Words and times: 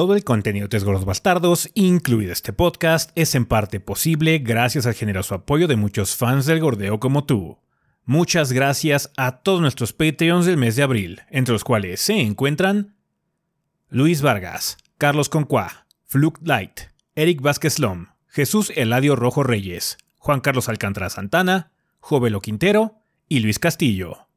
Todo 0.00 0.14
el 0.14 0.24
contenido 0.24 0.66
de 0.66 0.78
Gordos 0.78 1.04
Bastardos, 1.04 1.68
incluido 1.74 2.32
este 2.32 2.54
podcast, 2.54 3.10
es 3.16 3.34
en 3.34 3.44
parte 3.44 3.80
posible 3.80 4.38
gracias 4.38 4.86
al 4.86 4.94
generoso 4.94 5.34
apoyo 5.34 5.68
de 5.68 5.76
muchos 5.76 6.16
fans 6.16 6.46
del 6.46 6.58
gordeo 6.58 6.98
como 6.98 7.24
tú. 7.24 7.58
Muchas 8.06 8.50
gracias 8.50 9.12
a 9.18 9.42
todos 9.42 9.60
nuestros 9.60 9.92
Patreons 9.92 10.46
del 10.46 10.56
mes 10.56 10.74
de 10.76 10.84
abril, 10.84 11.20
entre 11.28 11.52
los 11.52 11.64
cuales 11.64 12.00
se 12.00 12.18
encuentran 12.18 12.96
Luis 13.90 14.22
Vargas, 14.22 14.78
Carlos 14.96 15.28
Concuá, 15.28 15.86
Fluke 16.06 16.40
Light, 16.44 16.80
Eric 17.14 17.42
Vázquez 17.42 17.78
Lom, 17.78 18.06
Jesús 18.26 18.72
Eladio 18.74 19.16
Rojo 19.16 19.42
Reyes, 19.42 19.98
Juan 20.16 20.40
Carlos 20.40 20.70
Alcántara 20.70 21.10
Santana, 21.10 21.72
Jovelo 21.98 22.40
Quintero 22.40 23.02
y 23.28 23.40
Luis 23.40 23.58
Castillo. 23.58 24.29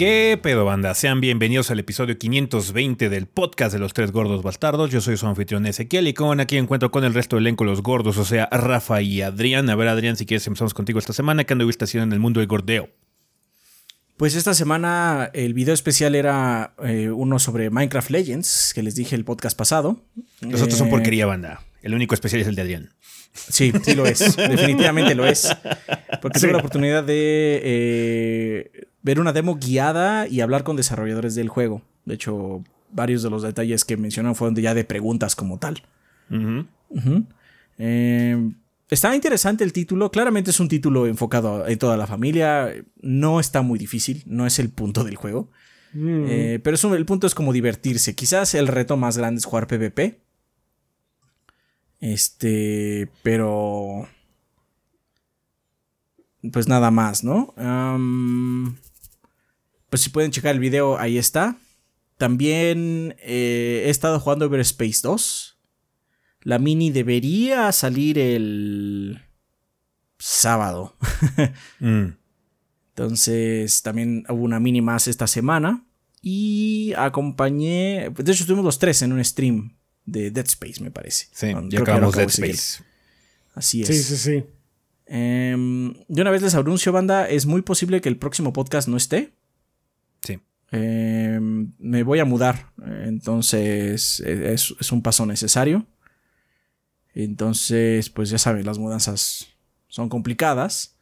¿Qué 0.00 0.40
pedo, 0.42 0.64
banda? 0.64 0.94
Sean 0.94 1.20
bienvenidos 1.20 1.70
al 1.70 1.78
episodio 1.78 2.16
520 2.16 3.10
del 3.10 3.26
podcast 3.26 3.74
de 3.74 3.78
los 3.78 3.92
tres 3.92 4.12
gordos 4.12 4.42
bastardos. 4.42 4.90
Yo 4.90 5.02
soy 5.02 5.18
su 5.18 5.26
anfitrión 5.26 5.66
Ezequiel 5.66 6.08
y 6.08 6.14
con 6.14 6.40
aquí 6.40 6.56
encuentro 6.56 6.90
con 6.90 7.04
el 7.04 7.12
resto 7.12 7.36
del 7.36 7.44
elenco 7.44 7.64
los 7.64 7.82
gordos, 7.82 8.16
o 8.16 8.24
sea, 8.24 8.48
Rafa 8.50 9.02
y 9.02 9.20
Adrián. 9.20 9.68
A 9.68 9.76
ver, 9.76 9.88
Adrián, 9.88 10.16
si 10.16 10.24
quieres 10.24 10.46
empezamos 10.46 10.72
contigo 10.72 10.98
esta 10.98 11.12
semana. 11.12 11.44
¿Qué 11.44 11.52
anduviste 11.52 11.84
haciendo 11.84 12.04
en 12.04 12.12
el 12.14 12.18
mundo 12.18 12.40
del 12.40 12.46
gordeo? 12.46 12.88
Pues 14.16 14.36
esta 14.36 14.54
semana 14.54 15.28
el 15.34 15.52
video 15.52 15.74
especial 15.74 16.14
era 16.14 16.72
eh, 16.82 17.10
uno 17.10 17.38
sobre 17.38 17.68
Minecraft 17.68 18.08
Legends, 18.08 18.72
que 18.74 18.82
les 18.82 18.94
dije 18.94 19.14
el 19.14 19.26
podcast 19.26 19.54
pasado. 19.54 20.02
Los 20.40 20.62
otros 20.62 20.78
son 20.78 20.88
Eh, 20.88 20.92
porquería, 20.92 21.26
banda. 21.26 21.60
El 21.82 21.92
único 21.92 22.14
especial 22.14 22.40
es 22.40 22.48
el 22.48 22.54
de 22.54 22.62
Adrián. 22.62 22.94
Sí, 23.34 23.70
sí 23.84 23.94
lo 23.94 24.06
es. 24.06 24.34
Definitivamente 24.36 25.14
lo 25.14 25.26
es. 25.26 25.54
Porque 26.22 26.40
tuve 26.40 26.52
la 26.52 26.58
oportunidad 26.58 27.04
de 27.04 27.60
eh, 27.62 28.86
ver 29.02 29.20
una 29.20 29.32
demo 29.32 29.56
guiada 29.56 30.26
y 30.28 30.40
hablar 30.40 30.64
con 30.64 30.76
desarrolladores 30.76 31.34
del 31.34 31.48
juego. 31.48 31.82
De 32.04 32.14
hecho, 32.14 32.62
varios 32.92 33.22
de 33.22 33.30
los 33.30 33.42
detalles 33.42 33.84
que 33.84 33.96
mencionaron 33.96 34.34
fueron 34.34 34.54
de 34.54 34.62
ya 34.62 34.74
de 34.74 34.84
preguntas 34.84 35.34
como 35.36 35.58
tal. 35.58 35.82
Eh, 37.78 38.50
está 38.90 39.14
interesante 39.14 39.64
el 39.64 39.72
título. 39.72 40.10
Claramente 40.10 40.50
es 40.50 40.60
un 40.60 40.68
título 40.68 41.06
enfocado 41.06 41.66
en 41.66 41.78
toda 41.78 41.96
la 41.96 42.06
familia. 42.06 42.72
No 43.00 43.40
está 43.40 43.62
muy 43.62 43.78
difícil. 43.78 44.22
No 44.26 44.46
es 44.46 44.58
el 44.58 44.68
punto 44.70 45.04
del 45.04 45.16
juego. 45.16 45.50
Eh, 45.94 46.60
pero 46.62 46.74
es 46.76 46.84
un- 46.84 46.94
el 46.94 47.04
punto 47.06 47.26
es 47.26 47.34
como 47.34 47.52
divertirse. 47.52 48.14
Quizás 48.14 48.54
el 48.54 48.68
reto 48.68 48.96
más 48.96 49.16
grande 49.18 49.38
es 49.38 49.44
jugar 49.44 49.66
PvP. 49.66 50.20
Este, 52.00 53.08
pero... 53.22 54.06
Pues 56.52 56.68
nada 56.68 56.90
más, 56.90 57.22
¿no? 57.22 57.52
Pues 59.90 60.02
si 60.02 60.10
pueden 60.10 60.30
checar 60.30 60.54
el 60.54 60.60
video, 60.60 60.98
ahí 60.98 61.18
está. 61.18 61.58
También 62.16 63.16
eh, 63.18 63.84
he 63.86 63.90
estado 63.90 64.20
jugando 64.20 64.44
Everspace 64.44 65.00
2. 65.02 65.58
La 66.42 66.58
mini 66.58 66.90
debería 66.90 67.70
salir 67.72 68.18
el 68.18 69.22
sábado. 70.18 70.96
Mm. 71.80 72.16
Entonces, 72.90 73.80
también 73.80 74.24
hubo 74.28 74.42
una 74.42 74.60
mini 74.60 74.82
más 74.82 75.08
esta 75.08 75.26
semana. 75.26 75.86
Y 76.20 76.92
acompañé. 76.98 78.10
De 78.14 78.32
hecho, 78.32 78.42
estuvimos 78.42 78.64
los 78.64 78.78
tres 78.78 79.00
en 79.00 79.12
un 79.12 79.24
stream 79.24 79.78
de 80.04 80.30
Dead 80.30 80.44
Space, 80.44 80.82
me 80.82 80.90
parece. 80.90 81.28
Sí, 81.32 81.46
ya 81.46 81.54
creo 81.54 81.70
que 81.70 81.78
acabamos 81.78 82.14
Dead 82.14 82.28
seguir. 82.28 82.54
Space. 82.54 82.84
Así 83.54 83.82
es. 83.82 83.88
Sí, 83.88 84.02
sí, 84.02 84.16
sí. 84.16 84.44
Em, 85.06 85.94
de 86.08 86.20
una 86.22 86.30
vez 86.30 86.42
les 86.42 86.54
anuncio, 86.54 86.92
banda. 86.92 87.26
Es 87.26 87.46
muy 87.46 87.62
posible 87.62 88.02
que 88.02 88.10
el 88.10 88.18
próximo 88.18 88.52
podcast 88.52 88.86
no 88.86 88.98
esté. 88.98 89.32
Em, 90.72 91.72
me 91.78 92.02
voy 92.02 92.18
a 92.20 92.24
mudar. 92.24 92.72
Entonces, 93.04 94.20
e- 94.20 94.52
es, 94.52 94.74
es 94.80 94.92
un 94.92 95.02
paso 95.02 95.26
necesario. 95.26 95.86
Entonces, 97.14 98.08
pues 98.10 98.30
ya 98.30 98.38
saben, 98.38 98.64
las 98.64 98.78
mudanzas 98.78 99.48
son 99.88 100.08
complicadas. 100.08 100.96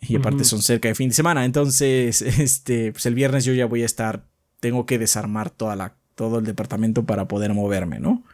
Y 0.00 0.16
aparte 0.16 0.44
son 0.44 0.60
cerca 0.60 0.88
de 0.88 0.94
fin 0.94 1.08
de 1.08 1.14
semana. 1.14 1.44
Entonces, 1.44 2.20
este, 2.22 2.92
pues 2.92 3.06
el 3.06 3.14
viernes 3.14 3.44
yo 3.44 3.54
ya 3.54 3.66
voy 3.66 3.82
a 3.82 3.86
estar. 3.86 4.26
Tengo 4.60 4.86
que 4.86 4.98
desarmar 4.98 5.50
toda 5.50 5.76
la, 5.76 5.94
todo 6.14 6.38
el 6.40 6.44
departamento 6.44 7.04
para 7.04 7.26
poder 7.28 7.54
moverme, 7.54 8.00
¿no? 8.00 8.24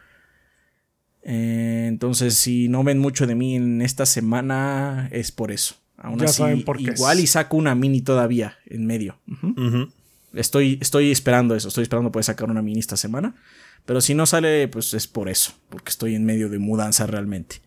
Eh, 1.23 1.85
entonces, 1.87 2.33
si 2.35 2.67
no 2.67 2.83
ven 2.83 2.97
mucho 2.99 3.27
de 3.27 3.35
mí 3.35 3.55
en 3.55 3.81
esta 3.81 4.05
semana, 4.05 5.07
es 5.11 5.31
por 5.31 5.51
eso. 5.51 5.75
Aún 5.97 6.17
Ya 6.19 6.25
así, 6.25 6.37
saben 6.39 6.63
por 6.63 6.77
qué 6.77 6.91
igual 6.95 7.19
es. 7.19 7.23
y 7.25 7.27
saco 7.27 7.57
una 7.57 7.75
mini 7.75 8.01
todavía 8.01 8.57
en 8.65 8.85
medio. 8.87 9.19
Estoy, 10.33 10.77
estoy 10.81 11.11
esperando 11.11 11.55
eso. 11.55 11.67
Estoy 11.67 11.83
esperando 11.83 12.11
poder 12.11 12.25
sacar 12.25 12.49
una 12.49 12.61
mini 12.61 12.79
esta 12.79 12.97
semana. 12.97 13.35
Pero 13.85 13.99
si 14.01 14.13
no 14.13 14.25
sale, 14.25 14.67
pues 14.67 14.93
es 14.93 15.07
por 15.07 15.29
eso. 15.29 15.53
Porque 15.69 15.89
estoy 15.89 16.15
en 16.15 16.25
medio 16.25 16.49
de 16.49 16.59
mudanza 16.59 17.05
realmente. 17.07 17.61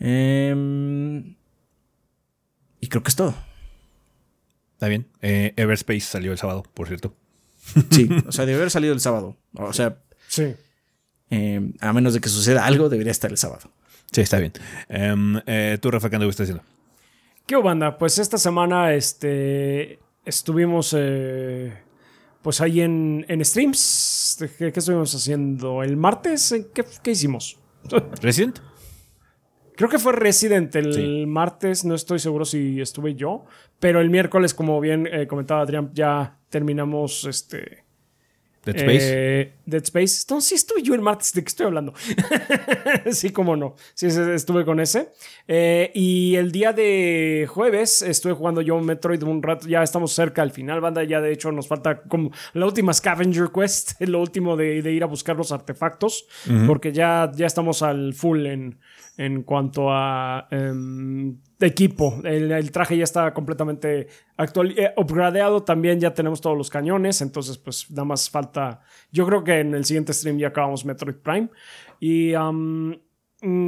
Em, 0.00 1.36
y 2.80 2.88
creo 2.88 3.02
que 3.02 3.08
es 3.08 3.16
todo. 3.16 3.34
Está 4.74 4.88
bien. 4.88 5.06
Eh, 5.22 5.52
Everspace 5.56 6.00
salió 6.00 6.32
el 6.32 6.38
sábado, 6.38 6.64
por 6.74 6.88
cierto. 6.88 7.14
Sí, 7.90 8.08
o 8.26 8.32
sea, 8.32 8.44
debe 8.46 8.58
haber 8.58 8.70
salido 8.70 8.92
el 8.92 9.00
sábado. 9.00 9.36
O 9.54 9.72
sea, 9.72 9.98
Sí. 10.28 10.54
em, 11.30 11.72
a 11.80 11.92
menos 11.92 12.12
de 12.14 12.20
que 12.20 12.28
suceda 12.28 12.66
algo, 12.66 12.88
debería 12.88 13.12
estar 13.12 13.30
el 13.30 13.38
sábado. 13.38 13.70
Sí, 14.12 14.20
está 14.20 14.38
bien. 14.38 14.52
Em, 14.88 15.40
eh, 15.46 15.78
¿Tú, 15.80 15.90
Rafa, 15.90 16.10
qué 16.10 16.16
anduviste 16.16 16.42
haciendo? 16.42 16.62
¿Qué 17.46 17.56
hubo, 17.56 17.64
banda? 17.64 17.98
Pues 17.98 18.18
esta 18.18 18.38
semana 18.38 18.94
este, 18.94 19.98
estuvimos 20.24 20.94
eh, 20.96 21.72
pues 22.42 22.60
ahí 22.60 22.80
en, 22.80 23.24
en 23.28 23.44
streams. 23.44 24.36
¿Qué, 24.58 24.72
qué 24.72 24.78
estuvimos 24.78 25.14
haciendo? 25.14 25.82
¿El 25.82 25.96
martes? 25.96 26.52
¿En 26.52 26.64
¿Qué, 26.72 26.84
qué 27.02 27.10
hicimos? 27.12 27.58
¿Resident? 28.22 28.58
Creo 29.76 29.88
que 29.90 29.98
fue 29.98 30.12
Resident 30.12 30.74
el 30.76 30.94
Sí. 30.94 31.24
martes, 31.26 31.84
no 31.84 31.94
estoy 31.96 32.18
seguro 32.20 32.44
si 32.44 32.80
estuve 32.80 33.14
yo, 33.16 33.44
pero 33.80 34.00
el 34.00 34.08
miércoles, 34.08 34.54
como 34.54 34.80
bien 34.80 35.08
eh, 35.10 35.26
comentaba 35.26 35.62
Adrián, 35.62 35.90
ya 35.92 36.38
terminamos 36.48 37.24
este... 37.24 37.83
¿Dead 38.64 38.76
Space? 38.76 39.10
Eh, 39.12 39.52
Dead 39.66 39.82
Space. 39.82 40.22
Entonces, 40.22 40.48
sí 40.48 40.54
estuve 40.54 40.82
yo 40.82 40.94
el 40.94 41.00
martes. 41.00 41.32
¿De 41.32 41.42
qué 41.42 41.48
estoy 41.48 41.66
hablando? 41.66 41.94
sí, 43.10 43.30
cómo 43.30 43.56
no. 43.56 43.76
Sí, 43.94 44.06
estuve 44.06 44.64
con 44.64 44.80
ese. 44.80 45.10
Eh, 45.46 45.90
y 45.94 46.36
el 46.36 46.52
día 46.52 46.72
de 46.72 47.46
jueves 47.48 48.02
estuve 48.02 48.32
jugando 48.32 48.60
yo 48.60 48.78
Metroid 48.80 49.22
un 49.22 49.42
rato. 49.42 49.66
Ya 49.68 49.82
estamos 49.82 50.12
cerca 50.12 50.42
al 50.42 50.50
final, 50.50 50.80
banda. 50.80 51.04
Ya 51.04 51.20
de 51.20 51.32
hecho 51.32 51.52
nos 51.52 51.68
falta 51.68 52.02
como 52.02 52.30
la 52.52 52.66
última 52.66 52.92
Scavenger 52.92 53.50
Quest. 53.54 54.00
Lo 54.04 54.20
último 54.20 54.56
de, 54.56 54.82
de 54.82 54.92
ir 54.92 55.02
a 55.02 55.06
buscar 55.06 55.36
los 55.36 55.52
artefactos. 55.52 56.26
Porque 56.66 56.92
ya, 56.92 57.30
ya 57.34 57.46
estamos 57.46 57.82
al 57.82 58.14
full 58.14 58.46
en, 58.46 58.78
en 59.16 59.42
cuanto 59.42 59.90
a 59.90 60.46
em, 60.50 61.36
equipo. 61.60 62.20
El, 62.24 62.50
el 62.52 62.70
traje 62.70 62.96
ya 62.96 63.04
está 63.04 63.32
completamente 63.32 64.08
actual, 64.36 64.74
eh, 64.78 64.92
upgradeado. 64.96 65.62
También 65.62 66.00
ya 66.00 66.12
tenemos 66.14 66.40
todos 66.40 66.56
los 66.56 66.70
cañones. 66.70 67.20
Entonces, 67.20 67.58
pues 67.58 67.90
nada 67.90 68.04
más 68.04 68.28
falta. 68.30 68.80
Yo 69.12 69.26
creo 69.26 69.44
que 69.44 69.60
en 69.60 69.74
el 69.74 69.84
siguiente 69.84 70.12
stream 70.12 70.38
ya 70.38 70.48
acabamos 70.48 70.84
Metroid 70.84 71.16
Prime. 71.16 71.48
Y. 72.00 72.32
mm, 72.34 72.92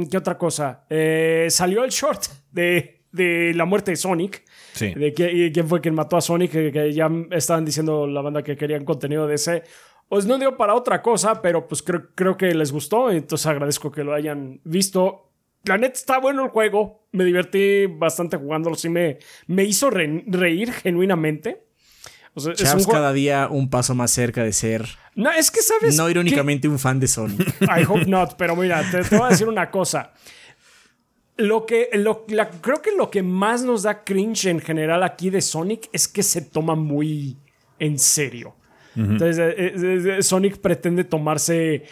¿Qué 0.09 0.17
otra 0.17 0.37
cosa? 0.37 0.85
Eh, 0.89 1.47
salió 1.51 1.83
el 1.83 1.91
short 1.91 2.23
de, 2.51 3.03
de 3.11 3.53
la 3.53 3.65
muerte 3.65 3.91
de 3.91 3.97
Sonic. 3.97 4.43
Sí. 4.73 4.93
De 4.93 5.13
quién 5.13 5.67
fue 5.67 5.81
quien 5.81 5.93
mató 5.93 6.17
a 6.17 6.21
Sonic, 6.21 6.51
que, 6.51 6.71
que 6.71 6.93
ya 6.93 7.09
estaban 7.31 7.63
diciendo 7.63 8.07
la 8.07 8.21
banda 8.21 8.43
que 8.43 8.57
querían 8.57 8.85
contenido 8.85 9.27
de 9.27 9.35
ese. 9.35 9.63
Pues 10.09 10.25
no 10.25 10.37
dio 10.39 10.55
para 10.57 10.73
otra 10.73 11.01
cosa, 11.01 11.41
pero 11.41 11.67
pues 11.67 11.83
creo, 11.83 12.07
creo 12.15 12.37
que 12.37 12.53
les 12.55 12.71
gustó, 12.71 13.11
entonces 13.11 13.45
agradezco 13.45 13.91
que 13.91 14.03
lo 14.03 14.13
hayan 14.13 14.61
visto. 14.63 15.29
La 15.63 15.77
neta 15.77 15.93
está 15.95 16.19
bueno 16.19 16.43
el 16.45 16.49
juego, 16.49 17.07
me 17.11 17.25
divertí 17.25 17.85
bastante 17.87 18.37
jugándolo, 18.37 18.75
sí 18.75 18.89
me, 18.89 19.17
me 19.47 19.63
hizo 19.65 19.89
re- 19.89 20.23
reír 20.27 20.71
genuinamente. 20.71 21.63
O 22.33 22.39
sea, 22.39 22.53
es 22.53 22.61
un 22.61 22.65
Chaps 22.67 22.87
cada 22.87 23.11
día 23.13 23.47
un 23.49 23.69
paso 23.69 23.95
más 23.95 24.11
cerca 24.11 24.43
de 24.43 24.53
ser, 24.53 24.85
No, 25.15 25.31
es 25.31 25.49
que 25.51 25.61
sabes... 25.61 25.97
no 25.97 26.07
irónicamente, 26.09 26.67
un 26.67 26.77
fan 26.79 26.99
de 26.99 27.07
Sonic. 27.07 27.41
I 27.61 27.83
hope 27.87 28.05
not, 28.07 28.35
pero 28.37 28.55
mira, 28.55 28.83
te, 28.91 29.01
te 29.03 29.17
voy 29.17 29.25
a 29.27 29.29
decir 29.31 29.47
una 29.49 29.69
cosa. 29.71 30.13
Lo 31.37 31.65
que, 31.65 31.89
lo- 31.93 32.25
la- 32.29 32.49
creo 32.49 32.81
que 32.81 32.91
lo 32.95 33.09
que 33.11 33.21
más 33.23 33.63
nos 33.63 33.83
da 33.83 34.03
cringe 34.03 34.45
en 34.45 34.59
general 34.59 35.03
aquí 35.03 35.29
de 35.29 35.41
Sonic 35.41 35.89
es 35.91 36.07
que 36.07 36.23
se 36.23 36.41
toma 36.41 36.75
muy, 36.75 37.37
en 37.79 37.99
serio. 37.99 38.55
Entonces, 38.95 39.53
eh, 39.57 40.17
Sonic 40.23 40.57
pretende 40.57 41.03
tomarse 41.03 41.83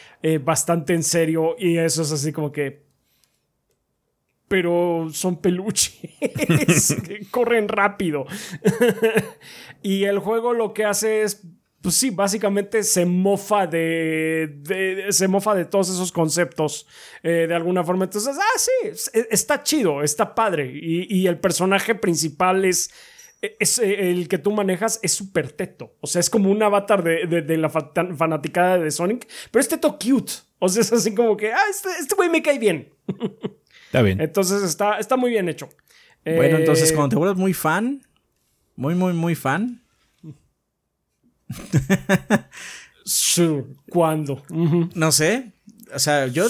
bastante 0.41 0.93
en 0.95 1.03
serio 1.03 1.55
y 1.59 1.77
eso 1.77 2.01
es 2.01 2.11
así 2.11 2.31
como 2.31 2.51
que 2.51 2.84
pero 4.47 5.07
son 5.11 5.41
peluches, 5.41 6.95
corren 7.31 7.67
rápido. 7.67 8.25
y 9.81 10.03
el 10.03 10.19
juego 10.19 10.53
lo 10.53 10.73
que 10.73 10.85
hace 10.85 11.23
es, 11.23 11.41
pues 11.81 11.95
sí, 11.95 12.09
básicamente 12.09 12.83
se 12.83 13.05
mofa 13.05 13.67
de, 13.67 15.05
se 15.09 15.27
mofa 15.27 15.53
de 15.55 15.65
todos 15.65 15.89
esos 15.89 16.11
conceptos 16.11 16.87
eh, 17.23 17.45
de 17.47 17.53
alguna 17.53 17.83
forma. 17.83 18.05
Entonces, 18.05 18.37
ah, 18.39 18.57
sí, 18.59 19.11
está 19.29 19.61
chido, 19.63 20.01
está 20.01 20.33
padre. 20.33 20.71
Y, 20.73 21.27
el 21.27 21.39
personaje 21.39 21.95
principal 21.95 22.65
es, 22.65 22.91
es 23.41 23.79
el 23.79 24.27
que 24.27 24.37
tú 24.37 24.51
manejas 24.51 24.99
es 25.03 25.13
súper 25.13 25.51
teto. 25.51 25.95
O 26.01 26.07
sea, 26.07 26.19
es 26.19 26.29
como 26.29 26.49
un 26.49 26.61
avatar 26.61 27.03
de, 27.03 27.57
la 27.57 27.69
fanaticada 27.69 28.79
de 28.79 28.89
Sonic, 28.91 29.27
pero 29.51 29.61
es 29.61 29.67
teto 29.67 29.99
cute. 29.99 30.33
O 30.57 30.69
sea, 30.69 30.81
es 30.81 30.91
así 30.91 31.13
como 31.13 31.37
que, 31.37 31.51
ah, 31.51 31.65
este, 31.69 31.89
este 31.99 32.15
güey 32.15 32.29
me 32.29 32.41
cae 32.41 32.57
bien. 32.57 32.93
Está 33.95 34.03
bien. 34.03 34.19
Entonces 34.19 34.61
está, 34.61 34.99
está 34.99 35.15
muy 35.15 35.29
bien 35.31 35.47
hecho. 35.47 35.69
Bueno, 36.25 36.57
entonces 36.57 36.91
eh, 36.91 36.95
cuando 36.95 37.11
te 37.11 37.15
vuelves 37.15 37.37
muy 37.37 37.53
fan, 37.53 38.05
muy, 38.75 38.93
muy, 38.93 39.13
muy 39.13 39.35
fan. 39.35 39.81
¿Cuándo? 43.89 44.43
No 44.49 45.11
sé. 45.13 45.53
O 45.93 45.99
sea, 45.99 46.27
yo, 46.27 46.47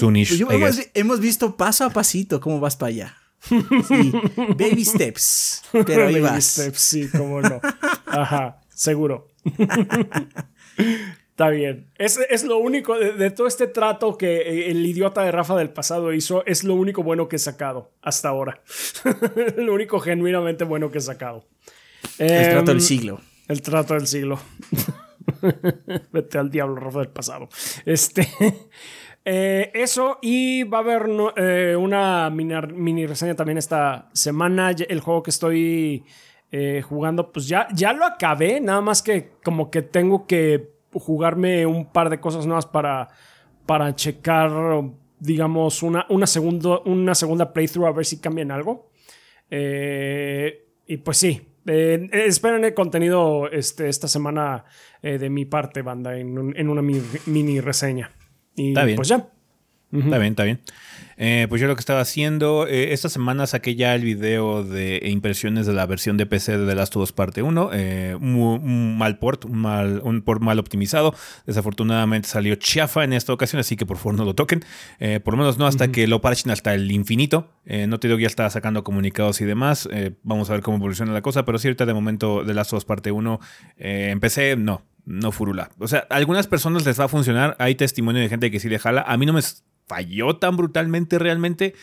hemos, 0.96 1.20
visto 1.20 1.56
paso 1.56 1.84
a 1.84 1.92
pasito 1.92 2.40
cómo 2.42 2.60
vas 2.60 2.76
para 2.76 2.90
allá. 2.90 3.18
baby 4.58 4.84
steps. 4.84 5.62
Pero 5.72 6.08
ahí 6.08 6.20
baby 6.20 6.42
steps, 6.42 6.80
sí, 6.80 7.08
cómo 7.16 7.42
no. 7.42 7.62
Ajá, 8.08 8.60
seguro. 8.74 9.28
Está 11.36 11.50
bien. 11.50 11.92
Es, 11.98 12.18
es 12.30 12.46
lo 12.46 12.60
único 12.60 12.98
de, 12.98 13.30
todo 13.30 13.46
este 13.46 13.68
trato 13.68 14.18
que 14.18 14.38
eh, 14.38 14.72
el 14.72 14.86
idiota 14.86 15.22
de 15.22 15.34
Rafa 15.34 15.58
del 15.58 15.70
pasado 15.70 16.14
hizo, 16.14 16.46
es 16.46 16.64
lo 16.64 16.76
único 16.76 17.04
bueno 17.04 17.28
que 17.28 17.36
he 17.36 17.40
sacado 17.40 17.92
hasta 18.02 18.30
ahora. 18.30 18.62
lo 19.58 19.74
único 19.74 20.00
genuinamente 20.00 20.64
bueno 20.64 20.92
que 20.92 21.00
he 21.00 21.02
sacado. 21.02 21.46
El 22.20 22.52
trato 22.52 22.72
del 22.72 22.78
em, 22.78 22.82
siglo. 22.82 23.22
El 23.50 23.62
trato 23.62 23.96
del 23.96 24.08
siglo. 24.08 24.40
Vete 26.14 26.38
al 26.38 26.50
diablo, 26.50 26.78
Rafa 26.78 27.00
del 27.00 27.10
pasado. 27.10 27.50
Este. 27.86 28.26
Eh, 29.28 29.72
eso, 29.74 30.20
y 30.22 30.66
va 30.66 30.78
a 30.78 30.82
haber 30.82 31.08
eh, 31.36 31.76
una 31.76 32.30
mini, 32.30 33.08
reseña 33.08 33.34
también 33.34 33.58
esta 33.58 34.08
semana. 34.14 34.70
El 34.70 35.00
juego 35.00 35.24
que 35.24 35.32
estoy 35.32 36.04
jugando, 36.84 37.32
pues 37.32 37.48
ya, 37.48 37.68
ya 37.74 37.92
lo 37.92 38.06
acabé, 38.06 38.62
nada 38.62 38.82
más 38.82 39.02
que 39.02 39.32
como 39.44 39.72
que 39.72 39.82
tengo 39.82 40.28
que 40.28 40.75
jugarme 41.00 41.66
un 41.66 41.92
par 41.92 42.10
de 42.10 42.20
cosas 42.20 42.46
nuevas 42.46 42.66
para, 42.66 43.10
para 43.66 43.96
checar, 43.96 44.52
digamos, 45.20 45.84
una, 45.84 46.06
una, 46.10 46.26
una 46.86 47.16
segunda 47.16 47.54
playthrough 47.54 47.88
a 47.88 47.92
ver 47.92 48.06
si 48.06 48.20
cambian 48.20 48.52
algo. 48.52 48.92
Eh, 49.50 50.68
y 50.88 50.98
pues 50.98 51.18
sí, 51.18 51.42
eh, 51.66 52.10
esperen 52.12 52.64
el 52.64 52.74
contenido 52.74 53.50
este, 53.50 53.90
esta 53.90 54.08
semana 54.08 54.66
eh, 55.02 55.18
de 55.18 55.30
mi 55.30 55.46
parte, 55.46 55.82
banda, 55.82 56.18
en, 56.18 56.38
una 56.70 56.82
mini, 56.82 57.60
reseña. 57.60 58.12
Y 58.56 58.70
está 58.70 58.86
bien. 58.86 58.96
pues 58.96 59.08
ya. 59.08 59.30
Está 59.92 60.18
bien, 60.18 60.34
está 60.34 60.44
bien. 60.44 60.60
Eh, 61.18 61.46
pues 61.48 61.62
yo 61.62 61.68
lo 61.68 61.76
que 61.76 61.80
estaba 61.80 62.02
haciendo, 62.02 62.68
eh, 62.68 62.92
esta 62.92 63.08
semana 63.08 63.48
saqué 63.48 63.76
ya 63.76 63.96
el 63.96 64.04
video 64.04 64.64
de 64.64 65.02
impresiones 65.06 65.66
de 65.66 65.74
la 65.74 65.86
versión 65.86 66.18
de 66.18 66.26
PC 66.26 66.58
de 66.58 66.68
The 66.68 66.76
Last 66.76 66.96
of 66.96 67.04
Us 67.04 67.12
Parte 67.14 67.42
1. 67.42 67.70
Eh, 67.74 68.18
un, 68.20 68.98
mal 68.98 69.18
port, 69.18 69.46
un, 69.46 69.58
mal, 69.58 70.02
un 70.04 70.22
port 70.22 70.42
mal 70.42 70.60
optimizado. 70.60 71.16
Desafortunadamente 71.46 72.28
salió 72.28 72.56
chafa 72.56 73.04
en 73.04 73.14
esta 73.14 73.32
ocasión, 73.34 73.60
así 73.60 73.76
que 73.76 73.86
por 73.86 73.98
favor 73.98 74.16
no 74.16 74.26
lo 74.26 74.36
toquen. 74.36 74.64
por 75.24 75.34
lo 75.34 75.38
menos 75.38 75.58
no 75.58 75.68
hasta 75.68 75.92
que 75.92 76.08
lo 76.08 76.22
parchen 76.22 76.52
hasta 76.52 76.74
el 76.74 76.92
infinito. 76.92 77.50
no 77.88 78.00
te 78.00 78.08
digo 78.08 78.18
que 78.18 78.24
ya 78.24 78.28
está 78.28 78.50
sacando 78.50 78.84
comunicados 78.84 79.40
y 79.42 79.46
demás. 79.46 79.88
vamos 80.24 80.50
a 80.50 80.54
ver 80.54 80.62
cómo 80.62 80.78
evoluciona 80.78 81.14
la 81.14 81.22
cosa. 81.22 81.46
Pero 81.46 81.58
sí, 81.60 81.68
ahorita 81.68 81.86
de 81.86 81.94
momento 81.94 82.44
The 82.46 82.54
Last 82.54 82.74
of 82.74 82.80
Us 82.80 82.86
Parte 82.86 83.12
1 83.12 83.40
en 83.78 84.20
PC, 84.20 84.56
no. 84.58 84.84
No 85.06 85.32
furula. 85.32 85.70
O 85.78 85.88
sea, 85.88 86.08
a 86.10 86.16
algunas 86.16 86.48
personas 86.48 86.84
les 86.84 87.00
va 87.00 87.06
a 87.06 87.08
funcionar. 87.08 87.56
Hay 87.60 87.76
testimonio 87.76 88.22
de 88.22 88.28
gente 88.28 88.50
que 88.50 88.60
sí 88.60 88.70
le 88.70 88.80
jala. 88.80 89.04
A 89.08 89.18
mí 89.18 89.28
no 89.28 89.34
me 89.34 89.42
falló 89.88 90.38
tan 90.38 90.58
brutalmente 90.58 91.20
realmente. 91.20 91.74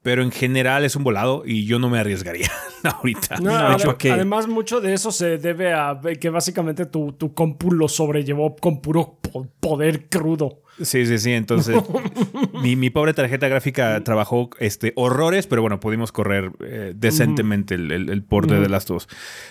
Pero 0.00 0.22
en 0.22 0.30
general 0.30 0.84
es 0.84 0.94
un 0.94 1.02
volado 1.02 1.42
y 1.44 1.66
yo 1.66 1.80
no 1.80 1.90
me 1.90 1.98
arriesgaría 1.98 2.50
ahorita. 2.84 3.38
No, 3.40 3.50
Además, 3.54 4.46
mucho 4.46 4.80
de 4.80 4.94
eso 4.94 5.10
se 5.10 5.38
debe 5.38 5.74
a 5.74 6.00
que 6.20 6.30
básicamente 6.30 6.86
tu, 6.86 7.12
tu 7.12 7.34
compu 7.34 7.72
lo 7.72 7.88
sobrellevó 7.88 8.54
con 8.56 8.80
puro 8.80 9.18
poder 9.60 10.08
crudo. 10.08 10.62
Sí, 10.80 11.06
sí, 11.06 11.18
sí. 11.18 11.32
Entonces, 11.32 11.76
mi, 12.62 12.90
pobre 12.90 13.12
tarjeta 13.12 13.48
gráfica 13.48 14.02
trabajó 14.04 14.50
este, 14.60 14.92
horrores, 14.96 15.46
pero 15.46 15.62
bueno, 15.62 15.80
pudimos 15.80 16.12
correr 16.12 16.52
eh, 16.60 16.92
decentemente 16.94 17.74
el, 17.74 17.90
el, 17.90 18.22
porte 18.22 18.54
de 18.54 18.68
las 18.68 18.86
dos. 18.86 19.08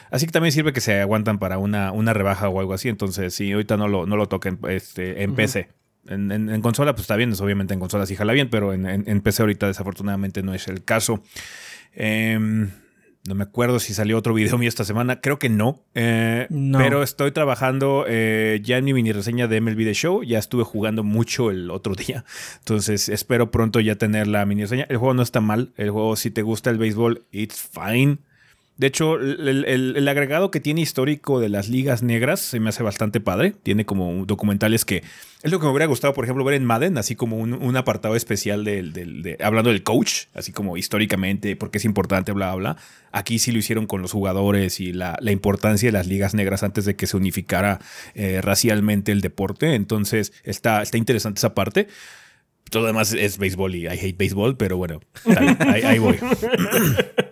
Así 0.10 0.26
que 0.26 0.32
también 0.32 0.54
sirve 0.54 0.74
que 0.74 0.82
se 0.82 1.02
aguantan 1.02 1.40
para 1.40 1.58
una, 1.58 1.92
una 1.92 2.14
rebaja 2.14 2.48
o 2.50 2.60
algo 2.60 2.74
así. 2.74 2.90
Entonces, 2.90 3.34
sí, 3.34 3.52
ahorita 3.52 3.78
no 3.78 3.88
lo, 3.88 4.06
no 4.06 4.16
lo 4.16 4.28
toquen 4.28 4.60
este, 4.70 5.24
en 5.24 5.36
PC. 5.36 5.70
En, 6.08 6.62
consola, 6.62 6.94
pues 6.94 7.04
está 7.04 7.16
bien, 7.16 7.32
es 7.32 7.42
obviamente 7.42 7.74
en 7.74 7.80
consola 7.80 8.06
sí 8.06 8.16
jala 8.16 8.34
bien, 8.34 8.50
pero 8.50 8.74
en, 8.74 9.22
PC 9.22 9.44
ahorita 9.44 9.68
desafortunadamente 9.68 10.44
no 10.44 10.54
es 10.54 10.68
el 10.68 10.84
caso. 10.84 11.24
Em, 11.94 12.70
no 13.28 13.36
me 13.36 13.44
acuerdo 13.44 13.80
si 13.80 13.94
salió 13.94 14.18
otro 14.18 14.34
video 14.34 14.58
mío 14.58 14.70
esta 14.70 14.86
semana, 14.86 15.20
creo 15.20 15.38
que 15.40 15.50
no, 15.50 15.84
eh, 15.94 16.48
pero 16.78 17.04
estoy 17.04 17.32
trabajando 17.32 18.06
eh, 18.08 18.62
ya 18.64 18.78
en 18.78 18.86
mi 18.86 18.94
mini 18.94 19.12
reseña 19.12 19.48
de 19.48 19.60
MLB 19.60 19.84
The 19.84 19.94
Show, 19.94 20.24
ya 20.24 20.40
estuve 20.40 20.64
jugando 20.64 21.04
mucho 21.04 21.52
el 21.52 21.70
otro 21.72 21.96
día, 22.08 22.24
entonces 22.60 23.10
espero 23.10 23.52
pronto 23.52 23.80
ya 23.80 23.96
tener 23.96 24.28
la 24.28 24.46
mini 24.46 24.64
reseña. 24.64 24.86
El 24.90 24.98
juego 24.98 25.14
no 25.14 25.22
está 25.22 25.42
mal, 25.42 25.74
el 25.76 25.92
juego 25.92 26.16
si 26.16 26.32
te 26.32 26.42
gusta 26.42 26.70
el 26.70 26.78
béisbol, 26.78 27.26
it's 27.32 27.70
fine. 27.72 28.20
De 28.78 28.86
hecho, 28.86 29.16
el, 29.20 30.08
agregado 30.08 30.52
que 30.52 30.60
tiene 30.60 30.82
histórico 30.82 31.40
de 31.40 31.50
las 31.50 31.68
ligas 31.68 32.04
negras 32.04 32.40
se 32.40 32.60
me 32.60 32.70
hace 32.70 32.84
bastante 32.84 33.20
padre. 33.20 33.56
Tiene 33.64 33.86
como 33.86 34.24
documentales 34.28 34.86
que 34.86 35.04
es 35.42 35.52
lo 35.52 35.60
que 35.60 35.66
me 35.66 35.72
hubiera 35.72 35.88
gustado, 35.88 36.14
por 36.14 36.26
ejemplo, 36.26 36.44
ver 36.44 36.54
en 36.54 36.66
Madden, 36.66 36.98
así 37.00 37.16
como 37.16 37.38
un, 37.38 37.78
apartado 37.78 38.16
especial 38.16 38.64
de, 38.64 39.38
hablando 39.42 39.72
del 39.72 39.82
coach, 39.82 40.26
así 40.36 40.52
como 40.52 40.78
históricamente, 40.78 41.56
porque 41.56 41.80
es 41.80 41.86
importante, 41.86 42.34
bla, 42.34 42.54
bla. 42.54 42.78
Aquí 43.12 43.40
sí 43.40 43.52
lo 43.52 43.58
hicieron 43.58 43.88
con 43.88 44.04
los 44.04 44.12
jugadores 44.12 44.80
y 44.80 44.94
la, 44.94 45.18
importancia 45.24 45.88
de 45.88 45.94
las 45.94 46.06
ligas 46.06 46.36
negras 46.36 46.62
antes 46.62 46.86
de 46.86 46.96
que 46.96 47.08
se 47.08 47.18
unificara 47.18 47.80
eh, 48.14 48.42
racialmente 48.44 49.12
el 49.12 49.22
deporte. 49.22 49.74
Entonces, 49.74 50.34
está, 50.44 50.84
está 50.84 51.00
interesante 51.00 51.40
esa 51.40 51.56
parte. 51.56 51.88
Todo 52.70 52.84
lo 52.84 52.88
demás 52.88 53.14
es 53.14 53.40
béisbol 53.40 53.76
y 53.76 53.86
I 53.86 53.98
hate 54.00 54.18
béisbol, 54.18 54.56
pero 54.56 54.78
bueno, 54.78 55.00
ahí 55.60 55.98
voy. 55.98 56.20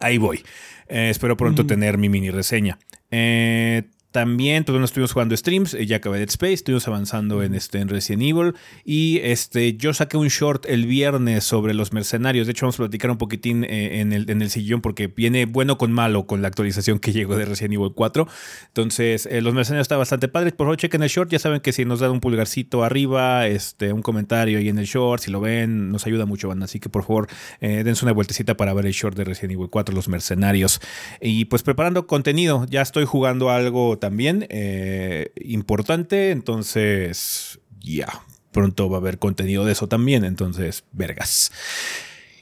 ahí 0.00 0.18
voy. 0.18 0.42
Eh, 0.88 1.10
espero 1.10 1.36
pronto 1.36 1.66
tener 1.66 1.98
mi 1.98 2.08
mini 2.08 2.30
reseña. 2.30 2.78
Eh, 3.10 3.84
también 4.10 4.64
todavía 4.64 4.80
no 4.80 4.84
estuvimos 4.86 5.12
jugando 5.12 5.36
streams, 5.36 5.74
eh, 5.74 5.86
ya 5.86 5.96
acabé 5.96 6.18
Dead 6.18 6.28
Space, 6.28 6.54
estuvimos 6.54 6.86
avanzando 6.88 7.42
en, 7.42 7.54
este, 7.54 7.78
en 7.78 7.88
Resident 7.88 8.22
Evil 8.22 8.54
y 8.84 9.18
este, 9.22 9.76
yo 9.76 9.94
saqué 9.94 10.16
un 10.16 10.28
short 10.28 10.66
el 10.66 10.86
viernes 10.86 11.44
sobre 11.44 11.74
los 11.74 11.92
mercenarios, 11.92 12.46
de 12.46 12.52
hecho 12.52 12.66
vamos 12.66 12.76
a 12.76 12.84
platicar 12.84 13.10
un 13.10 13.18
poquitín 13.18 13.64
eh, 13.64 14.00
en, 14.00 14.12
el, 14.12 14.28
en, 14.28 14.42
el, 14.42 14.50
sillón 14.50 14.80
porque 14.80 15.06
viene 15.06 15.46
bueno 15.46 15.78
con 15.78 15.92
malo 15.92 16.26
con 16.26 16.42
la 16.42 16.48
actualización 16.48 16.98
que 16.98 17.12
llegó 17.12 17.36
de 17.36 17.44
Resident 17.44 17.74
Evil 17.74 17.92
4, 17.94 18.26
entonces 18.68 19.26
eh, 19.26 19.40
los 19.40 19.54
mercenarios 19.54 19.84
están 19.84 19.98
bastante 19.98 20.26
padres, 20.26 20.54
por 20.54 20.66
favor 20.66 20.76
chequen 20.76 21.02
el 21.02 21.08
short, 21.08 21.30
ya 21.30 21.38
saben 21.38 21.60
que 21.60 21.72
si 21.72 21.84
nos 21.84 22.00
dan 22.00 22.10
un 22.10 22.20
pulgarcito 22.20 22.82
arriba, 22.82 23.46
este, 23.46 23.92
un 23.92 24.02
comentario 24.02 24.58
ahí 24.58 24.68
en 24.68 24.78
el 24.78 24.86
short, 24.86 25.22
si 25.22 25.30
lo 25.30 25.40
ven, 25.40 25.92
nos 25.92 26.06
ayuda 26.06 26.26
mucho, 26.26 26.48
van, 26.48 26.62
así 26.64 26.80
que 26.80 26.88
por 26.88 27.04
favor 27.04 27.28
dense 27.60 28.04
una 28.04 28.12
vueltecita 28.12 28.56
para 28.56 28.74
ver 28.74 28.86
el 28.86 28.92
short 28.92 29.16
de 29.16 29.24
Resident 29.24 29.52
Evil 29.52 29.68
4, 29.70 29.94
los 29.94 30.08
mercenarios. 30.08 30.80
Y 31.20 31.44
pues 31.46 31.62
preparando 31.62 32.06
contenido, 32.06 32.66
ya 32.68 32.82
estoy 32.82 33.04
jugando 33.04 33.50
algo 33.50 33.98
también 34.00 34.46
eh, 34.48 35.32
importante. 35.36 36.30
Entonces, 36.30 37.60
ya, 37.78 38.08
pronto 38.50 38.90
va 38.90 38.96
a 38.96 39.00
haber 39.00 39.18
contenido 39.18 39.64
de 39.64 39.72
eso 39.72 39.86
también. 39.86 40.24
Entonces, 40.24 40.84
vergas. 40.92 41.52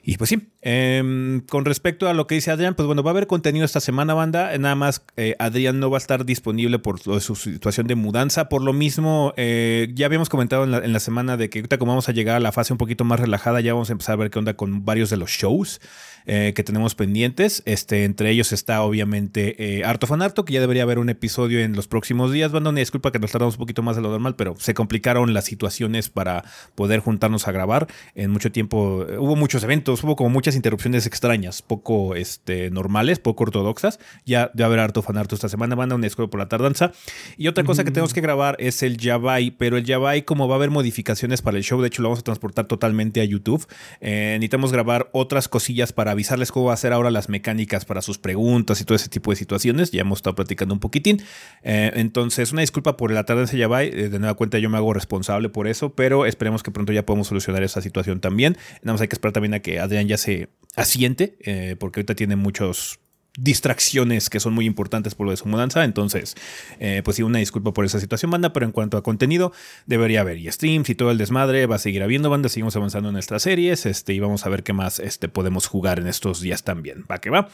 Y 0.02 0.16
pues 0.16 0.30
sí, 0.30 0.48
em, 0.62 1.40
con 1.40 1.64
respecto 1.64 2.08
a 2.08 2.14
lo 2.14 2.26
que 2.26 2.34
dice 2.34 2.50
Adrián, 2.50 2.74
pues 2.74 2.86
bueno, 2.86 3.02
va 3.02 3.10
a 3.10 3.12
haber 3.12 3.26
contenido 3.26 3.64
esta 3.64 3.80
semana, 3.80 4.14
banda. 4.14 4.56
Nada 4.58 4.74
más, 4.74 5.02
eh, 5.16 5.36
Adrián 5.38 5.80
no 5.80 5.90
va 5.90 5.96
a 5.96 6.00
estar 6.00 6.24
disponible 6.24 6.78
por 6.78 7.00
su 7.00 7.36
situación 7.36 7.86
de 7.86 7.94
mudanza. 7.94 8.48
Por 8.48 8.62
lo 8.62 8.72
mismo, 8.72 9.32
eh, 9.36 9.88
ya 9.94 10.06
habíamos 10.06 10.28
comentado 10.28 10.64
en 10.64 10.92
la, 10.92 11.00
semana 11.00 11.36
de 11.36 11.50
que 11.50 11.62
como 11.78 11.92
vamos 11.92 12.08
a 12.08 12.12
llegar 12.12 12.36
a 12.36 12.40
la 12.40 12.52
fase 12.52 12.72
un 12.72 12.78
poquito 12.78 13.04
más 13.04 13.20
relajada, 13.20 13.60
ya 13.60 13.72
vamos 13.72 13.90
a 13.90 13.92
empezar 13.92 14.14
a 14.14 14.16
ver 14.16 14.30
qué 14.30 14.38
onda 14.38 14.54
con 14.54 14.84
varios 14.84 15.10
de 15.10 15.16
los 15.16 15.30
shows. 15.30 15.80
Eh, 16.30 16.52
que 16.54 16.62
tenemos 16.62 16.94
pendientes. 16.94 17.62
Este, 17.64 18.04
entre 18.04 18.30
ellos 18.30 18.52
está 18.52 18.82
obviamente 18.82 19.78
eh, 19.78 19.84
Arto 19.86 20.06
Fanarto, 20.06 20.44
que 20.44 20.52
ya 20.52 20.60
debería 20.60 20.82
haber 20.82 20.98
un 20.98 21.08
episodio 21.08 21.60
en 21.60 21.72
los 21.72 21.88
próximos 21.88 22.30
días. 22.30 22.52
Bueno, 22.52 22.68
una 22.68 22.80
disculpa 22.80 23.12
que 23.12 23.18
nos 23.18 23.32
tardamos 23.32 23.54
un 23.54 23.60
poquito 23.60 23.82
más 23.82 23.96
de 23.96 24.02
lo 24.02 24.10
normal, 24.10 24.36
pero 24.36 24.54
se 24.58 24.74
complicaron 24.74 25.32
las 25.32 25.46
situaciones 25.46 26.10
para 26.10 26.44
poder 26.74 27.00
juntarnos 27.00 27.48
a 27.48 27.52
grabar. 27.52 27.86
En 28.14 28.30
mucho 28.30 28.52
tiempo, 28.52 29.06
eh, 29.08 29.16
hubo 29.16 29.36
muchos 29.36 29.62
eventos, 29.62 30.04
hubo 30.04 30.16
como 30.16 30.28
muchas 30.28 30.47
muchas 30.48 30.56
interrupciones 30.56 31.04
extrañas, 31.04 31.60
poco 31.60 32.14
este, 32.14 32.70
normales, 32.70 33.18
poco 33.18 33.44
ortodoxas. 33.44 34.00
Ya 34.24 34.50
de 34.54 34.64
haber 34.64 34.78
harto 34.78 35.02
fanarto 35.02 35.34
esta 35.34 35.50
semana, 35.50 35.74
banda, 35.74 35.94
un 35.94 36.04
escudo 36.04 36.30
por 36.30 36.40
la 36.40 36.48
tardanza. 36.48 36.92
Y 37.36 37.48
otra 37.48 37.64
cosa 37.64 37.84
que 37.84 37.90
tenemos 37.90 38.14
que 38.14 38.22
grabar 38.22 38.56
es 38.58 38.82
el 38.82 38.96
Yabai, 38.96 39.50
pero 39.50 39.76
el 39.76 39.84
Yabai, 39.84 40.22
como 40.22 40.48
va 40.48 40.54
a 40.54 40.56
haber 40.56 40.70
modificaciones 40.70 41.42
para 41.42 41.58
el 41.58 41.64
show, 41.64 41.82
de 41.82 41.88
hecho 41.88 42.00
lo 42.00 42.08
vamos 42.08 42.20
a 42.20 42.22
transportar 42.22 42.66
totalmente 42.66 43.20
a 43.20 43.24
YouTube. 43.24 43.66
Eh, 44.00 44.36
necesitamos 44.38 44.72
grabar 44.72 45.10
otras 45.12 45.48
cosillas 45.48 45.92
para 45.92 46.12
avisarles 46.12 46.50
cómo 46.50 46.66
va 46.66 46.72
a 46.72 46.78
ser 46.78 46.94
ahora 46.94 47.10
las 47.10 47.28
mecánicas 47.28 47.84
para 47.84 48.00
sus 48.00 48.16
preguntas 48.16 48.80
y 48.80 48.84
todo 48.84 48.96
ese 48.96 49.10
tipo 49.10 49.30
de 49.30 49.36
situaciones. 49.36 49.90
Ya 49.90 50.00
hemos 50.00 50.20
estado 50.20 50.34
platicando 50.34 50.72
un 50.72 50.80
poquitín. 50.80 51.20
Eh, 51.62 51.92
entonces, 51.94 52.52
una 52.52 52.62
disculpa 52.62 52.96
por 52.96 53.10
la 53.10 53.24
tardanza 53.24 53.54
Yabai. 53.54 53.88
Eh, 53.88 54.08
de 54.08 54.18
nueva 54.18 54.32
cuenta, 54.32 54.58
yo 54.58 54.70
me 54.70 54.78
hago 54.78 54.94
responsable 54.94 55.50
por 55.50 55.68
eso, 55.68 55.92
pero 55.92 56.24
esperemos 56.24 56.62
que 56.62 56.70
pronto 56.70 56.94
ya 56.94 57.04
podamos 57.04 57.26
solucionar 57.26 57.62
esa 57.62 57.82
situación 57.82 58.20
también. 58.20 58.56
Nada 58.82 58.94
más 58.94 59.02
hay 59.02 59.08
que 59.08 59.14
esperar 59.14 59.34
también 59.34 59.52
a 59.52 59.60
que 59.60 59.78
Adrián 59.78 60.08
ya 60.08 60.16
se 60.16 60.37
asiente, 60.76 61.36
eh, 61.40 61.76
porque 61.78 62.00
ahorita 62.00 62.14
tiene 62.14 62.36
muchos 62.36 63.00
distracciones 63.38 64.30
que 64.30 64.40
son 64.40 64.52
muy 64.52 64.66
importantes 64.66 65.14
por 65.14 65.26
lo 65.26 65.30
de 65.30 65.36
su 65.36 65.46
mudanza. 65.46 65.84
Entonces, 65.84 66.34
eh, 66.80 67.02
pues 67.04 67.16
sí, 67.16 67.22
una 67.22 67.38
disculpa 67.38 67.72
por 67.72 67.84
esa 67.84 68.00
situación, 68.00 68.30
banda, 68.30 68.52
pero 68.52 68.66
en 68.66 68.72
cuanto 68.72 68.96
a 68.96 69.02
contenido, 69.02 69.52
debería 69.86 70.22
haber 70.22 70.38
y 70.38 70.50
streams 70.50 70.90
y 70.90 70.94
todo 70.94 71.10
el 71.10 71.18
desmadre, 71.18 71.66
va 71.66 71.76
a 71.76 71.78
seguir 71.78 72.02
habiendo, 72.02 72.30
banda, 72.30 72.48
seguimos 72.48 72.74
avanzando 72.76 73.08
en 73.10 73.12
nuestras 73.14 73.42
series, 73.42 73.86
este, 73.86 74.12
y 74.12 74.20
vamos 74.20 74.44
a 74.44 74.48
ver 74.48 74.64
qué 74.64 74.72
más 74.72 74.98
este, 74.98 75.28
podemos 75.28 75.66
jugar 75.66 76.00
en 76.00 76.08
estos 76.08 76.40
días 76.40 76.64
también. 76.64 77.04
Va 77.10 77.20
que 77.20 77.30
va. 77.30 77.48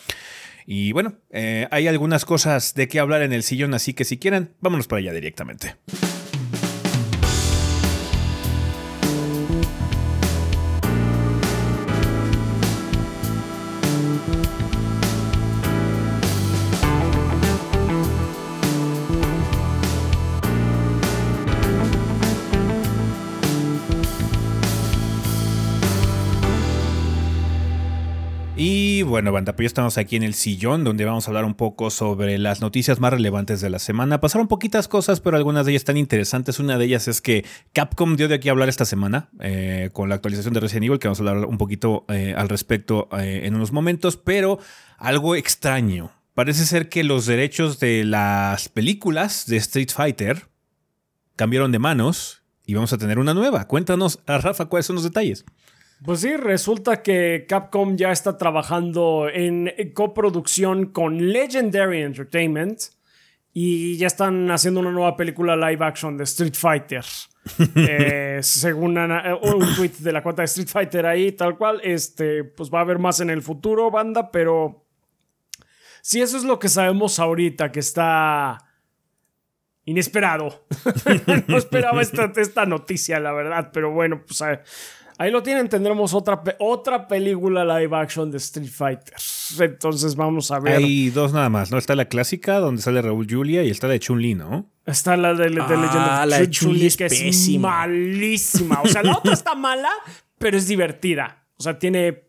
Y 0.67 0.93
bueno, 0.93 1.17
eh, 1.31 1.69
hay 1.71 1.88
algunas 1.88 2.25
cosas 2.25 2.75
de 2.75 2.88
qué 2.88 2.99
hablar 2.99 3.23
en 3.23 3.35
el 3.35 3.43
sillón, 3.43 3.75
así 3.75 3.93
que 3.93 4.05
si 4.05 4.17
quieren, 4.17 4.55
vámonos 4.61 4.87
para 4.87 5.00
allá 5.00 5.12
directamente. 5.12 5.76
Bueno, 29.14 29.30
banda, 29.30 29.54
pues 29.54 29.66
estamos 29.66 29.97
aquí 29.97 30.16
en 30.16 30.25
el 30.25 30.35
sillón 30.35 30.83
donde 30.83 31.04
vamos 31.04 31.28
a 31.28 31.30
hablar 31.30 31.44
un 31.44 31.54
poco 31.54 31.90
sobre 31.90 32.37
las 32.37 32.61
noticias 32.61 32.99
más 32.99 33.12
relevantes 33.12 33.61
de 33.61 33.71
la 33.71 33.78
semana. 33.78 34.21
Pasaron 34.21 34.49
poquitas 34.49 34.88
cosas, 34.88 35.21
pero 35.21 35.37
algunas 35.37 35.64
de 35.64 35.71
ellas 35.71 35.83
están 35.83 35.97
interesantes. 35.97 36.59
Una 36.59 36.78
de 36.78 36.87
ellas 36.87 37.06
es 37.06 37.21
que 37.21 37.44
Capcom 37.73 38.16
dio 38.16 38.26
de 38.26 38.35
aquí 38.35 38.49
a 38.49 38.50
hablar 38.50 38.68
esta 38.68 38.85
semana 38.85 39.28
eh, 39.38 39.90
con 39.92 40.09
la 40.09 40.16
actualización 40.16 40.52
de 40.52 40.59
Resident 40.59 40.87
Evil, 40.87 40.99
que 40.99 41.06
vamos 41.06 41.21
a 41.21 41.23
hablar 41.23 41.47
un 41.47 41.59
poquito 41.59 42.04
eh, 42.09 42.35
al 42.37 42.49
respecto 42.49 43.09
eh, 43.16 43.42
en 43.44 43.54
unos 43.54 43.71
momentos, 43.71 44.16
pero 44.16 44.59
algo 44.99 45.37
extraño. 45.37 46.11
Parece 46.35 46.66
ser 46.66 46.88
que 46.88 47.04
los 47.04 47.26
derechos 47.26 47.78
de 47.78 48.02
las 48.02 48.68
películas 48.68 49.47
de 49.47 49.59
Street 49.59 49.90
Fighter 49.94 50.49
cambiaron 51.37 51.71
de 51.71 51.78
manos 51.78 52.42
y 52.66 52.75
vamos 52.75 52.92
a 52.92 52.99
tener 52.99 53.21
una 53.21 53.33
nueva. 53.33 53.68
Cuéntanos, 53.68 54.18
a 54.26 54.38
Rafa, 54.38 54.64
cuáles 54.64 54.87
son 54.87 54.97
los 54.97 55.04
detalles. 55.04 55.44
Pues 56.03 56.21
sí, 56.21 56.37
resulta 56.37 57.03
que 57.03 57.47
Capcom 57.49 57.97
ya 57.97 58.13
está 58.13 58.39
trabajando 58.39 59.29
en 59.31 59.71
coproducción 59.95 60.87
con 60.87 61.33
Legendary 61.33 62.03
Entertainment 62.03 62.81
y 63.53 63.97
ya 63.97 64.09
están 64.09 64.51
haciendo 64.51 64.81
una 64.81 64.91
nueva 64.91 65.17
película 65.17 65.57
live 65.57 65.85
action 65.85 66.17
de 66.17 66.25
Street 66.25 66.55
Fighter. 66.55 67.05
eh, 67.77 68.39
según 68.43 68.99
una, 68.99 69.37
un 69.37 69.75
tweet 69.77 69.93
de 70.01 70.13
la 70.13 70.23
cuenta 70.23 70.43
de 70.43 70.47
Street 70.47 70.69
Fighter 70.69 71.07
ahí, 71.07 71.33
tal 71.33 71.57
cual, 71.57 71.81
este, 71.85 72.43
pues 72.43 72.69
va 72.69 72.79
a 72.79 72.83
haber 72.83 72.99
más 72.99 73.21
en 73.21 73.31
el 73.31 73.43
futuro, 73.43 73.91
banda, 73.91 74.31
pero 74.31 74.85
si 76.03 76.21
eso 76.21 76.37
es 76.37 76.45
lo 76.45 76.59
que 76.59 76.69
sabemos 76.69 77.19
ahorita, 77.19 77.71
que 77.71 77.81
está 77.81 78.59
inesperado. 79.85 80.67
no 81.47 81.57
esperaba 81.57 82.03
esta, 82.03 82.33
esta 82.37 82.67
noticia, 82.67 83.21
la 83.21 83.33
verdad, 83.33 83.71
pero 83.73 83.91
bueno, 83.93 84.23
pues 84.27 84.43
a, 84.43 84.63
Ahí 85.16 85.30
lo 85.30 85.42
tienen, 85.42 85.68
tendremos 85.68 86.12
otra, 86.12 86.42
otra 86.59 87.06
película 87.06 87.64
live 87.64 87.97
action 87.97 88.30
de 88.30 88.38
Street 88.38 88.68
Fighter. 88.68 89.14
Entonces 89.61 90.16
vamos 90.16 90.50
a 90.50 90.59
ver. 90.59 90.76
Hay 90.76 91.11
dos 91.11 91.33
nada 91.33 91.49
más, 91.49 91.71
¿no? 91.71 91.78
Está 91.78 91.94
la 91.94 92.06
clásica 92.06 92.59
donde 92.59 92.83
sale 92.83 93.00
Raúl 93.00 93.26
Julia 93.30 93.62
y 93.62 93.71
está 93.71 93.87
la 93.87 93.92
de 93.92 94.00
Chun-Li, 94.00 94.35
¿no? 94.35 94.71
Está 94.87 95.16
la 95.16 95.35
de, 95.35 95.50
de 95.50 95.61
ah, 95.61 96.26
la 96.26 96.38
de 96.38 96.50
Chun-Li 96.50 96.90
que 96.90 97.06
es 97.06 97.49
malísima. 97.59 98.80
O 98.83 98.88
sea, 98.88 99.02
la 99.02 99.16
otra 99.18 99.33
está 99.33 99.54
mala, 99.54 99.90
pero 100.38 100.56
es 100.56 100.66
divertida. 100.66 101.47
O 101.56 101.62
sea, 101.62 101.78
tiene 101.78 102.25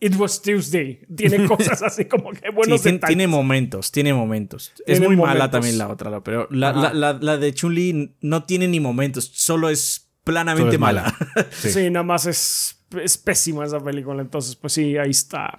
It 0.00 0.16
was 0.16 0.40
Tuesday. 0.40 1.00
Tiene 1.14 1.44
cosas 1.48 1.82
así 1.82 2.06
como 2.06 2.30
que 2.30 2.50
buenos 2.50 2.80
sí, 2.80 2.84
tiene, 2.84 2.98
tiene, 3.00 3.26
momentos, 3.26 3.92
tiene 3.92 4.14
momentos. 4.14 4.72
es 4.86 4.98
muy 4.98 5.14
momentos. 5.14 5.28
mala 5.28 5.50
también 5.50 5.76
la 5.76 5.88
otra, 5.88 6.22
pero 6.22 6.48
la, 6.50 6.72
la, 6.72 6.94
la, 6.94 7.12
la 7.12 7.36
de 7.36 7.52
Chun-Li 7.52 8.16
no 8.22 8.44
tiene 8.44 8.66
ni 8.66 8.80
momentos, 8.80 9.30
solo 9.34 9.68
es 9.68 10.09
planamente 10.30 10.78
mala. 10.78 11.02
mala. 11.02 11.46
Sí. 11.50 11.70
sí. 11.70 11.90
nada 11.90 12.04
más 12.04 12.26
es, 12.26 12.78
es 13.02 13.18
pésima 13.18 13.64
esa 13.64 13.80
película. 13.80 14.22
Entonces, 14.22 14.56
pues 14.56 14.72
sí, 14.72 14.96
ahí 14.96 15.10
está. 15.10 15.58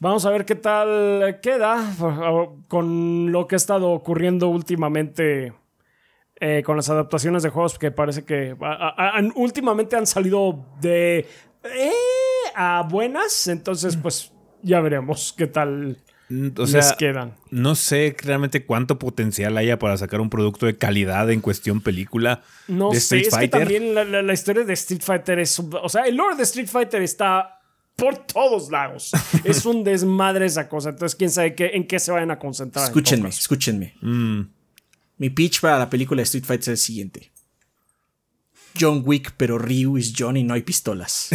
Vamos 0.00 0.26
a 0.26 0.30
ver 0.30 0.44
qué 0.44 0.56
tal 0.56 1.38
queda 1.40 1.94
con 2.68 3.30
lo 3.30 3.46
que 3.46 3.54
ha 3.54 3.56
estado 3.56 3.90
ocurriendo 3.90 4.48
últimamente 4.48 5.52
eh, 6.40 6.62
con 6.64 6.76
las 6.76 6.90
adaptaciones 6.90 7.44
de 7.44 7.50
juegos 7.50 7.78
que 7.78 7.92
parece 7.92 8.24
que 8.24 8.56
a, 8.60 9.16
a, 9.16 9.22
últimamente 9.36 9.94
han 9.94 10.08
salido 10.08 10.66
de 10.80 11.18
eh, 11.62 11.92
a 12.56 12.82
buenas. 12.82 13.46
Entonces, 13.46 13.96
pues 13.96 14.32
ya 14.60 14.80
veremos 14.80 15.32
qué 15.36 15.46
tal 15.46 15.98
o 16.56 16.66
sea, 16.66 16.96
quedan. 16.98 17.34
No 17.50 17.74
sé 17.74 18.16
realmente 18.22 18.64
cuánto 18.64 18.98
potencial 18.98 19.56
haya 19.56 19.78
para 19.78 19.96
sacar 19.96 20.20
un 20.20 20.30
producto 20.30 20.66
de 20.66 20.76
calidad 20.76 21.30
en 21.30 21.40
cuestión 21.40 21.80
película 21.80 22.42
no 22.68 22.90
de 22.90 22.98
Street 22.98 23.24
sé, 23.24 23.30
Fighter. 23.30 23.62
Es 23.62 23.68
que 23.68 23.74
también 23.74 23.94
la, 23.94 24.04
la, 24.04 24.22
la, 24.22 24.32
historia 24.32 24.64
de 24.64 24.72
Street 24.72 25.02
Fighter 25.02 25.38
es. 25.38 25.58
O 25.58 25.88
sea, 25.88 26.02
el 26.02 26.16
lore 26.16 26.36
de 26.36 26.42
Street 26.44 26.68
Fighter 26.68 27.02
está 27.02 27.60
por 27.96 28.18
todos 28.26 28.70
lados. 28.70 29.12
es 29.44 29.64
un 29.66 29.84
desmadre 29.84 30.46
esa 30.46 30.68
cosa. 30.68 30.90
Entonces, 30.90 31.16
quién 31.16 31.30
sabe 31.30 31.54
qué, 31.54 31.70
en 31.74 31.86
qué 31.86 31.98
se 31.98 32.12
vayan 32.12 32.30
a 32.30 32.38
concentrar. 32.38 32.84
Escúchenme, 32.84 33.28
escúchenme. 33.28 33.94
Mm. 34.00 34.42
Mi 35.18 35.30
pitch 35.30 35.60
para 35.60 35.78
la 35.78 35.90
película 35.90 36.20
de 36.20 36.24
Street 36.24 36.44
Fighter 36.44 36.62
es 36.62 36.68
el 36.68 36.76
siguiente. 36.78 37.32
John 38.78 39.02
Wick, 39.04 39.34
pero 39.36 39.58
Ryu 39.58 39.96
es 39.98 40.12
John 40.16 40.36
y 40.36 40.44
no 40.44 40.54
hay 40.54 40.62
pistolas. 40.62 41.28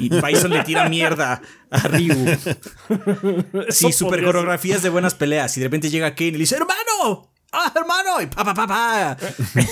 Y 0.00 0.08
Bison 0.08 0.50
le 0.50 0.62
tira 0.64 0.88
mierda 0.88 1.40
a 1.70 1.88
Ryu. 1.88 2.14
Sí, 3.70 3.92
super 3.92 4.22
coreografías 4.22 4.82
de 4.82 4.88
buenas 4.90 5.14
peleas. 5.14 5.56
Y 5.56 5.60
de 5.60 5.66
repente 5.66 5.90
llega 5.90 6.14
Kane 6.14 6.28
y 6.28 6.32
le 6.32 6.38
dice, 6.38 6.56
hermano, 6.56 7.30
¡Ah, 7.56 7.72
hermano! 7.76 8.20
Y 8.20 8.26
pa, 8.26 8.44
pa, 8.44 8.52
pa, 8.52 8.66
pa. 8.66 9.16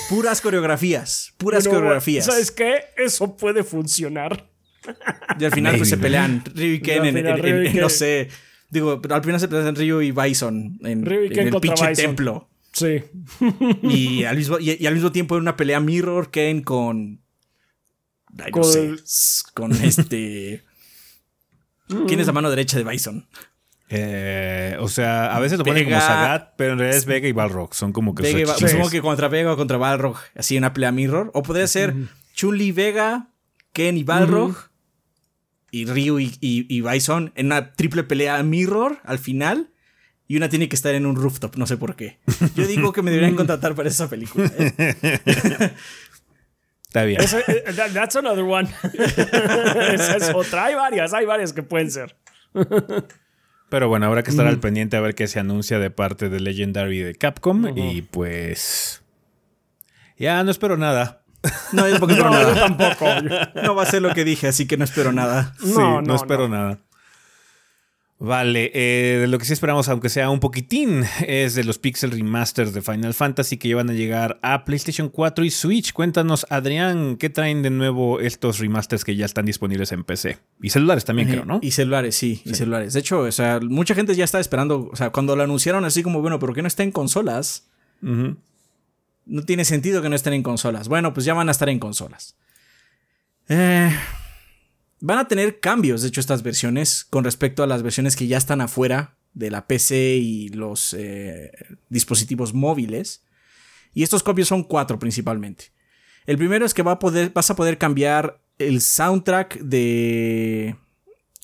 Puras 0.08 0.40
coreografías. 0.40 1.32
Puras 1.36 1.64
Pero, 1.64 1.76
coreografías. 1.76 2.26
¿Sabes 2.26 2.52
qué? 2.52 2.84
Eso 2.96 3.36
puede 3.36 3.64
funcionar. 3.64 4.48
Y 5.38 5.44
al 5.44 5.52
final, 5.52 5.76
pues 5.76 5.88
se 5.88 5.98
pelean 5.98 6.44
Ryu 6.54 6.74
y 6.74 6.80
Ken 6.80 7.04
en, 7.04 7.16
en, 7.16 7.26
en, 7.26 7.66
en, 7.66 7.76
no 7.80 7.88
sé. 7.88 8.28
Digo, 8.70 9.02
pero 9.02 9.16
al 9.16 9.24
final 9.24 9.40
se 9.40 9.48
pelean 9.48 9.74
Ryu 9.74 10.00
y 10.00 10.12
Bison 10.12 10.78
en, 10.84 11.04
Ryu 11.04 11.24
y 11.24 11.30
Ken 11.30 11.48
el 11.48 11.60
pinche 11.60 11.88
Bison. 11.88 12.04
templo. 12.06 12.48
Sí. 12.72 13.02
y, 13.82 14.24
al 14.24 14.36
mismo, 14.36 14.58
y, 14.58 14.76
y, 14.82 14.86
al 14.86 14.94
mismo 14.94 15.12
tiempo 15.12 15.36
en 15.36 15.42
una 15.42 15.56
pelea 15.56 15.80
Mirror, 15.80 16.30
Ken 16.30 16.62
con. 16.62 17.20
Ay, 18.38 18.50
no 18.54 18.62
Con- 18.62 18.64
sé. 18.64 18.94
Con 19.54 19.72
este. 19.72 20.64
¿Quién 22.08 22.20
es 22.20 22.26
la 22.26 22.32
mano 22.32 22.48
derecha 22.48 22.78
de 22.78 22.84
Bison? 22.84 23.26
Eh, 23.90 24.74
o 24.80 24.88
sea, 24.88 25.36
a 25.36 25.40
veces 25.40 25.58
lo 25.58 25.64
ponen 25.66 25.84
como 25.84 26.00
Sagat, 26.00 26.54
pero 26.56 26.72
en 26.72 26.78
realidad 26.78 26.98
es 26.98 27.04
Vega 27.04 27.28
y 27.28 27.32
Balrog. 27.32 27.74
Son 27.74 27.92
como 27.92 28.14
que 28.14 28.22
Vega. 28.22 28.54
Supongo 28.56 28.88
que 28.88 29.02
contra 29.02 29.28
Vega 29.28 29.52
o 29.52 29.56
contra 29.58 29.76
Balrog. 29.76 30.16
Así 30.34 30.56
una 30.56 30.72
pelea 30.72 30.92
Mirror. 30.92 31.30
O 31.34 31.42
podría 31.42 31.66
ser 31.66 31.94
Chun-Li 32.34 32.72
Vega, 32.72 33.28
Ken 33.74 33.98
y 33.98 34.04
Balrog. 34.04 34.56
Y 35.70 35.84
Ryu 35.84 36.18
y, 36.18 36.34
y- 36.40 36.66
y 36.74 36.80
Bison 36.80 37.32
en 37.34 37.46
una 37.46 37.72
triple 37.74 38.04
pelea 38.04 38.42
Mirror 38.42 39.00
al 39.04 39.18
final. 39.18 39.68
Y 40.32 40.36
una 40.38 40.48
tiene 40.48 40.66
que 40.66 40.76
estar 40.76 40.94
en 40.94 41.04
un 41.04 41.14
rooftop, 41.14 41.56
no 41.56 41.66
sé 41.66 41.76
por 41.76 41.94
qué. 41.94 42.18
Yo 42.54 42.66
digo 42.66 42.90
que 42.90 43.02
me 43.02 43.10
deberían 43.10 43.36
contratar 43.36 43.74
para 43.74 43.90
esa 43.90 44.08
película. 44.08 44.50
¿eh? 44.58 45.04
Está 46.86 47.04
bien. 47.04 47.20
Eh, 47.20 47.64
that- 47.76 47.92
that's 47.92 48.16
another 48.16 48.42
one. 48.42 48.66
Esa 49.92 50.16
es 50.16 50.30
otra. 50.34 50.64
Hay 50.64 50.74
varias, 50.74 51.12
hay 51.12 51.26
varias 51.26 51.52
que 51.52 51.62
pueden 51.62 51.90
ser. 51.90 52.16
Pero 53.68 53.88
bueno, 53.88 54.06
habrá 54.06 54.22
que 54.22 54.30
estar 54.30 54.46
al 54.46 54.58
pendiente 54.58 54.96
a 54.96 55.00
ver 55.00 55.14
qué 55.14 55.26
se 55.28 55.38
anuncia 55.38 55.78
de 55.78 55.90
parte 55.90 56.30
de 56.30 56.40
Legendary 56.40 57.00
de 57.00 57.14
Capcom. 57.14 57.76
Y 57.76 58.00
pues. 58.00 59.02
Ya 60.16 60.42
no 60.44 60.50
espero 60.50 60.78
nada. 60.78 61.24
No, 61.72 61.84
es 61.84 61.98
porque 61.98 62.14
No, 62.16 62.30
no, 62.30 62.40
yo 62.40 62.54
nada. 62.54 62.54
tampoco. 62.54 63.06
No 63.62 63.74
va 63.74 63.82
a 63.82 63.86
ser 63.86 64.00
lo 64.00 64.14
que 64.14 64.24
dije, 64.24 64.48
así 64.48 64.66
que 64.66 64.78
no 64.78 64.84
espero 64.84 65.12
nada. 65.12 65.54
No, 65.60 65.66
sí, 65.66 65.74
no, 65.76 66.00
no, 66.00 66.14
espero 66.16 66.48
no. 66.48 66.56
nada. 66.56 66.78
Vale, 68.24 68.70
eh, 68.72 69.26
lo 69.26 69.36
que 69.36 69.44
sí 69.44 69.52
esperamos, 69.52 69.88
aunque 69.88 70.08
sea 70.08 70.30
un 70.30 70.38
poquitín, 70.38 71.02
es 71.26 71.56
de 71.56 71.64
los 71.64 71.80
Pixel 71.80 72.12
Remasters 72.12 72.72
de 72.72 72.80
Final 72.80 73.14
Fantasy 73.14 73.56
que 73.56 73.66
llevan 73.66 73.90
a 73.90 73.94
llegar 73.94 74.38
a 74.42 74.64
PlayStation 74.64 75.08
4 75.08 75.44
y 75.44 75.50
Switch. 75.50 75.92
Cuéntanos, 75.92 76.46
Adrián, 76.48 77.16
¿qué 77.16 77.30
traen 77.30 77.62
de 77.62 77.70
nuevo 77.70 78.20
estos 78.20 78.60
remasters 78.60 79.04
que 79.04 79.16
ya 79.16 79.26
están 79.26 79.44
disponibles 79.44 79.90
en 79.90 80.04
PC? 80.04 80.38
Y 80.62 80.70
celulares 80.70 81.04
también, 81.04 81.30
creo, 81.30 81.44
¿no? 81.44 81.58
Y 81.62 81.72
celulares, 81.72 82.14
sí, 82.14 82.40
y 82.44 82.54
celulares. 82.54 82.92
De 82.92 83.00
hecho, 83.00 83.22
o 83.22 83.32
sea, 83.32 83.58
mucha 83.60 83.96
gente 83.96 84.14
ya 84.14 84.22
está 84.22 84.38
esperando, 84.38 84.88
o 84.92 84.94
sea, 84.94 85.10
cuando 85.10 85.34
lo 85.34 85.42
anunciaron 85.42 85.84
así 85.84 86.04
como, 86.04 86.20
bueno, 86.20 86.38
¿pero 86.38 86.54
qué 86.54 86.62
no 86.62 86.68
está 86.68 86.84
en 86.84 86.92
consolas? 86.92 87.66
No 88.00 89.42
tiene 89.44 89.64
sentido 89.64 90.00
que 90.00 90.08
no 90.08 90.14
estén 90.14 90.34
en 90.34 90.44
consolas. 90.44 90.86
Bueno, 90.86 91.12
pues 91.12 91.26
ya 91.26 91.34
van 91.34 91.48
a 91.48 91.50
estar 91.50 91.68
en 91.68 91.80
consolas. 91.80 92.36
Eh, 93.48 93.90
Van 95.04 95.18
a 95.18 95.26
tener 95.26 95.58
cambios, 95.58 96.02
de 96.02 96.08
hecho, 96.08 96.20
estas 96.20 96.44
versiones 96.44 97.04
con 97.04 97.24
respecto 97.24 97.64
a 97.64 97.66
las 97.66 97.82
versiones 97.82 98.14
que 98.14 98.28
ya 98.28 98.38
están 98.38 98.60
afuera 98.60 99.16
de 99.34 99.50
la 99.50 99.66
PC 99.66 100.14
y 100.14 100.48
los 100.50 100.94
eh, 100.94 101.50
dispositivos 101.88 102.54
móviles. 102.54 103.24
Y 103.94 104.04
estos 104.04 104.22
cambios 104.22 104.46
son 104.46 104.62
cuatro 104.62 105.00
principalmente. 105.00 105.72
El 106.24 106.38
primero 106.38 106.64
es 106.64 106.72
que 106.72 106.84
va 106.84 106.92
a 106.92 106.98
poder, 107.00 107.32
vas 107.34 107.50
a 107.50 107.56
poder 107.56 107.78
cambiar 107.78 108.40
el 108.58 108.80
soundtrack 108.80 109.58
de 109.58 110.76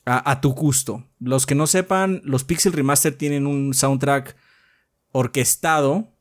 a, 0.05 0.41
tu 0.41 0.51
gusto. 0.51 1.05
Los 1.19 1.45
que 1.45 1.57
no 1.57 1.67
sepan, 1.67 2.21
los 2.23 2.45
Pixel 2.45 2.73
Remaster 2.73 3.13
tienen 3.13 3.45
un 3.45 3.75
soundtrack 3.75 4.37
orquestado, 5.11 6.15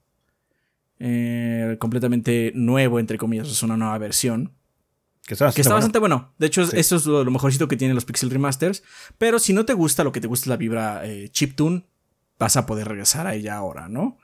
eh, 0.98 1.78
completamente 1.78 2.52
nuevo, 2.56 3.00
entre 3.00 3.20
comillas, 3.20 3.48
es 3.48 3.62
una 3.62 3.78
nueva 3.78 4.00
versión. 4.00 4.57
Que 5.28 5.34
está 5.34 5.74
bastante, 5.74 6.00
bueno. 6.00 6.34
De 6.38 6.48
hecho, 6.48 6.62
esto 6.62 6.96
es 6.96 7.06
lo, 7.06 7.30
mejorcito 7.30 7.68
que 7.68 7.76
tienen 7.76 7.96
los 7.96 8.06
Pixel 8.06 8.30
Remasters. 8.30 8.82
Pero 9.18 9.40
si 9.40 9.52
no 9.52 9.66
te 9.66 9.74
gusta 9.74 10.06
lo 10.06 10.14
que 10.14 10.22
te 10.22 10.28
gusta 10.28 10.46
es 10.46 10.48
la 10.48 10.58
vibra 10.58 11.06
eh, 11.06 11.28
chiptune, 11.30 11.86
vas 12.40 12.56
a 12.56 12.66
poder 12.66 12.88
regresar 12.88 13.28
a 13.28 13.36
ella 13.36 13.56
ahora, 13.56 13.90
¿no? 13.90 14.18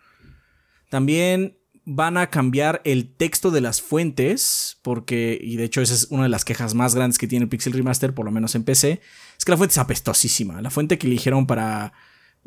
También 0.89 1.57
van 1.83 2.15
a 2.17 2.29
cambiar 2.29 2.81
el 2.85 3.13
texto 3.13 3.51
de 3.51 3.59
las 3.59 3.81
fuentes, 3.81 4.77
porque, 4.81 5.37
y 5.41 5.57
de 5.57 5.65
hecho 5.65 5.81
esa 5.81 5.93
es 5.93 6.07
una 6.09 6.23
de 6.23 6.29
las 6.29 6.45
quejas 6.45 6.73
más 6.73 6.95
grandes 6.95 7.17
que 7.17 7.27
tiene 7.27 7.43
el 7.43 7.49
Pixel 7.49 7.73
Remaster, 7.73 8.13
por 8.13 8.23
lo 8.23 8.31
menos 8.31 8.55
en 8.55 8.63
PC, 8.63 9.01
es 9.37 9.43
que 9.43 9.51
la 9.51 9.57
fuente 9.57 9.73
es 9.73 9.79
apestosísima. 9.79 10.61
La 10.61 10.69
fuente 10.69 10.97
que 10.97 11.07
eligieron 11.07 11.47
para 11.47 11.91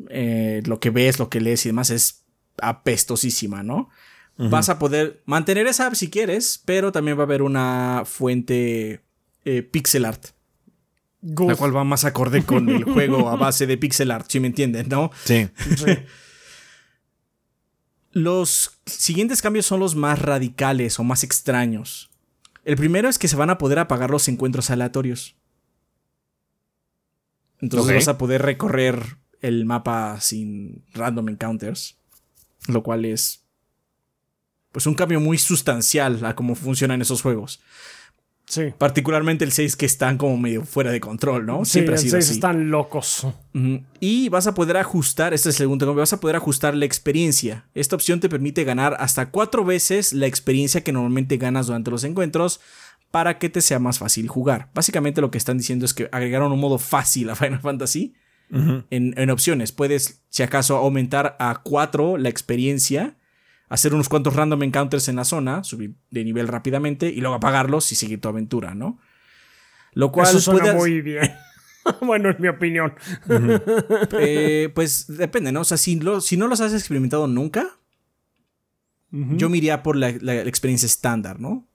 eh, 0.09 0.63
lo 0.65 0.79
que 0.79 0.89
ves, 0.89 1.19
lo 1.19 1.29
que 1.29 1.41
lees 1.41 1.63
y 1.65 1.69
demás 1.69 1.91
es 1.91 2.23
apestosísima, 2.59 3.61
¿no? 3.61 3.89
Vas 4.37 4.69
a 4.69 4.77
poder 4.77 5.23
mantener 5.25 5.65
esa 5.65 5.87
app 5.87 5.95
si 5.95 6.11
quieres, 6.11 6.61
pero 6.63 6.91
también 6.91 7.17
va 7.17 7.23
a 7.23 7.25
haber 7.25 7.41
una 7.41 8.03
fuente 8.05 9.01
eh, 9.45 9.63
pixel 9.63 10.05
art. 10.05 10.27
La 11.21 11.55
cual 11.55 11.75
va 11.75 11.83
más 11.83 12.05
acorde 12.05 12.43
con 12.43 12.69
el 12.69 12.83
juego 12.93 13.29
a 13.29 13.35
base 13.35 13.65
de 13.65 13.77
pixel 13.77 14.11
art, 14.11 14.27
si 14.29 14.39
me 14.39 14.47
entienden, 14.47 14.87
¿no? 14.89 15.09
Sí. 15.25 15.49
Los 18.11 18.79
siguientes 18.85 19.41
cambios 19.41 19.65
son 19.65 19.79
los 19.79 19.95
más 19.95 20.19
radicales 20.19 20.99
o 20.99 21.03
más 21.03 21.23
extraños. 21.23 22.11
El 22.63 22.75
primero 22.75 23.09
es 23.09 23.17
que 23.17 23.27
se 23.27 23.35
van 23.35 23.49
a 23.49 23.57
poder 23.57 23.79
apagar 23.79 24.11
los 24.11 24.27
encuentros 24.27 24.69
aleatorios. 24.69 25.35
Entonces 27.59 27.95
vas 27.95 28.07
a 28.07 28.17
poder 28.17 28.43
recorrer 28.43 29.17
el 29.41 29.65
mapa 29.65 30.19
sin 30.21 30.85
random 30.93 31.29
encounters. 31.29 31.97
Lo 32.67 32.83
cual 32.83 33.05
es 33.05 33.46
pues 34.71 34.85
un 34.85 34.93
cambio 34.93 35.19
muy 35.19 35.37
sustancial 35.37 36.23
a 36.25 36.35
cómo 36.35 36.55
funcionan 36.55 37.01
esos 37.01 37.21
juegos. 37.21 37.61
Sí. 38.47 38.73
Particularmente 38.77 39.43
el 39.43 39.51
6 39.51 39.75
que 39.75 39.85
están 39.85 40.17
como 40.17 40.37
medio 40.37 40.63
fuera 40.63 40.91
de 40.91 41.01
control, 41.01 41.45
¿no? 41.45 41.65
Sí, 41.65 41.71
Siempre 41.71 41.95
el 41.95 42.01
6 42.01 42.29
están 42.29 42.71
locos. 42.71 43.27
Y 43.99 44.29
vas 44.29 44.47
a 44.47 44.53
poder 44.53 44.77
ajustar, 44.77 45.33
este 45.33 45.49
es 45.49 45.55
el 45.55 45.63
segundo 45.65 45.85
cambio, 45.85 45.99
vas 45.99 46.13
a 46.13 46.21
poder 46.21 46.37
ajustar 46.37 46.73
la 46.73 46.85
experiencia. 46.85 47.65
Esta 47.73 47.97
opción 47.97 48.21
te 48.21 48.29
permite 48.29 48.63
ganar 48.63 48.95
hasta 48.99 49.31
cuatro 49.31 49.65
veces 49.65 50.13
la 50.13 50.27
experiencia 50.27 50.81
que 50.81 50.93
normalmente 50.93 51.35
ganas 51.35 51.67
durante 51.67 51.91
los 51.91 52.05
encuentros 52.05 52.61
para 53.11 53.37
que 53.37 53.49
te 53.49 53.61
sea 53.61 53.79
más 53.79 53.99
fácil 53.99 54.29
jugar. 54.29 54.69
Básicamente 54.73 55.19
lo 55.19 55.29
que 55.29 55.37
están 55.37 55.57
diciendo 55.57 55.85
es 55.85 55.93
que 55.93 56.07
agregaron 56.13 56.51
un 56.51 56.59
modo 56.59 56.77
fácil 56.77 57.29
a 57.29 57.35
Final 57.35 57.59
Fantasy 57.59 58.13
en, 58.49 59.13
en 59.17 59.29
opciones. 59.29 59.73
Puedes, 59.73 60.21
si 60.29 60.43
acaso, 60.43 60.77
aumentar 60.77 61.35
a 61.39 61.61
4 61.63 62.17
la 62.17 62.29
experiencia 62.29 63.16
hacer 63.69 63.93
unos 63.93 64.09
cuantos 64.09 64.35
random 64.35 64.63
encounters 64.63 65.09
en 65.09 65.17
la 65.17 65.25
zona, 65.25 65.63
subir 65.63 65.95
de 66.11 66.23
nivel 66.23 66.47
rápidamente 66.47 67.09
y 67.09 67.19
luego 67.19 67.35
apagarlos 67.35 67.91
y 67.91 67.95
seguir 67.95 68.21
tu 68.21 68.29
aventura, 68.29 68.75
¿no? 68.75 68.99
Lo 69.93 70.11
cual 70.11 70.27
Eso 70.27 70.39
suena 70.39 70.73
muy 70.73 71.01
bien. 71.01 71.31
bueno, 72.01 72.29
en 72.29 72.37
mi 72.39 72.47
opinión. 72.47 72.93
Eh, 74.19 74.69
pues 74.73 75.05
depende, 75.07 75.51
¿no? 75.51 75.61
O 75.61 75.65
sea, 75.65 75.77
si, 75.77 75.99
si 76.21 76.37
no 76.37 76.47
los 76.47 76.61
has 76.61 76.73
experimentado 76.73 77.27
nunca, 77.27 77.77
yo 79.09 79.49
me 79.49 79.57
iría 79.57 79.83
por 79.83 79.95
la, 79.95 80.09
experiencia 80.09 80.85
estándar, 80.85 81.39
¿no? 81.39 81.66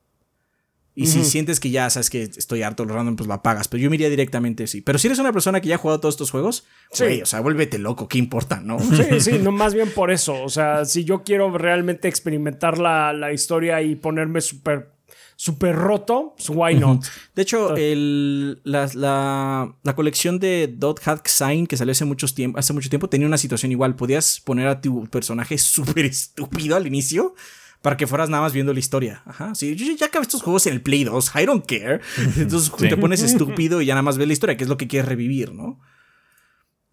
Y 0.95 1.07
si 1.07 1.25
sientes 1.25 1.59
que 1.59 1.71
ya 1.71 1.89
sabes 1.89 2.11
que 2.11 2.23
estoy 2.23 2.63
harto 2.63 2.85
lo 2.85 2.95
random, 2.95 3.17
pues 3.17 3.27
lo 3.27 3.33
apagas. 3.33 3.67
Pero 3.69 3.83
yo 3.83 3.89
me 3.89 3.97
iría 3.97 4.11
directamente 4.11 4.67
sí. 4.67 4.83
Pero 4.83 4.99
si 4.99 5.07
eres 5.07 5.19
una 5.19 5.33
persona 5.33 5.61
que 5.61 5.69
ya 5.69 5.77
ha 5.77 5.79
jugado 5.79 6.01
todos 6.01 6.15
estos 6.15 6.31
juegos, 6.31 6.67
sí. 6.93 7.23
o 7.23 7.27
sea, 7.27 7.41
vuélvete 7.41 7.79
loco, 7.79 8.09
¿qué 8.09 8.19
importa, 8.19 8.61
no? 8.61 8.79
Sí, 8.79 9.21
sí, 9.21 9.39
no, 9.39 9.53
más 9.53 9.73
bien 9.73 9.91
por 9.91 10.11
eso. 10.11 10.43
O 10.43 10.51
sea, 10.51 10.85
si 10.85 11.05
yo 11.05 11.23
quiero 11.23 11.57
realmente 11.57 12.09
experimentar 12.09 12.77
la, 12.77 13.15
la 13.15 13.33
historia 13.33 13.81
y 13.81 13.97
ponerme 13.97 14.43
súper 14.43 14.93
super 15.37 15.75
roto, 15.75 16.35
pues 16.37 16.51
why 16.51 16.75
not? 16.75 17.05
De 17.35 17.43
hecho, 17.43 17.75
el, 17.75 18.61
la, 18.63 18.89
la, 18.95 19.75
la, 19.83 19.95
colección 19.97 20.39
de 20.39 20.73
Dot 20.73 21.01
Hack 21.01 21.27
Sign 21.27 21.67
que 21.67 21.77
salió 21.77 21.93
hace, 21.93 22.05
muchos 22.05 22.35
tiempo, 22.35 22.59
hace 22.59 22.73
mucho 22.73 22.89
tiempo 22.89 23.09
tenía 23.09 23.27
una 23.27 23.39
situación 23.39 23.73
igual. 23.73 23.97
Podías 23.97 24.41
poner 24.41 24.69
a 24.69 24.81
tu 24.81 25.07
personaje 25.07 25.59
súper 25.59 26.05
estúpido 26.05 26.77
al 26.77 26.87
inicio 26.87 27.35
para 27.83 27.97
que 27.97 28.07
fueras 28.07 28.31
nada 28.31 28.43
más 28.43 28.53
viendo 28.53 28.73
la 28.73 28.79
historia. 28.79 29.23
Ajá, 29.27 29.55
sí, 29.55 29.75
yo 29.75 29.95
ya 29.95 30.07
acabé 30.07 30.23
estos 30.23 30.43
juegos 30.43 30.67
en 30.67 30.75
el 30.75 30.83
Play 30.83 31.05
2, 31.05 31.33
I 31.35 31.45
don't 31.45 31.67
care. 31.67 32.01
Entonces 32.39 32.73
te 32.77 32.97
pones 32.97 33.23
estúpido 33.23 33.83
y 33.83 33.87
ya 33.87 33.95
nada 33.95 34.03
más 34.03 34.17
ves 34.17 34.29
la 34.29 34.33
historia, 34.33 34.57
que 34.57 34.65
es 34.65 34.71
lo 34.71 34.77
que 34.77 34.89
quieres 34.89 35.09
revivir, 35.09 35.53
¿no? 35.53 35.81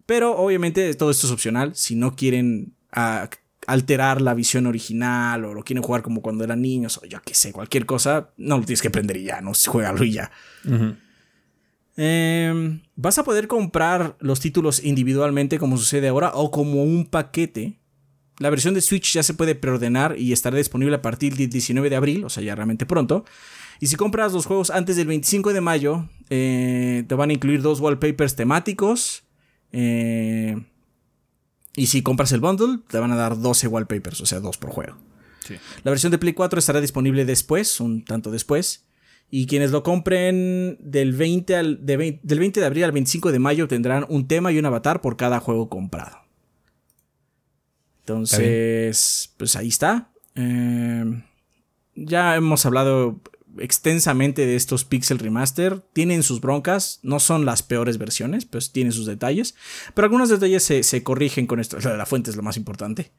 Pero 0.04 0.36
obviamente 0.36 0.92
todo 0.94 1.12
esto 1.12 1.28
es 1.28 1.32
opcional. 1.32 1.76
Si 1.76 1.94
no 1.94 2.16
quieren 2.16 2.74
ah, 2.92 3.30
alterar 3.66 4.20
la 4.20 4.34
visión 4.34 4.66
original 4.66 5.44
o 5.44 5.54
lo 5.54 5.62
quieren 5.62 5.82
jugar 5.82 6.02
como 6.02 6.22
cuando 6.22 6.42
eran 6.42 6.60
niños 6.60 6.98
o 6.98 7.06
yo 7.06 7.22
qué 7.22 7.34
sé, 7.34 7.52
cualquier 7.52 7.86
cosa, 7.86 8.30
no 8.36 8.58
lo 8.58 8.64
tienes 8.64 8.82
que 8.82 8.88
aprender 8.88 9.16
y 9.16 9.24
ya, 9.24 9.40
no 9.40 9.52
juégalo 9.54 10.02
y 10.02 10.12
ya. 10.12 10.32
Em, 11.96 12.80
vas 12.96 13.18
a 13.18 13.24
poder 13.24 13.46
comprar 13.46 14.16
los 14.20 14.40
títulos 14.40 14.82
individualmente 14.82 15.58
como 15.58 15.76
sucede 15.76 16.08
ahora 16.08 16.32
o 16.34 16.50
como 16.50 16.82
un 16.82 17.06
paquete 17.06 17.79
la 18.40 18.48
versión 18.48 18.72
de 18.72 18.80
Switch 18.80 19.12
ya 19.12 19.22
se 19.22 19.34
puede 19.34 19.54
preordenar 19.54 20.18
y 20.18 20.32
estará 20.32 20.56
disponible 20.56 20.96
a 20.96 21.02
partir 21.02 21.36
del 21.36 21.50
19 21.50 21.90
de 21.90 21.96
abril, 21.96 22.24
o 22.24 22.30
sea, 22.30 22.42
ya 22.42 22.54
realmente 22.54 22.86
pronto. 22.86 23.26
Y 23.80 23.88
si 23.88 23.96
compras 23.96 24.32
los 24.32 24.46
juegos 24.46 24.70
antes 24.70 24.96
del 24.96 25.08
25 25.08 25.52
de 25.52 25.60
mayo, 25.60 26.08
eh, 26.30 27.04
te 27.06 27.14
van 27.14 27.28
a 27.28 27.32
incluir 27.34 27.60
dos 27.60 27.80
wallpapers 27.80 28.36
temáticos. 28.36 29.24
Eh, 29.72 30.56
y 31.76 31.86
si 31.88 32.02
compras 32.02 32.32
el 32.32 32.40
bundle, 32.40 32.78
te 32.88 32.98
van 32.98 33.12
a 33.12 33.16
dar 33.16 33.38
12 33.38 33.68
wallpapers, 33.68 34.22
o 34.22 34.26
sea, 34.26 34.40
dos 34.40 34.56
por 34.56 34.70
juego. 34.70 34.96
La 35.84 35.90
versión 35.90 36.10
de 36.10 36.16
Play 36.16 36.32
4 36.32 36.58
estará 36.58 36.80
disponible 36.80 37.26
después, 37.26 37.78
un 37.78 38.06
tanto 38.06 38.30
después. 38.30 38.86
Y 39.30 39.46
quienes 39.46 39.70
lo 39.70 39.82
compren 39.82 40.78
del 40.80 41.12
20, 41.12 41.56
al, 41.56 41.84
del 41.84 42.18
20 42.22 42.60
de 42.60 42.66
abril 42.66 42.84
al 42.84 42.92
25 42.92 43.32
de 43.32 43.38
mayo 43.38 43.68
tendrán 43.68 44.06
un 44.08 44.26
tema 44.26 44.50
y 44.50 44.58
un 44.58 44.64
avatar 44.64 45.02
por 45.02 45.18
cada 45.18 45.40
juego 45.40 45.68
comprado. 45.68 46.19
Entonces, 48.10 49.32
pues 49.36 49.56
ahí 49.56 49.68
está. 49.68 50.10
Eh, 50.34 51.22
ya 51.94 52.34
hemos 52.34 52.66
hablado 52.66 53.20
extensamente 53.58 54.46
de 54.46 54.56
estos 54.56 54.84
Pixel 54.84 55.18
Remaster. 55.18 55.80
Tienen 55.92 56.22
sus 56.22 56.40
broncas, 56.40 56.98
no 57.02 57.20
son 57.20 57.44
las 57.44 57.62
peores 57.62 57.98
versiones, 57.98 58.44
pues 58.44 58.72
tienen 58.72 58.92
sus 58.92 59.06
detalles. 59.06 59.54
Pero 59.94 60.06
algunos 60.06 60.28
detalles 60.28 60.64
se, 60.64 61.02
corrigen 61.02 61.46
con 61.46 61.60
esto. 61.60 61.78
La, 61.78 62.06
fuente 62.06 62.30
es 62.30 62.36
lo 62.36 62.42
más 62.42 62.56
importante. 62.56 63.12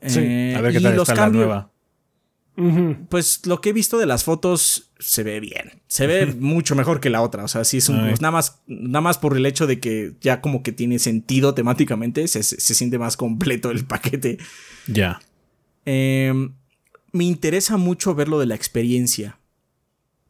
Eh, 0.00 0.54
a 0.56 0.60
ver 0.60 0.72
qué 0.72 0.80
tal 0.80 0.98
está 0.98 1.14
la 1.14 1.28
nueva. 1.30 1.70
Pues 3.10 3.46
lo 3.46 3.60
que 3.60 3.68
he 3.70 3.72
visto 3.72 3.98
de 3.98 4.06
las 4.06 4.24
fotos 4.24 4.90
se 4.98 5.22
ve 5.22 5.40
bien. 5.40 5.82
Se 5.88 6.06
ve 6.06 6.26
mucho 6.26 6.74
mejor 6.74 7.00
que 7.00 7.10
la 7.10 7.20
otra. 7.20 7.44
O 7.44 7.48
sea, 7.48 7.64
sí 7.64 7.78
es 7.78 7.88
un, 7.90 7.98
nada 7.98 8.30
más, 8.30 8.62
nada 8.66 9.02
más 9.02 9.18
por 9.18 9.36
el 9.36 9.44
hecho 9.44 9.66
de 9.66 9.78
que 9.78 10.14
ya 10.22 10.40
como 10.40 10.62
que 10.62 10.72
tiene 10.72 10.98
sentido 10.98 11.54
temáticamente. 11.54 12.26
Se, 12.28 12.42
siente 12.42 12.98
más 12.98 13.16
completo 13.16 13.70
el 13.70 13.84
paquete. 13.84 14.38
Ya. 14.86 15.20
Em, 15.84 16.54
me 17.12 17.24
interesa 17.24 17.76
mucho 17.76 18.14
ver 18.14 18.28
lo 18.28 18.38
de 18.38 18.46
la 18.46 18.54
experiencia. 18.54 19.38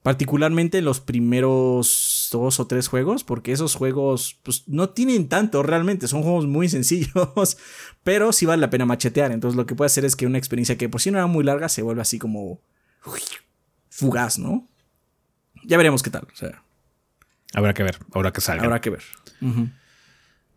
Particularmente 0.06 0.82
los 0.82 1.00
primeros 1.00 2.28
dos 2.30 2.60
o 2.60 2.68
tres 2.68 2.86
juegos, 2.86 3.24
porque 3.24 3.50
esos 3.50 3.74
juegos 3.74 4.38
pues, 4.44 4.62
no 4.68 4.90
tienen 4.90 5.28
tanto 5.28 5.64
realmente, 5.64 6.06
son 6.06 6.22
juegos 6.22 6.46
muy 6.46 6.68
sencillos, 6.76 7.58
pero 8.04 8.30
sí 8.30 8.46
vale 8.46 8.60
la 8.60 8.70
pena 8.70 8.86
machetear. 8.86 9.32
Entonces 9.32 9.56
lo 9.56 9.66
que 9.66 9.74
puede 9.74 9.86
hacer 9.86 10.04
es 10.04 10.14
que 10.14 10.24
una 10.24 10.38
experiencia 10.38 10.78
que 10.78 10.88
por 10.88 11.00
sí 11.00 11.10
no 11.10 11.18
era 11.18 11.26
muy 11.26 11.42
larga 11.42 11.68
se 11.68 11.82
vuelva 11.82 12.02
así 12.02 12.20
como 12.20 12.60
fugaz, 13.90 14.38
¿no? 14.38 14.68
Ya 15.64 15.76
veremos 15.76 16.04
qué 16.04 16.10
tal. 16.10 16.28
O 16.32 16.36
sea. 16.36 16.62
Habrá 17.52 17.74
que 17.74 17.82
ver, 17.82 17.98
habrá 18.14 18.32
que 18.32 18.40
salga. 18.40 18.62
Habrá 18.62 18.80
que 18.80 18.90
ver. 18.90 19.02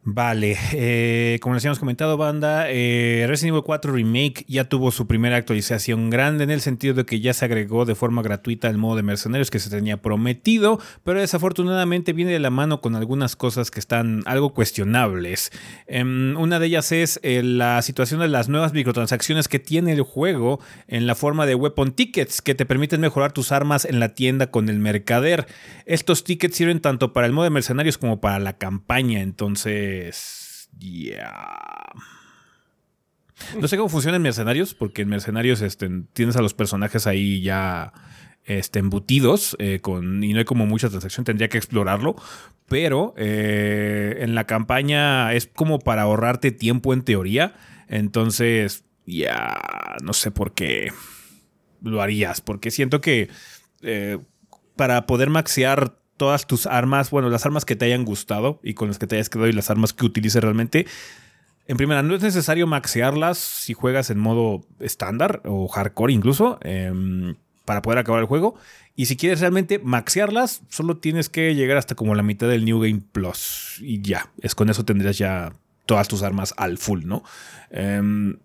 Vale, 0.04 0.58
eh, 0.72 1.40
como 1.42 1.56
les 1.56 1.64
habíamos 1.64 1.78
comentado, 1.78 2.16
banda, 2.16 2.68
eh, 2.70 3.26
Resident 3.28 3.54
Evil 3.54 3.64
4 3.66 3.92
Remake 3.92 4.46
ya 4.48 4.64
tuvo 4.64 4.92
su 4.92 5.08
primera 5.08 5.36
actualización 5.36 6.10
grande 6.10 6.46
en 6.46 6.52
el 6.52 6.62
sentido 6.62 6.94
de 6.94 7.06
que 7.06 7.20
ya 7.20 7.34
se 7.34 7.44
agregó 7.44 7.84
de 7.84 7.96
forma 7.96 8.22
gratuita 8.22 8.70
el 8.70 8.78
modo 8.78 8.96
de 8.96 9.04
mercenarios 9.04 9.52
que 9.52 9.60
se 9.60 9.70
tenía 9.70 10.02
prometido, 10.02 10.80
pero 11.04 11.20
desafortunadamente 11.20 12.14
viene 12.14 12.32
de 12.32 12.40
la 12.40 12.50
mano 12.50 12.80
con 12.80 12.96
algunas 12.96 13.36
cosas 13.36 13.72
que 13.72 13.82
están 13.82 14.24
algo 14.26 14.54
cuestionables. 14.54 15.52
Em, 15.86 16.38
una 16.38 16.60
de 16.60 16.68
ellas 16.68 16.94
es 16.94 17.20
eh, 17.22 17.44
la 17.44 17.82
situación 17.82 18.22
de 18.22 18.30
las 18.30 18.48
nuevas 18.48 18.72
microtransacciones 18.72 19.50
que 19.50 19.60
tiene 19.60 19.92
el 19.92 20.04
juego 20.04 20.62
en 20.88 21.08
la 21.08 21.16
forma 21.16 21.46
de 21.46 21.56
weapon 21.56 21.92
tickets 21.92 22.42
que 22.42 22.56
te 22.56 22.66
permiten 22.66 23.02
mejorar 23.02 23.34
tus 23.34 23.52
armas 23.52 23.84
en 23.84 24.00
la 24.00 24.16
tienda 24.16 24.50
con 24.50 24.70
el 24.70 24.80
mercader. 24.80 25.46
Estos 25.86 26.24
tickets 26.24 26.56
sirven 26.56 26.80
tanto 26.80 27.12
para 27.12 27.28
el 27.28 27.34
modo 27.34 27.44
de 27.44 27.50
mercenarios 27.50 27.98
como 27.98 28.22
para 28.22 28.40
la 28.40 28.58
campaña, 28.58 29.20
entonces 29.20 29.89
ya. 30.78 31.86
No 33.60 33.68
sé 33.68 33.78
cómo 33.78 33.90
funciona 33.90 34.18
en 34.18 34.24
Mercenarios, 34.24 34.74
porque 34.74 35.02
en 35.02 35.10
Mercenarios 35.10 35.62
este, 35.62 35.90
tienes 36.14 36.36
a 36.36 36.42
los 36.42 36.54
personajes 36.54 37.08
ahí 37.08 37.42
ya 37.42 37.94
este, 38.46 38.80
embutidos 38.80 39.56
eh, 39.60 39.80
con, 39.80 40.24
y 40.24 40.34
no 40.34 40.40
hay 40.40 40.46
como 40.46 40.66
mucha 40.66 40.90
transacción, 40.90 41.24
tendría 41.24 41.50
que 41.50 41.58
explorarlo. 41.58 42.16
Pero 42.68 43.14
eh, 43.18 44.18
en 44.20 44.36
la 44.36 44.46
campaña 44.46 45.34
es 45.34 45.48
como 45.48 45.80
para 45.80 46.04
ahorrarte 46.04 46.52
tiempo 46.52 46.94
en 46.94 47.04
teoría. 47.04 47.56
Entonces, 47.88 48.84
ya 49.06 49.58
no 50.04 50.14
sé 50.14 50.32
por 50.32 50.54
qué 50.54 50.92
lo 51.82 52.02
harías, 52.02 52.42
porque 52.42 52.72
siento 52.72 53.02
que 53.02 53.30
eh, 53.82 54.20
para 54.76 55.08
poder 55.08 55.30
maxear 55.30 55.98
todas 56.20 56.46
tus 56.46 56.68
armas, 56.68 57.10
bueno, 57.10 57.30
las 57.30 57.46
armas 57.46 57.64
que 57.64 57.78
te 57.78 57.86
hayan 57.86 58.04
gustado 58.04 58.60
y 58.62 58.76
con 58.76 58.90
las 58.90 59.00
que 59.00 59.08
te 59.08 59.16
hayas 59.16 59.30
quedado 59.30 59.48
y 59.48 59.54
las 59.54 59.72
armas 59.72 59.94
que 59.94 60.06
utilices 60.06 60.44
realmente. 60.44 60.86
En 61.66 61.78
primera, 61.78 62.04
no 62.04 62.14
es 62.14 62.22
necesario 62.22 62.68
maxearlas 62.68 63.38
si 63.38 63.74
juegas 63.74 64.10
en 64.10 64.20
modo 64.20 64.66
estándar 64.80 65.42
o 65.46 65.68
hardcore 65.68 66.12
incluso 66.12 66.60
em, 66.62 67.36
para 67.64 67.82
poder 67.82 68.00
acabar 68.00 68.20
el 68.20 68.28
juego. 68.28 68.56
Y 68.96 69.06
si 69.06 69.16
quieres 69.16 69.40
realmente 69.40 69.80
maxearlas, 69.80 70.62
solo 70.68 70.98
tienes 70.98 71.30
que 71.30 71.56
llegar 71.56 71.78
hasta 71.78 71.96
como 71.96 72.16
la 72.16 72.24
mitad 72.24 72.50
del 72.50 72.66
New 72.66 72.82
Game 72.82 73.02
Plus 73.12 73.78
y 73.80 74.02
ya. 74.02 74.30
Es 74.42 74.56
con 74.56 74.70
eso 74.70 74.84
tendrías 74.84 75.18
ya 75.18 75.54
todas 75.86 76.10
tus 76.10 76.22
armas 76.22 76.54
al 76.58 76.78
full, 76.78 77.06
¿no? 77.06 77.24
Em, 77.70 78.40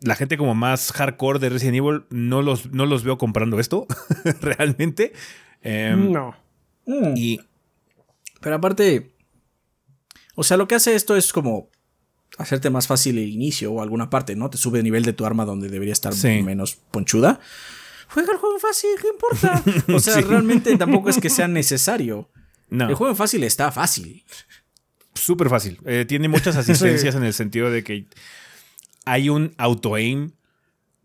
la 0.00 0.16
gente 0.16 0.36
como 0.36 0.56
más 0.56 0.90
hardcore 0.92 1.38
de 1.38 1.48
Resident 1.48 1.76
Evil 1.76 2.04
no 2.10 2.42
los, 2.42 2.72
no 2.72 2.86
los 2.86 3.04
veo 3.04 3.18
comprando 3.18 3.60
esto 3.60 3.86
realmente. 4.40 5.12
Em, 5.62 6.10
no. 6.10 6.45
Mm. 6.86 7.16
Y. 7.16 7.40
Pero 8.40 8.56
aparte. 8.56 9.12
O 10.34 10.44
sea, 10.44 10.56
lo 10.56 10.68
que 10.68 10.74
hace 10.74 10.94
esto 10.94 11.16
es 11.16 11.32
como 11.32 11.70
hacerte 12.38 12.70
más 12.70 12.86
fácil 12.86 13.18
el 13.18 13.28
inicio 13.28 13.72
o 13.72 13.82
alguna 13.82 14.10
parte, 14.10 14.36
¿no? 14.36 14.50
Te 14.50 14.58
sube 14.58 14.78
el 14.78 14.84
nivel 14.84 15.04
de 15.04 15.12
tu 15.12 15.24
arma 15.24 15.44
donde 15.44 15.68
debería 15.68 15.92
estar 15.92 16.14
menos 16.24 16.76
ponchuda. 16.90 17.40
Juega 18.08 18.32
el 18.32 18.38
juego 18.38 18.58
fácil, 18.58 18.90
¿qué 19.00 19.08
importa? 19.08 19.62
O 19.94 19.98
sea, 19.98 20.20
realmente 20.20 20.76
tampoco 20.76 21.10
es 21.10 21.18
que 21.18 21.30
sea 21.30 21.48
necesario. 21.48 22.30
No. 22.68 22.88
El 22.88 22.94
juego 22.94 23.14
fácil 23.14 23.44
está 23.44 23.72
fácil. 23.72 24.24
Súper 25.14 25.48
fácil. 25.48 25.78
Eh, 25.86 26.04
tiene 26.06 26.28
muchas 26.28 26.56
asistencias 26.56 27.14
en 27.16 27.24
el 27.24 27.32
sentido 27.32 27.70
de 27.70 27.82
que 27.82 28.06
hay 29.04 29.28
un 29.28 29.54
auto-aim 29.56 30.32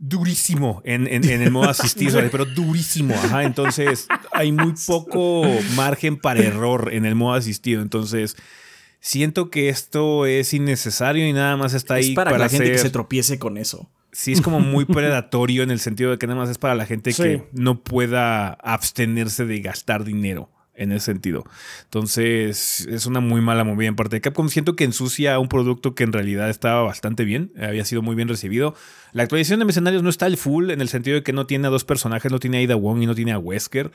durísimo 0.02 0.82
en, 0.84 1.08
el 1.08 1.52
modo 1.52 1.70
asistido, 1.70 2.20
pero 2.32 2.46
durísimo. 2.46 3.14
Ajá, 3.14 3.44
entonces 3.44 4.08
hay 4.32 4.52
muy 4.52 4.74
poco 4.88 5.44
margen 5.76 6.18
para 6.18 6.42
error 6.42 6.90
en 6.92 7.06
el 7.06 7.16
modo 7.16 7.36
asistido. 7.36 7.82
Entonces 7.82 8.36
siento 9.00 9.52
que 9.52 9.70
esto 9.70 10.26
es 10.26 10.54
innecesario 10.54 11.28
y 11.28 11.34
nada 11.34 11.56
más 11.56 11.76
está 11.76 11.94
ahí 11.96 12.16
para, 12.16 12.38
la 12.38 12.50
gente 12.50 12.72
que 12.72 12.80
se 12.80 12.90
tropiece 12.90 13.38
con 13.38 13.58
eso. 13.58 13.90
Sí, 14.12 14.34
es 14.34 14.42
como 14.42 14.60
muy 14.60 14.84
predatorio 14.84 15.64
en 15.64 15.72
el 15.72 15.80
sentido 15.80 16.12
de 16.12 16.18
que 16.18 16.28
nada 16.28 16.40
más 16.40 16.50
es 16.50 16.58
para 16.58 16.76
la 16.76 16.86
gente 16.86 17.14
que 17.14 17.48
no 17.54 17.82
pueda 17.82 18.50
abstenerse 18.50 19.46
de 19.46 19.62
gastar 19.62 20.04
dinero 20.04 20.50
en 20.82 20.91
ese 20.91 21.06
sentido. 21.06 21.46
Entonces, 21.84 22.88
es 22.89 23.06
una 23.06 23.20
muy 23.20 23.41
mala 23.41 23.63
movida 23.63 23.88
en 23.88 23.96
parte 23.96 24.15
de 24.15 24.22
Capcom. 24.22 24.50
Siento 24.50 24.76
que 24.76 24.84
ensucia 24.84 25.38
un 25.39 25.48
producto 25.48 25.96
que 25.96 26.04
en 26.04 26.13
realidad 26.13 26.50
estaba 26.50 26.82
bastante 26.82 27.24
bien, 27.24 27.52
había 27.60 27.86
sido 27.86 28.02
muy 28.02 28.15
bien 28.15 28.28
recibido. 28.28 28.76
La 29.13 29.24
actualización 29.24 29.60
de 29.60 29.65
Mercenarios 29.65 30.04
no 30.04 30.10
está 30.10 30.26
al 30.26 30.38
full 30.38 30.72
en 30.72 30.82
el 30.82 30.89
sentido 30.89 31.15
de 31.15 31.24
que 31.24 31.34
no 31.34 31.46
tiene 31.46 31.67
a 31.67 31.70
dos 31.70 31.84
personajes, 31.84 32.32
no 32.32 32.39
tiene 32.39 32.58
a 32.58 32.62
Ida 32.62 32.76
Wong 32.76 33.04
y 33.04 33.06
no 33.06 33.15
tiene 33.15 33.32
a 33.32 33.39
Wesker. 33.39 33.91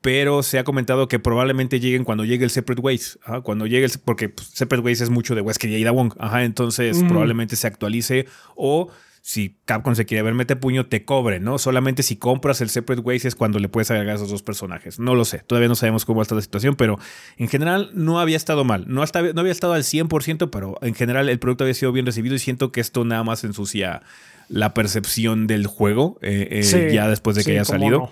Pero 0.00 0.44
se 0.44 0.60
ha 0.60 0.64
comentado 0.64 1.08
que 1.08 1.18
probablemente 1.18 1.80
lleguen 1.80 2.04
cuando 2.04 2.24
llegue 2.24 2.44
el 2.44 2.50
Separate 2.50 2.80
Ways. 2.80 3.18
cuando 3.42 3.66
llegue 3.66 3.84
el. 3.84 3.92
Porque 4.04 4.28
pues, 4.28 4.48
Separate 4.54 4.84
Ways 4.84 5.00
es 5.00 5.10
mucho 5.10 5.34
de 5.34 5.40
Wesker 5.40 5.70
y 5.70 5.74
Ida 5.74 5.90
Wong. 5.90 6.14
Ajá, 6.18 6.44
entonces 6.44 7.02
probablemente 7.08 7.56
se 7.56 7.66
actualice. 7.66 8.26
O 8.54 8.92
si 9.28 9.58
Capcom 9.66 9.94
se 9.94 10.06
quiere 10.06 10.22
ver 10.22 10.32
mete 10.32 10.56
puño, 10.56 10.86
te 10.86 11.04
cobre, 11.04 11.38
¿no? 11.38 11.58
Solamente 11.58 12.02
si 12.02 12.16
compras 12.16 12.62
el 12.62 12.70
Separate 12.70 13.02
Ways 13.02 13.26
es 13.26 13.34
cuando 13.34 13.58
le 13.58 13.68
puedes 13.68 13.90
agregar 13.90 14.12
a 14.12 14.14
esos 14.14 14.30
dos 14.30 14.42
personajes. 14.42 14.98
No 14.98 15.14
lo 15.14 15.26
sé, 15.26 15.40
todavía 15.40 15.68
no 15.68 15.74
sabemos 15.74 16.06
cómo 16.06 16.22
está 16.22 16.34
la 16.34 16.40
situación, 16.40 16.76
pero 16.76 16.98
en 17.36 17.48
general 17.48 17.90
no 17.92 18.20
había 18.20 18.38
estado 18.38 18.64
mal. 18.64 18.86
No, 18.88 19.04
no 19.04 19.40
había 19.42 19.52
estado 19.52 19.74
al 19.74 19.82
100%, 19.82 20.48
pero 20.48 20.78
en 20.80 20.94
general 20.94 21.28
el 21.28 21.38
producto 21.38 21.64
había 21.64 21.74
sido 21.74 21.92
bien 21.92 22.06
recibido 22.06 22.36
y 22.36 22.38
siento 22.38 22.72
que 22.72 22.80
esto 22.80 23.04
nada 23.04 23.22
más 23.22 23.44
ensucia 23.44 24.00
la 24.48 24.72
percepción 24.72 25.46
del 25.46 25.66
juego 25.66 26.18
eh, 26.22 26.62
eh, 26.62 26.90
ya 26.94 27.06
después 27.06 27.36
de 27.36 27.44
que 27.44 27.50
haya 27.50 27.66
salido. 27.66 28.10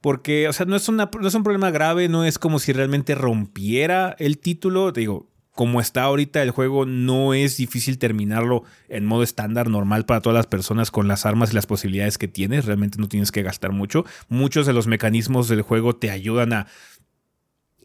Porque, 0.00 0.46
o 0.46 0.52
sea, 0.52 0.66
no 0.66 0.76
es, 0.76 0.88
una, 0.88 1.10
no 1.20 1.26
es 1.26 1.34
un 1.34 1.42
problema 1.42 1.72
grave, 1.72 2.08
no 2.08 2.24
es 2.24 2.38
como 2.38 2.60
si 2.60 2.72
realmente 2.72 3.16
rompiera 3.16 4.14
el 4.20 4.38
título. 4.38 4.92
Te 4.92 5.00
digo, 5.00 5.31
como 5.54 5.80
está 5.80 6.02
ahorita 6.02 6.42
el 6.42 6.50
juego, 6.50 6.86
no 6.86 7.34
es 7.34 7.58
difícil 7.58 7.98
terminarlo 7.98 8.64
en 8.88 9.04
modo 9.04 9.22
estándar, 9.22 9.68
normal 9.68 10.06
para 10.06 10.22
todas 10.22 10.36
las 10.36 10.46
personas 10.46 10.90
con 10.90 11.08
las 11.08 11.26
armas 11.26 11.52
y 11.52 11.54
las 11.54 11.66
posibilidades 11.66 12.16
que 12.16 12.26
tienes. 12.26 12.64
Realmente 12.64 12.98
no 12.98 13.08
tienes 13.08 13.32
que 13.32 13.42
gastar 13.42 13.72
mucho. 13.72 14.06
Muchos 14.28 14.66
de 14.66 14.72
los 14.72 14.86
mecanismos 14.86 15.48
del 15.48 15.62
juego 15.62 15.94
te 15.94 16.10
ayudan 16.10 16.54
a 16.54 16.66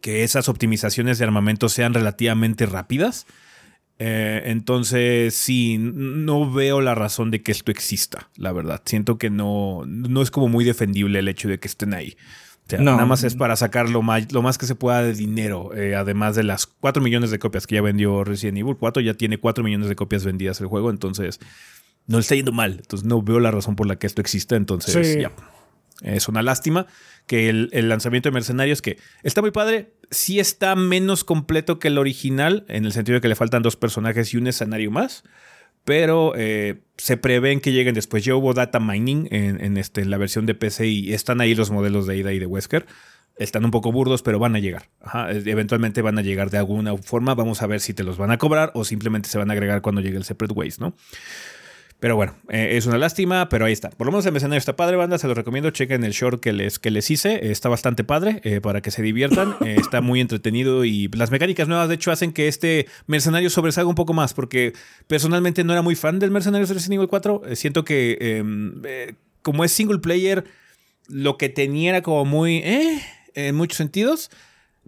que 0.02 0.24
esas 0.24 0.48
optimizaciones 0.48 1.18
de 1.18 1.26
armamento 1.26 1.68
sean 1.68 1.94
relativamente 1.94 2.66
rápidas. 2.66 3.28
Eh, 4.00 4.44
entonces, 4.46 5.34
sí, 5.34 5.78
no 5.78 6.50
veo 6.50 6.80
la 6.80 6.96
razón 6.96 7.32
de 7.32 7.42
que 7.42 7.52
esto 7.52 7.72
exista, 7.72 8.30
la 8.38 8.54
verdad. 8.54 8.82
Siento 8.86 9.18
que 9.18 9.30
no, 9.30 9.84
no 9.86 10.22
es 10.22 10.32
como 10.32 10.48
muy 10.48 10.64
defendible 10.64 11.20
el 11.20 11.28
hecho 11.28 11.50
de 11.50 11.60
que 11.60 11.68
estén 11.68 11.94
ahí 11.94 12.16
nada 12.80 13.06
más 13.06 13.24
es 13.24 13.36
para 13.36 13.56
sacar 13.56 13.90
lo 13.90 14.02
más, 14.02 14.32
lo 14.32 14.42
más 14.42 14.58
que 14.58 14.66
se 14.66 14.76
pueda 14.76 15.02
de 15.04 15.14
dinero, 15.14 15.74
eh, 15.76 15.96
además 15.96 16.36
de 16.36 16.44
las 16.44 16.68
4 16.68 17.02
millones 17.02 17.32
de 17.32 17.40
copias 17.40 17.68
que 17.68 17.76
ya 17.76 17.82
vendió 17.82 18.24
Resident 18.24 18.58
Evil 18.58 18.76
4, 18.78 19.02
ya 19.02 19.14
tiene 19.14 19.38
4 19.38 19.64
millones 19.64 19.90
de 19.90 19.96
copias 19.96 20.26
vendidas 20.26 20.60
el 20.62 20.68
juego, 20.68 20.90
entonces 20.90 21.40
no 22.08 22.18
le 22.18 22.22
está 22.22 22.36
yendo 22.36 22.52
mal, 22.52 22.78
entonces 22.80 23.08
no 23.08 23.22
veo 23.22 23.40
la 23.40 23.52
razón 23.52 23.76
por 23.76 23.88
la 23.88 23.98
que 23.98 24.08
esto 24.08 24.22
existe, 24.22 24.56
entonces 24.56 25.20
ya. 25.20 25.32
Es 26.04 26.28
una 26.28 26.44
lástima 26.44 26.86
que 27.26 27.50
el, 27.50 27.70
el, 27.74 27.90
lanzamiento 27.90 28.30
de 28.30 28.34
Mercenarios, 28.34 28.84
que 28.84 29.00
está 29.24 29.42
muy 29.42 29.50
padre, 29.50 29.94
sí 30.12 30.40
está 30.40 30.76
menos 30.76 31.24
completo 31.24 31.80
que 31.80 31.88
el 31.88 31.98
original, 31.98 32.66
en 32.68 32.86
el 32.86 32.92
sentido 32.92 33.16
de 33.16 33.22
que 33.22 33.28
le 33.28 33.36
faltan 33.36 33.64
dos 33.64 33.78
personajes 33.78 34.32
y 34.32 34.38
un 34.38 34.46
escenario 34.46 34.92
más 34.92 35.24
pero 35.88 36.34
eh, 36.36 36.82
se 36.98 37.16
prevén 37.16 37.62
que 37.62 37.72
lleguen 37.72 37.96
después. 37.96 38.26
Ya 38.26 38.36
hubo 38.36 38.54
data 38.54 38.78
mining 38.82 39.30
en, 39.32 39.78
este, 39.78 40.04
la 40.04 40.18
versión 40.18 40.46
de 40.46 40.54
PC 40.54 40.86
y 40.86 41.14
están 41.14 41.40
ahí 41.40 41.56
los 41.56 41.72
modelos 41.72 42.06
de 42.06 42.18
Ida 42.18 42.34
y 42.34 42.40
de 42.40 42.46
Wesker. 42.46 42.86
Están 43.38 43.64
un 43.64 43.72
poco 43.72 43.94
burdos, 43.94 44.22
pero 44.22 44.38
van 44.38 44.54
a 44.58 44.60
llegar. 44.60 44.90
eventualmente 45.46 46.02
van 46.02 46.20
a 46.20 46.22
llegar 46.22 46.50
de 46.50 46.58
alguna 46.58 46.98
forma. 46.98 47.36
Vamos 47.36 47.62
a 47.62 47.68
ver 47.68 47.80
si 47.80 47.94
te 47.94 48.04
los 48.04 48.18
van 48.18 48.32
a 48.32 48.38
cobrar 48.38 48.74
o 48.74 48.84
simplemente 48.84 49.30
se 49.30 49.38
van 49.38 49.50
a 49.50 49.54
agregar 49.54 49.82
cuando 49.82 50.02
llegue 50.02 50.18
el 50.18 50.26
Separate 50.26 50.54
Ways, 50.54 50.82
¿no? 50.82 50.94
Pero 52.00 52.16
bueno, 52.16 52.36
eh, 52.50 52.74
es 52.74 52.86
una 52.86 53.00
lástima, 53.00 53.50
pero 53.50 53.66
ahí 53.66 53.74
está. 53.74 53.90
Por 53.90 54.06
lo 54.06 54.12
menos 54.12 54.26
el 54.28 54.32
mercenario 54.32 54.60
está 54.60 54.76
padre, 54.76 54.98
banda. 54.98 55.18
Se 55.18 55.28
lo 55.28 55.34
recomiendo. 55.34 55.72
Chequen 55.72 56.04
el 56.04 56.12
short 56.12 56.40
que 56.40 56.54
les, 56.54 56.78
que 56.78 56.92
les 56.92 57.10
hice. 57.10 57.50
Está 57.52 57.70
bastante 57.70 58.04
padre 58.04 58.40
eh, 58.44 58.62
para 58.62 58.82
que 58.82 58.92
se 58.92 59.02
diviertan. 59.02 59.56
Eh, 59.66 59.78
está 59.80 60.02
muy 60.02 60.22
entretenido 60.22 60.86
y 60.86 61.08
las 61.08 61.32
mecánicas 61.32 61.68
nuevas, 61.68 61.90
de 61.90 61.96
hecho, 61.96 62.12
hacen 62.12 62.34
que 62.34 62.48
este 62.48 62.88
mercenario 63.08 63.50
sobresalga 63.50 63.90
un 63.90 63.96
poco 63.96 64.14
más. 64.14 64.36
Porque 64.36 64.74
personalmente 65.08 65.64
no 65.64 65.74
era 65.74 65.82
muy 65.82 65.96
fan 65.96 66.20
del 66.20 66.30
mercenario 66.30 66.68
de 66.68 66.74
Resident 66.76 66.98
Evil 66.98 67.08
4. 67.08 67.42
siento 67.56 67.84
que 67.84 68.18
em, 68.22 68.82
como 69.42 69.64
es 69.64 69.72
single 69.72 69.98
player, 69.98 70.44
lo 71.08 71.38
que 71.38 71.50
tenía 71.50 71.90
era 71.90 72.02
como 72.04 72.26
muy. 72.26 72.62
en 73.34 73.56
muchos 73.56 73.78
sentidos. 73.78 74.30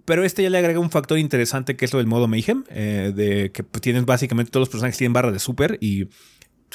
Pero 0.04 0.24
este 0.24 0.44
ya 0.44 0.50
le 0.50 0.58
agrega 0.58 0.78
un 0.78 0.90
factor 0.90 1.18
interesante 1.18 1.76
que 1.76 1.84
es 1.84 1.92
lo 1.92 1.98
del 1.98 2.06
modo 2.06 2.28
Mayhem, 2.28 2.64
de 2.64 3.50
que 3.52 3.62
tienes 3.80 4.04
básicamente 4.06 4.50
todos 4.50 4.62
los 4.62 4.68
personajes 4.68 4.96
tienen 4.96 5.12
barra 5.12 5.30
de 5.30 5.38
super 5.38 5.76
y 5.80 6.08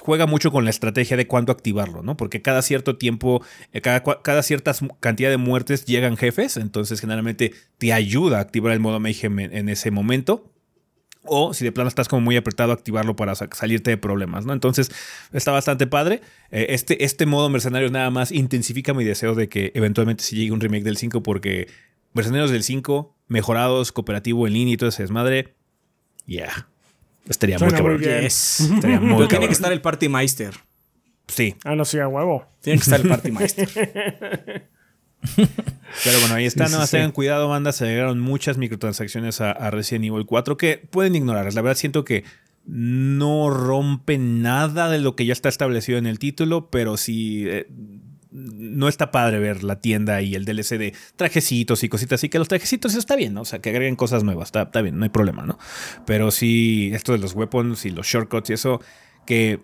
juega 0.01 0.25
mucho 0.25 0.51
con 0.51 0.63
la 0.63 0.69
estrategia 0.69 1.17
de 1.17 1.27
cuándo 1.27 1.51
activarlo, 1.51 2.03
¿no? 2.03 2.17
Porque 2.17 2.41
cada 2.41 2.61
cierto 2.61 2.97
tiempo, 2.97 3.43
eh, 3.73 3.81
cada, 3.81 4.43
cierta 4.43 4.73
cantidad 4.99 5.29
de 5.29 5.37
muertes 5.37 5.85
llegan 5.85 6.17
jefes, 6.17 6.57
entonces 6.57 6.99
generalmente 6.99 7.53
te 7.77 7.93
ayuda 7.93 8.37
a 8.37 8.41
activar 8.41 8.73
el 8.73 8.79
modo 8.79 8.99
Mayhem 8.99 9.39
en, 9.39 9.69
ese 9.69 9.91
momento. 9.91 10.51
O 11.27 11.55
si 11.55 11.65
de 11.65 11.71
plano 11.71 11.87
estás 11.87 12.07
como 12.07 12.21
muy 12.21 12.37
apretado, 12.37 12.71
activarlo 12.71 13.15
para 13.15 13.33
salirte 13.33 13.89
de 13.89 13.97
problemas, 13.97 14.45
¿no? 14.45 14.53
Entonces 14.53 14.91
está 15.33 15.51
bastante 15.51 15.87
padre. 15.87 16.21
Eh, 16.51 16.67
este, 16.69 17.03
este 17.03 17.25
modo 17.25 17.49
mercenarios 17.49 17.91
nada 17.91 18.11
más 18.11 18.31
intensifica 18.31 18.93
mi 18.93 19.03
deseo 19.03 19.33
de 19.33 19.49
que 19.49 19.71
eventualmente 19.73 20.23
se 20.23 20.35
llegue 20.35 20.51
un 20.51 20.61
remake 20.61 20.83
del 20.83 20.97
5 20.97 21.23
porque 21.23 21.67
Mercenarios 22.13 22.49
del 22.49 22.63
5, 22.63 23.13
mejorados, 23.27 23.91
cooperativo 23.91 24.47
en 24.47 24.53
línea 24.53 24.75
y 24.75 24.77
todo 24.77 24.87
ese 24.87 25.03
desmadre, 25.03 25.55
Yeah. 26.25 26.67
Estaría 27.27 27.57
Suena 27.57 27.73
muy 27.73 27.77
cabrón. 27.81 28.01
bien. 28.01 28.21
Yes. 28.21 28.59
Estaría 28.73 28.99
muy 28.99 29.15
Pero 29.15 29.27
tiene 29.27 29.47
que 29.47 29.53
estar 29.53 29.71
el 29.71 29.81
Party 29.81 30.09
Meister. 30.09 30.53
Sí, 31.27 31.55
Ah, 31.63 31.75
no, 31.75 31.85
sí, 31.85 31.97
a 31.99 32.07
huevo. 32.07 32.45
Tiene 32.61 32.77
que 32.77 32.83
estar 32.83 33.01
el 33.01 33.07
Party 33.07 33.31
Meister. 33.31 33.67
pero 36.03 36.19
bueno, 36.19 36.35
ahí 36.35 36.45
está. 36.45 36.67
Sí, 36.67 36.73
no 36.75 36.85
sí, 36.85 36.91
tengan 36.91 37.11
cuidado, 37.11 37.47
banda. 37.49 37.71
Se 37.71 37.85
agregaron 37.85 38.19
muchas 38.19 38.57
microtransacciones 38.57 39.41
a, 39.41 39.51
a 39.51 39.71
Resident 39.71 40.05
Evil 40.05 40.25
4 40.25 40.57
que 40.57 40.77
pueden 40.89 41.15
ignorarlas. 41.15 41.55
La 41.55 41.61
verdad, 41.61 41.77
siento 41.77 42.05
que 42.05 42.23
no 42.67 43.49
rompe 43.49 44.17
nada 44.17 44.89
de 44.89 44.99
lo 44.99 45.15
que 45.15 45.25
ya 45.25 45.33
está 45.33 45.49
establecido 45.49 45.97
en 45.97 46.05
el 46.07 46.19
título, 46.19 46.69
pero 46.69 46.97
sí. 46.97 47.45
eh, 47.47 47.67
no 48.35 48.89
está 48.89 49.11
padre 49.11 49.39
ver 49.39 49.63
la 49.63 49.79
tienda 49.79 50.21
y 50.21 50.35
el 50.35 50.43
DLC 50.43 50.77
de 50.77 50.93
trajecitos 51.15 51.83
y 51.83 51.89
cositas 51.89 52.19
así, 52.19 52.29
que 52.29 52.37
los 52.37 52.47
trajecitos 52.47 52.93
está 52.95 53.15
bien, 53.15 53.33
¿no? 53.33 53.41
O 53.41 53.45
sea, 53.45 53.59
que 53.59 53.69
agreguen 53.69 53.95
cosas 53.95 54.23
nuevas, 54.23 54.49
está, 54.49 54.63
está 54.63 54.81
bien, 54.81 54.97
no 54.97 55.03
hay 55.03 55.09
problema, 55.09 55.45
¿no? 55.45 55.57
Pero 56.05 56.31
sí, 56.31 56.91
esto 56.93 57.13
de 57.13 57.19
los 57.19 57.33
weapons 57.33 57.85
y 57.85 57.91
los 57.91 58.05
shortcuts 58.05 58.49
y 58.49 58.53
eso, 58.53 58.81
que 59.25 59.61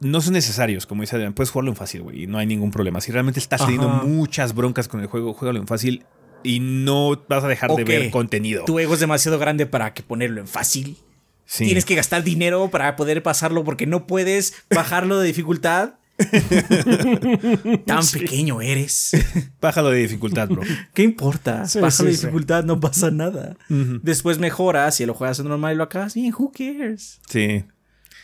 no 0.00 0.20
son 0.20 0.34
necesarios, 0.34 0.86
como 0.86 1.02
dice 1.02 1.16
Adrián, 1.16 1.34
puedes 1.34 1.50
jugarlo 1.50 1.72
en 1.72 1.76
fácil, 1.76 2.02
güey, 2.02 2.24
y 2.24 2.26
no 2.26 2.38
hay 2.38 2.46
ningún 2.46 2.70
problema. 2.70 3.00
Si 3.00 3.10
realmente 3.10 3.40
estás 3.40 3.62
teniendo 3.62 3.88
Ajá. 3.88 4.04
muchas 4.04 4.54
broncas 4.54 4.86
con 4.86 5.00
el 5.00 5.06
juego, 5.06 5.32
juégalo 5.34 5.58
en 5.58 5.66
fácil 5.66 6.04
y 6.42 6.60
no 6.60 7.24
vas 7.28 7.42
a 7.42 7.48
dejar 7.48 7.74
de 7.74 7.84
ver 7.84 8.10
contenido. 8.10 8.64
Tu 8.64 8.78
ego 8.78 8.94
es 8.94 9.00
demasiado 9.00 9.38
grande 9.38 9.66
para 9.66 9.94
que 9.94 10.02
ponerlo 10.02 10.40
en 10.40 10.46
fácil. 10.46 10.98
Sí. 11.46 11.64
Tienes 11.64 11.84
que 11.84 11.94
gastar 11.94 12.22
dinero 12.22 12.70
para 12.70 12.96
poder 12.96 13.22
pasarlo 13.22 13.64
porque 13.64 13.86
no 13.86 14.06
puedes 14.06 14.54
bajarlo 14.70 15.18
de 15.18 15.26
dificultad. 15.26 15.94
Tan 17.86 18.06
pequeño 18.12 18.60
eres. 18.60 19.10
Bájalo 19.60 19.90
de 19.90 19.98
dificultad, 19.98 20.48
bro. 20.48 20.62
¿Qué 20.92 21.02
importa? 21.02 21.66
Sí, 21.66 21.80
Bájalo 21.80 22.08
de 22.08 22.16
sí, 22.16 22.20
dificultad, 22.22 22.64
no 22.64 22.80
pasa 22.80 23.10
nada. 23.10 23.56
Después 23.68 24.38
mejoras 24.38 25.00
y 25.00 25.06
lo 25.06 25.14
juegas 25.14 25.38
en 25.40 25.48
normal 25.48 25.74
y 25.74 25.76
lo 25.76 25.84
acabas. 25.84 26.14
Bien, 26.14 26.32
who 26.36 26.52
cares? 26.52 27.20
Sí. 27.28 27.64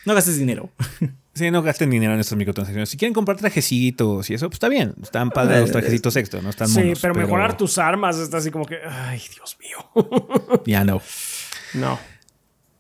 No 0.07 0.15
gastes 0.15 0.39
dinero. 0.39 0.71
Sí, 1.35 1.51
no 1.51 1.63
gasten 1.63 1.91
dinero 1.91 2.15
en 2.15 2.21
estas 2.21 2.37
microtransacciones. 2.37 2.89
Si 2.89 2.97
quieren 2.97 3.15
comprar 3.15 3.37
trajecitos 3.37 4.31
y 4.31 4.35
eso, 4.35 4.49
pues 4.49 4.57
está 4.57 4.69
bien. 4.69 4.95
Están 5.03 5.31
padres 5.31 5.61
los 5.61 5.71
trajecitos 5.71 6.17
extra, 6.17 6.43
¿no? 6.43 6.51
Están 6.51 6.69
Sí, 6.69 6.81
monos, 6.81 6.99
pero, 7.01 7.15
mejorar 7.15 7.57
tus 7.57 7.79
armas 7.79 8.19
está 8.19 8.39
así 8.39 8.51
como 8.51 8.67
que, 8.67 8.79
ay, 8.85 9.23
Dios 9.35 9.57
mío. 9.61 10.63
Ya 10.67 10.85
no. 10.85 11.01
No. 11.75 11.99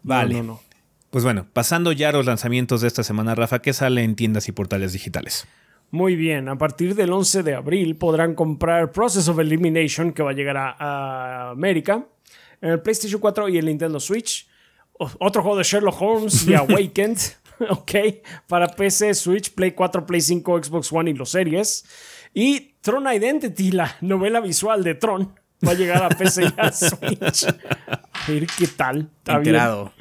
Vale. 0.02 0.34
No, 0.36 0.42
no, 0.42 0.52
no. 0.54 0.69
Pues 1.10 1.24
bueno, 1.24 1.46
pasando 1.52 1.90
ya 1.92 2.10
a 2.10 2.12
los 2.12 2.26
lanzamientos 2.26 2.80
de 2.82 2.88
esta 2.88 3.02
semana, 3.02 3.34
Rafa, 3.34 3.60
¿qué 3.62 3.72
sale 3.72 4.04
en 4.04 4.14
tiendas 4.14 4.48
y 4.48 4.52
portales 4.52 4.92
digitales? 4.92 5.46
Muy 5.90 6.14
bien, 6.14 6.48
a 6.48 6.56
partir 6.56 6.94
del 6.94 7.12
11 7.12 7.42
de 7.42 7.54
abril 7.54 7.96
podrán 7.96 8.34
comprar 8.36 8.92
Process 8.92 9.26
of 9.26 9.40
Elimination 9.40 10.12
que 10.12 10.22
va 10.22 10.30
a 10.30 10.34
llegar 10.34 10.56
a, 10.56 10.70
a 10.78 11.50
América, 11.50 12.06
en 12.60 12.70
el 12.70 12.80
PlayStation 12.80 13.20
4 13.20 13.48
y 13.48 13.58
el 13.58 13.66
Nintendo 13.66 13.98
Switch. 13.98 14.46
O- 14.92 15.10
otro 15.18 15.42
juego 15.42 15.58
de 15.58 15.64
Sherlock 15.64 16.00
Holmes 16.00 16.46
y 16.46 16.54
Awakened, 16.54 17.18
ok, 17.70 17.90
para 18.46 18.68
PC, 18.68 19.12
Switch, 19.14 19.52
Play 19.52 19.72
4, 19.72 20.06
Play 20.06 20.20
5, 20.20 20.62
Xbox 20.62 20.92
One 20.92 21.10
y 21.10 21.14
los 21.14 21.30
series. 21.30 21.84
Y 22.32 22.74
Tron 22.82 23.12
Identity, 23.12 23.72
la 23.72 23.96
novela 24.00 24.38
visual 24.40 24.84
de 24.84 24.94
Tron, 24.94 25.34
va 25.66 25.72
a 25.72 25.74
llegar 25.74 26.04
a 26.04 26.08
PC 26.10 26.44
y 26.44 26.60
a 26.60 26.70
Switch. 26.72 27.46
A 27.48 28.30
ver 28.30 28.46
qué 28.46 28.68
tal. 28.68 29.08
Está. 29.18 29.36
Enterado. 29.38 29.92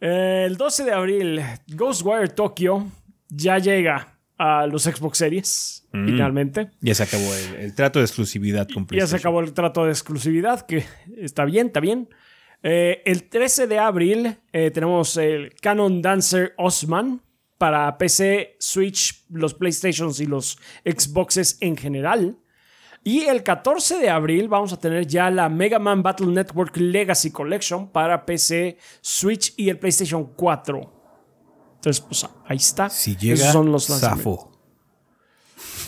El 0.00 0.56
12 0.56 0.84
de 0.84 0.92
abril, 0.92 1.42
Ghostwire 1.68 2.28
Tokyo 2.28 2.86
ya 3.28 3.58
llega 3.58 4.18
a 4.38 4.66
los 4.66 4.84
Xbox 4.84 5.18
Series, 5.18 5.88
finalmente. 5.90 6.70
Ya 6.80 6.94
se 6.94 7.02
acabó 7.02 7.34
el, 7.34 7.54
el 7.56 7.74
trato 7.74 7.98
de 7.98 8.04
exclusividad 8.04 8.68
con 8.68 8.86
Ya 8.88 9.06
se 9.06 9.16
acabó 9.16 9.40
el 9.40 9.52
trato 9.52 9.84
de 9.84 9.90
exclusividad, 9.90 10.64
que 10.66 10.84
está 11.16 11.44
bien, 11.44 11.68
está 11.68 11.80
bien. 11.80 12.08
Eh, 12.62 13.02
el 13.04 13.28
13 13.28 13.66
de 13.66 13.78
abril 13.78 14.36
eh, 14.52 14.70
tenemos 14.70 15.16
el 15.16 15.54
Canon 15.60 16.02
Dancer 16.02 16.54
Osman 16.56 17.20
para 17.56 17.98
PC, 17.98 18.56
Switch, 18.58 19.24
los 19.30 19.54
PlayStations 19.54 20.20
y 20.20 20.26
los 20.26 20.58
Xboxes 20.84 21.58
en 21.60 21.76
general. 21.76 22.36
Y 23.04 23.20
el 23.24 23.42
14 23.42 23.98
de 23.98 24.10
abril 24.10 24.48
vamos 24.48 24.72
a 24.72 24.78
tener 24.78 25.06
ya 25.06 25.30
la 25.30 25.48
Mega 25.48 25.78
Man 25.78 26.02
Battle 26.02 26.26
Network 26.26 26.76
Legacy 26.76 27.30
Collection 27.30 27.88
para 27.88 28.26
PC, 28.26 28.78
Switch 29.00 29.54
y 29.56 29.68
el 29.68 29.78
PlayStation 29.78 30.32
4. 30.34 30.92
Entonces, 31.76 32.00
pues 32.00 32.26
ahí 32.46 32.56
está. 32.56 32.90
Si 32.90 33.16
llega, 33.16 33.34
Esos 33.34 33.52
son 33.52 33.70
los 33.70 33.88
lanzamientos. 33.88 34.47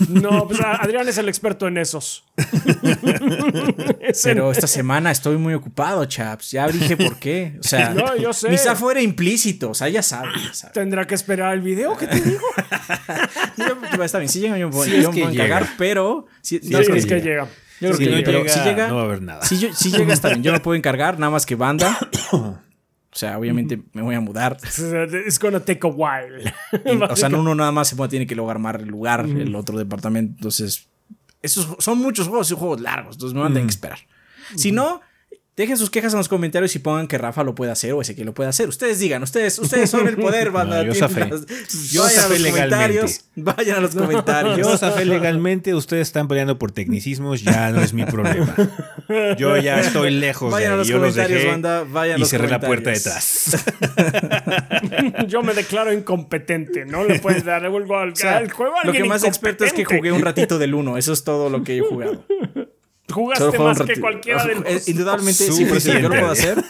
No, 0.09 0.47
pues 0.49 0.61
Adrián 0.61 1.09
es 1.09 1.19
el 1.19 1.29
experto 1.29 1.69
en 1.69 1.79
esos. 1.79 2.25
Es 4.01 4.23
Pero 4.25 4.51
esta 4.51 4.67
semana 4.67 5.11
estoy 5.11 5.37
muy 5.37 5.55
ocupado, 5.55 6.05
chaps. 6.05 6.51
Ya 6.51 6.67
dije 6.69 6.97
por 6.97 7.17
qué. 7.19 7.57
O 7.61 7.63
sea, 7.63 7.91
No, 7.91 8.17
yo 8.17 8.33
sé. 8.33 8.49
mi 8.49 8.59
zafo 8.59 8.91
era 8.91 9.01
implícito. 9.01 9.71
O 9.71 9.75
sea, 9.75 9.89
ya 9.89 10.03
sabes. 10.03 10.33
Ya 10.43 10.55
sabes. 10.55 10.73
Tendrá 10.75 11.07
que 11.07 11.15
esperar 11.15 11.55
el 11.55 11.61
video 11.61 11.97
que 11.97 12.07
te 12.07 12.21
digo. 12.21 12.41
Yo- 13.97 14.03
está 14.05 14.19
bien, 14.19 14.29
si 14.29 14.41
llega, 14.41 14.59
yo 14.59 14.67
me 14.69 14.73
puedo, 14.73 14.85
Si 14.85 14.97
es 14.97 15.09
que 15.09 15.27
llega. 15.27 15.69
pero. 15.79 16.27
Si, 16.41 16.59
Si 16.59 16.71
no, 16.71 16.79
es 16.81 16.87
Sí, 16.87 16.93
que 16.93 16.99
es 16.99 17.07
que 17.07 17.15
llega. 17.21 17.25
llega. 17.25 17.45
Yo 17.81 17.89
creo 17.91 17.97
Si 17.97 18.05
que 18.05 18.11
no 18.11 18.23
pero 18.25 18.39
llega, 18.41 18.53
si 18.53 18.61
llega, 18.61 18.89
no 18.89 18.97
va 18.97 19.03
a 19.03 19.05
haber 19.05 19.23
nada. 19.23 19.43
Si, 19.43 19.59
yo- 19.59 19.73
si 19.75 19.91
llega, 19.93 20.13
está 20.13 20.29
bien. 20.29 20.43
Yo 20.43 20.53
me 20.53 20.61
puedo 20.61 20.75
encargar, 20.77 21.19
nada 21.19 21.31
más 21.31 21.47
que 21.47 21.55
banda. 21.55 21.97
O 23.13 23.17
sea, 23.17 23.39
obviamente 23.39 23.83
me 23.93 24.03
voy 24.03 24.15
a 24.15 24.21
mudar. 24.21 24.57
It's 25.27 25.39
gonna 25.39 25.61
take 25.61 25.87
a 25.87 25.91
while. 25.91 26.53
Y, 26.85 27.03
o 27.11 27.17
sea, 27.17 27.29
no 27.29 27.41
uno 27.41 27.55
nada 27.55 27.73
más 27.73 27.89
se 27.89 28.09
tiene 28.09 28.27
que 28.27 28.37
luego 28.37 28.51
armar 28.51 28.81
el 28.81 28.89
lugar, 28.89 29.27
el 29.27 29.55
otro 29.55 29.77
departamento. 29.77 30.35
Entonces, 30.37 30.89
esos 31.43 31.77
son 31.79 31.99
muchos 31.99 32.29
juegos 32.29 32.51
y 32.51 32.55
juegos 32.55 32.81
largos. 32.81 33.17
Entonces 33.17 33.35
me 33.35 33.41
van 33.41 33.53
a 33.53 33.55
tener 33.55 33.67
que 33.67 33.75
esperar. 33.75 33.99
Si 34.55 34.73
no, 34.73 35.01
dejen 35.57 35.77
sus 35.77 35.91
quejas 35.91 36.13
en 36.15 36.19
los 36.19 36.29
comentarios 36.29 36.75
y 36.75 36.79
pongan 36.79 37.07
que 37.07 37.19
Rafa 37.19 37.45
lo 37.45 37.55
puede 37.55 37.71
hacer 37.71 37.93
o 37.93 38.01
ese 38.01 38.15
que 38.15 38.25
lo 38.25 38.33
puede 38.35 38.49
hacer. 38.49 38.69
Ustedes 38.69 38.99
digan, 38.99 39.23
ustedes, 39.23 39.59
ustedes 39.59 39.91
son 39.91 40.09
el 40.09 40.17
poder, 40.17 40.51
banda. 40.53 40.83
No, 40.83 40.93
yo 40.93 41.09
Yo 41.91 42.03
vayan 42.03 42.25
a 42.25 42.29
los 42.29 42.41
legalmente. 42.41 42.51
comentarios. 42.51 43.25
Vayan 43.37 43.77
a 43.77 43.81
los 43.81 43.95
comentarios. 43.95 44.59
Yo 44.59 44.79
zafé 44.79 45.05
legalmente, 45.05 45.75
ustedes 45.75 46.09
están 46.09 46.29
peleando 46.29 46.59
por 46.59 46.73
tecnicismos, 46.73 47.43
ya 47.43 47.71
no 47.71 47.83
es 47.83 47.93
mi 47.93 48.05
problema. 48.05 48.55
Yo 49.39 49.57
ya 49.57 49.81
estoy 49.81 50.11
lejos 50.11 50.53
Vayan 50.53 50.73
a 50.73 50.77
de 50.77 50.77
ahí. 50.77 50.79
los 50.79 50.89
Yo 50.89 50.99
los 50.99 51.03
comentarios, 51.11 51.39
dejé 51.41 51.51
banda, 51.51 51.85
vayan 51.85 52.15
a 52.15 52.17
y 52.17 52.21
los 52.21 52.29
cerré 52.31 52.49
la 52.49 52.61
puerta 52.61 52.91
detrás. 52.91 53.57
Yo 55.29 55.43
me 55.43 55.55
declaro 55.55 55.93
incompetente. 55.93 56.85
No 56.85 57.05
le 57.05 57.19
puedes 57.19 57.45
dar 57.45 57.65
algo 57.65 57.79
al, 57.97 58.13
O 58.13 58.17
sea, 58.17 58.39
al 58.39 58.51
juego 58.51 58.75
a 58.79 58.87
lo 58.87 58.93
que 58.93 59.05
más 59.05 59.25
experto 59.25 59.65
es 59.65 59.73
que 59.73 59.85
jugué 59.85 60.13
un 60.13 60.23
ratito 60.23 60.59
del 60.59 60.75
1. 60.75 60.97
Eso 60.99 61.13
es 61.13 61.25
todo 61.25 61.51
lo 61.51 61.63
que 61.65 61.77
yo 61.77 61.85
he 61.85 61.89
jugado. 61.89 62.25
Jugaste 63.11 63.59
más 63.59 63.81
que 63.83 64.01
cualquiera 64.01 64.45
de 64.45 64.53
Eh, 64.53 64.75
los. 64.75 64.89
Indudablemente, 64.89 65.53
sí, 65.53 65.65
pues, 65.65 65.83
sí, 65.83 65.91
yo 65.93 66.01
lo 66.01 66.11
puedo 66.11 66.31
hacer. 66.31 66.63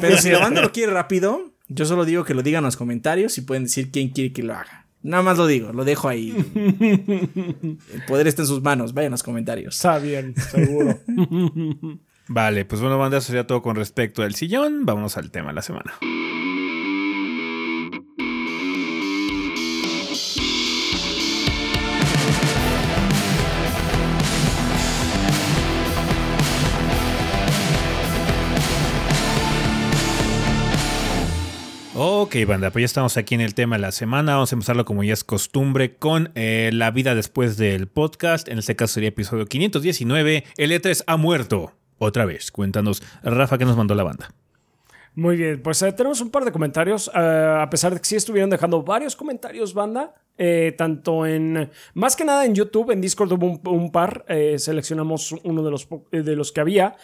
Pero 0.00 0.16
si 0.18 0.30
la 0.30 0.38
banda 0.38 0.60
lo 0.62 0.72
quiere 0.72 0.92
rápido, 0.92 1.52
yo 1.68 1.84
solo 1.86 2.04
digo 2.04 2.24
que 2.24 2.34
lo 2.34 2.42
digan 2.42 2.60
en 2.60 2.66
los 2.66 2.76
comentarios 2.76 3.36
y 3.38 3.42
pueden 3.42 3.64
decir 3.64 3.90
quién 3.90 4.10
quiere 4.10 4.32
que 4.32 4.42
lo 4.42 4.54
haga. 4.54 4.86
Nada 5.02 5.22
más 5.22 5.36
lo 5.36 5.46
digo, 5.48 5.72
lo 5.72 5.84
dejo 5.84 6.08
ahí. 6.08 6.30
El 6.54 8.04
poder 8.06 8.28
está 8.28 8.42
en 8.42 8.48
sus 8.48 8.62
manos, 8.62 8.94
vayan 8.94 9.12
a 9.12 9.14
los 9.14 9.22
comentarios. 9.22 9.74
Está 9.74 9.98
bien, 9.98 10.34
seguro. 10.36 11.00
Vale, 12.28 12.64
pues 12.64 12.80
bueno, 12.80 12.98
banda, 12.98 13.18
eso 13.18 13.26
sería 13.26 13.46
todo 13.46 13.62
con 13.62 13.74
respecto 13.76 14.22
al 14.22 14.34
sillón. 14.34 14.86
Vámonos 14.86 15.16
al 15.16 15.30
tema 15.30 15.48
de 15.48 15.54
la 15.54 15.62
semana. 15.62 15.92
Ok, 32.04 32.34
banda, 32.48 32.72
pues 32.72 32.82
ya 32.82 32.86
estamos 32.86 33.16
aquí 33.16 33.36
en 33.36 33.40
el 33.40 33.54
tema 33.54 33.76
de 33.76 33.82
la 33.82 33.92
semana. 33.92 34.34
Vamos 34.34 34.50
a 34.52 34.56
empezarlo 34.56 34.84
como 34.84 35.04
ya 35.04 35.12
es 35.12 35.22
costumbre 35.22 35.94
con 35.94 36.32
eh, 36.34 36.70
la 36.72 36.90
vida 36.90 37.14
después 37.14 37.56
del 37.56 37.86
podcast. 37.86 38.48
En 38.48 38.58
este 38.58 38.74
caso 38.74 38.94
sería 38.94 39.10
episodio 39.10 39.46
519. 39.46 40.42
El 40.56 40.72
E3 40.72 41.04
ha 41.06 41.16
muerto. 41.16 41.74
Otra 41.98 42.24
vez. 42.24 42.50
Cuéntanos, 42.50 43.04
Rafa, 43.22 43.56
¿qué 43.56 43.64
nos 43.64 43.76
mandó 43.76 43.94
la 43.94 44.02
banda? 44.02 44.34
Muy 45.14 45.36
bien, 45.36 45.62
pues 45.62 45.80
eh, 45.82 45.92
tenemos 45.92 46.20
un 46.20 46.32
par 46.32 46.44
de 46.44 46.50
comentarios, 46.50 47.08
eh, 47.14 47.58
a 47.60 47.70
pesar 47.70 47.94
de 47.94 48.00
que 48.00 48.06
sí 48.06 48.16
estuvieron 48.16 48.50
dejando 48.50 48.82
varios 48.82 49.14
comentarios, 49.14 49.72
banda, 49.72 50.12
tanto 50.76 51.24
en, 51.24 51.70
más 51.94 52.16
que 52.16 52.24
nada 52.24 52.44
en 52.46 52.56
YouTube, 52.56 52.90
en 52.90 53.00
Discord 53.00 53.30
hubo 53.30 53.60
un, 53.70 53.92
par, 53.92 54.24
seleccionamos 54.56 55.30
uno 55.44 55.62
de 55.62 55.70
los, 55.70 55.86
de 56.10 56.34
los 56.34 56.50
que 56.50 56.60
había, 56.60 56.96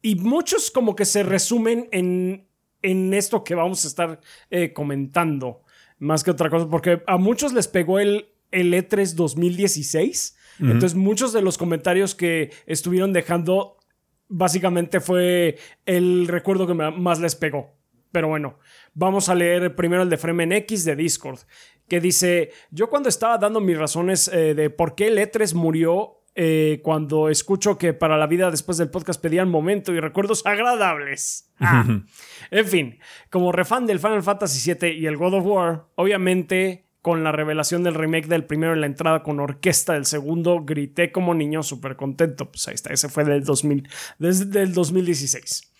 y 0.00 0.14
muchos 0.14 0.70
como 0.70 0.96
que 0.96 1.04
se 1.04 1.24
resumen 1.24 1.88
en, 1.92 2.46
en 2.82 3.14
esto 3.14 3.44
que 3.44 3.54
vamos 3.54 3.84
a 3.84 3.88
estar 3.88 4.20
eh, 4.50 4.72
comentando, 4.72 5.62
más 5.98 6.24
que 6.24 6.30
otra 6.30 6.50
cosa, 6.50 6.68
porque 6.68 7.02
a 7.06 7.16
muchos 7.16 7.52
les 7.52 7.68
pegó 7.68 7.98
el, 7.98 8.28
el 8.50 8.72
E3 8.74 9.14
2016, 9.14 10.36
entonces 10.60 10.94
muchos 10.94 11.32
de 11.32 11.42
los 11.42 11.58
comentarios 11.58 12.14
que 12.14 12.52
estuvieron 12.66 13.12
dejando 13.12 13.78
básicamente 14.28 15.00
fue 15.00 15.58
el 15.86 16.28
recuerdo 16.28 16.66
que 16.66 16.74
más 16.74 17.20
les 17.20 17.34
pegó. 17.34 17.74
Pero 18.12 18.28
bueno, 18.28 18.58
vamos 18.94 19.28
a 19.28 19.34
leer 19.34 19.74
primero 19.74 20.02
el 20.02 20.10
de 20.10 20.18
Fremen 20.18 20.52
X 20.52 20.84
de 20.84 20.94
Discord, 20.96 21.40
que 21.88 22.00
dice, 22.00 22.50
yo 22.70 22.88
cuando 22.88 23.08
estaba 23.08 23.38
dando 23.38 23.60
mis 23.60 23.78
razones 23.78 24.28
eh, 24.28 24.54
de 24.54 24.70
por 24.70 24.94
qué 24.94 25.08
el 25.08 25.18
E3 25.18 25.54
murió, 25.54 26.21
eh, 26.34 26.80
cuando 26.82 27.28
escucho 27.28 27.76
que 27.76 27.92
para 27.92 28.16
la 28.16 28.26
vida 28.26 28.50
después 28.50 28.78
del 28.78 28.90
podcast 28.90 29.20
pedían 29.20 29.50
momento 29.50 29.92
y 29.92 30.00
recuerdos 30.00 30.46
agradables. 30.46 31.52
Ah. 31.60 31.84
en 32.50 32.66
fin, 32.66 32.98
como 33.30 33.52
refan 33.52 33.86
del 33.86 34.00
Final 34.00 34.22
Fantasy 34.22 34.72
VII 34.72 34.90
y 34.92 35.06
el 35.06 35.16
God 35.16 35.34
of 35.34 35.46
War, 35.46 35.84
obviamente 35.94 36.86
con 37.02 37.24
la 37.24 37.32
revelación 37.32 37.82
del 37.82 37.94
remake 37.94 38.28
del 38.28 38.44
primero 38.44 38.72
en 38.72 38.80
la 38.80 38.86
entrada 38.86 39.24
con 39.24 39.40
orquesta 39.40 39.94
del 39.94 40.06
segundo, 40.06 40.64
grité 40.64 41.10
como 41.10 41.34
niño 41.34 41.62
súper 41.64 41.96
contento. 41.96 42.50
Pues 42.50 42.68
ahí 42.68 42.74
está, 42.74 42.92
ese 42.92 43.08
fue 43.08 43.24
del 43.24 43.44
2000, 43.44 43.88
desde 44.18 44.62
el 44.62 44.72
2016. 44.72 45.72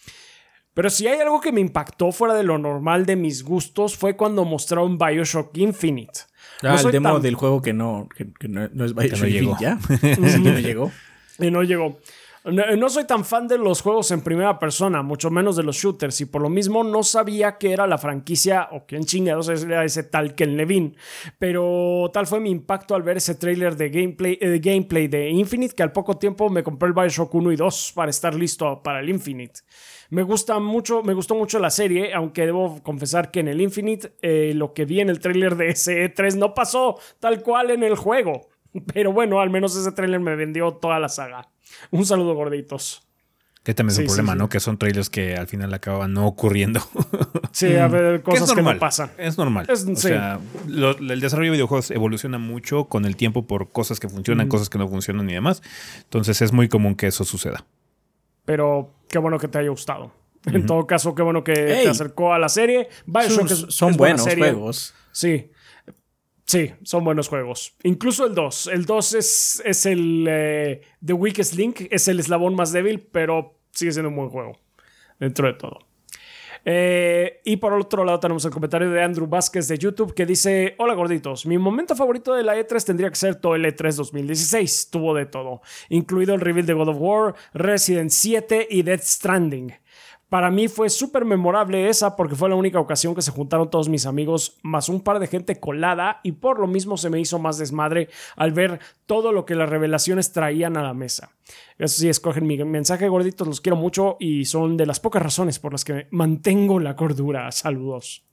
Pero 0.74 0.90
si 0.90 1.06
hay 1.06 1.20
algo 1.20 1.40
que 1.40 1.52
me 1.52 1.60
impactó 1.60 2.12
fuera 2.12 2.34
de 2.34 2.42
lo 2.42 2.58
normal 2.58 3.06
de 3.06 3.16
mis 3.16 3.44
gustos 3.44 3.96
fue 3.96 4.16
cuando 4.16 4.44
mostraron 4.44 4.98
Bioshock 4.98 5.56
Infinite. 5.58 6.20
Ah, 6.62 6.80
el 6.80 6.92
demo 6.92 7.18
del 7.20 7.34
juego 7.34 7.60
que 7.60 7.72
no, 7.72 8.08
no, 8.42 8.84
es 8.84 8.94
Bioshock 8.94 9.28
Infinite 9.28 9.56
ya. 9.60 9.78
no 10.38 10.58
llegó. 10.58 10.92
Y 11.38 11.50
no 11.50 11.62
llegó. 11.62 11.98
No, 12.44 12.88
soy 12.88 13.04
tan 13.04 13.24
fan 13.24 13.46
de 13.46 13.56
los 13.56 13.82
juegos 13.82 14.10
en 14.10 14.20
primera 14.20 14.58
persona, 14.58 15.02
mucho 15.02 15.30
menos 15.30 15.54
de 15.54 15.62
los 15.62 15.76
shooters, 15.76 16.22
y 16.22 16.24
por 16.24 16.42
lo 16.42 16.48
mismo 16.48 16.82
no 16.82 17.04
sabía 17.04 17.56
que 17.56 17.72
era 17.72 17.86
la 17.86 17.98
franquicia 17.98 18.68
o 18.72 18.84
quién 18.84 19.04
chingados 19.04 19.48
era 19.48 19.84
ese 19.84 20.02
tal 20.02 20.34
Ken 20.34 20.56
Levine. 20.56 20.94
Pero 21.38 22.10
tal 22.12 22.26
fue 22.26 22.40
mi 22.40 22.50
impacto 22.50 22.96
al 22.96 23.04
ver 23.04 23.18
ese 23.18 23.36
trailer 23.36 23.76
de 23.76 23.90
gameplay, 23.90 24.38
eh, 24.40 24.48
de 24.48 24.58
gameplay 24.58 25.06
de 25.06 25.30
Infinite 25.30 25.76
que 25.76 25.84
al 25.84 25.92
poco 25.92 26.18
tiempo 26.18 26.50
me 26.50 26.64
compré 26.64 26.88
el 26.88 26.94
Bioshock 26.94 27.32
1 27.32 27.52
y 27.52 27.56
2 27.56 27.92
para 27.94 28.10
estar 28.10 28.34
listo 28.34 28.82
para 28.82 28.98
el 28.98 29.08
Infinite. 29.08 29.60
Me 30.12 30.24
gusta 30.24 30.58
mucho, 30.58 31.02
me 31.02 31.14
gustó 31.14 31.34
mucho 31.34 31.58
la 31.58 31.70
serie, 31.70 32.12
aunque 32.12 32.44
debo 32.44 32.82
confesar 32.82 33.30
que 33.30 33.40
en 33.40 33.48
el 33.48 33.62
Infinite 33.62 34.12
eh, 34.20 34.52
lo 34.54 34.74
que 34.74 34.84
vi 34.84 35.00
en 35.00 35.08
el 35.08 35.20
trailer 35.20 35.56
de 35.56 35.70
SE3 35.70 36.36
no 36.36 36.52
pasó 36.52 36.98
tal 37.18 37.40
cual 37.40 37.70
en 37.70 37.82
el 37.82 37.96
juego. 37.96 38.50
Pero 38.92 39.14
bueno, 39.14 39.40
al 39.40 39.48
menos 39.48 39.74
ese 39.74 39.90
trailer 39.90 40.20
me 40.20 40.36
vendió 40.36 40.74
toda 40.74 41.00
la 41.00 41.08
saga. 41.08 41.48
Un 41.90 42.04
saludo, 42.04 42.34
gorditos. 42.34 43.08
Que 43.62 43.72
también 43.72 43.94
es 43.94 43.98
un 44.00 44.04
problema, 44.04 44.34
¿no? 44.34 44.50
Que 44.50 44.60
son 44.60 44.76
trailers 44.76 45.08
que 45.08 45.34
al 45.34 45.46
final 45.46 45.72
acaban 45.72 46.12
no 46.12 46.26
ocurriendo. 46.26 46.80
Sí, 47.52 47.76
a 47.76 47.86
ver, 47.86 48.22
cosas 48.22 48.50
que, 48.54 48.62
no 48.62 48.78
pasan. 48.78 49.10
Es 49.18 49.36
normal. 49.36 49.66
o 49.68 49.96
sea, 49.96 50.40
el 50.66 51.20
desarrollo 51.20 51.50
de 51.50 51.56
videojuegos 51.56 51.90
evoluciona 51.90 52.38
mucho 52.38 52.86
con 52.86 53.04
el 53.04 53.14
tiempo 53.14 53.46
por 53.46 53.72
cosas 53.72 54.00
que 54.00 54.08
funcionan, 54.08 54.48
cosas 54.48 54.70
que 54.70 54.78
no 54.78 54.88
funcionan 54.88 55.28
y 55.28 55.34
demás. 55.34 55.62
Entonces 55.98 56.40
es 56.40 56.50
muy 56.50 56.70
común 56.70 56.94
que 56.94 57.08
eso 57.08 57.24
suceda. 57.24 57.66
Pero 58.44 58.94
qué 59.08 59.18
bueno 59.18 59.38
que 59.38 59.48
te 59.48 59.58
haya 59.58 59.70
gustado. 59.70 60.12
En 60.46 60.66
todo 60.66 60.86
caso, 60.86 61.14
qué 61.14 61.22
bueno 61.22 61.44
que 61.44 61.52
te 61.54 61.88
acercó 61.88 62.32
a 62.32 62.38
la 62.38 62.48
serie. 62.48 62.88
Bioshock 63.06 63.48
son, 63.48 63.70
son 63.70 63.96
buenos 63.96 64.22
juegos. 64.34 64.94
Sí. 65.12 65.50
Sí, 66.44 66.72
son 66.82 67.04
buenos 67.04 67.28
juegos. 67.28 67.76
Incluso 67.84 68.26
el 68.26 68.34
2. 68.34 68.66
El 68.72 68.84
2 68.84 69.14
es, 69.14 69.62
es 69.64 69.86
el 69.86 70.26
eh, 70.28 70.82
The 71.04 71.12
Weakest 71.12 71.54
Link, 71.54 71.82
es 71.90 72.08
el 72.08 72.20
eslabón 72.20 72.54
más 72.54 72.72
débil, 72.72 73.00
pero 73.00 73.58
sigue 73.70 73.92
siendo 73.92 74.08
un 74.08 74.16
buen 74.16 74.28
juego. 74.28 74.58
Dentro 75.18 75.46
de 75.46 75.54
todo. 75.54 75.78
Eh, 76.64 77.40
y 77.44 77.56
por 77.56 77.72
otro 77.72 78.04
lado 78.04 78.20
tenemos 78.20 78.44
el 78.44 78.52
comentario 78.52 78.90
de 78.90 79.02
Andrew 79.02 79.26
Vázquez 79.26 79.66
de 79.68 79.78
YouTube 79.78 80.14
que 80.14 80.26
dice, 80.26 80.74
hola 80.78 80.94
gorditos, 80.94 81.44
mi 81.46 81.58
momento 81.58 81.96
favorito 81.96 82.34
de 82.34 82.44
la 82.44 82.56
E3 82.56 82.84
tendría 82.84 83.10
que 83.10 83.16
ser 83.16 83.34
todo 83.36 83.56
el 83.56 83.64
E3 83.64 83.96
2016, 83.96 84.90
tuvo 84.90 85.14
de 85.14 85.26
todo, 85.26 85.60
incluido 85.88 86.34
el 86.34 86.40
reveal 86.40 86.66
de 86.66 86.74
God 86.74 86.88
of 86.88 86.96
War, 87.00 87.34
Resident 87.52 88.10
7 88.10 88.68
y 88.70 88.82
Death 88.82 89.02
Stranding. 89.02 89.74
Para 90.32 90.50
mí 90.50 90.66
fue 90.66 90.88
súper 90.88 91.26
memorable 91.26 91.90
esa 91.90 92.16
porque 92.16 92.34
fue 92.34 92.48
la 92.48 92.54
única 92.54 92.80
ocasión 92.80 93.14
que 93.14 93.20
se 93.20 93.30
juntaron 93.30 93.68
todos 93.68 93.90
mis 93.90 94.06
amigos, 94.06 94.56
más 94.62 94.88
un 94.88 95.02
par 95.02 95.18
de 95.18 95.26
gente 95.26 95.60
colada, 95.60 96.20
y 96.22 96.32
por 96.32 96.58
lo 96.58 96.66
mismo 96.66 96.96
se 96.96 97.10
me 97.10 97.20
hizo 97.20 97.38
más 97.38 97.58
desmadre 97.58 98.08
al 98.36 98.52
ver 98.52 98.80
todo 99.04 99.30
lo 99.30 99.44
que 99.44 99.54
las 99.54 99.68
revelaciones 99.68 100.32
traían 100.32 100.78
a 100.78 100.82
la 100.82 100.94
mesa. 100.94 101.32
Eso 101.76 102.00
sí, 102.00 102.08
escogen 102.08 102.46
mi 102.46 102.56
mensaje, 102.64 103.08
gorditos, 103.08 103.46
los 103.46 103.60
quiero 103.60 103.76
mucho 103.76 104.16
y 104.20 104.46
son 104.46 104.78
de 104.78 104.86
las 104.86 105.00
pocas 105.00 105.20
razones 105.20 105.58
por 105.58 105.72
las 105.72 105.84
que 105.84 106.06
mantengo 106.12 106.80
la 106.80 106.96
cordura. 106.96 107.52
Saludos. 107.52 108.24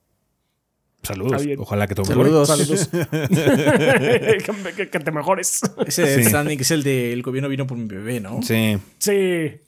Saludos. 1.04 1.46
Ojalá 1.58 1.86
que 1.86 1.96
te 1.96 2.06
Saludos. 2.06 2.48
Saludos. 2.48 2.88
que, 4.78 4.86
te 4.88 5.12
mejores. 5.12 5.60
Ese 5.86 6.24
standing 6.24 6.62
es 6.62 6.72
el 6.72 6.82
del 6.82 7.22
gobierno 7.24 7.50
vino 7.50 7.68
por 7.68 7.78
mi 7.78 7.90
bebé, 7.90 8.22
¿no? 8.22 8.42
Sí. 8.42 8.78
Sí. 9.00 9.60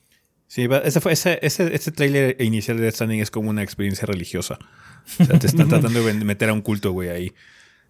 Sí, 0.51 0.67
ese, 0.83 0.99
fue, 0.99 1.13
ese, 1.13 1.39
ese, 1.41 1.73
ese 1.73 1.91
trailer 1.93 2.35
inicial 2.41 2.75
de 2.75 2.83
Death 2.83 2.95
Stranding 2.95 3.21
es 3.21 3.31
como 3.31 3.49
una 3.49 3.63
experiencia 3.63 4.05
religiosa. 4.05 4.59
O 5.17 5.23
sea, 5.23 5.39
te 5.39 5.47
están 5.47 5.69
tratando 5.69 6.03
de 6.03 6.13
meter 6.13 6.49
a 6.49 6.53
un 6.53 6.59
culto, 6.59 6.91
güey, 6.91 7.07
ahí. 7.07 7.33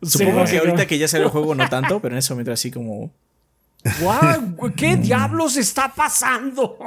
Supongo 0.04 0.46
que 0.46 0.60
ahorita 0.60 0.86
que 0.86 1.00
ya 1.00 1.08
sale 1.08 1.24
el 1.24 1.32
juego 1.32 1.56
no 1.56 1.68
tanto, 1.70 2.00
pero 2.00 2.14
en 2.14 2.20
ese 2.20 2.32
momento 2.34 2.52
así 2.52 2.70
como... 2.70 3.12
¡Wow! 4.02 4.74
¿Qué 4.76 4.96
diablos 4.96 5.58
está 5.58 5.92
pasando? 5.96 6.78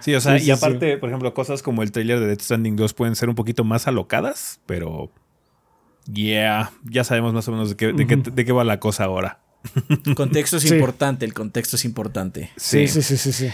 Sí, 0.00 0.14
o 0.14 0.22
sea, 0.22 0.38
y 0.38 0.50
aparte, 0.50 0.96
por 0.96 1.10
ejemplo, 1.10 1.34
cosas 1.34 1.62
como 1.62 1.82
el 1.82 1.92
trailer 1.92 2.18
de 2.18 2.28
Death 2.28 2.40
Stranding 2.40 2.76
2 2.76 2.94
pueden 2.94 3.16
ser 3.16 3.28
un 3.28 3.34
poquito 3.34 3.62
más 3.62 3.86
alocadas, 3.88 4.58
pero... 4.64 5.10
Yeah, 6.10 6.72
ya 6.84 7.04
sabemos 7.04 7.34
más 7.34 7.46
o 7.48 7.52
menos 7.52 7.68
de 7.68 7.76
qué, 7.76 7.92
de 7.92 8.06
qué, 8.06 8.16
de 8.16 8.44
qué 8.46 8.52
va 8.52 8.64
la 8.64 8.80
cosa 8.80 9.04
ahora. 9.04 9.40
El 10.06 10.14
contexto 10.14 10.56
es 10.56 10.64
importante, 10.70 11.26
el 11.26 11.34
contexto 11.34 11.76
es 11.76 11.84
importante. 11.84 12.50
sí, 12.56 12.88
sí, 12.88 13.02
sí. 13.02 13.18
sí. 13.18 13.50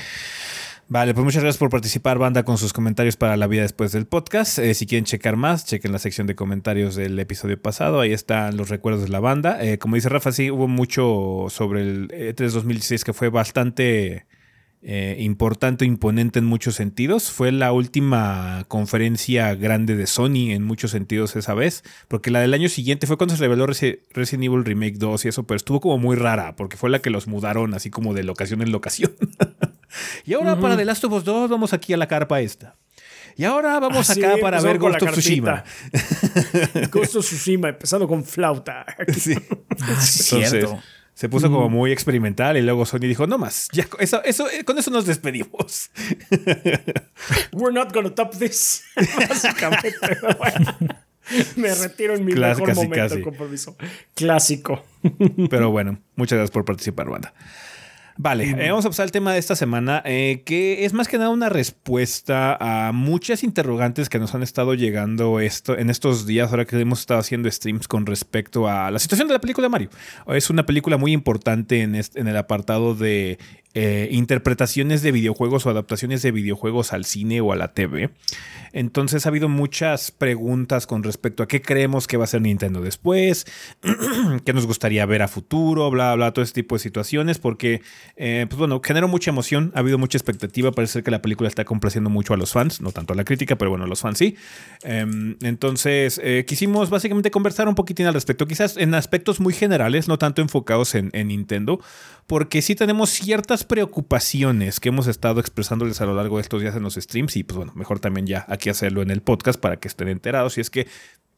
Vale, 0.93 1.15
pues 1.15 1.25
muchas 1.25 1.45
gracias 1.45 1.59
por 1.61 1.71
participar, 1.71 2.19
banda, 2.19 2.43
con 2.43 2.59
sus 2.59 2.73
comentarios 2.73 3.17
para 3.17 3.37
la 3.37 3.47
vida 3.47 3.63
después 3.63 3.93
del 3.93 4.07
podcast. 4.07 4.59
Eh, 4.59 4.75
si 4.75 4.87
quieren 4.87 5.05
checar 5.05 5.37
más, 5.37 5.65
chequen 5.65 5.93
la 5.93 6.01
sección 6.01 6.27
de 6.27 6.35
comentarios 6.35 6.97
del 6.97 7.17
episodio 7.21 7.63
pasado. 7.63 8.01
Ahí 8.01 8.13
están 8.13 8.57
los 8.57 8.71
recuerdos 8.71 9.05
de 9.05 9.09
la 9.09 9.21
banda. 9.21 9.65
Eh, 9.65 9.79
como 9.79 9.95
dice 9.95 10.09
Rafa, 10.09 10.33
sí, 10.33 10.51
hubo 10.51 10.67
mucho 10.67 11.47
sobre 11.49 11.83
el 11.83 12.09
E3 12.09 12.51
2016 12.51 13.05
que 13.05 13.13
fue 13.13 13.29
bastante 13.29 14.27
eh, 14.83 15.17
importante, 15.21 15.85
imponente 15.85 16.41
en 16.41 16.47
muchos 16.47 16.75
sentidos. 16.75 17.31
Fue 17.31 17.53
la 17.53 17.71
última 17.71 18.65
conferencia 18.67 19.55
grande 19.55 19.95
de 19.95 20.09
Sony 20.09 20.51
en 20.51 20.65
muchos 20.65 20.91
sentidos 20.91 21.37
esa 21.37 21.55
vez, 21.55 21.85
porque 22.09 22.33
la 22.33 22.41
del 22.41 22.53
año 22.53 22.69
siguiente 22.69 23.07
fue 23.07 23.17
cuando 23.17 23.37
se 23.37 23.43
reveló 23.43 23.67
Resident 23.67 24.43
Evil 24.43 24.65
Remake 24.65 24.97
2 24.99 25.25
y 25.25 25.29
eso, 25.29 25.47
pero 25.47 25.57
estuvo 25.57 25.81
como 25.81 25.99
muy 25.99 26.17
rara, 26.17 26.57
porque 26.57 26.77
fue 26.77 26.91
la 26.91 26.99
que 26.99 27.11
los 27.11 27.29
mudaron 27.29 27.75
así 27.75 27.91
como 27.91 28.13
de 28.13 28.25
locación 28.25 28.61
en 28.61 28.73
locación. 28.73 29.13
Y 30.25 30.35
ahora 30.35 30.59
para 30.59 30.77
The 30.77 30.85
Last 30.85 31.05
of 31.05 31.13
Us 31.13 31.25
2 31.25 31.51
vamos 31.51 31.73
aquí 31.73 31.93
a 31.93 31.97
la 31.97 32.07
carpa 32.07 32.41
esta. 32.41 32.77
Y 33.37 33.45
ahora 33.45 33.79
vamos 33.81 34.11
acá 34.11 34.35
para 34.41 34.61
ver 34.61 34.79
Ghost 34.79 35.03
of 35.03 35.13
Tsushima. 35.13 35.65
Ghost 36.91 37.17
of 37.17 37.25
Tsushima, 37.25 37.69
empezando 37.71 38.07
con 38.07 38.25
flauta. 38.25 38.85
Sí. 39.17 39.35
Ah, 39.81 40.01
cierto. 40.01 40.81
Se 41.15 41.29
puso 41.29 41.51
como 41.51 41.69
muy 41.69 41.93
experimental 41.93 42.57
y 42.57 42.63
luego 42.63 42.87
Sony 42.87 43.01
dijo, 43.01 43.27
no 43.27 43.37
más, 43.37 43.69
ya, 43.73 43.87
eso, 43.99 44.23
eso, 44.25 44.49
eh, 44.51 44.65
con 44.65 44.79
eso 44.79 44.91
nos 44.91 45.05
despedimos. 45.05 45.91
We're 47.53 47.75
not 47.75 47.93
gonna 47.93 48.15
top 48.15 48.39
this. 48.39 48.85
Básicamente. 48.97 49.95
Me 51.57 51.75
retiro 51.75 52.15
en 52.15 52.25
mi 52.25 52.33
mejor 52.33 52.75
momento, 52.75 53.21
compromiso. 53.23 53.77
Clásico. 54.15 54.83
Pero 55.51 55.71
bueno, 55.71 55.99
muchas 56.17 56.37
gracias 56.37 56.53
por 56.53 56.65
participar, 56.65 57.09
banda. 57.11 57.35
Vale, 58.17 58.51
eh, 58.51 58.71
vamos 58.71 58.85
a 58.85 58.91
pasar 58.91 59.05
al 59.05 59.13
tema 59.13 59.33
de 59.33 59.39
esta 59.39 59.57
semana, 59.57 60.03
eh, 60.05 60.43
que 60.45 60.85
es 60.85 60.93
más 60.93 61.09
que 61.09 61.17
nada 61.17 61.31
una 61.31 61.49
respuesta 61.49 62.57
a 62.61 62.93
muchas 62.93 63.43
interrogantes 63.43 64.09
que 64.09 64.19
nos 64.19 64.35
han 64.35 64.43
estado 64.43 64.75
llegando 64.75 65.41
esto, 65.41 65.79
en 65.79 65.91
estos 65.91 66.27
días, 66.27 66.51
ahora 66.51 66.65
que 66.65 66.79
hemos 66.79 67.01
estado 67.01 67.21
haciendo 67.21 67.51
streams 67.51 67.89
con 67.89 68.07
respecto 68.07 68.69
a 68.69 68.91
la 68.91 68.99
situación 68.99 69.29
de 69.29 69.35
la 69.35 69.41
película 69.41 69.69
Mario. 69.69 69.91
Es 70.29 70.51
una 70.51 70.67
película 70.67 70.97
muy 70.97 71.13
importante 71.13 71.83
en, 71.83 71.95
en 71.95 72.29
el 72.29 72.37
apartado 72.37 72.95
de 72.95 73.39
eh, 73.75 74.09
interpretaciones 74.11 75.03
de 75.03 75.13
videojuegos 75.13 75.65
o 75.65 75.71
adaptaciones 75.71 76.23
de 76.23 76.33
videojuegos 76.33 76.93
al 76.93 77.05
cine 77.05 77.41
o 77.41 77.53
a 77.53 77.57
la 77.57 77.73
TV. 77.73 78.11
Entonces 78.73 79.27
ha 79.27 79.29
habido 79.29 79.49
muchas 79.49 80.11
preguntas 80.11 80.87
con 80.87 81.03
respecto 81.03 81.43
a 81.43 81.49
qué 81.49 81.61
creemos 81.61 82.07
que 82.07 82.17
va 82.17 82.25
a 82.25 82.27
ser 82.27 82.41
Nintendo 82.43 82.81
después, 82.81 83.47
qué 84.45 84.53
nos 84.53 84.67
gustaría 84.67 85.05
ver 85.07 85.23
a 85.23 85.29
futuro, 85.29 85.91
bla, 85.91 86.15
bla, 86.15 86.33
todo 86.33 86.43
ese 86.43 86.55
tipo 86.55 86.75
de 86.75 86.81
situaciones, 86.81 87.39
porque, 87.39 87.83
eh, 88.17 88.47
pues 88.49 88.59
bueno, 88.59 88.81
generó 88.85 89.09
mucha 89.09 89.31
emoción, 89.31 89.73
ha 89.75 89.81
habido 89.81 89.99
mucha 89.99 90.19
expectativa, 90.19 90.73
parece 90.73 91.03
que 91.03 91.11
la 91.11 91.23
película 91.23 91.49
está 91.49 91.65
complaciendo 91.65 92.11
mucho 92.11 92.35
a 92.35 92.37
los 92.37 92.53
fans, 92.53 92.81
no 92.81 92.93
tanto 92.93 93.13
a 93.13 93.17
la 93.17 93.25
crítica, 93.25 93.57
pero 93.57 93.71
bueno, 93.71 93.85
a 93.85 93.89
los 93.89 94.01
fans 94.01 94.19
sí. 94.19 94.37
Em, 94.83 95.37
entonces, 95.43 96.21
eh, 96.23 96.45
quisimos 96.47 96.91
básicamente 96.91 97.31
conversar 97.31 97.69
un 97.69 97.75
poquitín 97.75 98.07
al 98.07 98.15
respecto, 98.15 98.47
quizás 98.47 98.77
en 98.77 98.95
aspectos 98.95 99.41
muy 99.41 99.53
generales, 99.53 100.09
no 100.09 100.19
tanto 100.19 100.43
enfocados 100.43 100.95
en, 100.95 101.11
en 101.13 101.29
Nintendo, 101.29 101.81
porque 102.27 102.63
sí 102.63 102.75
tenemos 102.75 103.11
ciertas 103.11 103.65
preocupaciones 103.65 104.81
que 104.81 104.91
hemos 104.91 105.07
estado 105.07 105.41
expresándoles 105.41 106.01
a 106.01 106.07
lo 106.07 106.15
largo 106.15 106.37
de 106.37 106.43
estos 106.43 106.61
días 106.61 106.77
en 106.77 106.83
los 106.83 106.95
streams 106.95 107.37
y 107.37 107.45
pues 107.45 107.57
bueno, 107.57 107.73
mejor 107.75 108.01
también 108.01 108.27
ya 108.27 108.45
aquí 108.49 108.71
hacerlo 108.71 109.03
en 109.03 109.11
el 109.11 109.23
podcast 109.23 109.61
para 109.61 109.79
que 109.79 109.89
estén 109.89 110.09
enterados 110.09 110.55
si 110.55 110.61
es 110.61 110.71
que 110.71 110.87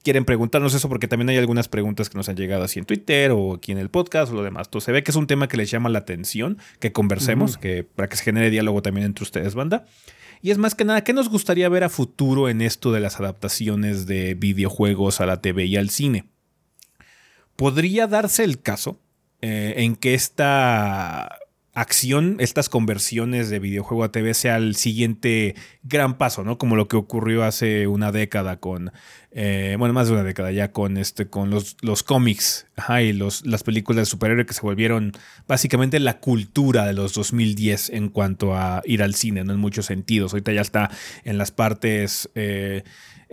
quieren 0.02 0.24
preguntarnos 0.24 0.74
eso 0.74 0.88
porque 0.88 1.08
también 1.08 1.28
hay 1.30 1.38
algunas 1.38 1.68
preguntas 1.68 2.10
que 2.10 2.18
nos 2.18 2.28
han 2.28 2.36
llegado 2.36 2.64
así 2.64 2.78
en 2.78 2.84
Twitter 2.84 3.30
o 3.30 3.54
aquí 3.54 3.72
en 3.72 3.78
el 3.78 3.88
podcast 3.88 4.32
o 4.32 4.34
lo 4.34 4.42
demás. 4.42 4.66
Entonces 4.66 4.86
se 4.86 4.92
ve 4.92 5.02
que 5.02 5.10
es 5.10 5.16
un 5.16 5.26
tema 5.26 5.48
que 5.48 5.56
les 5.56 5.70
llama 5.70 5.88
la 5.88 6.00
atención, 6.00 6.58
que 6.80 6.92
conversemos, 6.92 7.56
que 7.56 7.84
para 7.84 8.08
que 8.08 8.16
se 8.16 8.24
genere 8.24 8.50
diálogo 8.50 8.82
también 8.82 9.06
entre 9.06 9.22
ustedes, 9.22 9.54
banda. 9.54 9.84
Y 10.42 10.50
es 10.50 10.58
más 10.58 10.74
que 10.74 10.84
nada, 10.84 11.04
¿qué 11.04 11.12
nos 11.12 11.28
gustaría 11.28 11.68
ver 11.68 11.84
a 11.84 11.88
futuro 11.88 12.48
en 12.48 12.62
esto 12.62 12.90
de 12.90 12.98
las 12.98 13.20
adaptaciones 13.20 14.06
de 14.06 14.34
videojuegos 14.34 15.20
a 15.20 15.26
la 15.26 15.40
TV 15.40 15.66
y 15.66 15.76
al 15.76 15.88
cine? 15.88 16.24
Podría 17.54 18.08
darse 18.08 18.42
el 18.42 18.60
caso 18.60 18.98
eh, 19.42 19.74
en 19.78 19.96
que 19.96 20.14
esta 20.14 21.38
acción, 21.74 22.36
estas 22.38 22.68
conversiones 22.68 23.48
de 23.48 23.58
videojuego 23.58 24.04
a 24.04 24.12
TV 24.12 24.34
sea 24.34 24.56
el 24.56 24.76
siguiente 24.76 25.54
gran 25.82 26.18
paso, 26.18 26.44
¿no? 26.44 26.58
Como 26.58 26.76
lo 26.76 26.86
que 26.86 26.96
ocurrió 26.96 27.44
hace 27.44 27.86
una 27.86 28.12
década 28.12 28.58
con, 28.60 28.92
eh, 29.30 29.76
bueno, 29.78 29.94
más 29.94 30.08
de 30.08 30.12
una 30.12 30.22
década 30.22 30.52
ya 30.52 30.70
con 30.70 30.98
este, 30.98 31.28
con 31.28 31.50
los, 31.50 31.78
los 31.80 32.02
cómics 32.02 32.66
y 33.00 33.12
los, 33.14 33.46
las 33.46 33.62
películas 33.62 34.02
de 34.02 34.10
superhéroes 34.10 34.46
que 34.46 34.52
se 34.52 34.60
volvieron 34.60 35.12
básicamente 35.48 35.98
la 35.98 36.20
cultura 36.20 36.86
de 36.86 36.92
los 36.92 37.14
2010 37.14 37.90
en 37.90 38.10
cuanto 38.10 38.54
a 38.54 38.82
ir 38.84 39.02
al 39.02 39.14
cine, 39.14 39.42
¿no? 39.42 39.54
En 39.54 39.58
muchos 39.58 39.86
sentidos. 39.86 40.34
Ahorita 40.34 40.52
ya 40.52 40.60
está 40.60 40.90
en 41.24 41.38
las 41.38 41.52
partes... 41.52 42.28
Eh, 42.34 42.84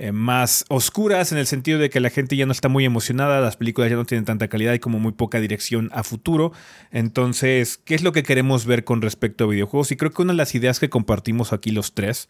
eh, 0.02 0.14
más 0.14 0.64
oscuras 0.70 1.34
en 1.34 1.38
el 1.40 1.46
sentido 1.46 1.78
de 1.78 1.90
que 1.90 2.00
la 2.00 2.10
gente 2.10 2.38
ya 2.38 2.46
no 2.46 2.54
está 2.54 2.70
muy 2.70 2.86
emocionada, 2.86 3.42
las 3.42 3.58
películas 3.58 3.90
ya 3.90 3.98
no 3.98 4.06
tienen 4.06 4.24
tanta 4.24 4.48
calidad 4.48 4.74
y 4.74 4.80
como 4.80 4.98
muy 4.98 5.12
poca 5.12 5.42
dirección 5.42 5.90
a 5.94 6.06
futuro. 6.06 6.54
Entonces, 6.90 7.78
¿qué 7.84 7.96
es 7.96 8.02
lo 8.02 8.14
que 8.14 8.24
queremos 8.24 8.66
ver 8.66 8.86
con 8.86 9.02
respecto 9.02 9.44
a 9.44 9.48
videojuegos? 9.48 9.92
Y 9.92 9.98
creo 9.98 10.12
que 10.12 10.22
una 10.22 10.32
de 10.32 10.38
las 10.38 10.56
ideas 10.56 10.80
que 10.80 10.90
compartimos 10.90 11.52
aquí 11.52 11.72
los 11.72 11.96
tres 11.96 12.30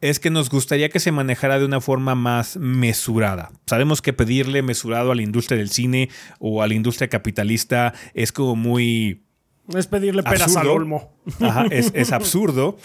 es 0.00 0.20
que 0.20 0.30
nos 0.30 0.48
gustaría 0.48 0.88
que 0.88 1.00
se 1.00 1.12
manejara 1.12 1.58
de 1.58 1.66
una 1.66 1.82
forma 1.82 2.14
más 2.14 2.56
mesurada. 2.56 3.52
Sabemos 3.66 4.00
que 4.00 4.14
pedirle 4.14 4.62
mesurado 4.62 5.12
a 5.12 5.14
la 5.14 5.20
industria 5.20 5.58
del 5.58 5.68
cine 5.68 6.08
o 6.38 6.62
a 6.62 6.66
la 6.66 6.72
industria 6.72 7.08
capitalista 7.08 7.92
es 8.14 8.32
como 8.32 8.56
muy... 8.56 9.22
Es 9.68 9.86
pedirle 9.86 10.22
peras 10.22 10.56
al 10.56 10.68
olmo. 10.68 11.12
Ajá, 11.40 11.66
es, 11.70 11.92
es 11.94 12.10
absurdo. 12.10 12.78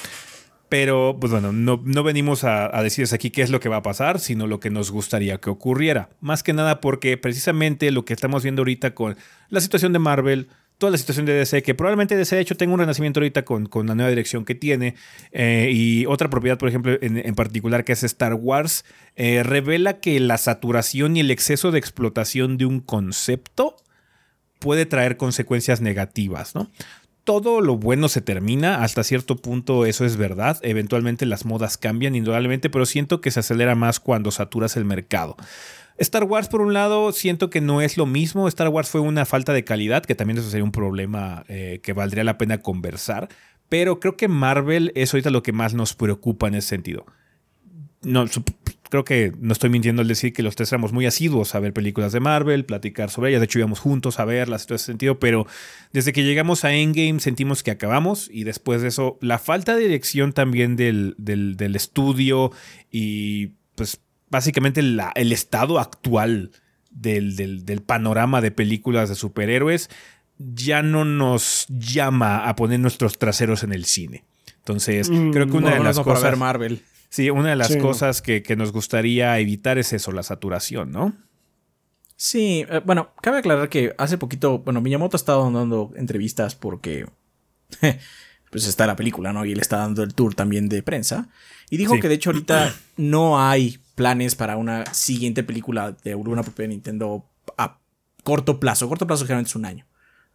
Pero, 0.69 1.17
pues 1.19 1.31
bueno, 1.31 1.53
no, 1.53 1.81
no 1.85 2.03
venimos 2.03 2.43
a, 2.43 2.69
decirles 2.83 3.13
aquí 3.13 3.29
qué 3.29 3.41
es 3.41 3.49
lo 3.49 3.59
que 3.59 3.69
va 3.69 3.77
a 3.77 3.81
pasar, 3.81 4.19
sino 4.19 4.47
lo 4.47 4.59
que 4.59 4.69
nos 4.69 4.91
gustaría 4.91 5.37
que 5.37 5.49
ocurriera. 5.49 6.09
Más 6.19 6.43
que 6.43 6.53
nada 6.53 6.81
porque 6.81 7.17
precisamente 7.17 7.89
lo 7.91 8.03
que 8.03 8.13
estamos 8.13 8.43
viendo 8.43 8.61
ahorita 8.61 8.93
con 8.93 9.15
la 9.49 9.61
situación 9.61 9.93
de 9.93 9.99
Marvel, 9.99 10.49
toda 10.77 10.91
la 10.91 10.97
situación 10.97 11.25
de 11.25 11.33
DC, 11.33 11.63
que 11.63 11.73
probablemente 11.73 12.17
DC 12.17 12.35
de 12.35 12.41
hecho 12.41 12.57
tenga 12.57 12.73
un 12.73 12.79
renacimiento 12.79 13.21
ahorita 13.21 13.45
con, 13.45 13.67
con 13.67 13.87
la 13.87 13.95
nueva 13.95 14.09
dirección 14.09 14.43
que 14.43 14.55
tiene, 14.55 14.95
eh, 15.31 15.71
y 15.73 16.05
otra 16.05 16.29
propiedad, 16.29 16.57
por 16.57 16.67
ejemplo, 16.69 16.97
en, 17.01 17.35
particular 17.35 17.85
que 17.85 17.93
es 17.93 18.03
Star 18.03 18.33
Wars, 18.33 18.83
eh, 19.15 19.43
revela 19.43 19.99
que 19.99 20.19
la 20.19 20.37
saturación 20.37 21.15
y 21.15 21.21
el 21.21 21.31
exceso 21.31 21.71
de 21.71 21.79
explotación 21.79 22.57
de 22.57 22.65
un 22.65 22.81
concepto 22.81 23.77
puede 24.59 24.85
traer 24.85 25.17
consecuencias 25.17 25.81
negativas, 25.81 26.55
¿no? 26.55 26.69
Todo 27.27 27.59
lo 27.59 27.75
bueno 27.75 28.07
se 28.07 28.21
termina, 28.21 28.85
hasta 28.85 29.03
cierto 29.03 29.35
punto 29.35 29.85
eso 29.85 30.05
es 30.05 30.15
verdad, 30.15 30.59
eventualmente 30.61 31.25
las 31.25 31.43
modas 31.43 31.77
cambian 31.77 32.15
indudablemente, 32.15 32.69
pero 32.69 32.85
siento 32.85 33.19
que 33.19 33.31
se 33.31 33.41
acelera 33.41 33.75
más 33.75 33.99
cuando 33.99 34.31
saturas 34.31 34.77
el 34.77 34.85
mercado. 34.85 35.35
Star 35.97 36.23
Wars, 36.23 36.47
por 36.47 36.61
un 36.61 36.73
lado, 36.73 37.11
siento 37.11 37.49
que 37.49 37.59
no 37.59 37.81
es 37.81 37.97
lo 37.97 38.05
mismo. 38.05 38.47
Star 38.47 38.69
Wars 38.69 38.87
fue 38.87 39.01
una 39.01 39.25
falta 39.25 39.51
de 39.51 39.65
calidad, 39.65 40.05
que 40.05 40.15
también 40.15 40.37
eso 40.37 40.49
sería 40.49 40.63
un 40.63 40.71
problema 40.71 41.43
eh, 41.49 41.81
que 41.83 41.91
valdría 41.91 42.23
la 42.23 42.37
pena 42.37 42.59
conversar. 42.59 43.27
Pero 43.67 43.99
creo 43.99 44.15
que 44.15 44.29
Marvel 44.29 44.93
es 44.95 45.13
ahorita 45.13 45.29
lo 45.29 45.43
que 45.43 45.51
más 45.51 45.73
nos 45.73 45.95
preocupa 45.95 46.47
en 46.47 46.55
ese 46.55 46.69
sentido. 46.69 47.05
No, 48.03 48.25
creo 48.89 49.03
que 49.03 49.33
no 49.39 49.53
estoy 49.53 49.69
mintiendo 49.69 50.01
al 50.01 50.07
decir 50.07 50.33
que 50.33 50.43
los 50.43 50.55
tres 50.55 50.71
éramos 50.71 50.93
muy 50.93 51.05
asiduos 51.05 51.55
a 51.55 51.59
ver 51.59 51.73
películas 51.73 52.11
de 52.11 52.19
Marvel, 52.19 52.65
platicar 52.65 53.09
sobre 53.09 53.29
ellas. 53.29 53.41
De 53.41 53.45
hecho, 53.45 53.59
íbamos 53.59 53.79
juntos 53.79 54.19
a 54.19 54.25
verlas 54.25 54.63
en 54.63 54.67
todo 54.67 54.75
ese 54.75 54.85
sentido. 54.85 55.19
Pero 55.19 55.45
desde 55.93 56.13
que 56.13 56.23
llegamos 56.23 56.63
a 56.63 56.73
Endgame 56.73 57.19
sentimos 57.19 57.63
que 57.63 57.71
acabamos. 57.71 58.29
Y 58.31 58.43
después 58.43 58.81
de 58.81 58.89
eso, 58.89 59.17
la 59.21 59.39
falta 59.39 59.75
de 59.75 59.81
dirección 59.81 60.33
también 60.33 60.75
del, 60.75 61.15
del, 61.17 61.75
estudio 61.75 62.51
y 62.91 63.51
pues 63.75 63.99
básicamente 64.29 64.79
el 64.79 65.31
estado 65.31 65.79
actual 65.79 66.51
del, 66.91 67.35
del, 67.35 67.81
panorama 67.81 68.41
de 68.41 68.51
películas 68.51 69.09
de 69.09 69.15
superhéroes 69.15 69.89
ya 70.39 70.81
no 70.81 71.05
nos 71.05 71.65
llama 71.69 72.47
a 72.47 72.55
poner 72.55 72.79
nuestros 72.79 73.17
traseros 73.17 73.63
en 73.63 73.73
el 73.73 73.85
cine. 73.85 74.23
Entonces, 74.57 75.09
mm, 75.09 75.31
creo 75.31 75.47
que 75.47 75.57
una 75.57 75.75
de 75.75 75.83
las 75.83 75.99
cosas. 75.99 76.37
Marvel. 76.37 76.81
Sí, 77.09 77.29
una 77.29 77.49
de 77.49 77.55
las 77.55 77.75
cosas 77.77 78.21
que, 78.21 78.43
nos 78.57 78.71
gustaría 78.71 79.39
evitar 79.39 79.77
es 79.77 79.93
eso, 79.93 80.11
la 80.11 80.23
saturación, 80.23 80.91
¿no? 80.91 81.13
Sí, 82.15 82.65
eh, 82.69 82.81
bueno, 82.83 83.11
cabe 83.21 83.37
aclarar 83.37 83.69
que 83.69 83.93
hace 83.97 84.17
poquito, 84.17 84.59
bueno, 84.59 84.81
Miyamoto 84.81 85.15
ha 85.15 85.19
estado 85.19 85.49
dando 85.51 85.93
entrevistas 85.95 86.55
porque 86.55 87.05
pues 88.51 88.67
está 88.67 88.87
la 88.87 88.95
película, 88.95 89.33
¿no? 89.33 89.45
Y 89.45 89.51
él 89.51 89.59
está 89.59 89.77
dando 89.77 90.03
el 90.03 90.13
tour 90.13 90.35
también 90.35 90.67
de 90.69 90.83
prensa. 90.83 91.29
Y 91.69 91.77
dijo 91.77 91.99
que 91.99 92.07
de 92.07 92.15
hecho 92.15 92.31
ahorita 92.31 92.73
no 92.97 93.39
hay 93.39 93.79
planes 93.95 94.35
para 94.35 94.57
una 94.57 94.85
siguiente 94.93 95.43
película 95.43 95.95
de 96.03 96.15
una 96.15 96.43
propia 96.43 96.67
Nintendo 96.67 97.29
a 97.57 97.79
corto 98.23 98.59
plazo. 98.59 98.87
Corto 98.89 99.07
plazo 99.07 99.25
generalmente 99.25 99.49
es 99.49 99.55
un 99.55 99.65
año. 99.65 99.85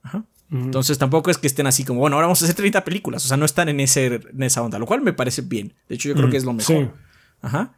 Ajá. 0.03 0.25
Entonces 0.53 0.99
tampoco 0.99 1.31
es 1.31 1.39
que 1.39 1.47
estén 1.47 1.67
así 1.67 1.83
como, 1.83 2.01
bueno, 2.01 2.17
ahora 2.17 2.27
vamos 2.27 2.43
a 2.43 2.45
hacer 2.45 2.55
30 2.55 2.85
películas. 2.85 3.25
O 3.25 3.29
sea, 3.29 3.39
no 3.39 3.47
están 3.47 3.71
en, 3.71 3.81
ese, 3.81 4.07
en 4.07 4.43
esa 4.43 4.61
onda, 4.61 4.79
lo 4.79 4.85
cual 4.85 5.01
me 5.01 5.15
parece 5.15 5.41
bien. 5.41 5.75
De 5.89 5.95
hecho, 5.95 6.11
yo 6.11 6.15
creo 6.15 6.29
que 6.29 6.37
es 6.37 6.45
lo 6.45 6.53
mejor. 6.53 6.95
Ajá. 7.41 7.75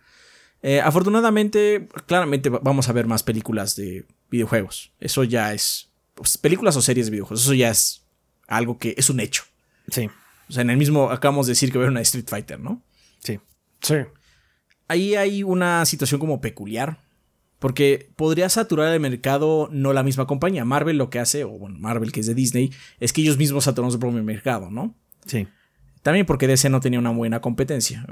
Eh, 0.61 0.81
afortunadamente, 0.81 1.89
claramente 2.07 2.49
vamos 2.49 2.89
a 2.89 2.93
ver 2.93 3.07
más 3.07 3.23
películas 3.23 3.77
de 3.77 4.07
videojuegos. 4.31 4.93
Eso 4.99 5.23
ya 5.23 5.53
es. 5.53 5.91
Pues, 6.15 6.37
películas 6.37 6.75
o 6.77 6.83
series 6.83 7.07
de 7.07 7.13
videojuegos. 7.13 7.45
Eso 7.45 7.55
ya 7.55 7.71
es 7.71 8.05
algo 8.49 8.79
que 8.79 8.95
es 8.97 9.09
un 9.09 9.21
hecho. 9.21 9.45
Sí. 9.91 10.11
O 10.49 10.53
sea, 10.53 10.63
en 10.63 10.71
el 10.71 10.77
mismo 10.77 11.11
acabamos 11.11 11.47
de 11.47 11.53
decir 11.53 11.71
que 11.71 11.79
va 11.79 11.85
a 11.85 11.87
haber 11.87 11.93
una 11.93 12.01
Street 12.01 12.27
Fighter, 12.27 12.59
¿no? 12.59 12.83
Sí. 13.21 13.39
Sí. 13.83 13.97
Ahí 14.89 15.15
hay 15.15 15.43
una 15.43 15.85
situación 15.87 16.19
como 16.19 16.41
peculiar. 16.41 17.04
Porque 17.59 18.11
podría 18.17 18.49
saturar 18.49 18.93
el 18.93 19.01
mercado 19.01 19.69
no 19.73 19.93
la 19.93 20.03
misma 20.03 20.27
compañía. 20.27 20.65
Marvel 20.65 20.99
lo 20.99 21.11
que 21.11 21.19
hace, 21.19 21.45
o 21.45 21.51
bueno, 21.51 21.79
Marvel 21.79 22.13
que 22.13 22.21
es 22.21 22.27
de 22.27 22.35
Disney, 22.35 22.73
es 23.01 23.13
que 23.13 23.23
ellos 23.23 23.39
mismos 23.39 23.65
saturan 23.65 23.91
su 23.91 23.99
propio 23.99 24.23
mercado, 24.23 24.71
¿no? 24.71 24.95
Sí. 25.25 25.47
También 26.03 26.27
porque 26.27 26.47
DC 26.47 26.69
no 26.69 26.81
tenía 26.81 26.99
una 26.99 27.13
buena 27.13 27.41
competencia. 27.41 28.07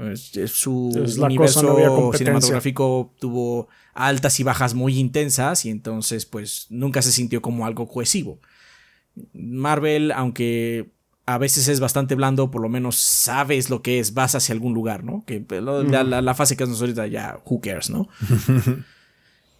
Su 0.47 0.89
universo 1.21 2.11
cinematográfico 2.15 3.13
tuvo 3.19 3.67
altas 3.93 4.39
y 4.39 4.43
bajas 4.43 4.73
muy 4.73 4.97
intensas 4.97 5.63
y 5.65 5.69
entonces 5.69 6.25
pues 6.25 6.65
nunca 6.71 7.03
se 7.03 7.11
sintió 7.11 7.43
como 7.43 7.67
algo 7.67 7.87
cohesivo. 7.87 8.39
Marvel, 9.33 10.11
aunque 10.11 10.89
a 11.27 11.37
veces 11.37 11.67
es 11.67 11.79
bastante 11.79 12.15
blando, 12.15 12.49
por 12.49 12.61
lo 12.61 12.69
menos 12.69 12.95
sabes 12.95 13.69
lo 13.69 13.81
que 13.81 13.99
es, 13.99 14.15
vas 14.15 14.33
hacia 14.33 14.53
algún 14.53 14.73
lugar, 14.73 15.03
¿no? 15.03 15.23
Que 15.25 15.45
la, 15.51 16.33
fase 16.33 16.57
que 16.57 16.63
es 16.63 16.81
ahorita 16.81 17.05
ya, 17.07 17.39
who 17.45 17.61
cares, 17.61 17.89
¿no? 17.89 18.09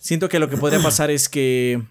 Siento 0.04 0.28
que 0.28 0.38
lo 0.38 0.50
que 0.50 0.58
podría 0.58 0.84
pasar 0.84 1.12
es 1.12 1.30
que 1.30 1.82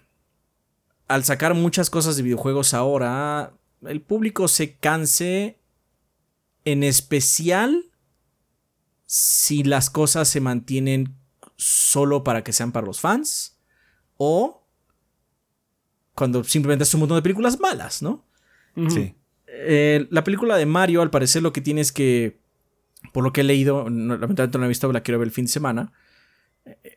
al 1.07 1.23
sacar 1.23 1.55
muchas 1.55 1.89
cosas 1.89 2.15
de 2.15 2.21
videojuegos 2.21 2.75
ahora, 2.75 3.53
el 3.81 4.01
público 4.03 4.47
se 4.47 4.75
canse 4.75 5.59
en 6.63 6.83
especial 6.83 7.85
si 9.07 9.63
las 9.63 9.89
cosas 9.89 10.27
se 10.27 10.41
mantienen 10.41 11.15
solo 11.55 12.23
para 12.23 12.43
que 12.43 12.53
sean 12.53 12.71
para 12.71 12.85
los 12.85 12.99
fans 12.99 13.57
o 14.17 14.63
cuando 16.13 16.43
simplemente 16.43 16.83
es 16.83 16.93
un 16.93 16.99
montón 16.99 17.17
de 17.17 17.23
películas 17.23 17.59
malas, 17.59 18.03
¿no? 18.03 18.27
Sí. 18.89 19.15
Eh, 19.47 20.05
la 20.11 20.23
película 20.23 20.55
de 20.57 20.67
Mario, 20.67 21.01
al 21.01 21.09
parecer, 21.09 21.41
lo 21.41 21.51
que 21.51 21.61
tienes 21.61 21.91
que, 21.91 22.39
por 23.11 23.23
lo 23.23 23.33
que 23.33 23.41
he 23.41 23.43
leído, 23.43 23.89
lamentablemente 23.89 24.59
no 24.59 24.65
he 24.65 24.67
visto, 24.67 24.93
la 24.93 25.01
quiero 25.01 25.17
ver 25.17 25.29
el 25.29 25.33
fin 25.33 25.45
de 25.45 25.51
semana, 25.51 25.93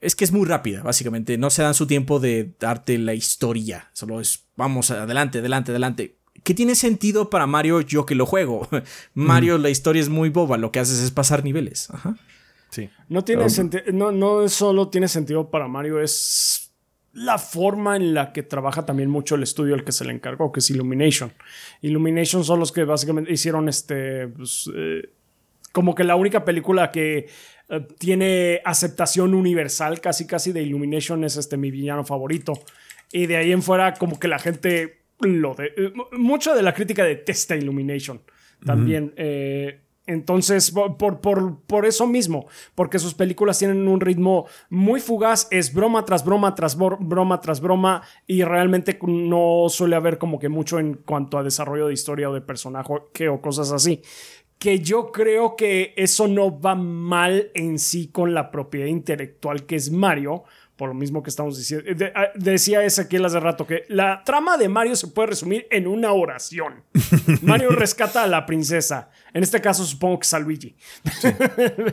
es 0.00 0.14
que 0.14 0.24
es 0.24 0.32
muy 0.32 0.46
rápida, 0.46 0.82
básicamente. 0.82 1.38
No 1.38 1.50
se 1.50 1.62
dan 1.62 1.74
su 1.74 1.86
tiempo 1.86 2.20
de 2.20 2.54
darte 2.58 2.98
la 2.98 3.14
historia. 3.14 3.90
Solo 3.92 4.20
es, 4.20 4.44
vamos, 4.56 4.90
adelante, 4.90 5.38
adelante, 5.38 5.72
adelante. 5.72 6.16
¿Qué 6.44 6.54
tiene 6.54 6.74
sentido 6.74 7.30
para 7.30 7.46
Mario 7.46 7.80
yo 7.80 8.06
que 8.06 8.14
lo 8.14 8.26
juego? 8.26 8.68
Mario, 9.14 9.58
la 9.58 9.70
historia 9.70 10.00
es 10.00 10.08
muy 10.08 10.28
boba, 10.28 10.56
lo 10.56 10.70
que 10.70 10.78
haces 10.78 11.00
es 11.00 11.10
pasar 11.10 11.44
niveles. 11.44 11.90
Ajá. 11.90 12.16
Sí. 12.70 12.90
No 13.08 13.24
tiene 13.24 13.48
sentido, 13.48 13.84
no, 13.92 14.12
no 14.12 14.48
solo 14.48 14.88
tiene 14.88 15.08
sentido 15.08 15.50
para 15.50 15.66
Mario, 15.66 16.00
es 16.00 16.72
la 17.16 17.38
forma 17.38 17.96
en 17.96 18.12
la 18.12 18.32
que 18.32 18.42
trabaja 18.42 18.84
también 18.84 19.08
mucho 19.08 19.36
el 19.36 19.42
estudio 19.42 19.74
al 19.74 19.84
que 19.84 19.92
se 19.92 20.04
le 20.04 20.12
encargó, 20.12 20.52
que 20.52 20.60
es 20.60 20.70
Illumination. 20.70 21.32
Illumination 21.80 22.44
son 22.44 22.60
los 22.60 22.72
que 22.72 22.84
básicamente 22.84 23.32
hicieron 23.32 23.68
este, 23.70 24.28
pues, 24.28 24.70
eh, 24.74 25.08
como 25.76 25.94
que 25.94 26.04
la 26.04 26.16
única 26.16 26.42
película 26.42 26.90
que 26.90 27.28
eh, 27.68 27.86
tiene 27.98 28.62
aceptación 28.64 29.34
universal, 29.34 30.00
casi 30.00 30.26
casi 30.26 30.50
de 30.50 30.62
Illumination 30.62 31.22
es 31.22 31.36
este 31.36 31.58
mi 31.58 31.70
villano 31.70 32.02
favorito. 32.02 32.54
Y 33.12 33.26
de 33.26 33.36
ahí 33.36 33.52
en 33.52 33.62
fuera 33.62 33.92
como 33.92 34.18
que 34.18 34.26
la 34.26 34.38
gente 34.38 35.02
lo 35.20 35.54
de... 35.54 35.66
Eh, 35.76 35.92
mucha 36.12 36.54
de 36.54 36.62
la 36.62 36.72
crítica 36.72 37.04
detesta 37.04 37.56
Illumination 37.56 38.22
también. 38.64 39.12
Eh, 39.18 39.80
entonces, 40.06 40.70
por, 40.70 40.96
por, 40.96 41.60
por, 41.66 41.84
eso 41.84 42.06
mismo, 42.06 42.46
porque 42.74 42.98
sus 42.98 43.12
películas 43.12 43.58
tienen 43.58 43.86
un 43.86 44.00
ritmo 44.00 44.46
muy 44.70 45.00
fugaz, 45.00 45.46
es 45.50 45.74
broma 45.74 46.06
tras 46.06 46.24
broma 46.24 46.54
tras 46.54 46.74
broma 46.78 47.40
tras 47.42 47.60
broma 47.60 48.02
y 48.26 48.44
realmente 48.44 48.98
no 49.02 49.66
suele 49.68 49.96
haber 49.96 50.16
como 50.16 50.38
que 50.38 50.48
mucho 50.48 50.78
en 50.78 50.94
cuanto 50.94 51.36
a 51.36 51.42
desarrollo 51.42 51.88
de 51.88 51.92
historia 51.92 52.30
o 52.30 52.32
de 52.32 52.40
personaje 52.40 53.28
o 53.28 53.42
cosas 53.42 53.72
así 53.72 54.00
que 54.58 54.80
yo 54.80 55.12
creo 55.12 55.54
que 55.56 55.92
eso 55.96 56.28
no 56.28 56.60
va 56.60 56.74
mal 56.74 57.50
en 57.54 57.78
sí 57.78 58.08
con 58.08 58.34
la 58.34 58.50
propiedad 58.50 58.86
intelectual 58.86 59.66
que 59.66 59.76
es 59.76 59.90
Mario, 59.90 60.44
por 60.76 60.88
lo 60.88 60.94
mismo 60.94 61.22
que 61.22 61.30
estamos 61.30 61.56
diciendo. 61.56 61.86
De- 61.94 62.12
ah, 62.14 62.28
decía 62.34 62.84
Ezequiel 62.84 63.24
hace 63.24 63.40
rato 63.40 63.66
que 63.66 63.84
la 63.88 64.22
trama 64.24 64.56
de 64.58 64.68
Mario 64.68 64.94
se 64.96 65.08
puede 65.08 65.28
resumir 65.28 65.66
en 65.70 65.86
una 65.86 66.12
oración. 66.12 66.82
Mario 67.42 67.70
rescata 67.70 68.22
a 68.22 68.26
la 68.26 68.44
princesa. 68.46 69.10
En 69.32 69.42
este 69.42 69.60
caso 69.60 69.84
supongo 69.84 70.18
que 70.18 70.24
es 70.24 70.34
a 70.34 70.38
Luigi. 70.38 70.74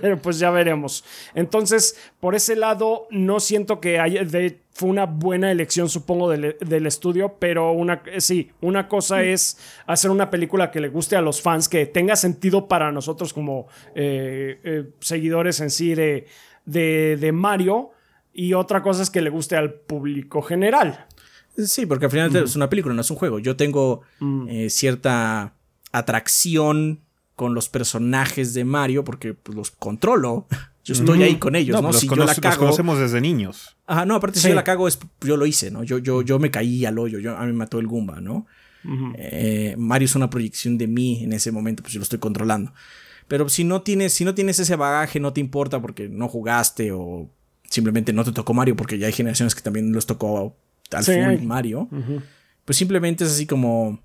Pero 0.02 0.18
pues 0.22 0.40
ya 0.40 0.50
veremos. 0.52 1.04
Entonces, 1.36 1.98
por 2.20 2.36
ese 2.36 2.56
lado, 2.56 3.08
no 3.12 3.40
siento 3.40 3.80
que 3.80 4.00
haya... 4.00 4.24
de- 4.24 4.60
fue 4.76 4.90
una 4.90 5.06
buena 5.06 5.52
elección, 5.52 5.88
supongo, 5.88 6.32
del, 6.32 6.58
del 6.60 6.88
estudio, 6.88 7.36
pero 7.38 7.74
una, 7.74 8.02
eh, 8.08 8.20
sí, 8.20 8.50
una 8.60 8.88
cosa 8.88 9.22
es 9.22 9.60
hacer 9.86 10.10
una 10.10 10.32
película 10.32 10.72
que 10.72 10.82
le 10.82 10.88
guste 10.90 11.16
a 11.16 11.22
los 11.22 11.44
fans, 11.44 11.70
que 11.70 11.86
tenga 11.86 12.16
sentido 12.16 12.68
para 12.68 12.92
nosotros 12.92 13.34
como 13.34 13.68
eh, 13.94 14.60
eh, 14.64 14.86
seguidores 15.00 15.60
en 15.60 15.70
sí 15.70 15.94
de, 15.94 16.26
de, 16.66 17.18
de 17.22 17.32
Mario, 17.32 17.92
y 18.34 18.54
otra 18.54 18.82
cosa 18.82 19.04
es 19.04 19.10
que 19.10 19.22
le 19.22 19.30
guste 19.30 19.56
al 19.56 19.74
público 19.74 20.42
general. 20.42 21.06
Sí, 21.56 21.86
porque 21.86 22.06
al 22.06 22.12
final 22.12 22.36
es 22.36 22.56
una 22.56 22.70
película, 22.70 22.96
no 22.96 23.02
es 23.02 23.12
un 23.12 23.18
juego. 23.18 23.38
Yo 23.40 23.56
tengo 23.56 24.02
eh, 24.50 24.70
cierta 24.72 25.54
atracción 25.92 27.02
con 27.36 27.54
los 27.54 27.70
personajes 27.70 28.54
de 28.54 28.64
Mario 28.66 29.04
porque 29.04 29.34
pues, 29.34 29.56
los 29.56 29.72
controlo. 29.72 30.48
Yo 30.86 30.94
estoy 30.96 31.24
ahí 31.24 31.38
con 31.38 31.56
ellos, 31.56 31.76
¿no? 31.82 31.82
pues 31.84 31.94
los, 31.94 32.02
si 32.02 32.08
yo 32.10 32.16
la 32.18 32.26
conoce- 32.26 32.28
los 32.28 32.40
cago. 32.42 32.60
conocemos 32.66 33.00
desde 33.00 33.22
niños. 33.22 33.78
Ajá, 33.88 34.06
no, 34.06 34.16
aparte 34.16 34.38
si 34.42 34.50
yo 34.50 34.54
la 34.54 34.66
cago 34.66 34.90
es 34.90 35.00
yo 35.22 35.38
lo 35.38 35.46
hice, 35.46 35.72
¿no? 35.72 35.82
Yo, 35.86 35.98
yo, 35.98 36.22
yo 36.24 36.40
me 36.40 36.52
caí 36.52 36.84
al 36.86 37.00
hoyo, 37.00 37.20
yo, 37.20 37.38
a 37.38 37.42
mí 37.46 37.54
me 37.54 37.60
mató 37.60 37.80
el 37.80 37.88
Goomba, 37.88 38.20
¿no? 38.20 38.46
Eh, 39.18 39.76
Mario 39.78 40.08
es 40.08 40.16
una 40.18 40.30
proyección 40.30 40.78
de 40.78 40.88
mí 40.88 41.24
en 41.24 41.32
ese 41.32 41.54
momento, 41.54 41.84
pues 41.84 41.94
yo 41.94 42.00
lo 42.00 42.04
estoy 42.04 42.20
controlando. 42.20 42.74
Pero 43.30 43.48
si 43.48 43.64
no 43.64 43.82
tienes, 43.82 44.12
si 44.12 44.26
no 44.26 44.36
tienes 44.36 44.60
ese 44.60 44.76
bagaje, 44.76 45.22
no 45.22 45.32
te 45.32 45.40
importa 45.40 45.82
porque 45.82 46.10
no 46.10 46.28
jugaste 46.28 46.92
o 46.92 47.30
simplemente 47.74 48.14
no 48.14 48.24
te 48.24 48.32
tocó 48.32 48.54
Mario, 48.54 48.76
porque 48.76 49.00
ya 49.00 49.08
hay 49.08 49.14
generaciones 49.14 49.56
que 49.56 49.62
también 49.62 49.92
los 49.92 50.06
tocó 50.06 50.56
al 50.92 51.04
Sí, 51.04 51.14
full. 51.14 51.46
Mario. 51.46 51.90
Pues 52.66 52.78
simplemente 52.78 53.24
es 53.24 53.32
así 53.32 53.48
como. 53.48 54.04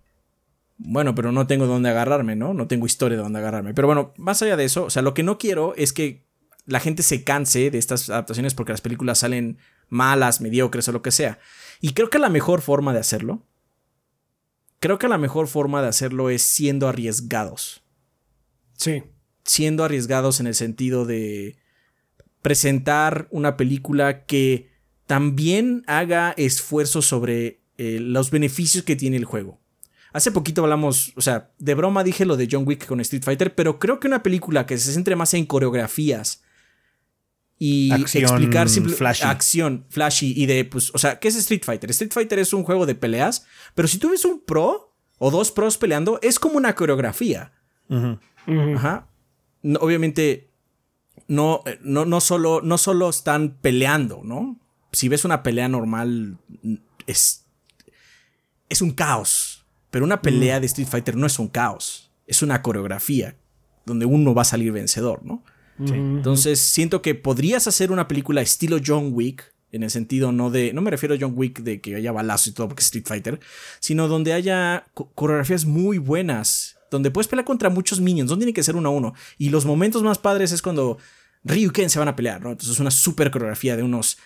Bueno, 0.78 1.14
pero 1.14 1.32
no 1.32 1.46
tengo 1.46 1.66
dónde 1.66 1.90
agarrarme, 1.90 2.34
¿no? 2.34 2.54
No 2.54 2.66
tengo 2.66 2.86
historia 2.86 3.18
de 3.18 3.22
dónde 3.22 3.40
agarrarme. 3.40 3.74
Pero 3.74 3.88
bueno, 3.88 4.14
más 4.16 4.40
allá 4.42 4.56
de 4.56 4.64
eso, 4.64 4.84
o 4.84 4.90
sea, 4.90 5.02
lo 5.02 5.12
que 5.12 5.22
no 5.22 5.36
quiero 5.36 5.74
es 5.76 5.92
que 5.92 6.24
la 6.64 6.80
gente 6.80 7.02
se 7.02 7.24
canse 7.24 7.70
de 7.70 7.78
estas 7.78 8.08
adaptaciones 8.08 8.54
porque 8.54 8.72
las 8.72 8.80
películas 8.80 9.18
salen 9.18 9.58
malas, 9.88 10.40
mediocres 10.40 10.88
o 10.88 10.92
lo 10.92 11.02
que 11.02 11.10
sea. 11.10 11.38
Y 11.80 11.92
creo 11.92 12.10
que 12.10 12.18
la 12.18 12.28
mejor 12.28 12.60
forma 12.60 12.92
de 12.92 13.00
hacerlo, 13.00 13.44
creo 14.78 14.98
que 14.98 15.08
la 15.08 15.18
mejor 15.18 15.48
forma 15.48 15.82
de 15.82 15.88
hacerlo 15.88 16.30
es 16.30 16.42
siendo 16.42 16.88
arriesgados. 16.88 17.82
Sí. 18.74 19.02
Siendo 19.44 19.84
arriesgados 19.84 20.40
en 20.40 20.46
el 20.46 20.54
sentido 20.54 21.04
de 21.04 21.56
presentar 22.42 23.28
una 23.30 23.56
película 23.56 24.24
que 24.24 24.70
también 25.06 25.84
haga 25.86 26.32
esfuerzo 26.36 27.02
sobre 27.02 27.60
eh, 27.78 27.98
los 28.00 28.30
beneficios 28.30 28.84
que 28.84 28.96
tiene 28.96 29.16
el 29.16 29.24
juego. 29.24 29.58
Hace 30.12 30.32
poquito 30.32 30.62
hablamos, 30.62 31.12
o 31.16 31.20
sea, 31.20 31.50
de 31.58 31.74
broma 31.74 32.02
dije 32.04 32.24
lo 32.24 32.36
de 32.36 32.48
John 32.50 32.64
Wick 32.66 32.86
con 32.86 33.00
Street 33.00 33.22
Fighter, 33.22 33.54
pero 33.54 33.78
creo 33.78 34.00
que 34.00 34.06
una 34.08 34.22
película 34.22 34.66
que 34.66 34.78
se 34.78 34.92
centre 34.92 35.16
más 35.16 35.34
en 35.34 35.44
coreografías 35.46 36.42
y 37.58 37.90
Acción 37.92 38.22
explicar 38.22 38.68
simple- 38.68 38.94
flashy. 38.94 39.24
acción 39.24 39.84
flashy 39.90 40.32
y 40.36 40.46
de, 40.46 40.64
pues, 40.64 40.90
o 40.94 40.98
sea, 40.98 41.18
¿qué 41.18 41.28
es 41.28 41.34
Street 41.36 41.62
Fighter? 41.64 41.90
Street 41.90 42.12
Fighter 42.12 42.38
es 42.38 42.52
un 42.52 42.62
juego 42.64 42.86
de 42.86 42.94
peleas, 42.94 43.46
pero 43.74 43.88
si 43.88 43.98
tú 43.98 44.10
ves 44.10 44.24
un 44.24 44.40
pro 44.44 44.94
o 45.18 45.30
dos 45.30 45.50
pros 45.52 45.76
peleando, 45.76 46.18
es 46.22 46.38
como 46.38 46.56
una 46.56 46.74
coreografía. 46.74 47.52
Ajá. 47.90 49.08
No, 49.62 49.78
obviamente, 49.80 50.47
no, 51.26 51.62
eh, 51.66 51.78
no, 51.82 52.04
no, 52.04 52.20
solo, 52.20 52.60
no 52.62 52.78
solo 52.78 53.08
están 53.08 53.56
peleando, 53.60 54.20
¿no? 54.24 54.58
Si 54.92 55.08
ves 55.08 55.24
una 55.24 55.42
pelea 55.42 55.68
normal, 55.68 56.38
mm, 56.62 56.74
es, 57.06 57.44
es 58.68 58.82
un 58.82 58.92
caos. 58.92 59.64
Pero 59.90 60.04
una 60.04 60.20
pelea 60.20 60.60
de 60.60 60.66
Street 60.66 60.88
Fighter 60.88 61.16
no 61.16 61.26
es 61.26 61.38
un 61.38 61.48
caos. 61.48 62.10
Es 62.26 62.42
una 62.42 62.60
coreografía 62.62 63.36
donde 63.86 64.04
uno 64.04 64.34
va 64.34 64.42
a 64.42 64.44
salir 64.44 64.70
vencedor, 64.72 65.24
¿no? 65.24 65.42
Entonces, 65.94 66.60
siento 66.60 67.00
que 67.02 67.14
podrías 67.14 67.66
hacer 67.68 67.90
una 67.92 68.06
película 68.08 68.42
estilo 68.42 68.78
John 68.84 69.10
Wick, 69.12 69.54
en 69.70 69.82
el 69.82 69.90
sentido 69.90 70.32
no 70.32 70.50
de. 70.50 70.72
No 70.72 70.80
me 70.82 70.90
refiero 70.90 71.14
a 71.14 71.18
John 71.20 71.34
Wick 71.36 71.60
de 71.60 71.80
que 71.80 71.94
haya 71.94 72.10
balazos 72.12 72.48
y 72.48 72.52
todo 72.52 72.68
porque 72.68 72.80
es 72.80 72.86
Street 72.86 73.06
Fighter, 73.06 73.40
sino 73.80 74.08
donde 74.08 74.32
haya 74.32 74.86
co- 74.94 75.10
coreografías 75.14 75.64
muy 75.66 75.98
buenas, 75.98 76.77
donde 76.90 77.10
puedes 77.10 77.28
pelear 77.28 77.44
contra 77.44 77.70
muchos 77.70 78.00
minions, 78.00 78.30
no 78.30 78.36
tiene 78.36 78.52
que 78.52 78.62
ser 78.62 78.76
uno 78.76 78.88
a 78.88 78.92
uno. 78.92 79.14
Y 79.38 79.50
los 79.50 79.64
momentos 79.66 80.02
más 80.02 80.18
padres 80.18 80.52
es 80.52 80.62
cuando 80.62 80.98
Ryu 81.44 81.68
y 81.68 81.70
Ken 81.70 81.90
se 81.90 81.98
van 81.98 82.08
a 82.08 82.16
pelear, 82.16 82.42
¿no? 82.42 82.50
Entonces, 82.50 82.74
es 82.74 82.80
una 82.80 82.90
super 82.90 83.30
coreografía 83.30 83.76
de 83.76 83.82
unos 83.82 84.18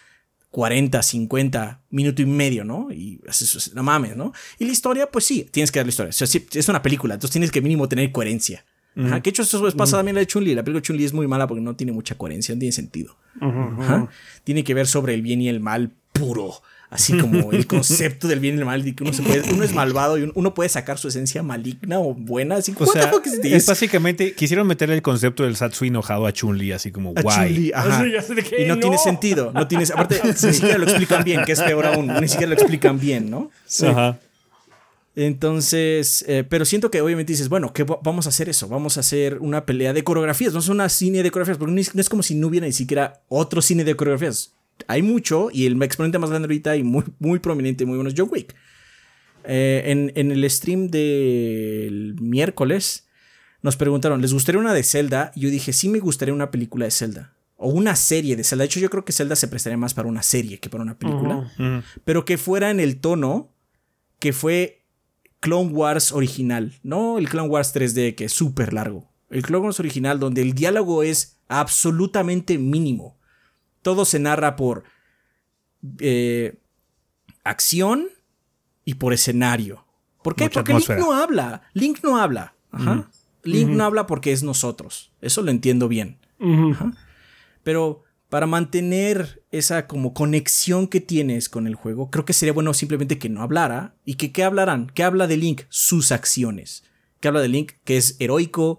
40, 0.50 1.02
50, 1.02 1.80
minuto 1.90 2.20
y 2.22 2.26
medio, 2.26 2.64
¿no? 2.64 2.88
Y 2.92 3.20
es- 3.26 3.40
es- 3.56 3.74
no 3.74 3.82
mames, 3.82 4.16
¿no? 4.16 4.32
Y 4.58 4.66
la 4.66 4.72
historia, 4.72 5.10
pues 5.10 5.24
sí, 5.24 5.48
tienes 5.50 5.72
que 5.72 5.78
dar 5.78 5.86
la 5.86 5.90
historia. 5.90 6.10
O 6.10 6.12
sea, 6.12 6.26
sí, 6.26 6.46
es 6.52 6.68
una 6.68 6.82
película, 6.82 7.14
entonces 7.14 7.32
tienes 7.32 7.50
que 7.50 7.62
mínimo 7.62 7.88
tener 7.88 8.12
coherencia. 8.12 8.64
Ajá, 8.94 9.22
que 9.22 9.30
hecho 9.30 9.40
eso 9.40 9.58
pasa 9.74 9.96
también 9.96 10.14
la 10.16 10.20
de 10.20 10.26
Chun-Li. 10.26 10.54
La 10.54 10.62
película 10.62 10.80
de 10.82 10.86
Chun-Li 10.86 11.04
es 11.04 11.14
muy 11.14 11.26
mala 11.26 11.46
porque 11.46 11.62
no 11.62 11.74
tiene 11.74 11.92
mucha 11.92 12.14
coherencia, 12.18 12.54
no 12.54 12.58
tiene 12.58 12.72
sentido. 12.72 13.16
Tiene 14.44 14.64
que 14.64 14.74
ver 14.74 14.86
sobre 14.86 15.14
el 15.14 15.22
bien 15.22 15.40
y 15.40 15.48
el 15.48 15.60
mal 15.60 15.92
puro. 16.12 16.52
Así 16.93 17.16
como 17.16 17.53
el 17.53 17.66
concepto 17.66 18.28
del 18.28 18.38
bien 18.38 18.57
y 18.57 18.59
el 18.59 18.64
mal, 18.66 18.84
de 18.84 18.95
que 18.95 19.03
uno, 19.03 19.12
se 19.14 19.22
puede- 19.22 19.51
uno 19.53 19.64
es 19.64 19.72
malvado 19.72 20.18
y 20.18 20.30
uno, 20.34 20.53
puede 20.55 20.68
sacar 20.68 20.99
su 20.99 21.09
esencia 21.09 21.43
maligna 21.43 21.99
o 21.99 22.12
buena. 22.12 22.57
Así, 22.57 22.72
O 22.78 22.84
what 22.84 22.93
sea, 22.93 23.07
the 23.07 23.16
fuck 23.16 23.26
is 23.26 23.40
es 23.43 23.66
básicamente, 23.66 24.34
quisieron 24.34 24.66
meterle 24.66 24.95
el 24.97 25.01
concepto 25.03 25.43
del 25.45 25.57
Satsu 25.57 25.86
enojado 25.86 26.26
a 26.26 26.32
Chun-Li, 26.32 26.72
así 26.72 26.93
como, 26.93 27.14
A 27.16 27.22
guay. 27.22 27.72
Ajá. 27.74 28.05
Sí, 28.05 28.34
Y 28.59 28.64
no, 28.66 28.74
no. 28.74 28.80
tiene 28.80 28.99
sentido. 28.99 29.53
No 29.55 29.66
tiene, 29.66 29.84
aparte, 29.84 30.20
ni 30.22 30.53
siquiera 30.53 30.76
lo 30.76 30.84
explican 30.84 31.24
bien, 31.24 31.43
que 31.47 31.53
es 31.53 31.62
peor 31.62 31.86
aún. 31.86 32.09
Ni 32.20 32.28
siquiera 32.28 32.49
lo 32.49 32.55
explican 32.55 33.01
bien, 33.01 33.30
¿no? 33.30 33.51
Ajá. 33.88 34.18
Entonces, 35.14 36.24
eh, 36.26 36.45
pero 36.49 36.64
siento 36.64 36.90
que 36.90 37.01
obviamente 37.03 37.32
dices, 37.32 37.49
bueno, 37.51 37.72
¿qué 37.72 37.84
va- 37.84 37.99
vamos 38.03 38.26
a 38.26 38.30
hacer 38.30 38.49
eso? 38.49 38.68
Vamos 38.68 38.97
a 38.97 39.01
hacer 39.01 39.38
una 39.40 39.66
pelea 39.66 39.93
de 39.93 40.03
coreografías, 40.05 40.53
no 40.55 40.59
es 40.61 40.68
una 40.68 40.88
cine 40.88 41.22
de 41.22 41.30
coreografías, 41.30 41.59
porque 41.59 41.72
no 41.74 41.80
es, 41.80 41.95
no 41.95 42.01
es 42.01 42.09
como 42.09 42.22
si 42.22 42.34
no 42.34 42.47
hubiera 42.49 42.66
ni 42.66 42.72
siquiera 42.72 43.20
otro 43.28 43.61
cine 43.61 43.84
de 43.84 43.95
coreografías. 43.95 44.53
Hay 44.89 45.03
mucho 45.03 45.49
y 45.53 45.66
el 45.66 45.80
exponente 45.83 46.18
más 46.18 46.30
grande 46.30 46.47
ahorita 46.47 46.76
y 46.76 46.83
muy, 46.83 47.05
muy 47.18 47.39
prominente, 47.39 47.85
muy 47.87 47.97
bueno 47.97 48.11
es 48.11 48.14
John 48.16 48.28
Wick. 48.30 48.55
Eh, 49.45 49.83
en, 49.87 50.12
en 50.14 50.30
el 50.30 50.49
stream 50.49 50.89
del 50.89 52.16
miércoles 52.20 53.09
nos 53.62 53.76
preguntaron, 53.76 54.20
¿les 54.20 54.33
gustaría 54.33 54.61
una 54.61 54.74
de 54.74 54.83
Zelda? 54.83 55.33
Y 55.35 55.41
yo 55.41 55.51
dije, 55.51 55.72
sí 55.72 55.89
me 55.89 56.01
gustaría 56.01 56.35
una 56.35 56.51
película 56.51 56.85
de 56.85 56.91
Zelda. 56.91 57.33
O 57.57 57.68
una 57.68 57.95
serie 57.95 58.35
de 58.35 58.43
Zelda. 58.43 58.62
De 58.62 58.66
hecho, 58.66 58.80
yo 58.80 58.91
creo 58.91 59.05
que 59.05 59.12
Zelda 59.12 59.37
se 59.37 59.47
prestaría 59.47 59.76
más 59.76 59.95
para 59.95 60.09
una 60.09 60.24
serie 60.24 60.59
que 60.59 60.68
para 60.68 60.83
una 60.83 60.99
película. 60.99 61.53
Pero 62.05 62.24
que 62.24 62.37
fuera 62.39 62.70
en 62.70 62.80
el 62.80 62.99
tono 62.99 63.53
que 64.18 64.33
fue 64.33 64.85
Clone 65.39 65.70
Wars 65.70 66.11
original. 66.11 66.72
No 66.83 67.18
el 67.18 67.28
Clone 67.28 67.49
Wars 67.49 67.72
3D, 67.74 68.16
que 68.16 68.24
es 68.24 68.33
súper 68.33 68.72
largo. 68.72 69.09
El 69.30 69.43
Clone 69.43 69.66
Wars 69.66 69.78
original, 69.78 70.18
donde 70.18 70.43
el 70.43 70.55
diálogo 70.55 71.05
es 71.05 71.39
absolutamente 71.47 72.59
mínimo. 72.59 73.16
Todo 73.83 74.05
se 74.05 74.18
narra 74.18 74.57
por 74.57 74.85
eh, 75.99 76.59
acción 77.45 78.09
y 78.85 78.95
por 78.95 79.12
escenario. 79.12 79.85
¿Por 80.22 80.35
qué? 80.37 80.45
Mucha 80.45 80.61
Porque 80.61 80.74
Link 80.74 80.89
no 80.99 81.12
habla. 81.12 81.62
Link 81.74 81.99
no 82.03 82.16
habla. 82.16 82.55
Ajá. 82.70 83.11
Link 83.43 83.68
no 83.68 83.85
habla 83.85 84.07
porque 84.07 84.33
es 84.33 84.43
nosotros. 84.43 85.12
Eso 85.20 85.43
lo 85.43 85.51
entiendo 85.51 85.89
bien. 85.89 86.18
Ajá. 86.41 86.93
Pero 87.62 88.05
para 88.28 88.47
mantener 88.47 89.43
esa 89.51 89.87
como 89.87 90.14
conexión 90.14 90.87
que 90.87 91.01
tienes 91.01 91.49
con 91.49 91.66
el 91.66 91.74
juego, 91.74 92.11
creo 92.11 92.24
que 92.24 92.33
sería 92.33 92.53
bueno 92.53 92.72
simplemente 92.72 93.18
que 93.18 93.28
no 93.28 93.43
hablara. 93.43 93.95
¿Y 94.05 94.14
que 94.14 94.33
qué 94.33 94.45
hablarán? 94.45 94.87
¿Qué 94.95 95.03
habla 95.03 95.26
de 95.26 95.37
Link? 95.37 95.62
Sus 95.68 96.12
acciones. 96.12 96.85
¿Qué 97.20 97.28
habla 97.28 97.41
de 97.41 97.49
Link? 97.49 97.72
Que 97.85 97.97
es 97.97 98.16
heroico, 98.20 98.78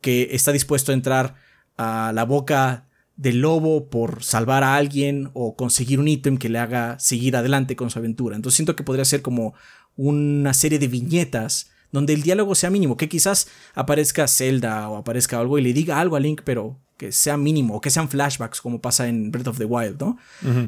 que 0.00 0.28
está 0.32 0.52
dispuesto 0.52 0.92
a 0.92 0.94
entrar 0.94 1.36
a 1.76 2.12
la 2.14 2.24
boca 2.24 2.88
del 3.22 3.40
lobo 3.40 3.88
por 3.88 4.22
salvar 4.24 4.64
a 4.64 4.74
alguien 4.76 5.30
o 5.34 5.54
conseguir 5.56 6.00
un 6.00 6.08
ítem 6.08 6.36
que 6.38 6.48
le 6.48 6.58
haga 6.58 6.98
seguir 6.98 7.36
adelante 7.36 7.76
con 7.76 7.88
su 7.90 7.98
aventura. 7.98 8.36
Entonces 8.36 8.56
siento 8.56 8.74
que 8.76 8.82
podría 8.82 9.04
ser 9.04 9.22
como 9.22 9.54
una 9.96 10.54
serie 10.54 10.78
de 10.78 10.88
viñetas 10.88 11.70
donde 11.90 12.14
el 12.14 12.22
diálogo 12.22 12.54
sea 12.54 12.70
mínimo, 12.70 12.96
que 12.96 13.08
quizás 13.08 13.48
aparezca 13.74 14.26
Zelda 14.26 14.88
o 14.88 14.96
aparezca 14.96 15.38
algo 15.38 15.58
y 15.58 15.62
le 15.62 15.72
diga 15.74 16.00
algo 16.00 16.16
a 16.16 16.20
Link, 16.20 16.40
pero 16.44 16.78
que 16.96 17.12
sea 17.12 17.36
mínimo, 17.36 17.74
o 17.76 17.80
que 17.80 17.90
sean 17.90 18.08
flashbacks 18.08 18.60
como 18.60 18.80
pasa 18.80 19.08
en 19.08 19.30
Breath 19.30 19.48
of 19.48 19.58
the 19.58 19.64
Wild, 19.64 20.00
¿no? 20.00 20.16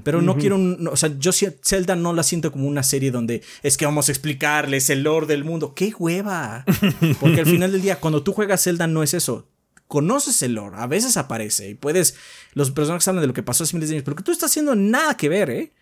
Pero 0.03 0.21
no 0.21 0.37
quiero, 0.37 0.57
un- 0.57 0.77
no, 0.83 0.91
o 0.91 0.97
sea, 0.97 1.11
yo 1.19 1.33
sí- 1.33 1.47
Zelda 1.65 1.95
no 1.97 2.13
la 2.13 2.25
siento 2.25 2.51
como 2.53 2.67
una 2.69 2.83
serie 2.83 3.11
donde 3.11 3.43
es 3.63 3.77
que 3.77 3.87
vamos 3.87 4.09
a 4.09 4.13
explicarles 4.13 4.91
el 4.91 5.05
lore 5.05 5.27
del 5.27 5.45
mundo. 5.45 5.75
¡Qué 5.75 5.95
hueva! 5.99 6.65
Porque 7.21 7.41
al 7.41 7.47
final 7.47 7.73
del 7.73 7.83
día, 7.83 8.01
cuando 8.01 8.23
tú 8.23 8.33
juegas 8.33 8.63
Zelda 8.65 8.87
no 8.87 9.03
es 9.03 9.15
eso. 9.15 9.49
Conoces 9.95 10.43
el 10.43 10.55
lore, 10.55 10.75
a 10.77 10.89
veces 10.89 11.17
aparece 11.17 11.69
y 11.69 11.75
puedes, 11.77 12.17
los 12.55 12.73
personajes 12.73 13.07
hablan 13.07 13.23
de 13.23 13.29
lo 13.29 13.33
que 13.33 13.45
pasó 13.45 13.63
hace 13.63 13.77
miles 13.77 13.91
de 13.91 13.95
años, 13.95 14.05
pero 14.05 14.17
que 14.17 14.25
tú 14.25 14.33
estás 14.33 14.51
haciendo 14.51 14.75
nada 14.75 15.17
que 15.17 15.29
ver, 15.29 15.51
¿eh? 15.51 15.73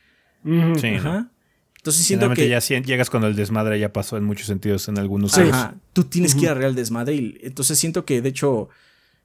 Sí, 0.44 0.50
¿no? 0.50 0.98
Ajá. 0.98 1.30
Entonces 1.78 2.04
siento 2.04 2.28
que... 2.34 2.46
ya 2.46 2.58
llegas 2.58 3.08
cuando 3.08 3.26
el 3.26 3.34
desmadre 3.34 3.80
ya 3.80 3.90
pasó 3.90 4.18
en 4.18 4.24
muchos 4.24 4.48
sentidos 4.48 4.86
en 4.88 4.98
algunos 4.98 5.38
Ajá, 5.38 5.50
casos. 5.50 5.80
Tú 5.94 6.04
tienes 6.04 6.34
que 6.34 6.42
ir 6.42 6.50
a 6.50 6.54
Real 6.54 6.74
Desmadre. 6.74 7.14
Y, 7.14 7.38
entonces 7.40 7.78
siento 7.78 8.04
que, 8.04 8.20
de 8.20 8.28
hecho, 8.28 8.68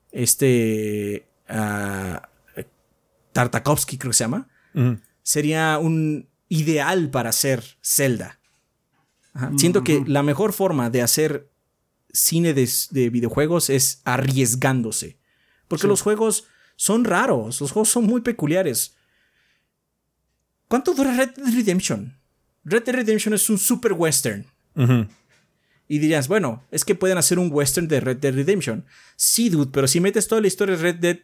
este. 0.10 1.28
ah, 1.50 2.30
Tartakovsky, 3.34 3.98
creo 3.98 4.12
que 4.12 4.18
se 4.18 4.24
llama. 4.24 4.48
Sería 5.22 5.80
un 5.80 6.30
ideal 6.48 7.10
para 7.10 7.32
hacer 7.32 7.62
Zelda. 7.84 8.40
Ajá. 9.34 9.52
Siento 9.58 9.84
que 9.84 10.06
la 10.08 10.24
mejor 10.24 10.54
forma 10.54 10.90
de 10.90 11.02
hacer 11.02 11.50
cine 12.12 12.54
de, 12.54 12.70
de 12.92 13.10
videojuegos 13.10 13.70
es 13.70 14.02
arriesgándose. 14.06 15.18
Porque 15.68 15.84
Sí. 15.84 15.88
los 15.88 16.02
juegos 16.02 16.46
son 16.76 17.04
raros, 17.04 17.60
los 17.62 17.72
juegos 17.72 17.90
son 17.90 18.06
muy 18.06 18.22
peculiares. 18.22 18.96
¿Cuánto 20.68 20.94
dura 20.94 21.16
Red 21.16 21.32
Dead 21.36 21.54
Redemption? 21.54 22.18
Red 22.66 22.84
Dead 22.84 22.96
Redemption 22.96 23.34
es 23.34 23.50
un 23.50 23.58
super 23.58 23.94
western. 23.94 24.46
Y 25.90 26.00
dirías, 26.00 26.28
bueno, 26.28 26.64
es 26.70 26.84
que 26.84 26.94
pueden 26.96 27.18
hacer 27.18 27.40
un 27.40 27.50
western 27.52 27.88
de 27.88 28.00
Red 28.02 28.18
Dead 28.18 28.34
Redemption. 28.34 28.86
Sí, 29.16 29.50
dude, 29.50 29.72
pero 29.72 29.88
si 29.88 30.00
metes 30.02 30.28
toda 30.28 30.42
la 30.42 30.48
historia 30.48 30.76
de 30.76 30.82
Red 30.84 30.96
Dead, 30.96 31.18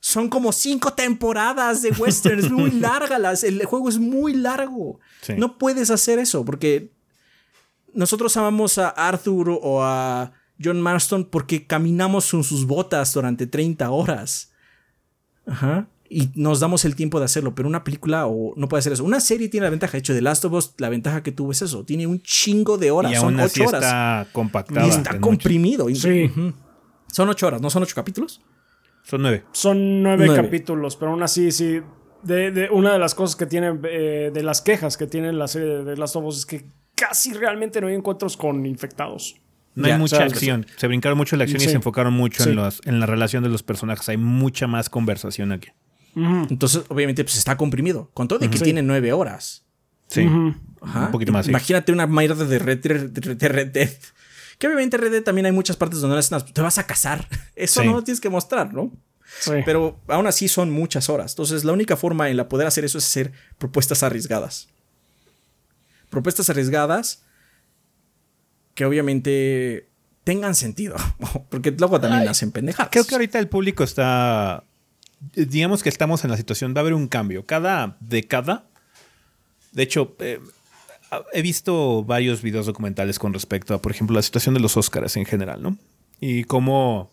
son 0.00 0.28
como 0.28 0.52
cinco 0.52 0.94
temporadas 0.94 1.82
de 1.82 1.90
western. 1.90 2.38
es 2.38 2.50
muy 2.50 2.70
larga, 2.80 3.18
las- 3.18 3.44
el 3.44 3.62
juego 3.66 3.88
es 3.88 3.98
muy 3.98 4.32
largo. 4.32 4.98
Sí. 5.20 5.34
No 5.36 5.58
puedes 5.58 5.90
hacer 5.90 6.18
eso 6.18 6.44
porque 6.44 6.92
nosotros 7.98 8.36
amamos 8.36 8.78
a 8.78 8.88
Arthur 8.88 9.58
o 9.62 9.82
a 9.82 10.32
John 10.62 10.80
Marston 10.80 11.24
porque 11.24 11.66
caminamos 11.66 12.30
con 12.30 12.44
sus 12.44 12.66
botas 12.66 13.12
durante 13.12 13.46
30 13.46 13.90
horas. 13.90 14.52
Ajá. 15.46 15.88
Y 16.10 16.30
nos 16.36 16.60
damos 16.60 16.84
el 16.86 16.96
tiempo 16.96 17.18
de 17.18 17.26
hacerlo, 17.26 17.54
pero 17.54 17.68
una 17.68 17.84
película 17.84 18.26
o 18.26 18.54
no 18.56 18.66
puede 18.68 18.78
hacer 18.80 18.94
eso. 18.94 19.04
Una 19.04 19.20
serie 19.20 19.48
tiene 19.50 19.64
la 19.64 19.70
ventaja, 19.70 19.92
de 19.92 19.98
hecho, 19.98 20.14
de 20.14 20.22
Last 20.22 20.44
of 20.46 20.52
Us, 20.54 20.72
la 20.78 20.88
ventaja 20.88 21.22
que 21.22 21.32
tuvo 21.32 21.52
es 21.52 21.60
eso. 21.60 21.84
Tiene 21.84 22.06
un 22.06 22.22
chingo 22.22 22.78
de 22.78 22.90
horas, 22.90 23.12
Y 23.12 23.16
son 23.16 23.24
aún 23.34 23.40
así 23.40 23.60
ocho 23.60 23.68
horas. 23.68 23.82
está 23.84 24.26
compactada. 24.32 24.86
Y 24.86 24.90
está 24.90 25.20
comprimido. 25.20 25.86
Sí. 25.94 26.30
Son 27.12 27.28
ocho 27.28 27.46
horas, 27.46 27.60
¿no 27.60 27.68
son 27.68 27.82
ocho 27.82 27.94
capítulos? 27.94 28.40
Son 29.02 29.20
nueve. 29.20 29.44
Son 29.52 30.02
nueve, 30.02 30.26
Nueve. 30.26 30.42
capítulos, 30.42 30.96
pero 30.96 31.10
aún 31.12 31.22
así, 31.22 31.50
sí. 31.52 31.80
De, 32.22 32.50
de- 32.52 32.70
una 32.70 32.92
de 32.92 32.98
las 32.98 33.14
cosas 33.14 33.36
que 33.36 33.46
tiene, 33.46 33.78
eh, 33.90 34.30
de 34.32 34.42
las 34.42 34.60
quejas 34.62 34.96
que 34.96 35.06
tiene 35.06 35.32
la 35.32 35.46
serie 35.46 35.68
de, 35.68 35.84
de 35.84 35.96
Last 35.96 36.16
of 36.16 36.24
Us 36.24 36.38
es 36.38 36.46
que 36.46 36.66
casi 36.98 37.32
realmente 37.32 37.80
no 37.80 37.86
hay 37.86 37.94
encuentros 37.94 38.36
con 38.36 38.64
infectados. 38.66 39.36
No 39.74 39.86
Ya, 39.86 39.94
hay 39.94 40.00
mucha 40.00 40.22
acción. 40.24 40.66
Se 40.76 40.86
brincaron 40.88 41.16
mucho 41.16 41.36
la 41.36 41.44
acción 41.44 41.62
y 41.62 41.64
se 41.66 41.72
enfocaron 41.72 42.12
mucho 42.12 42.42
Sí. 42.42 42.50
en, 42.50 42.56
los, 42.56 42.80
en 42.84 42.98
la 42.98 43.06
relación 43.06 43.42
de 43.44 43.48
los 43.48 43.62
personajes. 43.62 44.08
Hay 44.08 44.16
mucha 44.16 44.66
más 44.66 44.90
conversación 44.90 45.52
aquí. 45.52 45.68
Entonces, 46.16 46.82
obviamente, 46.88 47.22
pues 47.22 47.36
está 47.38 47.56
comprimido. 47.56 48.10
Con 48.12 48.26
todo 48.26 48.40
de 48.40 48.50
que 48.50 48.58
Sí. 48.58 48.64
tiene 48.64 48.82
nueve 48.82 49.12
horas. 49.12 49.64
Sí. 50.08 50.26
Ajá. 50.82 51.06
Un 51.06 51.12
poquito 51.12 51.30
más. 51.32 51.44
sí. 51.46 51.50
Imagínate 51.52 51.92
una 51.92 52.06
mierda 52.08 52.44
de 52.44 52.58
Red, 52.58 52.80
Dead- 52.80 53.08
de 53.10 53.34
de 53.36 53.48
Red 53.48 53.68
Dead. 53.68 53.90
Que 54.58 54.66
obviamente 54.66 54.96
Red 54.96 55.12
Dead 55.12 55.22
también 55.22 55.46
hay 55.46 55.52
muchas 55.52 55.76
partes 55.76 56.00
donde 56.00 56.20
no 56.30 56.44
te 56.44 56.60
vas 56.60 56.78
a 56.78 56.86
casar. 56.86 57.28
Eso 57.54 57.82
Sí. 57.82 57.86
no 57.86 57.92
lo 57.94 58.02
tienes 58.02 58.20
que 58.20 58.30
mostrar, 58.30 58.74
¿no? 58.74 58.90
Sí. 59.40 59.52
Pero 59.64 60.00
aún 60.08 60.26
así 60.26 60.48
son 60.48 60.70
muchas 60.72 61.08
horas. 61.08 61.32
Entonces, 61.32 61.62
la 61.64 61.72
única 61.72 61.96
forma 61.96 62.30
en 62.30 62.36
la 62.38 62.48
poder 62.48 62.66
hacer 62.66 62.84
eso 62.84 62.98
es 62.98 63.04
hacer 63.06 63.30
propuestas 63.58 64.02
arriesgadas. 64.02 64.68
Propuestas 66.10 66.50
arriesgadas 66.50 67.24
que 68.74 68.84
obviamente 68.84 69.88
tengan 70.24 70.54
sentido. 70.54 70.96
Porque 71.50 71.72
luego 71.72 72.00
también 72.00 72.28
hacen 72.28 72.52
pendejadas. 72.52 72.90
Creo 72.90 73.04
que 73.04 73.14
ahorita 73.14 73.38
el 73.38 73.48
público 73.48 73.84
está. 73.84 74.64
Digamos 75.34 75.82
que 75.82 75.88
estamos 75.88 76.24
en 76.24 76.30
la 76.30 76.36
situación. 76.36 76.74
Va 76.74 76.78
a 76.78 76.82
haber 76.82 76.94
un 76.94 77.08
cambio. 77.08 77.44
Cada 77.44 77.96
década. 78.00 78.66
De 79.72 79.82
hecho, 79.82 80.16
eh, 80.20 80.40
he 81.32 81.42
visto 81.42 82.04
varios 82.04 82.42
videos 82.42 82.66
documentales 82.66 83.18
con 83.18 83.32
respecto 83.32 83.74
a, 83.74 83.82
por 83.82 83.92
ejemplo, 83.92 84.14
la 84.14 84.22
situación 84.22 84.54
de 84.54 84.60
los 84.60 84.76
Oscars 84.76 85.16
en 85.16 85.24
general, 85.24 85.62
¿no? 85.62 85.76
Y 86.20 86.44
cómo 86.44 87.10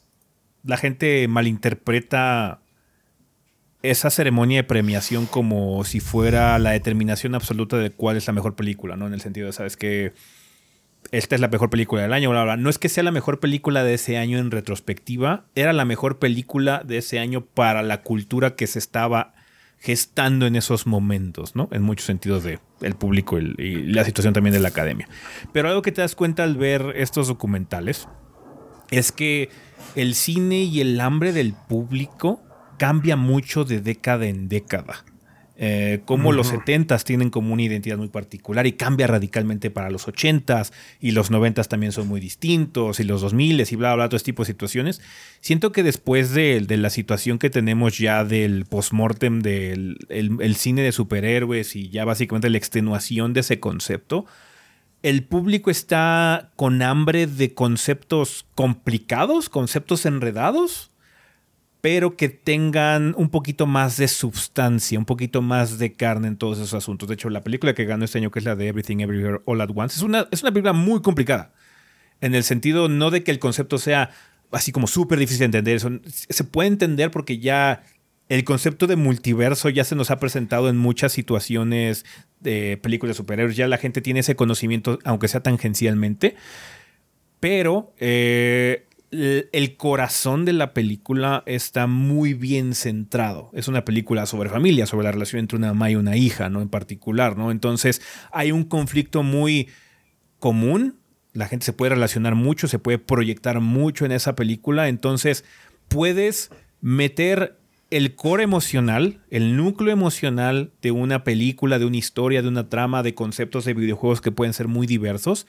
la 0.63 0.77
gente 0.77 1.27
malinterpreta 1.27 2.59
esa 3.91 4.09
ceremonia 4.09 4.57
de 4.59 4.63
premiación 4.63 5.25
como 5.25 5.83
si 5.83 5.99
fuera 5.99 6.57
la 6.59 6.71
determinación 6.71 7.35
absoluta 7.35 7.77
de 7.77 7.91
cuál 7.91 8.17
es 8.17 8.27
la 8.27 8.33
mejor 8.33 8.55
película, 8.55 8.95
¿no? 8.95 9.07
En 9.07 9.13
el 9.13 9.21
sentido 9.21 9.47
de, 9.47 9.53
¿sabes 9.53 9.77
que 9.77 10.13
esta 11.11 11.35
es 11.35 11.41
la 11.41 11.47
mejor 11.47 11.69
película 11.69 12.01
del 12.01 12.13
año, 12.13 12.31
bla, 12.31 12.43
bla. 12.43 12.57
No 12.57 12.69
es 12.69 12.79
que 12.79 12.89
sea 12.89 13.03
la 13.03 13.11
mejor 13.11 13.39
película 13.39 13.83
de 13.83 13.93
ese 13.93 14.17
año 14.17 14.39
en 14.39 14.49
retrospectiva, 14.51 15.45
era 15.55 15.71
la 15.71 15.85
mejor 15.85 16.17
película 16.19 16.81
de 16.85 16.97
ese 16.97 17.19
año 17.19 17.45
para 17.45 17.83
la 17.83 18.01
cultura 18.01 18.55
que 18.55 18.65
se 18.67 18.79
estaba 18.79 19.33
gestando 19.79 20.47
en 20.47 20.55
esos 20.55 20.87
momentos, 20.87 21.55
¿no? 21.55 21.69
En 21.71 21.83
muchos 21.83 22.07
sentidos 22.07 22.43
de 22.43 22.59
el 22.81 22.95
público 22.95 23.37
el- 23.37 23.55
y 23.59 23.83
la 23.83 24.03
situación 24.03 24.33
también 24.33 24.53
de 24.53 24.59
la 24.59 24.69
academia. 24.69 25.07
Pero 25.53 25.67
algo 25.69 25.83
que 25.83 25.91
te 25.91 26.01
das 26.01 26.15
cuenta 26.15 26.43
al 26.43 26.55
ver 26.57 26.93
estos 26.95 27.27
documentales 27.27 28.07
es 28.89 29.11
que 29.11 29.49
el 29.95 30.15
cine 30.15 30.63
y 30.63 30.81
el 30.81 30.99
hambre 31.01 31.33
del 31.33 31.53
público 31.53 32.41
cambia 32.77 33.15
mucho 33.15 33.63
de 33.65 33.81
década 33.81 34.25
en 34.27 34.47
década. 34.49 35.05
Eh, 35.57 36.01
como 36.03 36.33
los 36.33 36.51
70s 36.51 37.05
tienen 37.05 37.29
como 37.29 37.53
una 37.53 37.61
identidad 37.63 37.97
muy 37.97 38.09
particular 38.09 38.67
y 38.67 38.73
cambia 38.73 39.07
radicalmente 39.07 39.71
para 39.71 39.89
los 39.89 40.05
80s 40.05 40.73
y 40.99 41.11
los 41.11 41.31
90s 41.31 41.69
también 41.69 41.93
son 41.93 42.09
muy 42.09 42.19
distintos 42.19 42.99
y 42.99 43.05
los 43.05 43.23
2000s 43.23 43.71
y 43.71 43.75
bla, 43.77 43.91
bla, 43.91 43.95
bla, 43.95 44.09
todo 44.09 44.17
este 44.17 44.33
tipo 44.33 44.43
de 44.43 44.47
situaciones. 44.47 44.99
Siento 45.39 45.71
que 45.71 45.81
después 45.81 46.31
de, 46.33 46.59
de 46.59 46.75
la 46.75 46.89
situación 46.89 47.39
que 47.39 47.49
tenemos 47.49 47.97
ya 47.97 48.25
del 48.25 48.65
postmortem 48.65 49.39
del 49.39 49.95
el- 50.09 50.35
el 50.41 50.55
cine 50.57 50.81
de 50.81 50.91
superhéroes 50.91 51.77
y 51.77 51.87
ya 51.87 52.03
básicamente 52.03 52.49
la 52.49 52.57
extenuación 52.57 53.31
de 53.31 53.39
ese 53.39 53.61
concepto, 53.61 54.25
el 55.03 55.23
público 55.23 55.71
está 55.71 56.51
con 56.57 56.81
hambre 56.81 57.27
de 57.27 57.53
conceptos 57.53 58.45
complicados, 58.55 59.47
conceptos 59.47 60.05
enredados, 60.05 60.91
pero 61.85 62.17
que 62.17 62.29
tengan 62.29 63.13
un 63.15 63.29
poquito 63.29 63.67
más 63.67 63.97
de 63.97 64.07
sustancia, 64.07 64.97
un 64.97 65.05
poquito 65.05 65.43
más 65.43 65.77
de 65.77 65.93
carne 65.93 66.27
en 66.29 66.35
todos 66.35 66.57
esos 66.57 66.73
asuntos. 66.73 67.07
De 67.07 67.13
hecho, 67.13 67.29
la 67.29 67.43
película 67.43 67.75
que 67.75 67.85
ganó 67.85 68.05
este 68.05 68.17
año, 68.17 68.31
que 68.31 68.39
es 68.39 68.45
la 68.45 68.55
de 68.55 68.67
Everything 68.69 69.01
Everywhere 69.01 69.41
All 69.45 69.61
at 69.61 69.69
Once, 69.75 69.95
es 69.95 70.01
una, 70.01 70.27
es 70.31 70.41
una 70.41 70.51
película 70.51 70.73
muy 70.73 71.03
complicada. 71.03 71.53
En 72.21 72.33
el 72.33 72.43
sentido 72.43 72.89
no 72.89 73.11
de 73.11 73.23
que 73.23 73.29
el 73.29 73.37
concepto 73.37 73.77
sea 73.77 74.09
así 74.51 74.71
como 74.71 74.87
súper 74.87 75.19
difícil 75.19 75.41
de 75.41 75.45
entender. 75.45 75.79
Son- 75.79 76.01
se 76.07 76.43
puede 76.43 76.69
entender 76.69 77.11
porque 77.11 77.37
ya 77.37 77.83
el 78.29 78.43
concepto 78.45 78.87
de 78.87 78.95
multiverso 78.95 79.69
ya 79.69 79.83
se 79.83 79.95
nos 79.95 80.09
ha 80.09 80.19
presentado 80.19 80.69
en 80.69 80.77
muchas 80.77 81.11
situaciones 81.11 82.03
de 82.39 82.77
películas 82.81 83.15
de 83.15 83.17
superhéroes. 83.21 83.57
Ya 83.57 83.67
la 83.67 83.77
gente 83.77 84.01
tiene 84.01 84.21
ese 84.21 84.35
conocimiento, 84.35 84.97
aunque 85.03 85.27
sea 85.27 85.43
tangencialmente. 85.43 86.35
Pero 87.39 87.93
eh, 87.99 88.87
el 89.11 89.49
el 89.51 89.77
corazón 89.77 90.45
de 90.45 90.53
la 90.53 90.73
película 90.73 91.43
está 91.45 91.87
muy 91.87 92.33
bien 92.33 92.73
centrado. 92.73 93.51
Es 93.53 93.67
una 93.67 93.85
película 93.85 94.25
sobre 94.25 94.49
familia, 94.49 94.85
sobre 94.85 95.05
la 95.05 95.11
relación 95.11 95.39
entre 95.39 95.57
una 95.57 95.67
mamá 95.67 95.91
y 95.91 95.95
una 95.95 96.17
hija, 96.17 96.49
¿no? 96.49 96.61
En 96.61 96.69
particular, 96.69 97.37
¿no? 97.37 97.51
Entonces 97.51 98.01
hay 98.31 98.51
un 98.51 98.63
conflicto 98.63 99.23
muy 99.23 99.69
común. 100.39 100.99
La 101.33 101.47
gente 101.47 101.65
se 101.65 101.73
puede 101.73 101.91
relacionar 101.91 102.35
mucho, 102.35 102.67
se 102.67 102.79
puede 102.79 102.97
proyectar 102.97 103.59
mucho 103.59 104.05
en 104.05 104.11
esa 104.11 104.35
película. 104.35 104.87
Entonces 104.87 105.45
puedes 105.87 106.51
meter 106.81 107.57
el 107.91 108.15
core 108.15 108.43
emocional, 108.43 109.21
el 109.29 109.55
núcleo 109.55 109.93
emocional 109.93 110.71
de 110.81 110.91
una 110.91 111.23
película, 111.23 111.79
de 111.79 111.85
una 111.85 111.97
historia, 111.97 112.41
de 112.41 112.47
una 112.47 112.69
trama, 112.69 113.03
de 113.03 113.13
conceptos 113.13 113.65
de 113.65 113.73
videojuegos 113.73 114.21
que 114.21 114.31
pueden 114.31 114.53
ser 114.53 114.67
muy 114.67 114.87
diversos, 114.87 115.47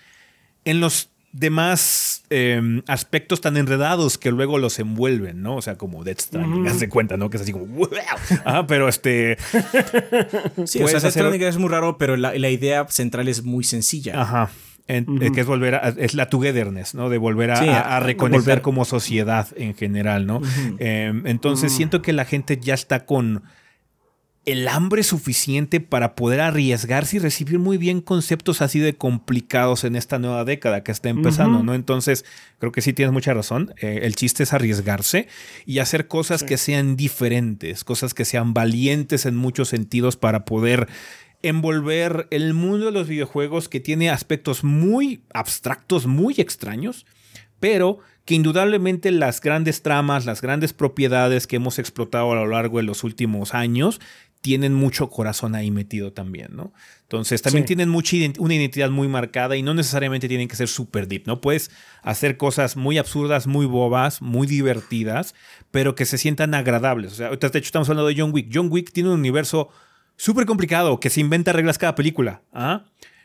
en 0.65 0.81
los 0.81 1.11
demás 1.39 2.23
eh, 2.31 2.83
aspectos 2.87 3.41
tan 3.41 3.57
enredados 3.57 4.19
que 4.19 4.31
luego 4.31 4.59
los 4.59 4.79
envuelven, 4.79 5.43
¿no? 5.43 5.57
O 5.57 5.63
sea, 5.63 5.77
como 5.77 6.03
Death 6.05 6.21
Stranding, 6.21 6.67
haz 6.67 6.81
de 6.81 6.89
cuenta, 6.89 7.17
¿no? 7.17 7.31
Que 7.31 7.37
es 7.37 7.43
así 7.43 7.53
como, 7.53 7.67
¡wow! 7.67 7.89
Ajá, 8.45 8.67
pero 8.67 8.89
este... 8.89 9.37
Sí, 10.67 10.83
o 10.83 10.89
sea, 10.89 10.99
hacer- 10.99 11.43
es 11.43 11.59
muy 11.59 11.69
raro, 11.69 11.99
pero 11.99 12.17
la, 12.17 12.35
la 12.35 12.51
idea 12.51 12.87
central 12.89 13.29
es 13.29 13.45
muy 13.45 13.65
sencilla. 13.65 14.21
Ajá. 14.21 14.51
En- 14.89 15.21
eh, 15.23 15.33
Que 15.33 15.41
es 15.41 15.47
volver 15.47 15.75
a, 15.75 15.89
es 15.89 16.15
la 16.15 16.29
togetherness, 16.29 16.95
¿no? 16.95 17.09
De 17.11 17.19
volver 17.19 17.51
a, 17.51 17.57
Sí, 17.57 17.69
a- 17.69 17.81
a- 17.81 17.97
a 17.97 18.01
reconectar 18.01 18.63
como 18.63 18.85
sociedad 18.85 19.49
en 19.57 19.75
general, 19.75 20.27
¿no? 20.27 20.41
Eh, 20.79 21.13
entonces 21.25 21.73
siento 21.73 22.03
que 22.03 22.13
la 22.13 22.25
gente 22.25 22.59
ya 22.59 22.75
está 22.75 23.05
con 23.05 23.43
el 24.47 24.69
hambre 24.69 25.03
suficiente 25.03 25.81
para 25.81 26.15
poder 26.15 26.41
arriesgarse 26.41 27.17
y 27.17 27.19
recibir 27.19 27.59
muy 27.59 27.79
bien 27.79 28.01
conceptos 28.01 28.63
así 28.63 28.79
de 28.79 28.95
complicados 28.95 29.83
en 29.83 29.97
esta 29.97 30.21
nueva 30.21 30.45
década 30.45 30.85
que 30.85 30.93
está 30.93 31.09
empezando, 31.09 31.65
¿no? 31.65 31.75
Entonces, 31.75 32.25
creo 32.61 32.71
que 32.71 32.81
sí 32.81 32.93
tienes 32.93 33.13
mucha 33.13 33.35
razón. 33.35 33.75
Eh, 33.83 34.01
el 34.05 34.15
chiste 34.15 34.45
es 34.45 34.53
arriesgarse 34.53 35.27
y 35.67 35.81
hacer 35.81 36.07
cosas 36.07 36.45
que 36.45 36.59
sean 36.59 36.97
diferentes, 36.97 37.83
cosas 37.83 38.15
que 38.15 38.25
sean 38.25 38.55
valientes 38.55 39.27
en 39.27 39.35
muchos 39.35 39.69
sentidos 39.69 40.17
para 40.17 40.45
poder 40.45 40.87
envolver 41.43 42.29
el 42.31 42.55
mundo 42.55 42.87
de 42.87 42.93
los 42.93 43.09
videojuegos 43.09 43.69
que 43.69 43.81
tiene 43.81 44.11
aspectos 44.11 44.63
muy 44.63 45.23
abstractos, 45.35 46.07
muy 46.07 46.35
extraños, 46.39 47.05
pero 47.59 47.99
que 48.27 48.35
indudablemente 48.35 49.13
las 49.13 49.41
grandes 49.41 49.83
tramas, 49.83 50.27
las 50.27 50.43
grandes 50.43 50.73
propiedades 50.73 51.47
que 51.47 51.57
hemos 51.57 51.79
explotado 51.79 52.33
a 52.33 52.35
lo 52.35 52.47
largo 52.47 52.79
de 52.79 52.83
los 52.83 53.05
últimos 53.05 53.55
años 53.55 54.01
tienen 54.47 54.73
mucho 54.75 55.11
corazón 55.11 55.57
ahí 55.57 55.73
metido 55.73 56.13
también, 56.13 56.51
¿no? 56.55 56.73
Entonces 57.03 57.43
también 57.43 57.65
Sí. 57.65 57.67
tienen 57.67 57.89
mucha 57.89 58.15
ident- 58.17 58.39
una 58.39 58.55
identidad 58.55 58.91
muy 58.91 59.09
marcada 59.09 59.57
y 59.57 59.63
no 59.63 59.75
necesariamente 59.75 60.29
tienen 60.29 60.47
que 60.47 60.55
ser 60.55 60.69
super 60.69 61.09
deep, 61.09 61.27
¿no? 61.27 61.41
Puedes 61.41 61.73
hacer 62.03 62.37
cosas 62.37 62.77
muy 62.77 62.97
absurdas, 62.97 63.49
muy 63.49 63.67
bobas, 63.67 64.23
muy 64.23 64.47
divertidas, 64.47 65.35
pero 65.73 65.97
que 65.97 66.05
se 66.05 66.17
sientan 66.17 66.55
agradables. 66.55 67.11
O 67.13 67.15
sea, 67.17 67.31
de 67.31 67.35
hecho 67.35 67.59
estamos 67.59 67.89
hablando 67.89 68.07
de 68.09 68.15
John 68.17 68.31
Wick. 68.33 68.49
John 68.55 68.69
Wick 68.71 68.93
tiene 68.93 69.09
un 69.09 69.19
universo 69.19 69.69
súper 70.17 70.47
complicado, 70.47 71.01
que 71.01 71.11
se 71.11 71.21
inventa 71.21 71.53
reglas 71.53 71.77
cada 71.79 71.97
película. 71.97 72.43
¿ah? 72.53 72.85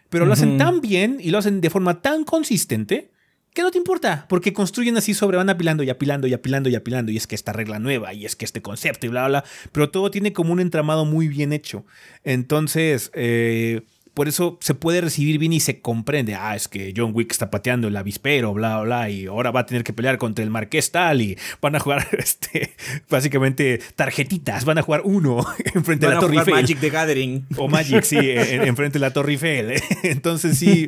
Pero 0.09 0.25
lo 0.25 0.33
hacen 0.33 0.57
tan 0.57 0.81
bien 0.81 1.19
y 1.21 1.29
lo 1.29 1.37
hacen 1.37 1.61
de 1.61 1.69
forma 1.69 2.01
tan 2.01 2.23
consistente 2.23 3.10
que 3.53 3.61
no 3.61 3.71
te 3.71 3.77
importa, 3.77 4.25
porque 4.29 4.53
construyen 4.53 4.95
así 4.97 5.13
sobre, 5.13 5.37
van 5.37 5.49
apilando 5.49 5.83
y 5.83 5.89
apilando 5.89 6.27
y 6.27 6.33
apilando 6.33 6.69
y 6.69 6.75
apilando, 6.75 7.11
y 7.11 7.17
es 7.17 7.27
que 7.27 7.35
esta 7.35 7.51
regla 7.51 7.79
nueva, 7.79 8.13
y 8.13 8.25
es 8.25 8.35
que 8.35 8.45
este 8.45 8.61
concepto 8.61 9.05
y 9.05 9.09
bla, 9.09 9.27
bla, 9.27 9.41
bla, 9.41 9.49
pero 9.71 9.89
todo 9.89 10.09
tiene 10.09 10.31
como 10.31 10.53
un 10.53 10.59
entramado 10.59 11.05
muy 11.05 11.27
bien 11.27 11.51
hecho. 11.51 11.85
Entonces, 12.23 13.11
eh, 13.13 13.81
por 14.13 14.29
eso 14.29 14.57
se 14.61 14.73
puede 14.73 15.01
recibir 15.01 15.37
bien 15.37 15.51
y 15.51 15.59
se 15.59 15.81
comprende, 15.81 16.35
ah, 16.35 16.55
es 16.55 16.69
que 16.69 16.93
John 16.95 17.11
Wick 17.13 17.31
está 17.31 17.49
pateando 17.49 17.89
el 17.89 17.97
avispero, 17.97 18.53
bla, 18.53 18.77
bla, 18.77 18.83
bla, 18.83 19.09
y 19.09 19.25
ahora 19.25 19.51
va 19.51 19.61
a 19.61 19.65
tener 19.65 19.83
que 19.83 19.91
pelear 19.91 20.17
contra 20.17 20.43
el 20.45 20.49
marqués 20.49 20.91
tal, 20.91 21.21
y 21.21 21.37
van 21.61 21.75
a 21.75 21.79
jugar, 21.79 22.07
este, 22.17 22.73
básicamente, 23.09 23.81
tarjetitas, 23.95 24.63
van 24.63 24.77
a 24.77 24.81
jugar 24.81 25.01
uno 25.03 25.45
enfrente 25.75 26.07
de 26.07 26.13
la 26.13 26.19
Torre 26.21 26.37
Eiffel. 26.37 26.53
Magic 26.53 26.79
the 26.79 26.89
Gathering. 26.89 27.47
O 27.57 27.67
Magic, 27.67 28.03
sí, 28.03 28.17
enfrente 28.17 28.97
de 28.97 28.99
la 28.99 29.11
Torre 29.11 29.33
Eiffel. 29.33 29.73
Entonces, 30.03 30.57
sí 30.57 30.87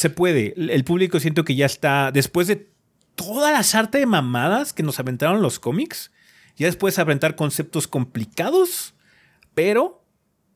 se 0.00 0.08
puede. 0.08 0.54
El 0.56 0.82
público 0.84 1.20
siento 1.20 1.44
que 1.44 1.54
ya 1.54 1.66
está, 1.66 2.10
después 2.10 2.46
de 2.46 2.70
toda 3.16 3.52
la 3.52 3.62
sarta 3.62 3.98
de 3.98 4.06
mamadas 4.06 4.72
que 4.72 4.82
nos 4.82 4.98
aventaron 4.98 5.42
los 5.42 5.58
cómics, 5.58 6.10
ya 6.56 6.68
después 6.68 6.96
de 6.96 7.02
aventar 7.02 7.36
conceptos 7.36 7.86
complicados, 7.86 8.94
pero 9.52 10.02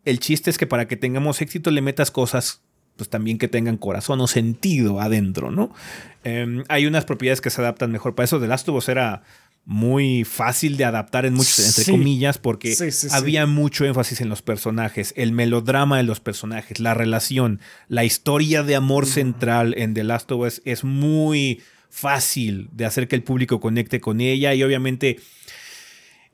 el 0.07 0.19
chiste 0.19 0.49
es 0.49 0.57
que 0.57 0.67
para 0.67 0.89
que 0.89 0.97
tengamos 0.97 1.43
éxito 1.43 1.71
le 1.71 1.83
metas 1.83 2.11
cosas 2.11 2.63
pues 2.97 3.11
también 3.11 3.37
que 3.37 3.49
tengan 3.49 3.77
corazón 3.77 4.19
o 4.23 4.27
sentido 4.27 4.99
adentro, 4.99 5.51
¿no? 5.51 5.75
Em, 6.23 6.65
hay 6.69 6.87
unas 6.87 7.05
propiedades 7.05 7.43
que 7.43 7.51
se 7.51 7.61
adaptan 7.61 7.93
mejor 7.93 8.15
para 8.15 8.25
eso. 8.25 8.41
The 8.41 8.47
Last 8.47 8.67
of 8.71 8.77
Us 8.77 8.89
era 8.89 9.25
muy 9.67 10.25
fácil 10.25 10.77
de 10.77 10.85
adaptar 10.85 11.25
en 11.25 11.35
muchos, 11.35 11.59
entre 11.59 11.91
comillas, 11.91 12.39
porque 12.39 12.77
había 13.11 13.47
mucho 13.47 13.85
énfasis 13.85 14.21
en 14.21 14.29
los 14.29 14.43
personajes, 14.43 15.15
el 15.17 15.33
melodrama 15.33 15.97
de 15.97 16.03
los 16.03 16.21
personajes, 16.21 16.81
la 16.81 16.95
relación, 16.95 17.61
la 17.89 18.05
historia 18.05 18.63
de 18.63 18.77
amor 18.77 19.07
central 19.07 19.75
en 19.79 19.95
The 19.95 20.05
Last 20.05 20.31
of 20.33 20.47
Us 20.47 20.63
es 20.65 20.85
muy 20.85 21.63
fácil 21.89 22.69
de 22.73 22.85
hacer 22.85 23.09
que 23.09 23.17
el 23.17 23.23
público 23.23 23.61
conecte 23.61 24.01
con 24.01 24.21
ella 24.21 24.53
y 24.53 24.63
obviamente 24.63 25.19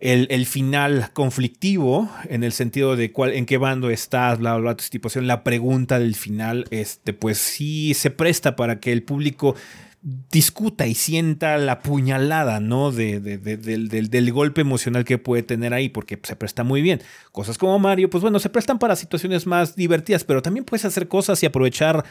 el, 0.00 0.46
final 0.46 1.10
conflictivo 1.12 2.10
en 2.28 2.42
el 2.42 2.52
sentido 2.52 2.96
de 2.96 3.12
cuál, 3.12 3.34
en 3.34 3.44
qué 3.44 3.58
bando 3.58 3.90
estás, 3.90 4.38
bla, 4.38 4.54
bla, 4.54 4.60
bla, 4.60 4.76
tu 4.76 4.84
situación, 4.84 5.26
la 5.26 5.44
pregunta 5.44 5.98
del 5.98 6.14
final, 6.14 6.64
este, 6.70 7.12
pues 7.12 7.36
sí 7.38 7.92
se 7.92 8.10
presta 8.10 8.56
para 8.56 8.80
que 8.80 8.92
el 8.92 9.02
público 9.02 9.54
discuta 10.02 10.86
y 10.86 10.94
sienta 10.94 11.58
la 11.58 11.80
puñalada, 11.80 12.58
¿no? 12.58 12.90
De, 12.90 13.20
del, 13.20 14.32
golpe 14.32 14.62
emocional 14.62 15.04
que 15.04 15.18
puede 15.18 15.42
tener 15.42 15.74
ahí, 15.74 15.90
porque 15.90 16.18
se 16.22 16.36
presta 16.36 16.64
muy 16.64 16.80
bien. 16.80 17.02
Cosas 17.32 17.58
como 17.58 17.78
Mario, 17.78 18.08
pues 18.08 18.22
bueno, 18.22 18.38
se 18.38 18.48
prestan 18.48 18.78
para 18.78 18.96
situaciones 18.96 19.46
más 19.46 19.76
divertidas, 19.76 20.24
pero 20.24 20.40
también 20.40 20.64
puedes 20.64 20.86
hacer 20.86 21.06
cosas 21.06 21.42
y 21.42 21.46
aprovechar 21.46 22.04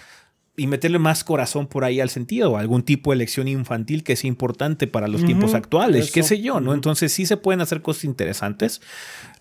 y 0.60 0.68
meterle 0.68 0.99
más 0.99 1.24
corazón 1.24 1.68
por 1.68 1.86
ahí 1.86 2.01
al 2.01 2.10
sentido, 2.10 2.57
algún 2.57 2.84
tipo 2.84 3.12
de 3.12 3.18
lección 3.18 3.47
infantil 3.47 4.03
que 4.03 4.14
es 4.14 4.26
importante 4.26 4.88
para 4.88 5.07
los 5.07 5.24
tiempos 5.26 5.53
actuales, 5.53 6.12
qué 6.12 6.22
sé 6.22 6.41
yo, 6.41 6.60
¿no? 6.60 6.74
Entonces 6.74 7.14
sí 7.14 7.26
se 7.26 7.38
pueden 7.38 7.62
hacer 7.62 7.82
cosas 7.82 8.03
interesantes 8.03 8.82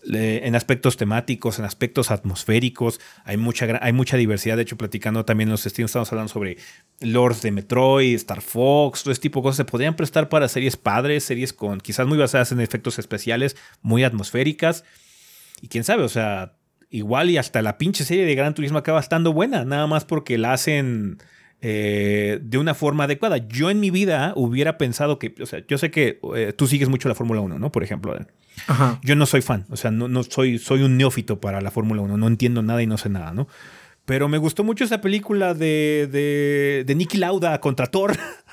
en 0.05 0.55
aspectos 0.55 0.97
temáticos, 0.97 1.59
en 1.59 1.65
aspectos 1.65 2.13
atmosféricos, 2.13 3.01
hay 3.25 3.37
mucha, 3.37 3.67
hay 3.83 3.93
mucha 3.93 4.17
diversidad, 4.17 4.57
de 4.57 4.63
hecho 4.63 4.77
platicando 4.77 5.25
también 5.25 5.49
en 5.49 5.53
los 5.53 5.63
streams 5.63 5.91
estamos 5.91 6.13
hablando 6.13 6.33
sobre 6.33 6.57
lords 7.01 7.43
de 7.43 7.51
Metroid, 7.51 8.15
Star 8.15 8.41
Fox, 8.41 9.03
todo 9.03 9.13
este 9.13 9.23
tipo 9.23 9.41
de 9.41 9.45
cosas 9.45 9.57
se 9.57 9.65
podrían 9.65 9.97
prestar 9.97 10.29
para 10.29 10.49
series 10.49 10.77
padres, 10.77 11.25
series 11.25 11.53
con 11.53 11.81
quizás 11.81 12.07
muy 12.07 12.17
basadas 12.17 12.53
en 12.53 12.61
efectos 12.61 12.99
especiales, 12.99 13.57
muy 13.83 14.05
atmosféricas, 14.05 14.85
y 15.61 15.69
quién 15.69 15.83
sabe, 15.83 16.05
o 16.05 16.09
sea, 16.09 16.58
igual 16.91 17.31
y 17.31 17.39
hasta 17.39 17.63
la 17.63 17.79
pinche 17.79 18.05
serie 18.05 18.25
de 18.25 18.35
Gran 18.35 18.55
Turismo 18.55 18.79
acaba 18.79 19.01
estando 19.01 19.33
buena, 19.33 19.65
nada 19.65 19.87
más 19.87 20.05
porque 20.05 20.39
la 20.39 20.53
hacen 20.53 21.19
eh, 21.61 22.39
de 22.43 22.59
una 22.59 22.75
forma 22.75 23.05
adecuada. 23.05 23.39
Yo 23.39 23.71
en 23.71 23.81
mi 23.81 23.91
vida 23.91 24.33
hubiera 24.37 24.79
pensado 24.79 25.19
que, 25.19 25.35
o 25.41 25.47
sea, 25.47 25.65
yo 25.67 25.79
sé 25.79 25.91
que 25.91 26.21
eh, 26.37 26.53
tú 26.57 26.67
sigues 26.67 26.89
mucho 26.89 27.09
la 27.09 27.15
Fórmula 27.15 27.41
1, 27.41 27.59
¿no? 27.59 27.73
Por 27.73 27.83
ejemplo. 27.83 28.17
Yo 29.03 29.15
no 29.15 29.27
soy 29.27 29.41
fan, 29.41 29.67
o 29.71 29.77
sea, 29.77 29.91
no, 29.91 30.09
no 30.09 30.25
soy, 30.25 30.59
soy 30.59 30.83
un 30.83 30.97
neófito 30.97 31.41
para 31.41 31.61
la 31.61 31.71
Fórmula 31.71 32.03
1, 32.03 32.17
no 32.17 32.27
entiendo 32.27 32.63
nada 32.63 32.83
y 32.83 32.87
no 32.87 32.99
sé 32.99 33.09
nada, 33.09 33.33
¿no? 33.33 33.47
Pero 34.05 34.29
me 34.29 34.39
gustó 34.39 34.65
mucho 34.65 34.85
esa 34.85 35.01
película 35.01 35.55
de, 35.55 36.09
de, 36.11 36.85
de 36.87 36.95
Nicky 36.95 37.19
Lauda 37.19 37.61
contra 37.61 37.87
Thor. 37.87 38.17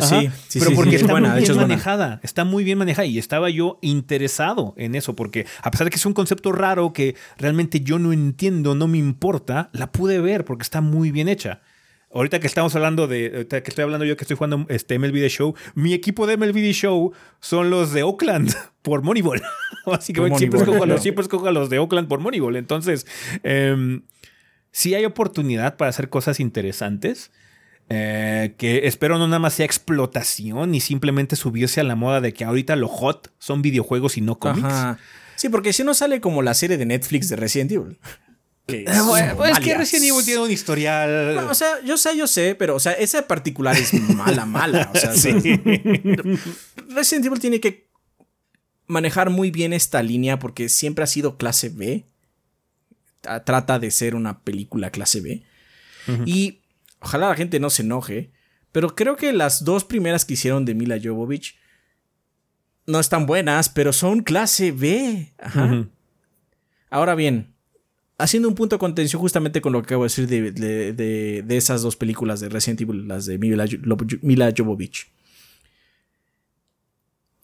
Sí, 0.00 0.30
sí, 0.48 0.58
pero 0.58 0.74
porque 0.74 0.96
está 0.96 1.14
muy 1.14 1.40
bien 1.40 1.56
manejada, 1.56 2.20
está 2.22 2.44
muy 2.44 2.64
bien 2.64 2.78
manejada 2.78 3.06
y 3.06 3.18
estaba 3.18 3.50
yo 3.50 3.78
interesado 3.82 4.74
en 4.76 4.94
eso 4.94 5.14
porque 5.14 5.46
a 5.62 5.70
pesar 5.70 5.84
de 5.84 5.90
que 5.90 5.96
es 5.96 6.06
un 6.06 6.14
concepto 6.14 6.52
raro 6.52 6.92
que 6.92 7.16
realmente 7.36 7.80
yo 7.80 7.98
no 7.98 8.12
entiendo, 8.12 8.74
no 8.74 8.88
me 8.88 8.98
importa, 8.98 9.70
la 9.72 9.92
pude 9.92 10.20
ver 10.20 10.44
porque 10.44 10.62
está 10.62 10.80
muy 10.80 11.10
bien 11.10 11.28
hecha. 11.28 11.60
Ahorita 12.14 12.40
que 12.40 12.46
estamos 12.46 12.74
hablando 12.76 13.06
de, 13.06 13.46
que 13.48 13.62
estoy 13.64 13.84
hablando 13.84 14.04
yo 14.04 14.18
que 14.18 14.24
estoy 14.24 14.36
jugando 14.36 14.66
este 14.68 14.98
MLB 14.98 15.14
The 15.14 15.28
Show, 15.30 15.54
mi 15.74 15.94
equipo 15.94 16.26
de 16.26 16.36
MLB 16.36 16.54
The 16.54 16.72
Show 16.74 17.12
son 17.40 17.70
los 17.70 17.92
de 17.92 18.02
Oakland 18.02 18.54
por 18.82 19.02
Moneyball. 19.02 19.42
Básicamente 19.86 20.38
siempre 20.38 20.60
escojo, 20.60 20.82
a 20.82 20.86
los, 20.86 21.02
siempre 21.02 21.22
escojo 21.22 21.46
a 21.46 21.52
los 21.52 21.70
de 21.70 21.78
Oakland 21.78 22.08
por 22.08 22.20
Moneyball. 22.20 22.56
Entonces, 22.56 23.06
eh, 23.44 24.00
sí 24.72 24.94
hay 24.94 25.06
oportunidad 25.06 25.76
para 25.76 25.88
hacer 25.88 26.10
cosas 26.10 26.38
interesantes. 26.38 27.30
Eh, 27.88 28.54
que 28.56 28.86
espero 28.86 29.18
no 29.18 29.26
nada 29.26 29.38
más 29.38 29.54
sea 29.54 29.66
explotación 29.66 30.74
y 30.74 30.80
simplemente 30.80 31.36
subirse 31.36 31.80
a 31.80 31.84
la 31.84 31.94
moda 31.94 32.20
de 32.20 32.32
que 32.32 32.44
ahorita 32.44 32.74
lo 32.76 32.88
hot 32.88 33.30
son 33.38 33.60
videojuegos 33.60 34.16
y 34.16 34.22
no 34.22 34.38
cómics. 34.38 34.98
Sí, 35.36 35.48
porque 35.48 35.72
si 35.72 35.84
no 35.84 35.92
sale 35.92 36.20
como 36.20 36.40
la 36.40 36.54
serie 36.54 36.78
de 36.78 36.86
Netflix 36.86 37.28
de 37.28 37.36
Resident 37.36 37.72
Evil. 37.72 37.98
es, 38.66 38.96
eh, 38.96 39.32
pues 39.36 39.58
que 39.58 39.76
Resident 39.76 40.06
Evil 40.06 40.24
tiene 40.24 40.40
un 40.40 40.50
historial. 40.50 41.38
o 41.38 41.54
sea, 41.54 41.82
yo 41.84 41.96
sé, 41.96 42.16
yo 42.16 42.26
sé, 42.26 42.54
pero 42.54 42.76
o 42.76 42.80
sea, 42.80 42.92
esa 42.92 43.26
particular 43.26 43.76
es 43.76 43.92
mala, 43.94 44.46
mala. 44.46 44.90
O 44.94 44.98
sea, 44.98 45.12
sí. 45.16 45.30
Resident 46.88 47.26
Evil 47.26 47.40
tiene 47.40 47.60
que 47.60 47.88
manejar 48.86 49.30
muy 49.30 49.50
bien 49.50 49.72
esta 49.72 50.02
línea 50.02 50.38
porque 50.38 50.68
siempre 50.68 51.04
ha 51.04 51.08
sido 51.08 51.36
clase 51.36 51.68
B. 51.68 52.06
Trata 53.20 53.78
de 53.78 53.90
ser 53.90 54.14
una 54.16 54.40
película 54.40 54.90
clase 54.90 55.20
B. 55.20 55.44
Y 56.26 56.61
Ojalá 57.02 57.28
la 57.28 57.36
gente 57.36 57.60
no 57.60 57.70
se 57.70 57.82
enoje. 57.82 58.32
Pero 58.70 58.94
creo 58.94 59.16
que 59.16 59.32
las 59.32 59.64
dos 59.64 59.84
primeras 59.84 60.24
que 60.24 60.34
hicieron 60.34 60.64
de 60.64 60.74
Mila 60.74 60.98
Jovovich 61.02 61.58
no 62.86 62.98
están 63.00 63.26
buenas, 63.26 63.68
pero 63.68 63.92
son 63.92 64.22
clase 64.22 64.72
B. 64.72 65.34
Ajá. 65.38 65.88
Ahora 66.90 67.14
bien, 67.14 67.54
haciendo 68.18 68.48
un 68.48 68.54
punto 68.54 68.76
de 68.76 68.80
contención 68.80 69.20
justamente 69.20 69.60
con 69.60 69.72
lo 69.72 69.82
que 69.82 69.86
acabo 69.86 70.04
de 70.04 70.08
decir 70.08 70.26
de, 70.28 71.56
esas 71.56 71.82
dos 71.82 71.96
películas 71.96 72.40
de 72.40 72.48
Resident 72.48 72.80
Evil, 72.82 73.08
las 73.08 73.26
de 73.26 73.38
Mila, 73.38 73.66
Mila 74.22 74.52
Jovovich. 74.56 75.10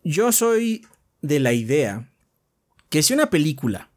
Yo 0.04 0.32
soy 0.32 0.86
de 1.20 1.40
la 1.40 1.52
idea 1.52 2.10
que 2.88 3.02
si 3.02 3.12
una 3.12 3.28
película 3.28 3.90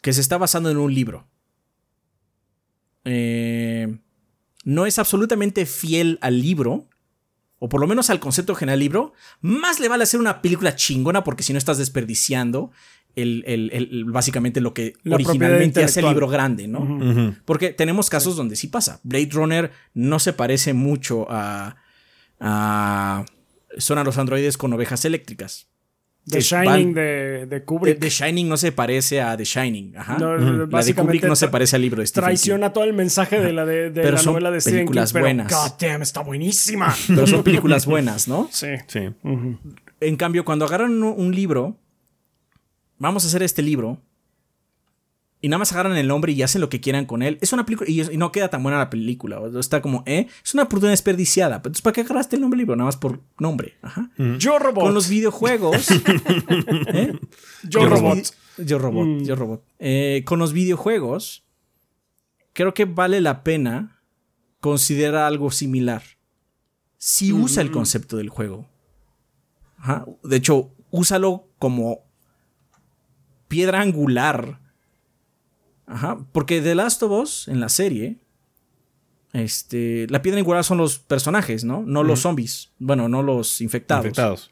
que 0.00 0.12
se 0.12 0.20
está 0.20 0.38
basando 0.38 0.70
en 0.70 0.78
un 0.78 0.94
libro 0.94 1.26
eh, 3.04 3.98
no 4.68 4.84
es 4.84 4.98
absolutamente 4.98 5.64
fiel 5.64 6.18
al 6.20 6.42
libro, 6.42 6.90
o 7.58 7.70
por 7.70 7.80
lo 7.80 7.86
menos 7.86 8.10
al 8.10 8.20
concepto 8.20 8.54
general 8.54 8.78
del 8.78 8.84
libro, 8.84 9.14
más 9.40 9.80
le 9.80 9.88
vale 9.88 10.02
hacer 10.02 10.20
una 10.20 10.42
película 10.42 10.76
chingona 10.76 11.24
porque 11.24 11.42
si 11.42 11.54
no 11.54 11.58
estás 11.58 11.78
desperdiciando 11.78 12.70
el, 13.16 14.04
básicamente 14.08 14.60
lo 14.60 14.74
que 14.74 14.92
originalmente 15.10 15.82
hace 15.82 16.00
el 16.00 16.08
libro 16.08 16.28
grande, 16.28 16.68
¿no? 16.68 17.34
Porque 17.46 17.70
tenemos 17.70 18.10
casos 18.10 18.36
donde 18.36 18.56
sí 18.56 18.66
pasa. 18.66 19.00
Blade 19.04 19.30
Runner 19.32 19.72
no 19.94 20.18
se 20.18 20.34
parece 20.34 20.74
mucho 20.74 21.26
a, 21.30 21.76
a 22.38 23.24
Son 23.78 23.96
a 23.96 24.04
los 24.04 24.18
androides 24.18 24.58
con 24.58 24.70
ovejas 24.74 25.06
eléctricas. 25.06 25.67
The 26.28 26.40
Shining 26.40 26.94
de, 26.94 27.62
Kubrick. 27.64 27.98
The, 27.98 28.10
Shining 28.10 28.48
no 28.48 28.56
se 28.56 28.72
parece 28.72 29.20
a 29.20 29.36
The 29.36 29.44
Shining. 29.44 29.94
Ajá. 29.96 30.18
la 30.18 30.82
de 30.82 30.94
Kubrick 30.94 31.24
no 31.24 31.36
se 31.36 31.48
parece 31.48 31.76
al 31.76 31.82
libro 31.82 32.00
de 32.00 32.06
Stephen 32.06 32.26
Traiciona 32.26 32.72
todo 32.72 32.84
el 32.84 32.92
mensaje 32.92 33.40
de 33.40 33.52
la, 33.52 33.64
de, 33.64 33.90
la 33.90 34.22
novela 34.22 34.50
de 34.50 34.60
Stephen 34.60 34.86
King. 34.86 35.00
Pero 35.12 35.24
buenas. 35.24 35.52
God 35.52 35.72
damn, 35.80 36.02
está 36.02 36.20
buenísima. 36.20 36.94
Pero 37.08 37.26
son 37.26 37.42
películas 37.42 37.86
buenas, 37.86 38.28
¿no? 38.28 38.48
Sí. 38.50 38.68
sí. 38.86 39.08
En 40.00 40.16
cambio, 40.16 40.44
cuando 40.44 40.64
agarran 40.64 41.02
un 41.02 41.34
libro, 41.34 41.76
vamos 42.98 43.24
a 43.24 43.28
hacer 43.28 43.42
este 43.42 43.62
libro 43.62 43.98
y 45.40 45.48
nada 45.48 45.58
más 45.58 45.72
agarran 45.72 45.96
el 45.96 46.08
nombre 46.08 46.32
y 46.32 46.42
hacen 46.42 46.60
lo 46.60 46.68
que 46.68 46.80
quieran 46.80 47.06
con 47.06 47.22
él. 47.22 47.38
Es 47.40 47.52
una 47.52 47.64
película 47.64 47.88
y, 47.88 48.16
no 48.16 48.32
queda 48.32 48.48
tan 48.48 48.62
buena 48.62 48.78
la 48.78 48.90
película. 48.90 49.40
Está 49.58 49.80
como, 49.80 50.02
¿eh? 50.04 50.26
Es 50.44 50.54
una 50.54 50.64
oportunidad 50.64 50.92
desperdiciada. 50.92 51.56
Entonces, 51.56 51.80
¿para 51.80 51.94
qué 51.94 52.00
agarraste 52.00 52.36
el 52.36 52.42
nombre 52.42 52.56
del 52.56 52.62
libro? 52.62 52.76
Nada 52.76 52.86
más 52.86 52.96
por 52.96 53.20
nombre. 53.38 53.76
Ajá. 53.82 54.10
Yo 54.38 54.58
Robot. 54.58 54.84
Con 54.84 54.94
los 54.94 55.08
videojuegos. 55.08 55.90
¿eh? 56.88 57.16
Yo, 57.62 57.86
Robot. 57.86 58.18
Yo 58.58 58.78
Robot. 58.78 59.06
Mm. 59.06 59.24
Yo 59.24 59.36
Robot. 59.36 59.64
Eh, 59.78 60.22
con 60.26 60.40
los 60.40 60.52
videojuegos, 60.52 61.44
creo 62.52 62.74
que 62.74 62.84
vale 62.84 63.20
la 63.20 63.44
pena 63.44 64.02
considerar 64.60 65.22
algo 65.22 65.52
similar. 65.52 66.02
Si 66.96 67.32
usa 67.32 67.62
el 67.62 67.70
mm. 67.70 67.74
concepto 67.74 68.16
del 68.16 68.28
juego. 68.28 68.68
Ajá. 69.76 70.04
De 70.24 70.36
hecho, 70.36 70.72
úsalo 70.90 71.46
como 71.60 72.00
piedra 73.46 73.80
angular 73.80 74.67
Ajá, 75.88 76.18
porque 76.32 76.60
The 76.60 76.74
Last 76.74 77.02
of 77.02 77.10
Us 77.12 77.48
en 77.48 77.60
la 77.60 77.68
serie, 77.68 78.18
este, 79.32 80.06
la 80.10 80.22
piedra 80.22 80.38
angular 80.38 80.62
son 80.62 80.78
los 80.78 80.98
personajes, 80.98 81.64
¿no? 81.64 81.82
No 81.82 82.02
los 82.02 82.20
zombies. 82.20 82.70
Bueno, 82.78 83.08
no 83.08 83.22
los 83.22 83.60
infectados. 83.60 84.04
Infectados. 84.04 84.50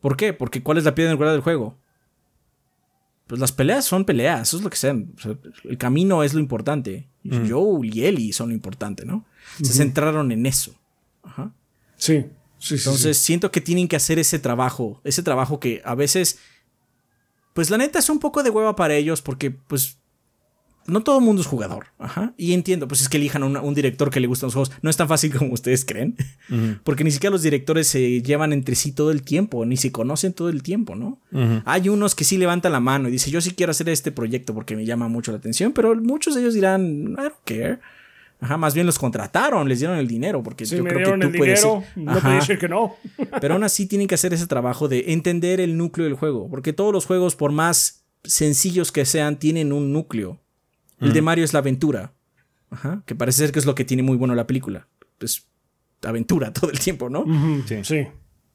¿Por 0.00 0.16
qué? 0.16 0.32
Porque 0.32 0.62
¿cuál 0.62 0.78
es 0.78 0.84
la 0.84 0.94
piedra 0.94 1.12
angular 1.12 1.32
del 1.32 1.42
juego? 1.42 1.76
Pues 3.26 3.40
las 3.40 3.52
peleas 3.52 3.84
son 3.84 4.04
peleas, 4.04 4.48
eso 4.48 4.58
es 4.58 4.62
lo 4.62 4.68
que 4.70 4.76
sean. 4.76 5.12
O 5.16 5.20
sea, 5.20 5.38
el 5.64 5.78
camino 5.78 6.22
es 6.22 6.34
lo 6.34 6.40
importante. 6.40 7.08
Joel 7.48 7.94
y 7.94 8.04
Ellie 8.04 8.32
son 8.34 8.50
lo 8.50 8.54
importante, 8.54 9.06
¿no? 9.06 9.24
Se 9.62 9.72
centraron 9.72 10.30
en 10.30 10.44
eso. 10.44 10.74
Ajá. 11.22 11.52
Sí. 11.96 12.26
Sí, 12.58 12.76
sí, 12.78 12.88
Entonces 12.88 13.16
sí. 13.16 13.24
siento 13.24 13.50
que 13.50 13.60
tienen 13.60 13.88
que 13.88 13.96
hacer 13.96 14.18
ese 14.18 14.38
trabajo, 14.38 15.00
ese 15.04 15.22
trabajo 15.22 15.60
que 15.60 15.82
a 15.84 15.94
veces, 15.94 16.38
pues 17.52 17.70
la 17.70 17.78
neta 17.78 17.98
es 17.98 18.08
un 18.08 18.18
poco 18.18 18.42
de 18.42 18.50
hueva 18.50 18.76
para 18.76 18.94
ellos 18.94 19.22
porque 19.22 19.50
pues 19.50 19.98
no 20.86 21.02
todo 21.02 21.18
el 21.18 21.24
mundo 21.24 21.42
es 21.42 21.48
jugador. 21.48 21.86
Ajá. 21.98 22.34
Y 22.36 22.52
entiendo, 22.52 22.86
pues 22.88 23.00
es 23.00 23.08
que 23.08 23.16
elijan 23.16 23.42
un, 23.42 23.56
un 23.56 23.74
director 23.74 24.10
que 24.10 24.20
le 24.20 24.26
gustan 24.26 24.48
los 24.48 24.54
juegos. 24.54 24.72
No 24.82 24.90
es 24.90 24.96
tan 24.96 25.08
fácil 25.08 25.32
como 25.36 25.52
ustedes 25.54 25.84
creen, 25.84 26.16
porque 26.84 27.04
ni 27.04 27.10
siquiera 27.10 27.30
los 27.32 27.42
directores 27.42 27.86
se 27.88 28.22
llevan 28.22 28.52
entre 28.52 28.74
sí 28.74 28.92
todo 28.92 29.10
el 29.10 29.22
tiempo, 29.22 29.64
ni 29.66 29.76
se 29.76 29.92
conocen 29.92 30.32
todo 30.32 30.48
el 30.50 30.62
tiempo, 30.62 30.94
¿no? 30.94 31.20
Hay 31.64 31.88
unos 31.88 32.14
que 32.14 32.24
sí 32.24 32.36
levantan 32.38 32.72
la 32.72 32.80
mano 32.80 33.08
y 33.08 33.12
dicen, 33.12 33.32
yo 33.32 33.40
sí 33.40 33.52
quiero 33.52 33.70
hacer 33.70 33.88
este 33.88 34.12
proyecto 34.12 34.54
porque 34.54 34.76
me 34.76 34.84
llama 34.84 35.08
mucho 35.08 35.32
la 35.32 35.38
atención, 35.38 35.72
pero 35.72 35.94
muchos 35.96 36.34
de 36.34 36.40
ellos 36.42 36.54
dirán, 36.54 37.12
I 37.12 37.22
don't 37.22 37.34
care. 37.44 37.78
Ajá, 38.40 38.58
más 38.58 38.74
bien 38.74 38.84
los 38.84 38.98
contrataron, 38.98 39.68
les 39.68 39.78
dieron 39.78 39.96
el 39.96 40.06
dinero, 40.06 40.42
porque 40.42 40.66
Sí, 40.66 40.76
yo 40.76 40.82
me 40.84 40.90
creo 40.90 40.98
dieron 41.16 41.20
que 41.20 41.26
el 41.28 41.32
tú 41.32 41.38
puedes 41.38 41.62
dinero. 41.62 41.82
ser- 41.94 42.02
No 42.04 42.20
podía 42.20 42.34
decir 42.36 42.58
que 42.58 42.68
no. 42.68 42.94
Pero 43.40 43.54
aún 43.54 43.64
así 43.64 43.86
tienen 43.86 44.06
que 44.06 44.16
hacer 44.16 44.34
ese 44.34 44.46
trabajo 44.46 44.86
de 44.86 45.12
entender 45.12 45.60
el 45.60 45.78
núcleo 45.78 46.04
del 46.04 46.14
juego. 46.14 46.50
Porque 46.50 46.74
todos 46.74 46.92
los 46.92 47.06
juegos, 47.06 47.36
por 47.36 47.52
más 47.52 48.04
sencillos 48.22 48.92
que 48.92 49.06
sean, 49.06 49.38
tienen 49.38 49.72
un 49.72 49.92
núcleo. 49.94 50.40
El 51.04 51.12
de 51.12 51.22
Mario 51.22 51.44
es 51.44 51.52
la 51.52 51.60
aventura. 51.60 52.12
Ajá. 52.70 53.02
Que 53.06 53.14
parece 53.14 53.38
ser 53.38 53.52
que 53.52 53.58
es 53.58 53.66
lo 53.66 53.74
que 53.74 53.84
tiene 53.84 54.02
muy 54.02 54.16
bueno 54.16 54.34
la 54.34 54.46
película. 54.46 54.88
Pues 55.18 55.46
aventura 56.02 56.52
todo 56.52 56.70
el 56.70 56.78
tiempo, 56.78 57.08
¿no? 57.08 57.24
Sí. 57.66 57.84
Sí. 57.84 58.06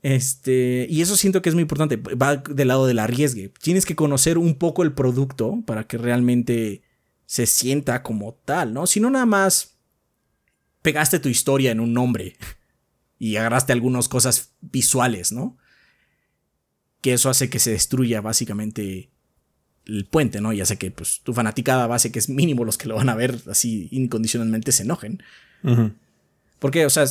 Este, 0.01 0.87
y 0.89 1.01
eso 1.01 1.17
siento 1.17 1.41
que 1.41 1.49
es 1.49 1.55
muy 1.55 1.61
importante. 1.61 1.97
Va 1.97 2.37
del 2.37 2.67
lado 2.67 2.87
del 2.87 2.99
arriesgue. 2.99 3.51
Tienes 3.61 3.85
que 3.85 3.95
conocer 3.95 4.37
un 4.37 4.55
poco 4.55 4.83
el 4.83 4.93
producto 4.93 5.61
para 5.65 5.85
que 5.85 5.97
realmente 5.97 6.83
se 7.25 7.45
sienta 7.45 8.01
como 8.01 8.33
tal, 8.33 8.73
¿no? 8.73 8.87
Si 8.87 8.99
no, 8.99 9.09
nada 9.09 9.25
más 9.25 9.75
pegaste 10.81 11.19
tu 11.19 11.29
historia 11.29 11.71
en 11.71 11.79
un 11.79 11.93
nombre 11.93 12.37
y 13.19 13.35
agarraste 13.35 13.73
algunas 13.73 14.07
cosas 14.07 14.53
visuales, 14.61 15.31
¿no? 15.31 15.57
Que 17.01 17.13
eso 17.13 17.29
hace 17.29 17.49
que 17.49 17.59
se 17.59 17.71
destruya 17.71 18.21
básicamente 18.21 19.11
el 19.89 20.05
puente, 20.05 20.41
¿no? 20.41 20.53
Y 20.53 20.61
hace 20.61 20.77
que 20.77 20.91
pues, 20.91 21.21
tu 21.23 21.33
fanaticada 21.33 21.87
base, 21.87 22.11
que 22.11 22.19
es 22.19 22.29
mínimo 22.29 22.63
los 22.63 22.77
que 22.77 22.87
lo 22.87 22.95
van 22.95 23.09
a 23.09 23.15
ver 23.15 23.39
así 23.49 23.87
incondicionalmente, 23.91 24.71
se 24.71 24.83
enojen. 24.83 25.23
Porque, 26.59 26.85
o 26.85 26.89
sea, 26.89 27.05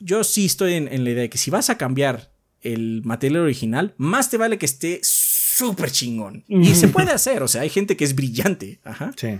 yo 0.00 0.24
sí 0.24 0.46
estoy 0.46 0.74
en, 0.74 0.88
en 0.92 1.04
la 1.04 1.10
idea 1.10 1.22
de 1.22 1.30
que 1.30 1.38
si 1.38 1.50
vas 1.50 1.70
a 1.70 1.78
cambiar 1.78 2.32
el 2.62 3.02
material 3.04 3.42
original, 3.42 3.94
más 3.96 4.30
te 4.30 4.36
vale 4.36 4.58
que 4.58 4.66
esté 4.66 5.00
súper 5.02 5.90
chingón. 5.90 6.44
Y 6.48 6.74
se 6.74 6.88
puede 6.88 7.12
hacer, 7.12 7.42
o 7.42 7.48
sea, 7.48 7.62
hay 7.62 7.70
gente 7.70 7.96
que 7.96 8.04
es 8.04 8.14
brillante, 8.14 8.80
ajá. 8.84 9.12
Sí. 9.16 9.38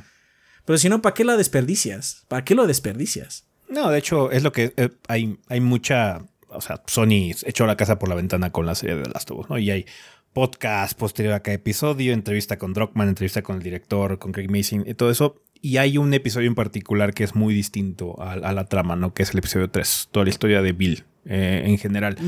Pero 0.64 0.78
si 0.78 0.88
no, 0.88 1.02
¿para 1.02 1.14
qué 1.14 1.24
la 1.24 1.36
desperdicias? 1.36 2.24
¿Para 2.28 2.44
qué 2.44 2.54
lo 2.54 2.66
desperdicias? 2.66 3.44
No, 3.68 3.90
de 3.90 3.98
hecho, 3.98 4.30
es 4.30 4.42
lo 4.42 4.52
que 4.52 4.72
eh, 4.76 4.90
hay, 5.08 5.38
hay 5.48 5.60
mucha. 5.60 6.24
O 6.48 6.60
sea, 6.60 6.82
Sony 6.86 7.32
echó 7.44 7.66
la 7.66 7.76
casa 7.76 7.98
por 7.98 8.08
la 8.08 8.14
ventana 8.14 8.52
con 8.52 8.64
la 8.64 8.74
serie 8.74 8.96
de 8.96 9.08
Last 9.08 9.30
of 9.30 9.40
Us, 9.40 9.50
¿no? 9.50 9.58
Y 9.58 9.70
hay 9.70 9.86
podcast 10.34 10.98
posterior 10.98 11.32
a 11.32 11.40
cada 11.40 11.54
episodio, 11.54 12.12
entrevista 12.12 12.58
con 12.58 12.74
Druckmann, 12.74 13.08
entrevista 13.08 13.42
con 13.42 13.56
el 13.56 13.62
director, 13.62 14.18
con 14.18 14.32
Craig 14.32 14.50
Mason 14.50 14.84
y 14.86 14.94
todo 14.94 15.10
eso. 15.10 15.40
Y 15.62 15.78
hay 15.78 15.96
un 15.96 16.12
episodio 16.12 16.48
en 16.48 16.54
particular 16.54 17.14
que 17.14 17.24
es 17.24 17.34
muy 17.34 17.54
distinto 17.54 18.20
a, 18.20 18.32
a 18.32 18.52
la 18.52 18.66
trama, 18.66 18.96
¿no? 18.96 19.14
Que 19.14 19.22
es 19.22 19.30
el 19.30 19.38
episodio 19.38 19.70
3, 19.70 20.08
toda 20.10 20.24
la 20.24 20.30
historia 20.30 20.60
de 20.60 20.72
Bill 20.72 21.04
eh, 21.26 21.62
en 21.64 21.78
general. 21.78 22.18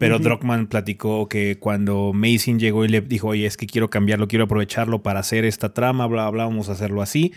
Pero 0.00 0.18
Druckmann 0.18 0.66
platicó 0.66 1.28
que 1.28 1.58
cuando 1.60 2.12
Mason 2.12 2.58
llegó 2.58 2.84
y 2.84 2.88
le 2.88 3.00
dijo, 3.00 3.28
oye, 3.28 3.46
es 3.46 3.56
que 3.56 3.66
quiero 3.66 3.88
cambiarlo, 3.88 4.26
quiero 4.26 4.46
aprovecharlo 4.46 5.02
para 5.02 5.20
hacer 5.20 5.44
esta 5.44 5.72
trama, 5.74 6.06
bla, 6.06 6.28
bla, 6.30 6.44
vamos 6.44 6.68
a 6.68 6.72
hacerlo 6.72 7.02
así. 7.02 7.32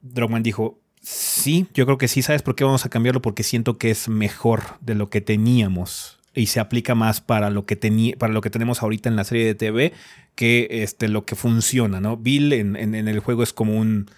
Druckmann 0.00 0.42
dijo, 0.42 0.80
sí, 1.00 1.68
yo 1.74 1.84
creo 1.84 1.98
que 1.98 2.08
sí, 2.08 2.22
¿sabes 2.22 2.42
por 2.42 2.56
qué 2.56 2.64
vamos 2.64 2.84
a 2.84 2.88
cambiarlo? 2.88 3.22
Porque 3.22 3.44
siento 3.44 3.78
que 3.78 3.90
es 3.90 4.08
mejor 4.08 4.62
de 4.80 4.96
lo 4.96 5.10
que 5.10 5.20
teníamos 5.20 6.18
y 6.34 6.46
se 6.46 6.60
aplica 6.60 6.94
más 6.94 7.20
para 7.20 7.50
lo 7.50 7.66
que, 7.66 7.76
para 8.18 8.32
lo 8.32 8.40
que 8.40 8.50
tenemos 8.50 8.82
ahorita 8.82 9.08
en 9.08 9.16
la 9.16 9.24
serie 9.24 9.44
de 9.44 9.54
TV 9.54 9.92
que 10.34 10.68
este, 10.70 11.08
lo 11.08 11.24
que 11.26 11.34
funciona, 11.36 12.00
¿no? 12.00 12.16
Bill 12.16 12.52
en, 12.54 12.76
en- 12.76 12.94
el 13.08 13.20
juego 13.20 13.42
es 13.42 13.52
como 13.52 13.76
un... 13.78 14.10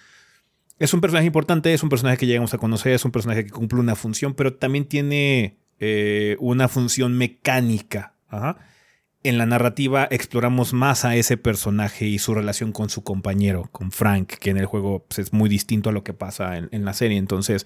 Es 0.77 0.93
un 0.93 0.99
personaje 0.99 1.27
importante, 1.27 1.73
es 1.73 1.83
un 1.83 1.89
personaje 1.89 2.17
que 2.17 2.25
llegamos 2.27 2.53
a 2.53 2.57
conocer, 2.57 2.91
es 2.93 3.05
un 3.05 3.11
personaje 3.11 3.45
que 3.45 3.51
cumple 3.51 3.79
una 3.79 3.95
función, 3.95 4.33
pero 4.33 4.53
también 4.55 4.83
tiene 4.85 5.57
eh, 5.79 6.35
una 6.39 6.67
función 6.67 7.17
mecánica. 7.17 8.13
En 9.23 9.37
la 9.37 9.45
narrativa 9.45 10.07
exploramos 10.11 10.73
más 10.73 11.05
a 11.05 11.15
ese 11.15 11.37
personaje 11.37 12.05
y 12.07 12.19
su 12.19 12.33
relación 12.35 12.73
con 12.73 12.89
su 12.89 13.03
compañero, 13.03 13.69
con 13.71 13.91
Frank, 13.91 14.33
que 14.39 14.49
en 14.49 14.57
el 14.57 14.65
juego 14.65 15.05
pues, 15.07 15.19
es 15.19 15.33
muy 15.33 15.47
distinto 15.49 15.89
a 15.89 15.93
lo 15.93 16.03
que 16.03 16.13
pasa 16.13 16.57
en, 16.57 16.67
en 16.71 16.83
la 16.85 16.93
serie. 16.93 17.17
Entonces, 17.17 17.65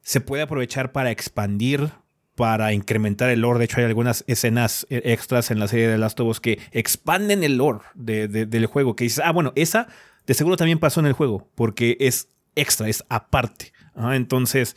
se 0.00 0.20
puede 0.20 0.42
aprovechar 0.42 0.90
para 0.90 1.12
expandir, 1.12 1.92
para 2.34 2.72
incrementar 2.72 3.28
el 3.30 3.40
lore. 3.40 3.58
De 3.58 3.66
hecho, 3.66 3.78
hay 3.78 3.84
algunas 3.84 4.24
escenas 4.26 4.86
eh, 4.90 5.02
extras 5.04 5.50
en 5.50 5.58
la 5.58 5.68
serie 5.68 5.88
de 5.88 5.98
Last 5.98 6.18
of 6.20 6.28
Us 6.28 6.40
que 6.40 6.58
expanden 6.72 7.44
el 7.44 7.56
lore 7.56 7.80
de- 7.94 8.28
de- 8.28 8.46
del 8.46 8.66
juego. 8.66 8.96
Que 8.96 9.04
dices, 9.04 9.22
ah, 9.24 9.32
bueno, 9.32 9.52
esa 9.54 9.88
de 10.26 10.34
seguro 10.34 10.56
también 10.56 10.78
pasó 10.78 11.00
en 11.00 11.06
el 11.06 11.12
juego, 11.12 11.48
porque 11.54 11.96
es 12.00 12.28
extra, 12.54 12.88
es 12.88 13.04
aparte. 13.08 13.72
Entonces, 14.12 14.74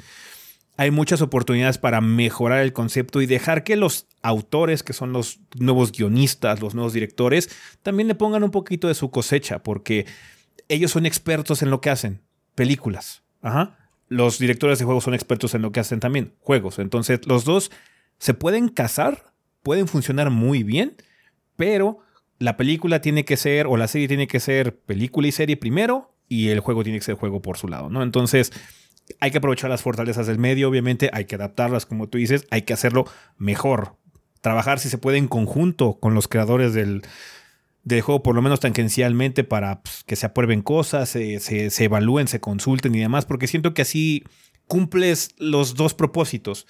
hay 0.77 0.91
muchas 0.91 1.21
oportunidades 1.21 1.77
para 1.77 2.01
mejorar 2.01 2.59
el 2.61 2.73
concepto 2.73 3.21
y 3.21 3.25
dejar 3.27 3.63
que 3.63 3.77
los 3.77 4.07
autores, 4.21 4.83
que 4.83 4.91
son 4.91 5.13
los 5.13 5.39
nuevos 5.57 5.91
guionistas, 5.93 6.59
los 6.61 6.75
nuevos 6.75 6.91
directores, 6.93 7.49
también 7.83 8.07
le 8.09 8.15
pongan 8.15 8.43
un 8.43 8.51
poquito 8.51 8.87
de 8.89 8.95
su 8.95 9.09
cosecha, 9.11 9.63
porque 9.63 10.05
ellos 10.67 10.91
son 10.91 11.05
expertos 11.05 11.61
en 11.61 11.69
lo 11.69 11.79
que 11.79 11.91
hacen, 11.91 12.21
películas. 12.55 13.23
Ajá. 13.41 13.77
Los 14.15 14.39
directores 14.39 14.79
de 14.79 14.85
juegos 14.85 15.03
son 15.03 15.13
expertos 15.13 15.55
en 15.55 15.61
lo 15.61 15.73
que 15.73 15.81
hacen 15.81 15.99
también, 15.99 16.33
juegos. 16.39 16.79
Entonces, 16.79 17.27
los 17.27 17.43
dos 17.43 17.69
se 18.17 18.33
pueden 18.33 18.69
casar, 18.69 19.33
pueden 19.61 19.89
funcionar 19.89 20.29
muy 20.29 20.63
bien, 20.63 20.95
pero 21.57 21.99
la 22.39 22.55
película 22.55 23.01
tiene 23.01 23.25
que 23.25 23.35
ser, 23.35 23.67
o 23.67 23.75
la 23.75 23.89
serie 23.89 24.07
tiene 24.07 24.27
que 24.27 24.39
ser 24.39 24.77
película 24.79 25.27
y 25.27 25.33
serie 25.33 25.57
primero, 25.57 26.15
y 26.29 26.47
el 26.47 26.61
juego 26.61 26.81
tiene 26.83 26.99
que 26.99 27.03
ser 27.03 27.15
juego 27.15 27.41
por 27.41 27.57
su 27.57 27.67
lado, 27.67 27.89
¿no? 27.89 28.03
Entonces, 28.03 28.53
hay 29.19 29.31
que 29.31 29.39
aprovechar 29.39 29.69
las 29.69 29.81
fortalezas 29.81 30.27
del 30.27 30.39
medio, 30.39 30.69
obviamente, 30.69 31.09
hay 31.11 31.25
que 31.25 31.35
adaptarlas, 31.35 31.85
como 31.85 32.07
tú 32.07 32.17
dices, 32.17 32.47
hay 32.51 32.61
que 32.61 32.71
hacerlo 32.71 33.05
mejor. 33.37 33.97
Trabajar 34.39 34.79
si 34.79 34.87
se 34.87 34.97
puede 34.97 35.17
en 35.17 35.27
conjunto 35.27 35.97
con 35.99 36.13
los 36.13 36.29
creadores 36.29 36.73
del, 36.73 37.01
del 37.85 38.01
juego, 38.01 38.21
por 38.23 38.35
lo 38.35 38.41
menos 38.41 38.59
tangencialmente, 38.59 39.43
para 39.45 39.81
pues, 39.81 40.03
que 40.03 40.17
se 40.17 40.25
aprueben 40.25 40.61
cosas, 40.61 41.07
se, 41.07 41.39
se- 41.39 41.69
se 41.69 41.83
evalúen, 41.85 42.27
se 42.27 42.41
consulten 42.41 42.93
y 42.95 42.99
demás, 42.99 43.25
porque 43.25 43.47
siento 43.47 43.73
que 43.73 43.83
así 43.83 44.23
cumples 44.67 45.29
los 45.37 45.75
dos 45.75 45.93
propósitos. 45.93 46.67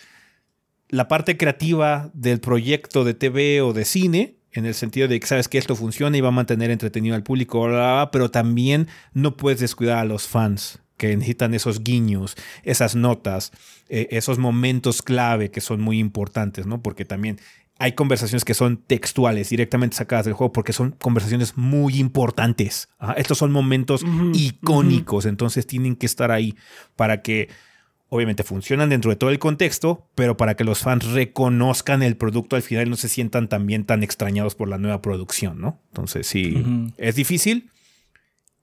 La 0.90 1.08
parte 1.08 1.36
creativa 1.38 2.12
del 2.14 2.40
proyecto 2.40 3.04
de 3.04 3.14
TV 3.16 3.62
o 3.62 3.74
de 3.74 3.86
cine, 3.86 4.36
en 4.52 4.66
el 4.66 4.74
sentido 4.76 5.08
de 5.08 5.20
que 5.20 5.26
sabes 5.28 5.48
que 5.48 5.58
esto 5.58 5.76
funciona 5.76 6.16
y 6.18 6.22
va 6.22 6.28
a 6.28 6.32
mantener 6.32 6.70
entretenido 6.70 7.16
al 7.16 7.24
público, 7.24 7.60
bla, 7.62 7.70
bla, 7.72 7.94
bla, 7.94 8.12
pero 8.12 8.30
también 8.30 8.88
no 9.14 9.36
puedes 9.36 9.60
descuidar 9.60 9.98
a 9.98 10.06
los 10.06 10.28
fans 10.28 10.80
que 10.98 11.08
necesitan 11.16 11.54
esos 11.54 11.84
guiños, 11.84 12.36
esas 12.64 12.96
notas, 12.96 13.52
eh, 13.90 14.08
esos 14.12 14.38
momentos 14.38 15.02
clave 15.02 15.52
que 15.52 15.60
son 15.60 15.82
muy 15.82 16.00
importantes, 16.00 16.66
¿no? 16.68 16.82
Porque 16.82 17.04
también 17.04 17.40
hay 17.78 17.92
conversaciones 17.92 18.46
que 18.46 18.54
son 18.54 18.78
textuales, 18.78 19.50
directamente 19.50 19.98
sacadas 19.98 20.26
del 20.26 20.34
juego, 20.34 20.54
porque 20.54 20.72
son 20.74 20.92
conversaciones 20.92 21.58
muy 21.58 22.00
importantes. 22.00 22.88
Ajá, 23.00 23.14
Estos 23.14 23.38
son 23.38 23.52
momentos 23.52 24.04
icónicos, 24.34 25.26
entonces 25.26 25.68
tienen 25.68 25.96
que 25.96 26.06
estar 26.06 26.32
ahí 26.32 26.56
para 26.96 27.22
que, 27.22 27.50
obviamente, 28.08 28.44
funcionan 28.44 28.90
dentro 28.90 29.12
de 29.12 29.18
todo 29.18 29.30
el 29.30 29.40
contexto, 29.40 30.08
pero 30.16 30.38
para 30.38 30.56
que 30.56 30.64
los 30.64 30.80
fans 30.80 31.06
reconozcan 31.06 32.02
el 32.02 32.16
producto 32.16 32.56
al 32.56 32.62
final 32.62 32.88
y 32.88 32.90
no 32.92 32.96
se 32.96 33.10
sientan 33.10 33.50
también 33.50 33.84
tan 33.84 34.04
extrañados 34.04 34.56
por 34.56 34.70
la 34.70 34.78
nueva 34.78 35.02
producción, 35.02 35.60
¿no? 35.60 35.82
Entonces, 35.90 36.28
sí, 36.28 36.56
Ujú. 36.56 36.94
es 36.98 37.16
difícil, 37.16 37.72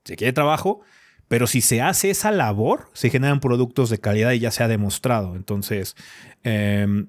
se 0.04 0.16
quiere 0.16 0.32
trabajo, 0.32 0.80
pero 1.28 1.46
si 1.46 1.60
se 1.60 1.82
hace 1.82 2.10
esa 2.10 2.30
labor, 2.30 2.88
se 2.94 3.10
generan 3.10 3.40
productos 3.40 3.90
de 3.90 3.98
calidad 3.98 4.32
y 4.32 4.38
ya 4.38 4.50
se 4.50 4.62
ha 4.62 4.68
demostrado. 4.68 5.36
Entonces, 5.36 5.96
em, 6.44 7.08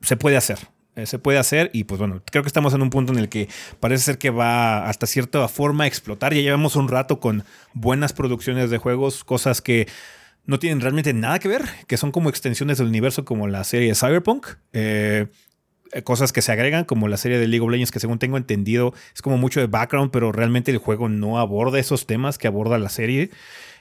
se 0.00 0.16
puede 0.16 0.36
hacer. 0.36 0.58
eh, 0.96 1.06
Se 1.06 1.18
puede 1.18 1.38
hacer 1.38 1.70
y 1.72 1.84
pues 1.84 1.98
bueno, 1.98 2.22
creo 2.30 2.42
que 2.42 2.48
estamos 2.48 2.74
en 2.74 2.82
un 2.82 2.90
punto 2.90 3.12
en 3.12 3.18
el 3.18 3.28
que 3.28 3.48
parece 3.80 4.04
ser 4.04 4.18
que 4.18 4.30
va 4.30 4.88
hasta 4.88 5.06
cierta 5.06 5.46
forma 5.48 5.84
a 5.84 5.86
explotar. 5.86 6.34
Ya 6.34 6.40
llevamos 6.40 6.76
un 6.76 6.88
rato 6.88 7.20
con 7.20 7.44
buenas 7.74 8.12
producciones 8.12 8.70
de 8.70 8.78
juegos, 8.78 9.24
cosas 9.24 9.60
que 9.60 9.86
no 10.46 10.58
tienen 10.58 10.80
realmente 10.80 11.12
nada 11.12 11.38
que 11.38 11.48
ver, 11.48 11.62
que 11.86 11.96
son 11.96 12.12
como 12.12 12.28
extensiones 12.28 12.78
del 12.78 12.88
universo 12.88 13.24
como 13.24 13.46
la 13.46 13.62
serie 13.64 13.94
Cyberpunk. 13.94 14.46
Eh, 14.72 15.26
eh, 15.92 16.02
cosas 16.02 16.32
que 16.32 16.40
se 16.40 16.52
agregan, 16.52 16.84
como 16.84 17.08
la 17.08 17.16
serie 17.16 17.38
de 17.38 17.48
League 17.48 17.64
of 17.64 17.70
Legends, 17.70 17.90
que 17.90 17.98
según 18.00 18.18
tengo 18.18 18.36
entendido 18.36 18.94
es 19.14 19.22
como 19.22 19.38
mucho 19.38 19.60
de 19.60 19.66
background, 19.66 20.10
pero 20.12 20.30
realmente 20.32 20.70
el 20.70 20.78
juego 20.78 21.08
no 21.08 21.38
aborda 21.38 21.78
esos 21.78 22.06
temas 22.06 22.38
que 22.38 22.46
aborda 22.46 22.78
la 22.78 22.88
serie. 22.88 23.30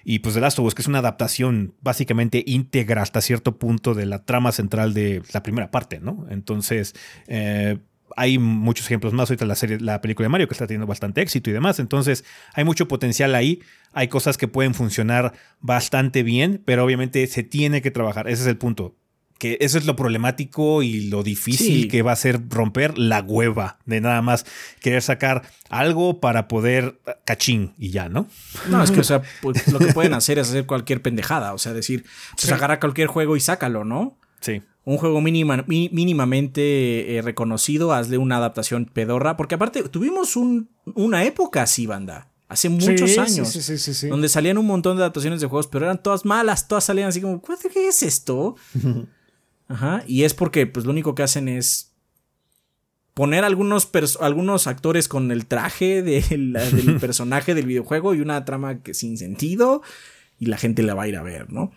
Y 0.04 0.20
pues 0.20 0.36
The 0.36 0.42
Last 0.42 0.60
of 0.60 0.66
Us, 0.66 0.76
que 0.76 0.82
es 0.82 0.88
una 0.88 1.00
adaptación 1.00 1.74
básicamente 1.82 2.44
íntegra 2.46 3.02
hasta 3.02 3.22
cierto 3.22 3.58
punto 3.58 3.94
de 3.94 4.06
la 4.06 4.26
trama 4.26 4.52
central 4.52 4.94
de 4.94 5.22
la 5.34 5.44
primera 5.44 5.72
parte, 5.72 6.00
¿no? 6.00 6.26
Entonces, 6.30 6.96
eh, 7.28 7.78
hay 8.16 8.38
muchos 8.38 8.86
ejemplos 8.86 9.14
más. 9.14 9.30
Ahorita 9.30 9.46
la 9.46 9.56
serie, 9.56 9.80
la 9.80 10.02
película 10.02 10.26
de 10.26 10.30
Mario 10.30 10.48
que 10.48 10.54
está 10.54 10.68
teniendo 10.68 10.88
bastante 10.88 11.22
éxito 11.22 11.50
y 11.50 11.54
demás. 11.54 11.80
Entonces, 11.80 12.26
hay 12.54 12.64
mucho 12.64 12.88
potencial 12.88 13.36
ahí. 13.36 13.62
Hay 13.94 14.08
cosas 14.08 14.38
que 14.38 14.48
pueden 14.48 14.74
funcionar 14.74 15.34
bastante 15.60 16.24
bien, 16.24 16.62
pero 16.66 16.84
obviamente 16.84 17.26
se 17.28 17.44
tiene 17.44 17.82
que 17.82 17.92
trabajar. 17.92 18.28
Ese 18.28 18.44
es 18.44 18.48
el 18.48 18.58
punto. 18.58 18.96
Que 19.40 19.58
eso 19.62 19.78
es 19.80 19.86
lo 19.86 19.96
problemático 19.96 20.84
y 20.84 21.08
lo 21.10 21.24
difícil 21.24 21.84
Sí. 21.84 21.88
que 21.88 22.02
va 22.04 22.12
a 22.12 22.16
ser 22.18 22.42
romper 22.50 22.98
la 23.00 23.22
hueva 23.22 23.80
de 23.86 24.02
nada 24.02 24.22
más 24.22 24.46
querer 24.82 25.02
sacar 25.02 25.44
algo 25.70 26.20
para 26.20 26.48
poder 26.48 27.00
cachín 27.26 27.74
y 27.78 27.90
ya, 27.92 28.10
¿no? 28.10 28.28
No, 28.70 28.84
es 28.84 28.92
que, 28.92 29.00
o 29.00 29.04
sea, 29.04 29.22
pues, 29.42 29.66
lo 29.72 29.80
que 29.80 29.94
pueden 29.94 30.14
hacer 30.14 30.40
es 30.40 30.50
hacer 30.50 30.66
cualquier 30.66 31.02
pendejada. 31.02 31.54
O 31.54 31.58
sea, 31.58 31.72
decir, 31.74 32.04
pues 32.36 32.52
agarra 32.52 32.80
cualquier 32.82 33.08
juego 33.08 33.36
y 33.38 33.40
sácalo, 33.40 33.86
¿no? 33.86 34.18
Sí. 34.42 34.62
Un 34.84 34.98
juego 34.98 35.22
mínima- 35.22 35.64
mínimamente 35.68 37.16
eh, 37.18 37.22
reconocido, 37.22 37.94
hazle 37.94 38.18
una 38.18 38.38
adaptación 38.38 38.86
pedorra. 38.86 39.38
Porque 39.38 39.56
aparte, 39.56 39.84
tuvimos 39.84 40.36
un- 40.36 40.70
una 40.96 41.24
época 41.24 41.62
así, 41.64 41.86
banda. 41.88 42.28
Hace 42.48 42.68
muchos 42.70 43.12
Sí, 43.12 43.20
años. 43.20 43.48
Sí, 43.50 43.62
sí, 43.62 43.78
sí, 43.78 43.78
sí, 43.78 43.94
sí. 43.94 44.08
Donde 44.08 44.28
salían 44.28 44.58
un 44.58 44.66
montón 44.66 44.98
de 44.98 45.04
adaptaciones 45.04 45.40
de 45.40 45.48
juegos, 45.48 45.68
pero 45.68 45.86
eran 45.86 46.02
todas 46.02 46.26
malas, 46.26 46.68
todas 46.68 46.84
salían 46.84 47.10
así 47.10 47.22
como, 47.22 47.36
"What, 47.48 47.60
¿qué 47.72 47.88
es 47.90 48.02
esto? 48.04 48.56
Ajá. 49.70 50.04
Y 50.08 50.24
es 50.24 50.34
porque, 50.34 50.68
pues, 50.68 50.86
lo 50.86 50.92
único 50.92 51.16
que 51.16 51.24
hacen 51.24 51.48
es 51.48 51.94
poner 53.14 53.44
algunos, 53.44 53.90
algunos 54.22 54.68
actores 54.68 55.08
con 55.08 55.32
el 55.32 55.46
traje 55.46 56.02
de 56.04 56.24
la- 56.38 56.64
del 56.70 56.98
personaje 57.00 57.54
del 57.56 57.66
videojuego 57.66 58.14
y 58.16 58.22
una 58.22 58.46
trama 58.46 58.82
que 58.82 58.94
sin 58.94 59.18
sentido 59.18 59.82
y 60.40 60.46
la 60.46 60.58
gente 60.58 60.84
la 60.84 60.94
va 60.96 61.04
a 61.04 61.08
ir 61.08 61.18
a 61.18 61.22
ver, 61.24 61.52
¿no? 61.52 61.72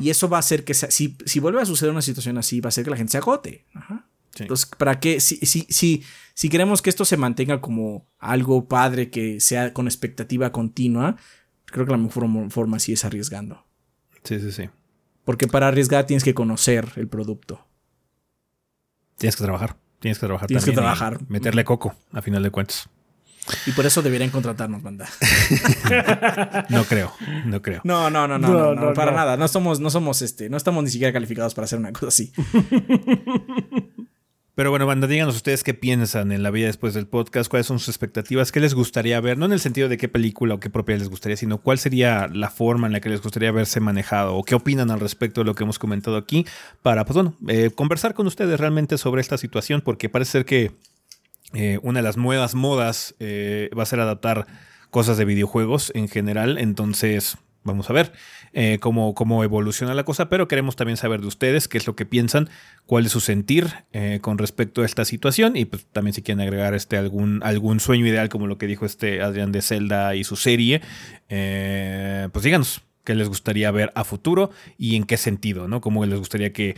Y 0.00 0.10
eso 0.10 0.28
va 0.28 0.36
a 0.38 0.40
hacer 0.40 0.64
que, 0.64 0.74
se- 0.74 0.90
si, 0.90 1.16
si 1.24 1.40
vuelve 1.40 1.60
a 1.60 1.66
suceder 1.66 1.90
una 1.92 2.02
situación 2.02 2.38
así, 2.38 2.60
va 2.60 2.68
a 2.68 2.70
hacer 2.70 2.84
que 2.84 2.90
la 2.90 2.96
gente 2.96 3.12
se 3.12 3.18
agote. 3.18 3.64
Ajá. 3.74 4.06
Sí. 4.34 4.42
Entonces, 4.42 4.66
¿para 4.78 5.00
qué? 5.00 5.18
Si, 5.18 5.36
si, 5.38 5.66
si, 5.70 6.02
si 6.34 6.48
queremos 6.48 6.82
que 6.82 6.90
esto 6.90 7.04
se 7.04 7.16
mantenga 7.16 7.60
como 7.60 8.06
algo 8.18 8.68
padre, 8.68 9.10
que 9.10 9.40
sea 9.40 9.72
con 9.72 9.86
expectativa 9.86 10.52
continua, 10.52 11.16
creo 11.64 11.84
que 11.86 11.92
la 11.92 11.98
mejor 11.98 12.28
forma 12.50 12.78
sí 12.78 12.92
es 12.92 13.04
arriesgando. 13.04 13.64
Sí, 14.22 14.38
sí, 14.38 14.52
sí. 14.52 14.68
Porque 15.26 15.48
para 15.48 15.66
arriesgar 15.66 16.06
tienes 16.06 16.22
que 16.22 16.34
conocer 16.34 16.86
el 16.94 17.08
producto. 17.08 17.66
Tienes 19.18 19.34
que 19.34 19.42
trabajar. 19.42 19.76
Tienes 19.98 20.20
que 20.20 20.26
trabajar 20.26 20.46
Tienes 20.46 20.64
que 20.64 20.70
también 20.70 20.94
trabajar. 20.94 21.18
Meterle 21.28 21.64
coco, 21.64 21.96
a 22.12 22.22
final 22.22 22.44
de 22.44 22.50
cuentas. 22.50 22.88
Y 23.66 23.72
por 23.72 23.86
eso 23.86 24.02
deberían 24.02 24.30
contratarnos, 24.30 24.82
banda. 24.84 25.08
No 26.68 26.84
creo, 26.84 27.12
no 27.44 27.60
creo. 27.60 27.80
No, 27.82 28.08
no, 28.08 28.28
no, 28.28 28.38
no, 28.38 28.48
No, 28.48 28.54
no, 28.54 28.74
no, 28.74 28.86
no, 28.86 28.94
para 28.94 29.10
no. 29.10 29.16
nada. 29.16 29.36
No 29.36 29.48
somos, 29.48 29.80
no 29.80 29.90
somos, 29.90 30.22
este, 30.22 30.48
no 30.48 30.56
estamos 30.56 30.84
ni 30.84 30.90
siquiera 30.90 31.12
calificados 31.12 31.54
para 31.54 31.64
hacer 31.64 31.80
una 31.80 31.92
cosa 31.92 32.06
así. 32.06 32.32
Pero 34.56 34.70
bueno, 34.70 34.86
banda, 34.86 35.06
díganos 35.06 35.36
ustedes 35.36 35.62
qué 35.62 35.74
piensan 35.74 36.32
en 36.32 36.42
la 36.42 36.50
vida 36.50 36.68
después 36.68 36.94
del 36.94 37.06
podcast, 37.06 37.50
cuáles 37.50 37.66
son 37.66 37.78
sus 37.78 37.90
expectativas, 37.90 38.52
qué 38.52 38.58
les 38.58 38.72
gustaría 38.72 39.20
ver, 39.20 39.36
no 39.36 39.44
en 39.44 39.52
el 39.52 39.60
sentido 39.60 39.90
de 39.90 39.98
qué 39.98 40.08
película 40.08 40.54
o 40.54 40.60
qué 40.60 40.70
propiedad 40.70 40.98
les 40.98 41.10
gustaría, 41.10 41.36
sino 41.36 41.58
cuál 41.58 41.78
sería 41.78 42.26
la 42.32 42.48
forma 42.48 42.86
en 42.86 42.94
la 42.94 43.00
que 43.00 43.10
les 43.10 43.20
gustaría 43.20 43.52
verse 43.52 43.80
manejado 43.80 44.34
o 44.34 44.44
qué 44.44 44.54
opinan 44.54 44.90
al 44.90 44.98
respecto 44.98 45.42
de 45.42 45.44
lo 45.44 45.54
que 45.54 45.64
hemos 45.64 45.78
comentado 45.78 46.16
aquí 46.16 46.46
para, 46.80 47.04
pues 47.04 47.16
bueno, 47.16 47.36
eh, 47.48 47.68
conversar 47.68 48.14
con 48.14 48.26
ustedes 48.26 48.58
realmente 48.58 48.96
sobre 48.96 49.20
esta 49.20 49.36
situación, 49.36 49.82
porque 49.82 50.08
parece 50.08 50.30
ser 50.30 50.46
que 50.46 50.72
eh, 51.52 51.78
una 51.82 51.98
de 51.98 52.04
las 52.04 52.16
nuevas 52.16 52.54
modas 52.54 53.14
eh, 53.20 53.68
va 53.78 53.82
a 53.82 53.86
ser 53.86 54.00
adaptar 54.00 54.46
cosas 54.88 55.18
de 55.18 55.26
videojuegos 55.26 55.92
en 55.94 56.08
general. 56.08 56.56
Entonces, 56.56 57.36
vamos 57.62 57.90
a 57.90 57.92
ver 57.92 58.10
eh, 58.58 58.78
cómo, 58.80 59.14
cómo 59.14 59.44
evoluciona 59.44 59.92
la 59.92 60.04
cosa. 60.04 60.30
Pero 60.30 60.48
queremos 60.48 60.76
también 60.76 60.96
saber 60.96 61.20
de 61.20 61.26
ustedes 61.26 61.68
qué 61.68 61.76
es 61.76 61.86
lo 61.86 61.94
que 61.94 62.06
piensan, 62.06 62.48
cuál 62.86 63.04
es 63.04 63.12
su 63.12 63.20
sentir 63.20 63.68
eh, 63.92 64.18
con 64.22 64.38
respecto 64.38 64.80
a 64.80 64.86
esta 64.86 65.04
situación. 65.04 65.56
Y 65.56 65.66
pues 65.66 65.84
también 65.92 66.14
si 66.14 66.22
quieren 66.22 66.40
agregar 66.40 66.72
este 66.72 66.96
algún, 66.96 67.42
algún 67.44 67.80
sueño 67.80 68.06
ideal, 68.06 68.30
como 68.30 68.46
lo 68.46 68.56
que 68.56 68.66
dijo 68.66 68.86
este 68.86 69.20
Adrián 69.20 69.52
de 69.52 69.60
Zelda 69.60 70.14
y 70.14 70.24
su 70.24 70.36
serie, 70.36 70.80
eh, 71.28 72.30
pues 72.32 72.44
díganos 72.46 72.80
qué 73.04 73.14
les 73.14 73.28
gustaría 73.28 73.70
ver 73.70 73.92
a 73.94 74.04
futuro 74.04 74.50
y 74.78 74.96
en 74.96 75.04
qué 75.04 75.18
sentido, 75.18 75.68
¿no? 75.68 75.82
Cómo 75.82 76.06
les 76.06 76.18
gustaría 76.18 76.54
que 76.54 76.76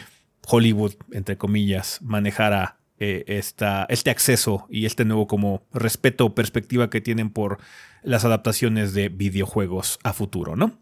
Hollywood, 0.49 0.95
entre 1.13 1.39
comillas, 1.39 2.01
manejara 2.03 2.81
eh, 2.99 3.23
esta, 3.29 3.87
este 3.89 4.11
acceso 4.11 4.67
y 4.69 4.85
este 4.85 5.05
nuevo 5.05 5.29
como 5.29 5.63
respeto 5.73 6.27
o 6.27 6.35
perspectiva 6.35 6.91
que 6.91 7.01
tienen 7.01 7.31
por 7.31 7.59
las 8.03 8.25
adaptaciones 8.25 8.95
de 8.95 9.11
videojuegos 9.11 10.01
a 10.03 10.13
futuro, 10.13 10.57
¿no? 10.57 10.77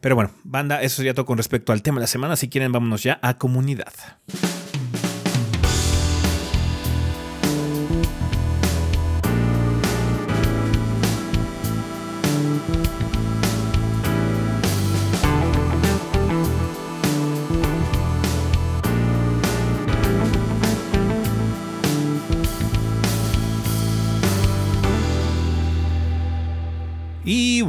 Pero 0.00 0.14
bueno, 0.14 0.30
banda, 0.44 0.82
eso 0.82 0.96
sería 0.96 1.14
todo 1.14 1.26
con 1.26 1.38
respecto 1.38 1.72
al 1.72 1.82
tema 1.82 1.96
de 1.96 2.02
la 2.02 2.06
semana. 2.06 2.36
Si 2.36 2.48
quieren, 2.48 2.72
vámonos 2.72 3.02
ya 3.02 3.18
a 3.22 3.38
comunidad. 3.38 3.92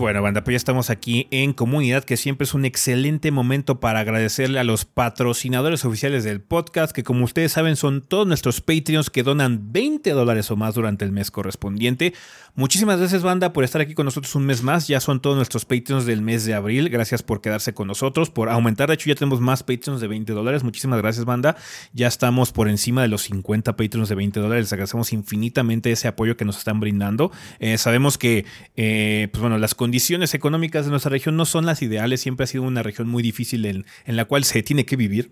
Bueno, 0.10 0.24
banda, 0.24 0.44
pues 0.44 0.54
ya 0.54 0.58
estamos 0.58 0.90
aquí 0.90 1.28
en 1.30 1.54
comunidad, 1.54 2.04
que 2.04 2.18
siempre 2.18 2.46
es 2.46 2.56
un 2.56 2.66
excelente 2.66 3.30
momento 3.30 3.80
para 3.80 4.00
agradecerle 4.00 4.60
a 4.60 4.64
los 4.64 4.84
patrocinadores 4.84 5.86
oficiales 5.86 6.24
del 6.24 6.42
podcast, 6.42 6.94
que 6.94 7.04
como 7.04 7.26
ustedes 7.26 7.52
saben 7.52 7.76
son 7.76 8.02
todos 8.02 8.26
nuestros 8.26 8.60
Patreons 8.60 9.12
que 9.12 9.22
donan 9.22 9.72
20 9.72 10.10
dólares 10.10 10.50
o 10.50 10.56
más 10.56 10.74
durante 10.74 11.06
el 11.06 11.12
mes 11.12 11.30
correspondiente. 11.30 12.16
Muchísimas 12.56 12.98
gracias, 12.98 13.22
banda, 13.22 13.54
por 13.54 13.64
estar 13.64 13.82
aquí 13.82 13.94
con 13.94 14.06
nosotros 14.06 14.34
un 14.34 14.48
mes 14.48 14.64
más. 14.64 14.88
Ya 14.88 15.00
son 15.00 15.22
todos 15.22 15.36
nuestros 15.36 15.66
Patreons 15.66 16.08
del 16.08 16.24
mes 16.24 16.44
de 16.44 16.56
abril. 16.56 16.90
Gracias 16.90 17.22
por 17.22 17.40
quedarse 17.40 17.76
con 17.76 17.88
nosotros, 17.88 18.32
por 18.32 18.50
aumentar. 18.50 18.90
De 18.90 18.96
hecho, 18.96 19.10
ya 19.10 19.16
tenemos 19.16 19.40
más 19.40 19.62
Patreons 19.62 20.02
de 20.02 20.08
20 20.08 20.34
dólares. 20.34 20.64
Muchísimas 20.64 21.00
gracias, 21.00 21.24
banda. 21.24 21.56
Ya 21.94 22.08
estamos 22.08 22.52
por 22.52 22.68
encima 22.68 23.04
de 23.04 23.10
los 23.10 23.22
50 23.22 23.78
Patreons 23.78 24.10
de 24.10 24.16
20 24.16 24.40
dólares. 24.40 24.66
Les 24.66 24.74
agradecemos 24.74 25.14
infinitamente 25.14 25.92
ese 25.92 26.08
apoyo 26.08 26.36
que 26.36 26.46
nos 26.46 26.58
están 26.58 26.80
brindando. 26.80 27.32
Eh, 27.60 27.78
sabemos 27.78 28.18
que, 28.18 28.46
eh, 28.76 29.30
pues 29.32 29.40
bueno, 29.40 29.60
las 29.60 29.76
condiciones 29.76 29.99
económicas 30.34 30.86
de 30.86 30.92
nuestra 30.92 31.10
región 31.10 31.36
no 31.36 31.46
son 31.46 31.66
las 31.66 31.82
ideales. 31.82 32.22
Siempre 32.22 32.44
ha 32.46 32.48
sido 32.48 32.64
una 32.64 32.84
región 32.84 33.08
muy 33.08 33.22
difícil 33.24 33.66
en, 33.66 33.86
en 34.06 34.16
la 34.16 34.26
cual 34.26 34.44
se 34.44 34.64
tiene 34.64 34.86
que 34.86 34.96
vivir. 34.96 35.30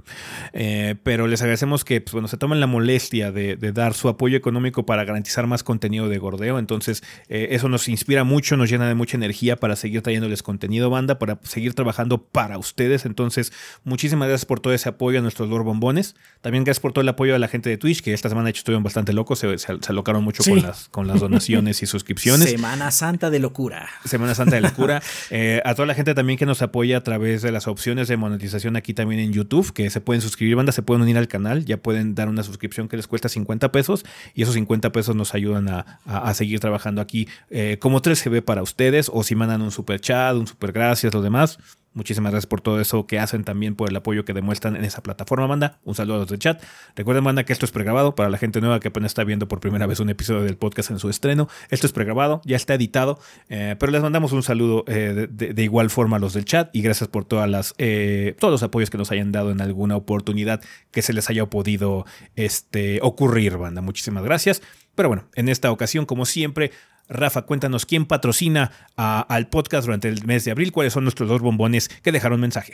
Eh, 0.54 0.96
pero 1.04 1.28
les 1.28 1.42
agradecemos 1.42 1.84
que, 1.86 2.02
pues 2.02 2.14
bueno, 2.14 2.28
se 2.28 2.38
tomen 2.38 2.60
la 2.60 2.68
molestia 2.68 3.32
de, 3.32 3.56
de 3.56 3.72
dar 3.72 3.94
su 3.94 4.10
apoyo 4.10 4.38
económico 4.38 4.86
para 4.86 5.04
garantizar 5.06 5.48
más 5.48 5.64
contenido 5.64 6.10
de 6.10 6.18
gordeo. 6.18 6.60
Entonces, 6.60 7.04
eh, 7.30 7.50
eso 7.52 7.70
nos 7.70 7.88
inspira 7.88 8.24
mucho, 8.24 8.58
nos 8.58 8.70
llena 8.70 8.88
de 8.88 8.96
mucha 8.96 9.18
energía 9.18 9.56
para 9.58 9.76
seguir 9.76 10.02
trayéndoles 10.02 10.44
contenido, 10.44 10.90
banda, 10.90 11.20
para 11.20 11.40
seguir 11.44 11.74
trabajando 11.74 12.24
para 12.24 12.58
ustedes. 12.58 13.06
Entonces, 13.06 13.54
muchísimas 13.84 14.28
gracias 14.28 14.46
por 14.46 14.60
todo 14.60 14.74
ese 14.74 14.90
apoyo 14.90 15.20
a 15.20 15.22
nuestros 15.22 15.50
Lord 15.50 15.64
Bombones. 15.64 16.16
También 16.42 16.64
gracias 16.64 16.82
por 16.82 16.94
todo 16.94 17.02
el 17.02 17.10
apoyo 17.10 17.36
a 17.36 17.40
la 17.40 17.48
gente 17.48 17.70
de 17.70 17.78
Twitch, 17.78 18.02
que 18.02 18.14
esta 18.14 18.30
semana 18.30 18.46
de 18.46 18.52
hecho 18.52 18.60
estuvieron 18.60 18.84
bastante 18.84 19.14
locos, 19.14 19.40
se, 19.40 19.58
se, 19.58 19.68
se 19.80 19.92
alocaron 19.92 20.24
mucho 20.24 20.44
Sí. 20.44 20.52
con, 20.52 20.62
las, 20.62 20.90
con 20.90 21.08
las 21.08 21.20
donaciones 21.20 21.82
y 21.82 21.86
suscripciones. 21.88 22.50
Semana 22.50 22.92
Santa 22.92 23.30
de 23.30 23.40
locura. 23.40 23.88
Semana 24.06 24.36
Santa 24.36 24.57
la 24.62 24.72
Cura. 24.74 25.02
Eh, 25.30 25.62
a 25.66 25.74
toda 25.76 25.86
la 25.86 25.94
gente 25.94 26.14
también 26.14 26.38
que 26.40 26.46
nos 26.46 26.62
apoya 26.62 26.98
a 26.98 27.04
través 27.04 27.42
de 27.42 27.52
las 27.52 27.68
opciones 27.68 28.08
de 28.08 28.16
monetización 28.18 28.76
aquí 28.78 28.94
también 28.94 29.20
en 29.20 29.34
YouTube, 29.34 29.74
que 29.74 29.90
se 29.90 30.00
pueden 30.00 30.22
suscribir, 30.22 30.56
banda, 30.56 30.72
se 30.72 30.82
pueden 30.84 31.02
unir 31.02 31.18
al 31.18 31.28
canal, 31.28 31.66
ya 31.66 31.78
pueden 31.78 32.16
dar 32.16 32.30
una 32.30 32.44
suscripción 32.44 32.88
que 32.88 32.96
les 32.98 33.08
cuesta 33.08 33.28
50 33.30 33.72
pesos 33.72 34.06
y 34.34 34.44
esos 34.44 34.54
50 34.56 34.92
pesos 34.92 35.16
nos 35.16 35.34
ayudan 35.34 35.68
a, 35.70 36.00
a- 36.06 36.34
seguir 36.34 36.60
trabajando 36.60 37.02
aquí 37.02 37.28
eh, 37.50 37.78
como 37.80 38.02
3GB 38.02 38.42
para 38.44 38.62
ustedes 38.62 39.10
o 39.14 39.24
si 39.24 39.36
mandan 39.36 39.62
un 39.62 39.72
super 39.72 40.00
chat, 40.00 40.36
un 40.36 40.48
super 40.48 40.72
gracias, 40.72 41.14
los 41.14 41.24
demás. 41.24 41.60
Muchísimas 41.98 42.32
gracias 42.32 42.46
por 42.48 42.62
todo 42.62 42.80
eso 42.80 43.08
que 43.08 43.18
hacen 43.18 43.44
también, 43.44 43.74
por 43.76 43.90
el 43.90 43.96
apoyo 43.96 44.24
que 44.24 44.32
demuestran 44.34 44.76
en 44.76 44.86
esa 44.86 45.02
plataforma, 45.02 45.48
banda. 45.48 45.80
Un 45.84 45.96
saludo 45.96 46.18
a 46.18 46.20
los 46.20 46.30
del 46.30 46.38
chat. 46.38 46.62
Recuerden, 46.96 47.24
banda, 47.24 47.44
que 47.44 47.52
esto 47.54 47.66
es 47.66 47.72
pregrabado 47.72 48.14
para 48.14 48.30
la 48.30 48.38
gente 48.38 48.62
nueva 48.62 48.80
que 48.80 48.90
apenas 48.90 49.10
está 49.10 49.24
viendo 49.24 49.48
por 49.48 49.60
primera 49.60 49.88
vez 49.88 50.00
un 50.00 50.10
episodio 50.12 50.44
del 50.44 50.58
podcast 50.58 50.92
en 50.92 51.00
su 51.00 51.10
estreno. 51.10 51.50
Esto 51.72 51.88
es 51.88 51.94
pregrabado, 51.94 52.40
ya 52.46 52.56
está 52.56 52.76
editado, 52.76 53.20
eh, 53.50 53.76
pero 53.80 53.92
les 53.92 54.04
mandamos 54.04 54.32
un 54.32 54.44
saludo 54.44 54.86
eh, 54.88 55.14
de, 55.16 55.28
de- 55.28 55.54
de 55.56 55.64
igual 55.64 55.90
forma 55.90 56.18
a 56.18 56.20
los 56.20 56.34
del 56.34 56.46
chat 56.46 56.70
y 56.74 56.84
gracias 56.84 57.10
por 57.10 57.26
todas 57.26 57.50
las, 57.50 57.74
eh, 57.80 58.36
todos 58.40 58.52
los 58.52 58.62
apoyos 58.62 58.92
que 58.92 58.98
nos 59.00 59.12
hayan 59.12 59.32
dado 59.32 59.50
en 59.50 59.60
alguna 59.60 59.96
oportunidad 59.96 60.62
que 60.92 61.02
se 61.02 61.14
les 61.14 61.30
haya 61.32 61.46
podido 61.48 62.06
este, 62.36 63.00
ocurrir, 63.02 63.58
banda. 63.58 63.82
Muchísimas 63.82 64.24
gracias. 64.24 64.62
Pero 64.96 65.10
bueno, 65.10 65.26
en 65.36 65.50
esta 65.50 65.72
ocasión, 65.72 66.06
como 66.06 66.26
siempre, 66.26 66.72
Rafa, 67.10 67.44
cuéntanos 67.44 67.86
quién 67.86 68.06
patrocina 68.06 68.72
a- 68.98 69.22
al 69.22 69.48
podcast 69.50 69.86
durante 69.86 70.08
el 70.10 70.26
mes 70.26 70.46
de 70.46 70.52
abril, 70.52 70.72
cuáles 70.72 70.94
son 70.94 71.04
nuestros 71.04 71.30
dos 71.30 71.42
bombones 71.42 71.90
que 71.90 72.12
dejaron 72.12 72.40
mensaje. 72.40 72.74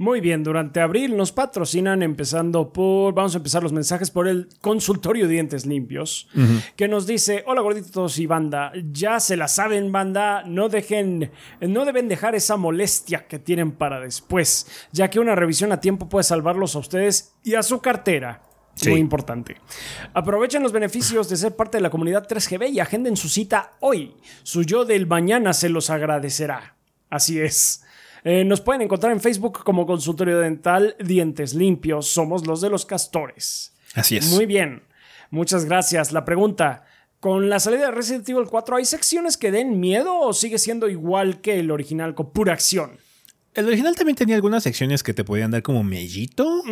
Muy 0.00 0.20
bien, 0.20 0.44
durante 0.44 0.80
abril 0.80 1.16
nos 1.16 1.32
patrocinan 1.32 2.04
empezando 2.04 2.72
por, 2.72 3.14
vamos 3.14 3.34
a 3.34 3.38
empezar 3.38 3.64
los 3.64 3.72
mensajes 3.72 4.12
por 4.12 4.28
el 4.28 4.48
consultorio 4.60 5.26
de 5.26 5.32
dientes 5.32 5.66
limpios, 5.66 6.28
que 6.76 6.86
nos 6.86 7.04
dice, 7.04 7.42
hola 7.48 7.62
gorditos 7.62 8.16
y 8.20 8.26
banda, 8.26 8.70
ya 8.92 9.18
se 9.18 9.36
la 9.36 9.48
saben 9.48 9.90
banda, 9.90 10.44
no 10.46 10.68
dejen, 10.68 11.32
no 11.60 11.84
deben 11.84 12.06
dejar 12.06 12.36
esa 12.36 12.56
molestia 12.56 13.26
que 13.26 13.40
tienen 13.40 13.72
para 13.72 13.98
después, 13.98 14.68
ya 14.92 15.10
que 15.10 15.18
una 15.18 15.34
revisión 15.34 15.72
a 15.72 15.80
tiempo 15.80 16.08
puede 16.08 16.22
salvarlos 16.22 16.76
a 16.76 16.78
ustedes 16.78 17.32
y 17.42 17.56
a 17.56 17.64
su 17.64 17.80
cartera. 17.80 18.42
Sí. 18.78 18.90
Muy 18.90 19.00
importante. 19.00 19.56
Aprovechen 20.14 20.62
los 20.62 20.72
beneficios 20.72 21.28
de 21.28 21.36
ser 21.36 21.56
parte 21.56 21.78
de 21.78 21.82
la 21.82 21.90
comunidad 21.90 22.28
3GB 22.28 22.70
y 22.70 22.80
agenden 22.80 23.16
su 23.16 23.28
cita 23.28 23.72
hoy. 23.80 24.14
Su 24.44 24.62
yo 24.62 24.84
del 24.84 25.06
mañana 25.06 25.52
se 25.52 25.68
los 25.68 25.90
agradecerá. 25.90 26.76
Así 27.10 27.40
es. 27.40 27.82
Eh, 28.22 28.44
nos 28.44 28.60
pueden 28.60 28.82
encontrar 28.82 29.12
en 29.12 29.20
Facebook 29.20 29.64
como 29.64 29.86
Consultorio 29.86 30.38
Dental 30.38 30.94
Dientes 31.00 31.54
Limpios. 31.54 32.06
Somos 32.06 32.46
los 32.46 32.60
de 32.60 32.70
los 32.70 32.86
castores. 32.86 33.74
Así 33.94 34.16
es. 34.16 34.30
Muy 34.30 34.46
bien. 34.46 34.84
Muchas 35.30 35.64
gracias. 35.64 36.12
La 36.12 36.24
pregunta. 36.24 36.84
¿Con 37.20 37.50
la 37.50 37.58
salida 37.58 37.86
de 37.86 37.90
Resident 37.90 38.28
Evil 38.28 38.46
4 38.48 38.76
hay 38.76 38.84
secciones 38.84 39.36
que 39.36 39.50
den 39.50 39.80
miedo 39.80 40.20
o 40.20 40.32
sigue 40.32 40.56
siendo 40.56 40.88
igual 40.88 41.40
que 41.40 41.58
el 41.58 41.72
original 41.72 42.14
con 42.14 42.32
pura 42.32 42.52
acción? 42.52 42.92
El 43.54 43.66
original 43.66 43.96
también 43.96 44.14
tenía 44.14 44.36
algunas 44.36 44.62
secciones 44.62 45.02
que 45.02 45.14
te 45.14 45.24
podían 45.24 45.50
dar 45.50 45.64
como 45.64 45.82
mellito, 45.82 46.62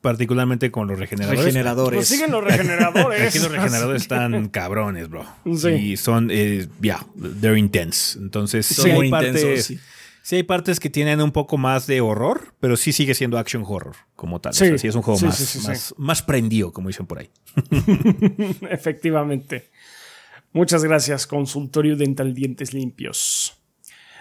particularmente 0.00 0.70
con 0.70 0.88
los 0.88 0.98
regeneradores. 0.98 1.44
Regeneradores. 1.44 1.96
Pues 1.98 2.08
siguen 2.08 2.30
los 2.30 2.42
regeneradores. 2.44 3.28
Aquí 3.28 3.38
los 3.38 3.50
regeneradores 3.50 4.02
están 4.02 4.48
cabrones, 4.48 5.08
bro. 5.08 5.26
Sí. 5.56 5.68
Y 5.68 5.96
son, 5.96 6.28
eh, 6.32 6.66
ya, 6.80 7.04
they're 7.40 7.58
intense. 7.58 8.18
Entonces, 8.18 8.66
Son 8.66 8.84
sí 8.86 8.92
muy 8.92 9.06
hay, 9.06 9.10
partes, 9.10 9.42
intensos, 9.42 9.64
sí. 9.66 9.78
sí 10.22 10.36
hay 10.36 10.42
partes 10.42 10.80
que 10.80 10.90
tienen 10.90 11.20
un 11.20 11.32
poco 11.32 11.58
más 11.58 11.86
de 11.86 12.00
horror, 12.00 12.54
pero 12.60 12.76
sí 12.76 12.92
sigue 12.92 13.14
siendo 13.14 13.38
action 13.38 13.62
horror 13.66 13.96
como 14.16 14.40
tal. 14.40 14.54
Sí. 14.54 14.64
O 14.64 14.68
sea, 14.68 14.78
sí 14.78 14.88
es 14.88 14.94
un 14.94 15.02
juego 15.02 15.18
Sí, 15.18 15.26
más, 15.26 15.36
sí, 15.36 15.44
sí, 15.44 15.60
sí. 15.60 15.66
más, 15.68 15.94
más 15.98 16.22
prendido, 16.22 16.72
como 16.72 16.88
dicen 16.88 17.06
por 17.06 17.18
ahí. 17.18 17.30
Efectivamente. 18.70 19.70
Muchas 20.52 20.82
gracias, 20.82 21.26
Consultorio 21.26 21.96
Dental 21.96 22.34
Dientes 22.34 22.74
Limpios. 22.74 23.56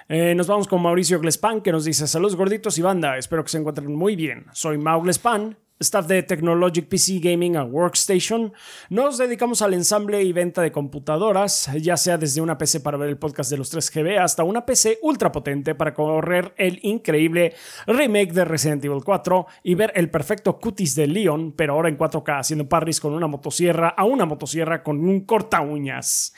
Eh, 0.09 0.33
nos 0.35 0.47
vamos 0.47 0.67
con 0.67 0.81
Mauricio 0.81 1.19
Glespan, 1.19 1.61
que 1.61 1.71
nos 1.71 1.85
dice: 1.85 2.07
Saludos 2.07 2.35
gorditos 2.35 2.77
y 2.77 2.81
banda, 2.81 3.17
espero 3.17 3.43
que 3.43 3.49
se 3.49 3.57
encuentren 3.59 3.93
muy 3.95 4.15
bien. 4.15 4.45
Soy 4.53 4.77
Mau 4.77 5.01
Glespan, 5.01 5.57
staff 5.79 6.07
de 6.07 6.23
Technologic 6.23 6.87
PC 6.87 7.19
Gaming 7.19 7.55
and 7.55 7.73
Workstation. 7.73 8.51
Nos 8.89 9.17
dedicamos 9.17 9.61
al 9.61 9.73
ensamble 9.73 10.21
y 10.21 10.33
venta 10.33 10.61
de 10.61 10.71
computadoras, 10.71 11.69
ya 11.79 11.95
sea 11.95 12.17
desde 12.17 12.41
una 12.41 12.57
PC 12.57 12.81
para 12.81 12.97
ver 12.97 13.09
el 13.09 13.17
podcast 13.17 13.49
de 13.49 13.57
los 13.57 13.73
3GB 13.73 14.19
hasta 14.19 14.43
una 14.43 14.65
PC 14.65 14.99
ultra 15.01 15.31
potente 15.31 15.75
para 15.75 15.93
correr 15.93 16.53
el 16.57 16.79
increíble 16.83 17.53
remake 17.87 18.33
de 18.33 18.45
Resident 18.45 18.83
Evil 18.83 19.03
4 19.03 19.47
y 19.63 19.75
ver 19.75 19.93
el 19.95 20.09
perfecto 20.09 20.59
cutis 20.59 20.95
de 20.95 21.07
Leon, 21.07 21.53
pero 21.53 21.73
ahora 21.73 21.87
en 21.87 21.97
4K 21.97 22.39
haciendo 22.39 22.67
parries 22.67 22.99
con 22.99 23.13
una 23.13 23.27
motosierra 23.27 23.89
a 23.89 24.03
una 24.03 24.25
motosierra 24.25 24.83
con 24.83 24.99
un 24.99 25.21
corta 25.21 25.61
uñas. 25.61 26.33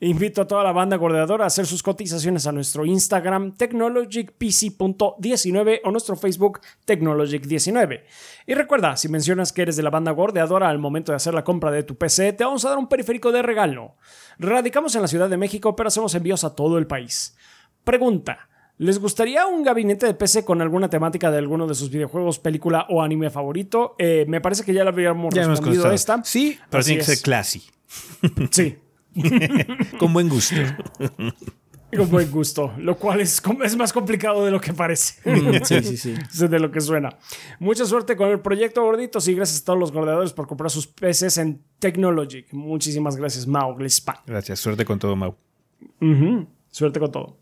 Invito 0.00 0.42
a 0.42 0.46
toda 0.46 0.62
la 0.64 0.72
banda 0.72 0.96
gordeadora 0.96 1.44
a 1.44 1.46
hacer 1.46 1.66
sus 1.66 1.82
cotizaciones 1.82 2.46
a 2.46 2.52
nuestro 2.52 2.84
Instagram 2.84 3.56
technologicpc.19 3.56 5.80
o 5.84 5.90
nuestro 5.90 6.16
Facebook 6.16 6.60
technologic19. 6.86 8.02
Y 8.46 8.54
recuerda, 8.54 8.96
si 8.96 9.08
mencionas 9.08 9.52
que 9.52 9.62
eres 9.62 9.76
de 9.76 9.82
la 9.82 9.90
banda 9.90 10.12
gordeadora 10.12 10.68
al 10.68 10.78
momento 10.78 11.12
de 11.12 11.16
hacer 11.16 11.34
la 11.34 11.44
compra 11.44 11.70
de 11.70 11.82
tu 11.82 11.96
PC, 11.96 12.32
te 12.32 12.44
vamos 12.44 12.64
a 12.64 12.70
dar 12.70 12.78
un 12.78 12.88
periférico 12.88 13.32
de 13.32 13.42
regalo. 13.42 13.96
Radicamos 14.38 14.94
en 14.94 15.02
la 15.02 15.08
Ciudad 15.08 15.28
de 15.28 15.36
México, 15.36 15.76
pero 15.76 15.88
hacemos 15.88 16.14
envíos 16.14 16.44
a 16.44 16.54
todo 16.54 16.78
el 16.78 16.86
país. 16.86 17.36
Pregunta. 17.84 18.48
¿Les 18.76 18.98
gustaría 18.98 19.46
un 19.46 19.62
gabinete 19.62 20.06
de 20.06 20.14
PC 20.14 20.44
con 20.44 20.60
alguna 20.60 20.90
temática 20.90 21.30
de 21.30 21.38
alguno 21.38 21.68
de 21.68 21.76
sus 21.76 21.90
videojuegos, 21.90 22.40
película 22.40 22.86
o 22.90 23.02
anime 23.02 23.30
favorito? 23.30 23.94
Eh, 23.98 24.24
me 24.26 24.40
parece 24.40 24.64
que 24.64 24.74
ya 24.74 24.82
le 24.82 24.90
habíamos 24.90 25.32
Ya 25.32 25.46
respondido 25.46 25.92
esta. 25.92 26.24
Sí, 26.24 26.58
pero 26.70 26.82
tiene 26.82 26.98
que 26.98 27.04
ser 27.04 27.20
classy. 27.20 27.62
Sí, 28.50 28.76
Con 29.98 30.12
buen 30.12 30.28
gusto. 30.28 30.56
con 31.96 32.10
buen 32.10 32.30
gusto, 32.30 32.72
lo 32.78 32.96
cual 32.96 33.20
es, 33.20 33.40
es 33.62 33.76
más 33.76 33.92
complicado 33.92 34.44
de 34.44 34.50
lo 34.50 34.60
que 34.60 34.72
parece. 34.72 35.20
Sí, 35.64 35.82
sí, 35.82 35.96
sí. 35.96 36.14
Es 36.32 36.50
de 36.50 36.58
lo 36.58 36.70
que 36.70 36.80
suena. 36.80 37.16
Mucha 37.58 37.84
suerte 37.84 38.16
con 38.16 38.30
el 38.30 38.40
proyecto 38.40 38.82
gorditos 38.82 39.26
y 39.28 39.34
gracias 39.34 39.62
a 39.62 39.64
todos 39.64 39.78
los 39.78 39.92
gordeadores 39.92 40.32
por 40.32 40.46
comprar 40.46 40.70
sus 40.70 40.86
PCs 40.86 41.38
en 41.38 41.62
Technologic. 41.78 42.52
Muchísimas 42.52 43.16
gracias, 43.16 43.46
Mau 43.46 43.74
Glespan. 43.74 44.16
Gracias. 44.26 44.60
Suerte 44.60 44.84
con 44.84 44.98
todo, 44.98 45.14
Mau. 45.16 45.36
Suerte 46.70 46.98
con 46.98 47.12
todo. 47.12 47.38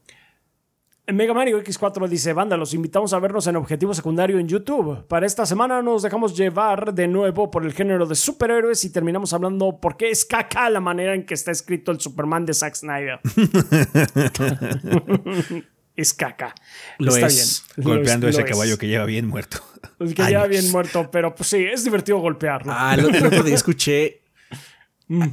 Mega 1.09 1.35
Mario 1.35 1.61
X4 1.63 2.09
dice, 2.09 2.33
banda, 2.33 2.57
los 2.57 2.75
invitamos 2.75 3.13
a 3.13 3.19
vernos 3.19 3.47
en 3.49 3.57
Objetivo 3.57 3.93
Secundario 3.93 4.39
en 4.39 4.47
YouTube. 4.47 5.05
Para 5.09 5.27
esta 5.27 5.45
semana 5.45 5.83
nos 5.83 6.03
dejamos 6.03 6.37
llevar 6.37 6.95
de 6.95 7.09
nuevo 7.09 7.51
por 7.51 7.65
el 7.65 7.73
género 7.73 8.07
de 8.07 8.15
superhéroes 8.15 8.85
y 8.85 8.93
terminamos 8.93 9.33
hablando 9.33 9.79
por 9.81 9.97
qué 9.97 10.11
es 10.11 10.25
caca 10.25 10.71
la 10.71 10.81
manera 10.81 11.15
en 11.15 11.27
que 11.27 11.35
está 11.35 11.51
escrito 11.51 11.91
el 11.91 11.99
Superman 12.01 12.47
de 12.47 12.55
Zack 12.55 12.77
Snyder. 12.77 13.21
es 15.97 16.15
caca. 16.15 16.55
Lo 16.99 17.13
está 17.15 17.27
es. 17.27 17.65
bien. 17.77 17.85
Lo 17.85 17.95
Golpeando 17.97 18.29
es- 18.29 18.35
ese 18.37 18.43
lo 18.43 18.47
es. 18.47 18.53
caballo 18.53 18.79
que 18.79 18.87
lleva 18.87 19.05
bien 19.05 19.27
muerto. 19.27 19.59
El 19.99 20.15
que 20.15 20.23
ya 20.31 20.43
Años. 20.43 20.49
bien 20.51 20.71
muerto, 20.71 21.11
pero 21.11 21.35
pues 21.35 21.49
sí, 21.49 21.65
es 21.65 21.83
divertido 21.83 22.19
golpearlo. 22.19 22.73
Ah, 22.75 22.95
el 22.97 23.07
otro 23.27 23.43
día 23.43 23.57
escuché. 23.57 24.22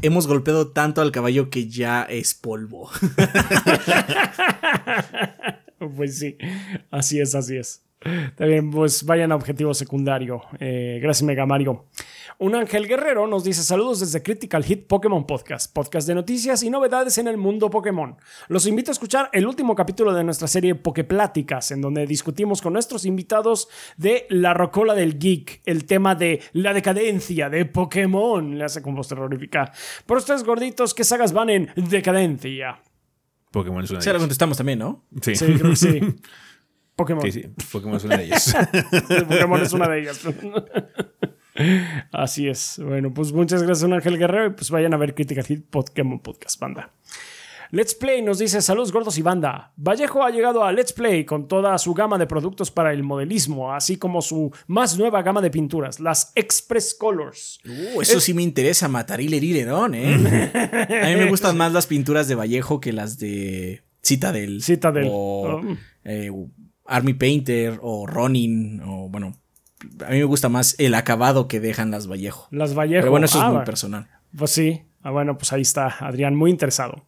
Hemos 0.02 0.28
golpeado 0.28 0.68
tanto 0.68 1.02
al 1.02 1.12
caballo 1.12 1.50
que 1.50 1.68
ya 1.68 2.04
es 2.04 2.34
polvo. 2.34 2.90
Pues 5.96 6.20
sí, 6.20 6.38
así 6.92 7.22
es, 7.22 7.36
así 7.36 7.56
es. 7.56 7.82
Bien, 8.38 8.70
pues 8.70 9.04
vayan 9.04 9.32
a 9.32 9.36
objetivo 9.36 9.74
secundario. 9.74 10.42
Eh, 10.60 11.00
gracias, 11.02 11.24
Mega 11.24 11.46
Mario. 11.46 11.86
Un 12.42 12.56
ángel 12.56 12.88
guerrero 12.88 13.28
nos 13.28 13.44
dice 13.44 13.64
saludos 13.64 14.00
desde 14.00 14.24
Critical 14.24 14.64
Hit 14.64 14.88
Pokémon 14.88 15.28
Podcast, 15.28 15.74
podcast 15.74 16.08
de 16.08 16.16
noticias 16.16 16.64
y 16.64 16.70
novedades 16.70 17.18
en 17.18 17.28
el 17.28 17.36
mundo 17.36 17.70
Pokémon. 17.70 18.16
Los 18.48 18.66
invito 18.66 18.92
a 18.92 18.94
escuchar 18.94 19.30
el 19.34 19.46
último 19.46 19.76
capítulo 19.76 20.14
de 20.14 20.24
nuestra 20.24 20.48
serie 20.48 20.74
Poképláticas, 20.76 21.72
en 21.72 21.82
donde 21.82 22.08
discutimos 22.08 22.62
con 22.62 22.72
nuestros 22.72 23.04
invitados 23.04 23.68
de 23.98 24.26
la 24.30 24.54
rocola 24.54 24.96
del 24.96 25.20
geek, 25.20 25.64
el 25.66 25.84
tema 25.84 26.16
de 26.16 26.42
la 26.54 26.74
decadencia 26.74 27.50
de 27.50 27.66
Pokémon. 27.66 28.58
Le 28.58 28.64
hace 28.64 28.82
con 28.82 28.96
voz 28.96 29.10
terrorífica. 29.10 29.74
Por 30.06 30.20
ustedes 30.20 30.46
gorditos, 30.46 30.94
¿qué 30.94 31.04
sagas 31.04 31.34
van 31.34 31.50
en 31.50 31.74
decadencia? 31.76 32.82
Pokémon 33.52 33.84
es 33.84 33.92
una 33.92 34.00
Se 34.00 34.12
de 34.12 34.14
lo 34.14 34.18
ellas. 34.18 34.22
contestamos 34.24 34.56
también, 34.56 34.80
¿no? 34.80 35.04
Sí. 35.22 35.36
Sí, 35.36 35.46
creo 35.46 35.72
que 35.72 35.76
sí. 35.76 36.00
Pokémon. 36.96 37.22
Sí, 37.24 37.32
sí. 37.34 37.44
Pokémon 37.70 37.98
es 37.98 38.04
una 38.06 38.16
de 38.16 38.24
ellas. 38.24 38.56
El 39.10 39.26
Pokémon 39.26 39.62
es 39.62 39.74
una 39.74 39.90
de 39.90 40.00
ellas. 40.00 40.22
Así 42.12 42.48
es. 42.48 42.80
Bueno, 42.84 43.14
pues 43.14 43.32
muchas 43.34 43.64
gracias, 43.64 43.90
Ángel 43.92 44.18
Guerrero. 44.18 44.48
Y 44.48 44.50
pues 44.52 44.70
vayan 44.72 44.94
a 44.94 44.98
ver 44.98 45.14
Critical 45.16 45.46
Hit 45.46 45.66
Pokémon 45.70 46.20
Podcast, 46.20 46.60
banda. 46.60 46.92
Let's 47.72 47.94
Play 47.94 48.24
nos 48.24 48.40
dice: 48.40 48.64
Saludos 48.64 48.92
gordos 48.92 49.18
y 49.20 49.22
banda. 49.22 49.74
Vallejo 49.78 50.24
ha 50.24 50.32
llegado 50.32 50.64
a 50.64 50.72
Let's 50.72 50.92
Play 50.92 51.24
con 51.24 51.48
toda 51.48 51.78
su 51.78 51.94
gama 51.94 52.18
de 52.18 52.26
productos 52.26 52.72
para 52.72 52.92
el 52.94 53.04
modelismo, 53.04 53.72
así 53.74 53.98
como 53.98 54.24
su 54.24 54.52
más 54.66 54.98
nueva 54.98 55.22
gama 55.22 55.40
de 55.40 55.52
pinturas, 55.52 56.00
las 56.00 56.32
Express 56.34 56.96
Colors. 56.96 57.60
Uh, 57.66 58.02
eso 58.02 58.20
sí 58.20 58.34
me 58.34 58.42
interesa, 58.42 58.88
matar 58.88 59.22
Hilerón, 59.22 59.94
¿eh? 59.94 60.16
A 61.04 61.10
mí 61.10 61.16
me 61.16 61.30
gustan 61.30 61.58
más 61.58 61.72
las 61.72 61.86
pinturas 61.86 62.28
de 62.28 62.34
Vallejo 62.34 62.80
que 62.80 62.92
las 62.92 63.20
de 63.20 63.84
Citadel. 64.04 64.64
Citadel. 64.64 65.08
O 65.12 65.60
Oh. 65.60 65.62
eh, 66.06 66.32
Army 66.86 67.14
Painter 67.14 67.78
o 67.84 68.08
Ronin. 68.08 68.82
O 68.84 69.10
bueno, 69.10 69.38
a 70.06 70.10
mí 70.12 70.18
me 70.18 70.24
gusta 70.26 70.50
más 70.50 70.76
el 70.80 70.94
acabado 70.96 71.48
que 71.48 71.60
dejan 71.60 71.92
las 71.92 72.08
Vallejo. 72.08 72.48
Las 72.52 72.74
Vallejo. 72.76 73.02
Pero 73.02 73.12
bueno, 73.12 73.26
eso 73.26 73.40
Ah, 73.42 73.46
es 73.46 73.50
muy 73.50 73.58
va. 73.60 73.64
personal. 73.64 74.08
Pues 74.38 74.52
sí. 74.52 74.82
Ah, 75.04 75.12
bueno, 75.12 75.38
pues 75.38 75.54
ahí 75.54 75.62
está 75.62 75.88
Adrián, 76.00 76.36
muy 76.36 76.52
interesado. 76.52 77.06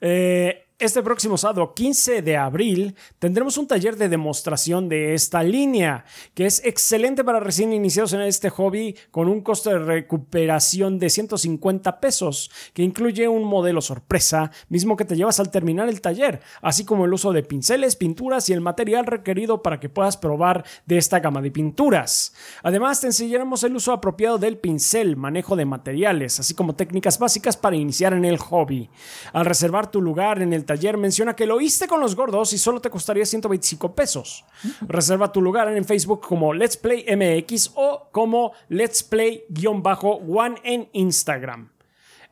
Eh, 0.00 0.63
este 0.80 1.04
próximo 1.04 1.38
sábado, 1.38 1.72
15 1.72 2.20
de 2.20 2.36
abril, 2.36 2.96
tendremos 3.20 3.56
un 3.58 3.68
taller 3.68 3.96
de 3.96 4.08
demostración 4.08 4.88
de 4.88 5.14
esta 5.14 5.40
línea, 5.44 6.04
que 6.34 6.46
es 6.46 6.64
excelente 6.64 7.22
para 7.22 7.38
recién 7.38 7.72
iniciados 7.72 8.12
en 8.12 8.22
este 8.22 8.50
hobby, 8.50 8.96
con 9.12 9.28
un 9.28 9.40
costo 9.40 9.70
de 9.70 9.78
recuperación 9.78 10.98
de 10.98 11.10
150 11.10 12.00
pesos, 12.00 12.50
que 12.72 12.82
incluye 12.82 13.28
un 13.28 13.44
modelo 13.44 13.80
sorpresa, 13.80 14.50
mismo 14.68 14.96
que 14.96 15.04
te 15.04 15.14
llevas 15.14 15.38
al 15.38 15.52
terminar 15.52 15.88
el 15.88 16.00
taller, 16.00 16.40
así 16.60 16.84
como 16.84 17.04
el 17.04 17.14
uso 17.14 17.32
de 17.32 17.44
pinceles, 17.44 17.94
pinturas 17.94 18.48
y 18.48 18.52
el 18.52 18.60
material 18.60 19.06
requerido 19.06 19.62
para 19.62 19.78
que 19.78 19.88
puedas 19.88 20.16
probar 20.16 20.64
de 20.86 20.98
esta 20.98 21.20
gama 21.20 21.40
de 21.40 21.52
pinturas. 21.52 22.34
Además, 22.64 23.00
te 23.00 23.06
enseñaremos 23.06 23.62
el 23.62 23.76
uso 23.76 23.92
apropiado 23.92 24.38
del 24.38 24.58
pincel, 24.58 25.16
manejo 25.16 25.54
de 25.54 25.66
materiales, 25.66 26.40
así 26.40 26.52
como 26.52 26.74
técnicas 26.74 27.20
básicas 27.20 27.56
para 27.56 27.76
iniciar 27.76 28.12
en 28.12 28.24
el 28.24 28.38
hobby. 28.38 28.90
Al 29.32 29.46
reservar 29.46 29.88
tu 29.88 30.02
lugar 30.02 30.42
en 30.42 30.52
el 30.52 30.63
taller, 30.64 30.96
menciona 30.96 31.36
que 31.36 31.46
lo 31.46 31.56
oíste 31.56 31.86
con 31.86 32.00
los 32.00 32.14
gordos 32.14 32.52
y 32.52 32.58
solo 32.58 32.80
te 32.80 32.90
costaría 32.90 33.24
125 33.24 33.94
pesos. 33.94 34.44
Reserva 34.82 35.32
tu 35.32 35.40
lugar 35.40 35.68
en 35.68 35.84
Facebook 35.84 36.20
como 36.20 36.52
Let's 36.52 36.76
Play 36.76 37.04
MX 37.08 37.72
o 37.74 38.08
como 38.12 38.52
Let's 38.68 39.02
Play-One 39.02 40.56
en 40.64 40.88
Instagram. 40.92 41.70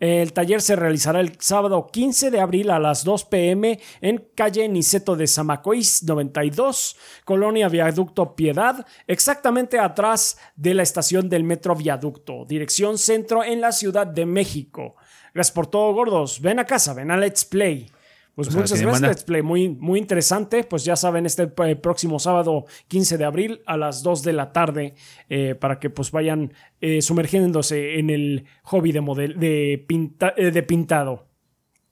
El 0.03 0.33
taller 0.33 0.61
se 0.61 0.75
realizará 0.75 1.21
el 1.21 1.37
sábado 1.39 1.87
15 1.87 2.33
de 2.33 2.41
abril 2.41 2.71
a 2.71 2.81
las 2.81 3.05
2 3.05 3.25
pm 3.27 3.79
en 4.01 4.27
calle 4.35 4.69
Niceto 4.69 5.15
de 5.15 5.29
Zamacois 5.29 6.03
92, 6.03 6.97
Colonia 7.25 7.69
Viaducto 7.69 8.35
Piedad, 8.35 8.85
exactamente 9.07 9.79
atrás 9.79 10.39
de 10.57 10.75
la 10.75 10.83
estación 10.83 11.29
del 11.29 11.45
Metro 11.45 11.77
Viaducto, 11.77 12.45
dirección 12.47 12.99
centro 12.99 13.45
en 13.45 13.61
la 13.61 13.71
Ciudad 13.71 14.09
de 14.09 14.27
México. 14.27 14.97
Gracias 15.35 15.55
por 15.55 15.69
todo, 15.69 15.95
gordos. 15.95 16.41
Ven 16.41 16.59
a 16.59 16.65
casa, 16.65 16.95
ven 16.95 17.13
a 17.13 17.17
Let's 17.17 17.45
Play. 17.45 17.89
Pues 18.35 18.49
O 18.49 18.51
sea, 18.51 18.61
muchas 18.63 18.81
gracias. 18.81 19.03
Let's 19.03 19.25
Play. 19.25 19.43
Muy, 19.43 19.69
muy 19.69 19.99
interesante. 19.99 20.65
Pues 20.65 20.85
ya 20.85 20.97
saben, 20.97 21.27
este 21.27 21.43
eh, 21.65 21.77
próximo 21.77 22.19
sábado 22.19 22.65
15 22.89 23.19
de 23.19 23.25
abril 23.25 23.61
a 23.67 23.77
las 23.77 24.03
2 24.03 24.23
de 24.23 24.33
la 24.33 24.53
tarde 24.53 24.95
eh, 25.29 25.55
para 25.55 25.79
que 25.79 25.91
pues 25.91 26.11
vayan 26.13 26.55
eh, 26.81 27.03
sumergiéndose 27.03 27.99
en 27.99 28.09
el 28.11 28.47
hobby 28.63 28.93
de, 28.93 29.01
model 29.03 29.39
de, 29.39 29.85
pinta- 29.87 30.33
eh, 30.37 30.51
de 30.51 30.63
pintado. 30.63 31.27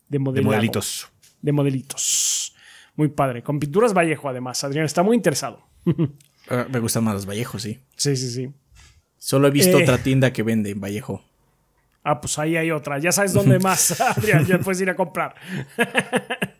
De, 0.09 0.19
De 0.19 0.41
modelitos. 0.43 1.09
De 1.43 1.53
modelitos. 1.53 2.55
Muy 2.97 3.09
padre. 3.09 3.43
Con 3.43 3.61
pinturas 3.61 3.93
Vallejo, 3.95 4.29
además. 4.29 4.65
Adrián 4.65 4.87
está 4.87 5.03
muy 5.03 5.17
interesado. 5.17 5.63
Ah, 6.49 6.67
me 6.69 6.81
gustan 6.81 7.05
más 7.05 7.15
los 7.15 7.27
Vallejos, 7.27 7.63
sí. 7.63 7.79
Sí, 7.97 8.17
sí, 8.17 8.29
sí. 8.29 8.51
Solo 9.19 9.47
he 9.47 9.51
visto 9.53 9.79
Eh. 9.79 9.83
otra 9.83 9.99
tienda 9.99 10.33
que 10.33 10.43
vende 10.43 10.71
en 10.71 10.81
Vallejo. 10.81 11.23
Ah, 12.03 12.21
pues 12.21 12.39
ahí 12.39 12.57
hay 12.57 12.71
otra. 12.71 12.99
Ya 12.99 13.13
sabes 13.13 13.33
dónde 13.33 13.59
más, 13.59 14.01
Adrián. 14.01 14.47
Ya 14.47 14.59
puedes 14.59 14.81
ir 14.81 14.91
a 14.91 14.97
comprar. 14.97 15.35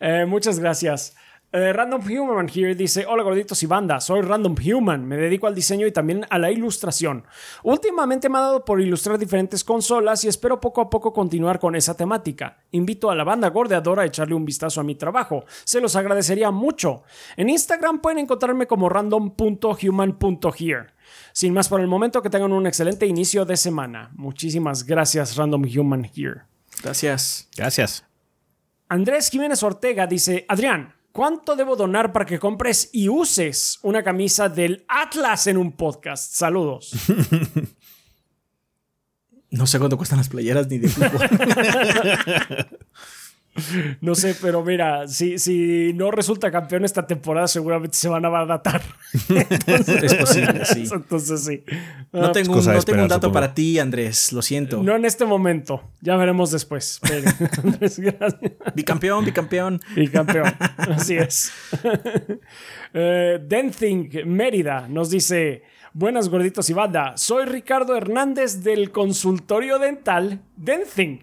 Eh, 0.00 0.26
muchas 0.26 0.58
gracias. 0.58 1.14
Eh, 1.52 1.72
Random 1.72 2.00
Human 2.00 2.50
here 2.52 2.74
dice: 2.74 3.06
Hola 3.06 3.22
gorditos 3.22 3.62
y 3.62 3.66
banda, 3.66 4.00
soy 4.00 4.22
Random 4.22 4.56
Human, 4.56 5.06
me 5.06 5.16
dedico 5.16 5.46
al 5.46 5.54
diseño 5.54 5.86
y 5.86 5.92
también 5.92 6.26
a 6.28 6.40
la 6.40 6.50
ilustración. 6.50 7.24
Últimamente 7.62 8.28
me 8.28 8.38
ha 8.38 8.40
dado 8.40 8.64
por 8.64 8.80
ilustrar 8.80 9.16
diferentes 9.16 9.62
consolas 9.62 10.24
y 10.24 10.28
espero 10.28 10.58
poco 10.58 10.80
a 10.80 10.90
poco 10.90 11.12
continuar 11.12 11.60
con 11.60 11.76
esa 11.76 11.96
temática. 11.96 12.58
Invito 12.72 13.08
a 13.08 13.14
la 13.14 13.22
banda 13.22 13.48
gordeadora 13.50 14.02
a 14.02 14.06
echarle 14.06 14.34
un 14.34 14.44
vistazo 14.44 14.80
a 14.80 14.84
mi 14.84 14.96
trabajo, 14.96 15.44
se 15.62 15.80
los 15.80 15.94
agradecería 15.94 16.50
mucho. 16.50 17.04
En 17.36 17.48
Instagram 17.48 18.00
pueden 18.00 18.18
encontrarme 18.18 18.66
como 18.66 18.88
random.human.here. 18.88 20.93
Sin 21.34 21.52
más 21.52 21.68
por 21.68 21.80
el 21.80 21.88
momento, 21.88 22.22
que 22.22 22.30
tengan 22.30 22.52
un 22.52 22.64
excelente 22.64 23.06
inicio 23.06 23.44
de 23.44 23.56
semana. 23.56 24.12
Muchísimas 24.14 24.84
gracias, 24.86 25.34
Random 25.34 25.64
Human 25.64 26.04
here. 26.14 26.42
Gracias. 26.80 27.48
Gracias. 27.56 28.04
Andrés 28.88 29.30
Jiménez 29.30 29.60
Ortega 29.64 30.06
dice, 30.06 30.44
Adrián, 30.48 30.94
¿cuánto 31.10 31.56
debo 31.56 31.74
donar 31.74 32.12
para 32.12 32.24
que 32.24 32.38
compres 32.38 32.88
y 32.92 33.08
uses 33.08 33.80
una 33.82 34.04
camisa 34.04 34.48
del 34.48 34.84
Atlas 34.86 35.48
en 35.48 35.56
un 35.56 35.72
podcast? 35.72 36.34
Saludos. 36.34 36.92
No 39.50 39.68
sé 39.68 39.78
cuánto 39.78 39.96
cuestan 39.96 40.18
las 40.18 40.28
playeras 40.28 40.66
ni 40.66 40.78
de 40.78 40.88
fútbol. 40.88 41.28
No 44.00 44.14
sé, 44.14 44.34
pero 44.40 44.64
mira, 44.64 45.06
si, 45.06 45.38
si 45.38 45.92
no 45.94 46.10
resulta 46.10 46.50
campeón 46.50 46.84
esta 46.84 47.06
temporada, 47.06 47.46
seguramente 47.46 47.96
se 47.96 48.08
van 48.08 48.24
a 48.24 48.28
abaratar. 48.28 48.82
es 49.28 50.14
posible, 50.14 50.64
sí. 50.64 50.88
Entonces 50.92 51.44
sí. 51.44 51.62
No 52.12 52.26
Ah, 52.26 52.32
tengo, 52.32 52.54
un, 52.58 52.64
no 52.64 52.82
tengo 52.82 53.06
dato 53.06 53.30
para 53.30 53.54
ti, 53.54 53.78
Andrés. 53.78 54.32
Lo 54.32 54.42
siento. 54.42 54.82
no 54.82 54.96
en 54.96 55.04
este 55.04 55.24
momento. 55.24 55.82
Ya 56.00 56.16
veremos 56.16 56.50
después. 56.50 57.00
Pero, 57.02 57.30
Andrés, 57.62 57.98
gracias. 57.98 58.52
Bicampeón, 58.74 59.24
bicampeón. 59.24 59.80
Y 59.96 60.08
campeón. 60.08 60.52
Así 60.76 61.16
es. 61.16 61.52
Eh, 62.96 63.40
Denthing 63.44 64.08
Mérida 64.26 64.86
nos 64.88 65.10
dice: 65.10 65.64
Buenas 65.92 66.28
gorditos 66.28 66.70
y 66.70 66.72
banda. 66.74 67.14
Soy 67.16 67.44
Ricardo 67.44 67.96
Hernández 67.96 68.62
del 68.62 68.92
consultorio 68.92 69.78
dental 69.80 70.40
Denthing. 70.56 71.18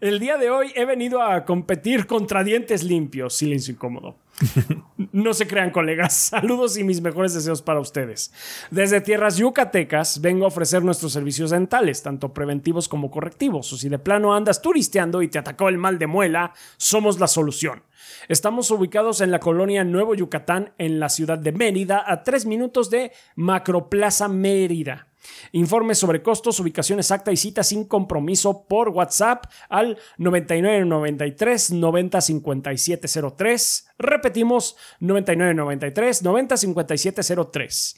El 0.00 0.18
día 0.18 0.36
de 0.36 0.50
hoy 0.50 0.72
he 0.74 0.84
venido 0.84 1.22
a 1.22 1.44
competir 1.44 2.06
contra 2.06 2.44
dientes 2.44 2.82
limpios. 2.82 3.34
Silencio 3.34 3.74
incómodo. 3.74 4.16
No 5.12 5.32
se 5.32 5.46
crean, 5.46 5.70
colegas. 5.70 6.12
Saludos 6.14 6.76
y 6.76 6.82
mis 6.82 7.00
mejores 7.00 7.34
deseos 7.34 7.62
para 7.62 7.78
ustedes. 7.78 8.32
Desde 8.70 9.00
tierras 9.00 9.36
yucatecas 9.36 10.20
vengo 10.20 10.44
a 10.44 10.48
ofrecer 10.48 10.82
nuestros 10.82 11.12
servicios 11.12 11.50
dentales, 11.50 12.02
tanto 12.02 12.32
preventivos 12.32 12.88
como 12.88 13.12
correctivos. 13.12 13.72
O 13.72 13.76
si 13.76 13.88
de 13.88 14.00
plano 14.00 14.34
andas 14.34 14.60
turisteando 14.60 15.22
y 15.22 15.28
te 15.28 15.38
atacó 15.38 15.68
el 15.68 15.78
mal 15.78 16.00
de 16.00 16.08
muela, 16.08 16.52
somos 16.78 17.20
la 17.20 17.28
solución. 17.28 17.84
Estamos 18.28 18.70
ubicados 18.72 19.20
en 19.20 19.30
la 19.30 19.38
colonia 19.38 19.84
Nuevo 19.84 20.16
Yucatán, 20.16 20.72
en 20.78 20.98
la 20.98 21.10
ciudad 21.10 21.38
de 21.38 21.52
Mérida, 21.52 22.02
a 22.04 22.24
tres 22.24 22.44
minutos 22.44 22.90
de 22.90 23.12
Macroplaza 23.36 24.26
Mérida. 24.28 25.06
Informes 25.52 25.98
sobre 25.98 26.22
costos, 26.22 26.58
ubicación 26.60 26.98
exacta 26.98 27.32
y 27.32 27.36
cita 27.36 27.62
sin 27.62 27.84
compromiso 27.84 28.66
por 28.66 28.88
WhatsApp 28.90 29.44
al 29.68 29.98
9993 30.18 31.72
905703. 31.72 33.88
Repetimos 33.98 34.76
9993 35.00 36.22
905703. 36.22 37.96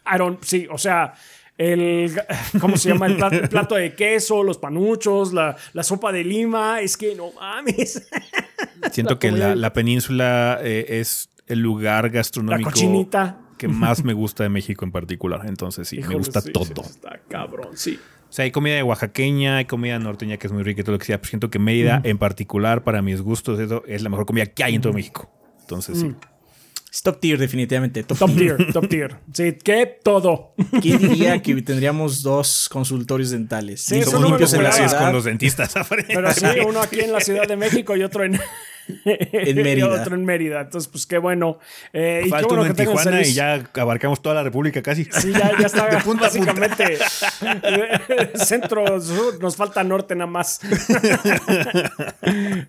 I 0.06 0.16
don't- 0.18 0.38
sí, 0.42 0.66
o 0.70 0.78
sea, 0.78 1.12
el, 1.58 2.12
¿cómo 2.60 2.76
se 2.76 2.88
llama? 2.90 3.06
El 3.06 3.16
plato, 3.16 3.36
el 3.36 3.48
plato 3.50 3.74
de 3.76 3.94
queso, 3.94 4.42
los 4.42 4.58
panuchos, 4.58 5.32
la, 5.32 5.56
la 5.72 5.82
sopa 5.82 6.12
de 6.12 6.24
lima, 6.24 6.80
es 6.80 6.96
que 6.96 7.14
no 7.14 7.32
mames. 7.32 8.06
Siento 8.92 9.14
La 9.14 9.18
que 9.18 9.30
la, 9.32 9.54
la 9.54 9.72
península 9.72 10.58
eh, 10.62 10.86
es 11.00 11.30
el 11.46 11.60
lugar 11.60 12.04
La 12.04 12.10
gastronómico 12.10 12.70
cochinita. 12.70 13.38
que 13.58 13.68
más 13.68 14.04
me 14.04 14.12
gusta 14.12 14.42
de 14.42 14.48
México 14.48 14.84
en 14.84 14.92
particular. 14.92 15.42
Entonces 15.46 15.88
sí, 15.88 16.00
me 16.00 16.14
gusta 16.16 16.40
sí, 16.40 16.52
todo. 16.52 16.82
Está 16.82 17.20
cabrón, 17.28 17.76
sí. 17.76 17.98
O 18.28 18.32
sea, 18.36 18.44
hay 18.44 18.50
comida 18.50 18.74
de 18.74 18.82
oaxaqueña, 18.82 19.58
hay 19.58 19.64
comida 19.64 19.96
norteña 20.00 20.38
que 20.38 20.48
es 20.48 20.52
muy 20.52 20.64
rica 20.64 20.80
y 20.80 20.84
todo 20.84 20.94
lo 20.94 20.98
que 20.98 21.04
sea. 21.04 21.18
Pero 21.18 21.28
siento 21.28 21.50
que 21.50 21.60
Mérida, 21.60 22.00
en 22.02 22.18
particular, 22.18 22.82
para 22.82 23.00
mis 23.00 23.20
gustos, 23.20 23.60
eso 23.60 23.84
es 23.86 24.02
la 24.02 24.08
mejor 24.08 24.26
comida 24.26 24.46
que 24.46 24.64
hay 24.64 24.74
en 24.74 24.80
todo 24.80 24.92
México. 24.92 25.30
Entonces 25.60 26.00
sí. 26.00 26.14
Es 26.94 27.02
top 27.02 27.18
tier, 27.18 27.38
definitivamente. 27.38 28.04
Top, 28.04 28.16
Top 28.16 28.36
tier, 28.36 28.72
top 28.72 28.88
tier. 28.88 29.16
Sí, 29.32 29.58
que 29.64 29.98
todo. 30.04 30.54
¿Quién 30.80 30.98
diría 30.98 31.42
que 31.42 31.60
tendríamos 31.60 32.22
dos 32.22 32.68
consultorios 32.70 33.30
dentales? 33.30 33.80
Sí, 33.82 33.96
Limpios 33.96 34.08
eso 34.10 34.20
no 34.20 34.20
me 34.20 34.30
lo 34.30 34.38
limpios 34.38 34.54
en 34.54 34.62
la 34.62 34.70
ciudad. 34.70 35.02
con 35.02 35.12
los 35.12 35.24
dentistas. 35.24 35.74
Pero 36.06 36.32
sí, 36.32 36.46
uno 36.64 36.80
aquí 36.80 37.00
en 37.00 37.10
la 37.10 37.18
Ciudad 37.18 37.48
de 37.48 37.56
México 37.64 37.96
y 37.96 38.04
otro 38.04 38.22
en, 38.22 38.38
En 39.04 39.56
Mérida. 39.56 39.78
y 39.78 39.82
otro 39.82 40.14
en 40.14 40.24
Mérida. 40.24 40.60
Entonces, 40.62 40.88
pues 40.88 41.06
qué 41.06 41.18
bueno. 41.18 41.58
Eh, 41.92 42.20
y 42.22 42.24
qué 42.24 42.30
Falta 42.30 42.48
bueno 42.48 42.62
uno 42.62 42.70
en 42.70 42.76
Tijuana 42.76 43.20
y 43.22 43.32
ya 43.32 43.62
abarcamos 43.74 44.20
toda 44.22 44.34
la 44.36 44.42
República 44.42 44.82
casi. 44.82 45.04
Sí, 45.04 45.32
ya, 45.32 45.52
ya 45.58 45.66
está 45.66 45.86
De 45.90 45.96
punta 46.02 46.26
a 46.26 46.30
punta. 46.30 46.44
básicamente 46.54 46.98
centro, 48.44 49.00
sur, 49.00 49.40
nos 49.42 49.56
falta 49.56 49.82
norte 49.84 50.14
nada 50.14 50.30
más. 50.30 50.60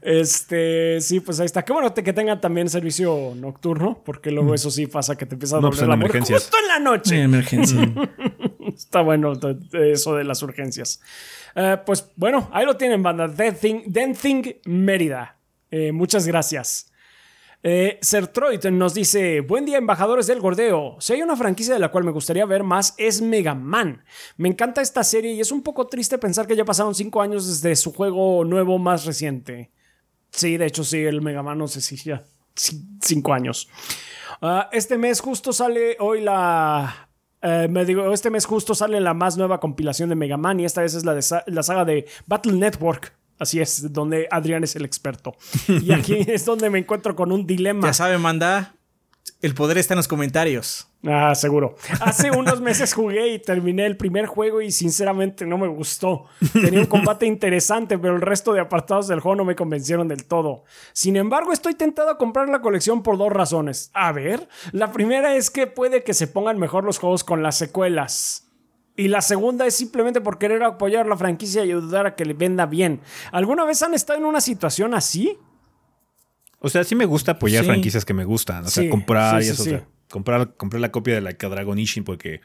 este, 0.01 1.01
sí, 1.01 1.19
pues 1.19 1.39
ahí 1.39 1.45
está. 1.45 1.63
Qué 1.63 1.73
bueno 1.73 1.93
que 1.93 2.13
tengan 2.13 2.39
también 2.41 2.69
servicio 2.69 3.33
nocturno, 3.35 4.01
porque 4.05 4.31
luego 4.31 4.53
eso 4.53 4.69
sí 4.71 4.87
pasa 4.87 5.15
que 5.17 5.25
te 5.25 5.35
empieza 5.35 5.57
a 5.57 5.61
No, 5.61 5.69
doler 5.69 5.71
pues, 5.77 5.81
en 5.83 5.89
la 5.89 5.95
emergencias. 5.95 6.41
justo 6.43 6.57
en 6.61 6.67
la 6.67 6.79
noche. 6.79 7.09
Sí, 7.09 7.15
emergencia. 7.17 7.91
Está 8.75 9.01
bueno 9.01 9.33
eso 9.73 10.15
de 10.15 10.23
las 10.23 10.41
urgencias. 10.41 11.01
Eh, 11.55 11.77
pues 11.85 12.11
bueno, 12.15 12.49
ahí 12.51 12.65
lo 12.65 12.75
tienen, 12.75 13.01
banda. 13.01 13.27
Denthing, 13.27 13.83
Denthing 13.87 14.43
Mérida. 14.65 15.34
Eh, 15.71 15.91
muchas 15.91 16.27
gracias. 16.27 16.91
Eh, 17.63 17.99
nos 18.71 18.93
dice: 18.93 19.41
Buen 19.41 19.65
día, 19.65 19.77
embajadores 19.77 20.27
del 20.27 20.39
gordeo. 20.39 20.97
Si 20.99 21.13
hay 21.13 21.23
una 21.23 21.35
franquicia 21.35 21.73
de 21.73 21.79
la 21.79 21.89
cual 21.89 22.03
me 22.03 22.11
gustaría 22.11 22.45
ver 22.45 22.63
más, 22.63 22.93
es 22.97 23.21
Mega 23.21 23.55
Man. 23.55 24.03
Me 24.37 24.47
encanta 24.49 24.81
esta 24.81 25.03
serie 25.03 25.33
y 25.33 25.41
es 25.41 25.51
un 25.51 25.63
poco 25.63 25.87
triste 25.87 26.17
pensar 26.19 26.45
que 26.45 26.55
ya 26.55 26.63
pasaron 26.65 26.93
cinco 26.93 27.21
años 27.21 27.47
desde 27.47 27.75
su 27.75 27.91
juego 27.91 28.45
nuevo 28.45 28.77
más 28.77 29.05
reciente. 29.05 29.71
Sí, 30.29 30.57
de 30.57 30.67
hecho, 30.67 30.83
sí, 30.83 30.99
el 31.03 31.21
Mega 31.21 31.41
Man, 31.41 31.57
no 31.57 31.67
sé 31.67 31.81
si 31.81 31.95
ya. 31.95 32.23
c- 32.55 32.77
Cinco 33.01 33.33
años. 33.33 33.67
Ah, 34.41 34.69
este 34.71 34.97
mes 34.97 35.19
justo 35.19 35.51
sale 35.51 35.97
hoy 35.99 36.21
la. 36.21 37.09
eh, 37.41 37.67
me 37.69 37.83
digo, 37.85 38.13
este 38.13 38.29
mes 38.29 38.45
justo 38.45 38.75
sale 38.75 38.99
la 39.01 39.13
más 39.15 39.37
nueva 39.37 39.59
compilación 39.59 40.09
de 40.09 40.15
Mega 40.15 40.37
Man 40.37 40.59
y 40.59 40.65
esta 40.65 40.81
vez 40.81 40.93
es 40.93 41.03
la, 41.05 41.15
de 41.15 41.23
la 41.47 41.63
saga 41.63 41.83
de 41.85 42.05
Battle 42.27 42.53
Network. 42.53 43.17
Así 43.37 43.59
es, 43.59 43.91
donde 43.91 44.27
Adrián 44.31 44.63
es 44.63 44.75
el 44.75 44.85
experto. 44.85 45.35
Y 45.67 45.91
aquí 45.93 46.25
es 46.27 46.45
donde 46.45 46.69
me 46.69 46.79
encuentro 46.79 47.15
con 47.15 47.31
un 47.31 47.45
dilema. 47.45 47.87
Ya 47.87 47.93
sabe, 47.93 48.17
manda. 48.17 48.75
El 49.41 49.53
poder 49.53 49.77
está 49.77 49.93
en 49.93 49.97
los 49.97 50.07
comentarios. 50.07 50.87
Ah, 51.07 51.35
seguro. 51.35 51.75
Hace 52.01 52.31
unos 52.31 52.61
meses 52.61 52.93
jugué 52.93 53.33
y 53.33 53.39
terminé 53.39 53.85
el 53.85 53.97
primer 53.97 54.25
juego 54.25 54.61
y 54.61 54.71
sinceramente 54.71 55.45
no 55.45 55.57
me 55.57 55.67
gustó. 55.67 56.25
Tenía 56.53 56.79
un 56.79 56.85
combate 56.87 57.25
interesante, 57.27 57.99
pero 57.99 58.15
el 58.15 58.21
resto 58.21 58.53
de 58.53 58.59
apartados 58.59 59.07
del 59.07 59.19
juego 59.19 59.35
no 59.35 59.45
me 59.45 59.55
convencieron 59.55 60.07
del 60.07 60.25
todo. 60.25 60.63
Sin 60.93 61.15
embargo, 61.15 61.53
estoy 61.53 61.75
tentado 61.75 62.09
a 62.09 62.17
comprar 62.17 62.49
la 62.49 62.61
colección 62.61 63.03
por 63.03 63.17
dos 63.17 63.31
razones. 63.31 63.91
A 63.93 64.11
ver, 64.13 64.47
la 64.71 64.91
primera 64.91 65.35
es 65.35 65.51
que 65.51 65.67
puede 65.67 66.03
que 66.03 66.13
se 66.13 66.27
pongan 66.27 66.57
mejor 66.57 66.83
los 66.83 66.97
juegos 66.97 67.23
con 67.23 67.43
las 67.43 67.57
secuelas. 67.57 68.44
Y 68.97 69.09
la 69.09 69.21
segunda 69.21 69.65
es 69.67 69.75
simplemente 69.75 70.21
por 70.21 70.37
querer 70.37 70.63
apoyar 70.63 71.05
la 71.05 71.17
franquicia 71.17 71.65
y 71.65 71.69
ayudar 71.69 72.05
a 72.05 72.15
que 72.15 72.23
le 72.25 72.33
venda 72.33 72.65
bien. 72.65 73.01
¿Alguna 73.31 73.65
vez 73.65 73.81
han 73.83 73.93
estado 73.93 74.19
en 74.19 74.25
una 74.25 74.39
situación 74.41 74.93
así? 74.93 75.37
O 76.59 76.69
sea, 76.69 76.83
sí 76.83 76.95
me 76.95 77.05
gusta 77.05 77.33
apoyar 77.33 77.63
Sí. 77.63 77.67
franquicias 77.69 78.05
que 78.05 78.13
me 78.13 78.23
gustan. 78.25 78.63
O 78.65 78.69
sea, 78.69 78.83
Sí, 78.83 78.89
comprar 78.89 79.41
sí, 79.41 79.49
y 79.49 79.51
eso. 79.51 79.61
o 79.61 79.65
sí. 79.65 79.69
sea, 79.71 79.87
comprar, 80.09 80.55
compré 80.55 80.79
la 80.79 80.91
copia 80.91 81.13
de 81.15 81.21
la 81.21 81.33
Dragon 81.33 81.77
Ishin 81.77 82.03
porque 82.05 82.41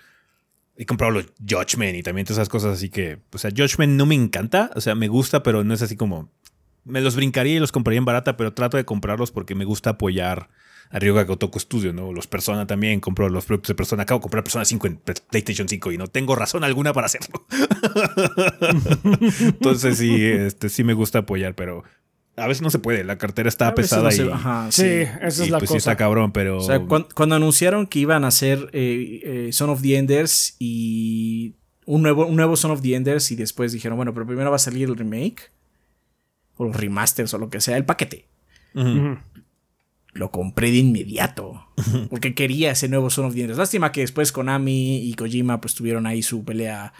he 0.77 0.87
comprado 0.87 1.13
los 1.13 1.27
Judgment 1.49 1.97
y 1.97 2.03
también 2.03 2.27
todas 2.27 2.39
esas 2.39 2.49
cosas. 2.49 2.75
Así 2.75 2.91
que, 2.91 3.21
o 3.33 3.39
sea, 3.39 3.51
Judgment 3.57 3.93
no 3.93 4.05
me 4.07 4.15
encanta. 4.17 4.71
O 4.75 4.81
sea, 4.81 4.95
me 4.95 5.09
gusta, 5.09 5.43
pero 5.43 5.63
no 5.65 5.73
es 5.73 5.83
así 5.83 5.97
como. 5.97 6.31
Me 6.85 7.01
los 7.01 7.15
brincaría 7.15 7.57
y 7.57 7.59
los 7.61 7.73
compraría 7.73 7.99
en 7.99 8.05
barata, 8.07 8.37
pero 8.37 8.53
trato 8.55 8.77
de 8.77 8.85
comprarlos 8.85 9.31
porque 9.31 9.55
me 9.55 9.65
gusta 9.65 9.91
apoyar 9.91 10.49
a 10.93 10.99
Ryoga 10.99 11.23
Gotoku 11.25 11.59
Studio, 11.61 11.93
¿no? 11.93 12.13
Los 12.13 12.27
Persona 12.27 12.67
también, 12.67 12.99
compro 13.01 13.29
los 13.29 13.45
productos 13.47 13.69
de 13.69 13.75
Persona. 13.77 14.03
Acabo 14.03 14.19
de 14.19 14.23
comprar 14.23 14.43
Persona 14.45 14.65
5 14.65 14.87
en 14.89 14.97
PlayStation 14.97 15.69
5 15.69 15.93
y 15.93 15.99
no 15.99 16.09
tengo 16.09 16.35
razón 16.35 16.65
alguna 16.65 16.93
para 16.93 17.07
hacerlo. 17.07 17.47
Entonces 19.41 19.99
sí, 19.99 20.25
este, 20.25 20.69
sí 20.69 20.85
me 20.85 20.95
gusta 20.95 21.21
apoyar, 21.21 21.55
pero 21.55 21.85
a 22.37 22.47
veces 22.49 22.63
no 22.63 22.71
se 22.71 22.79
puede. 22.79 23.05
La 23.05 23.19
cartera 23.19 23.49
está 23.49 23.69
A 23.69 23.75
pesada 23.75 24.05
no 24.05 24.11
se- 24.11 24.25
y, 24.25 24.29
ajá, 24.29 24.67
Sí, 24.73 24.83
sí. 24.83 24.89
esa 24.89 25.27
es 25.29 25.41
y, 25.47 25.51
la 25.51 25.59
pues 25.59 25.71
sí 25.71 25.75
cosa. 25.77 25.91
está 25.93 25.97
cabrón, 25.97 26.33
pero... 26.33 26.59
O 26.59 26.61
sea, 26.61 26.81
cuan- 26.81 27.07
cuando, 27.15 27.35
anunciaron 27.37 27.87
que 27.87 27.99
iban 28.01 28.25
a 28.25 28.29
hacer 28.29 28.71
eh, 28.73 29.21
eh, 29.49 29.53
Son 29.53 29.71
of 29.71 29.83
the 29.83 29.97
Enders 29.97 30.57
y 30.59 31.55
un 31.87 32.03
nuevo, 32.03 32.27
un 32.27 32.37
nuevo 32.37 32.57
Son 32.57 32.71
of 32.71 32.83
the 32.83 32.95
Enders 32.95 33.31
y 33.31 33.37
después 33.37 33.73
dijeron, 33.73 33.97
bueno, 33.97 34.13
pero 34.15 34.27
primero 34.27 34.51
va 34.51 34.57
a 34.57 34.61
salir 34.61 34.89
el 34.89 34.97
remake 34.97 35.51
o 36.57 36.65
los 36.65 36.77
remasters 36.77 37.33
o 37.35 37.39
lo 37.39 37.49
que 37.51 37.61
sea, 37.61 37.77
el 37.77 37.85
paquete. 37.85 38.27
Ujú. 38.75 39.19
Lo 40.13 40.31
compré 40.31 40.71
de 40.71 40.79
inmediato 40.79 41.69
porque 42.11 42.35
quería 42.35 42.73
ese 42.73 42.89
nuevo 42.89 43.11
Son 43.11 43.27
of 43.27 43.35
the 43.35 43.43
Enders. 43.43 43.59
Lástima 43.59 43.93
que 43.93 44.01
después 44.01 44.33
Konami 44.33 44.99
y 45.09 45.15
Kojima 45.15 45.61
pues 45.61 45.75
tuvieron 45.75 46.07
ahí 46.07 46.23
su 46.23 46.45
pelea 46.45 46.93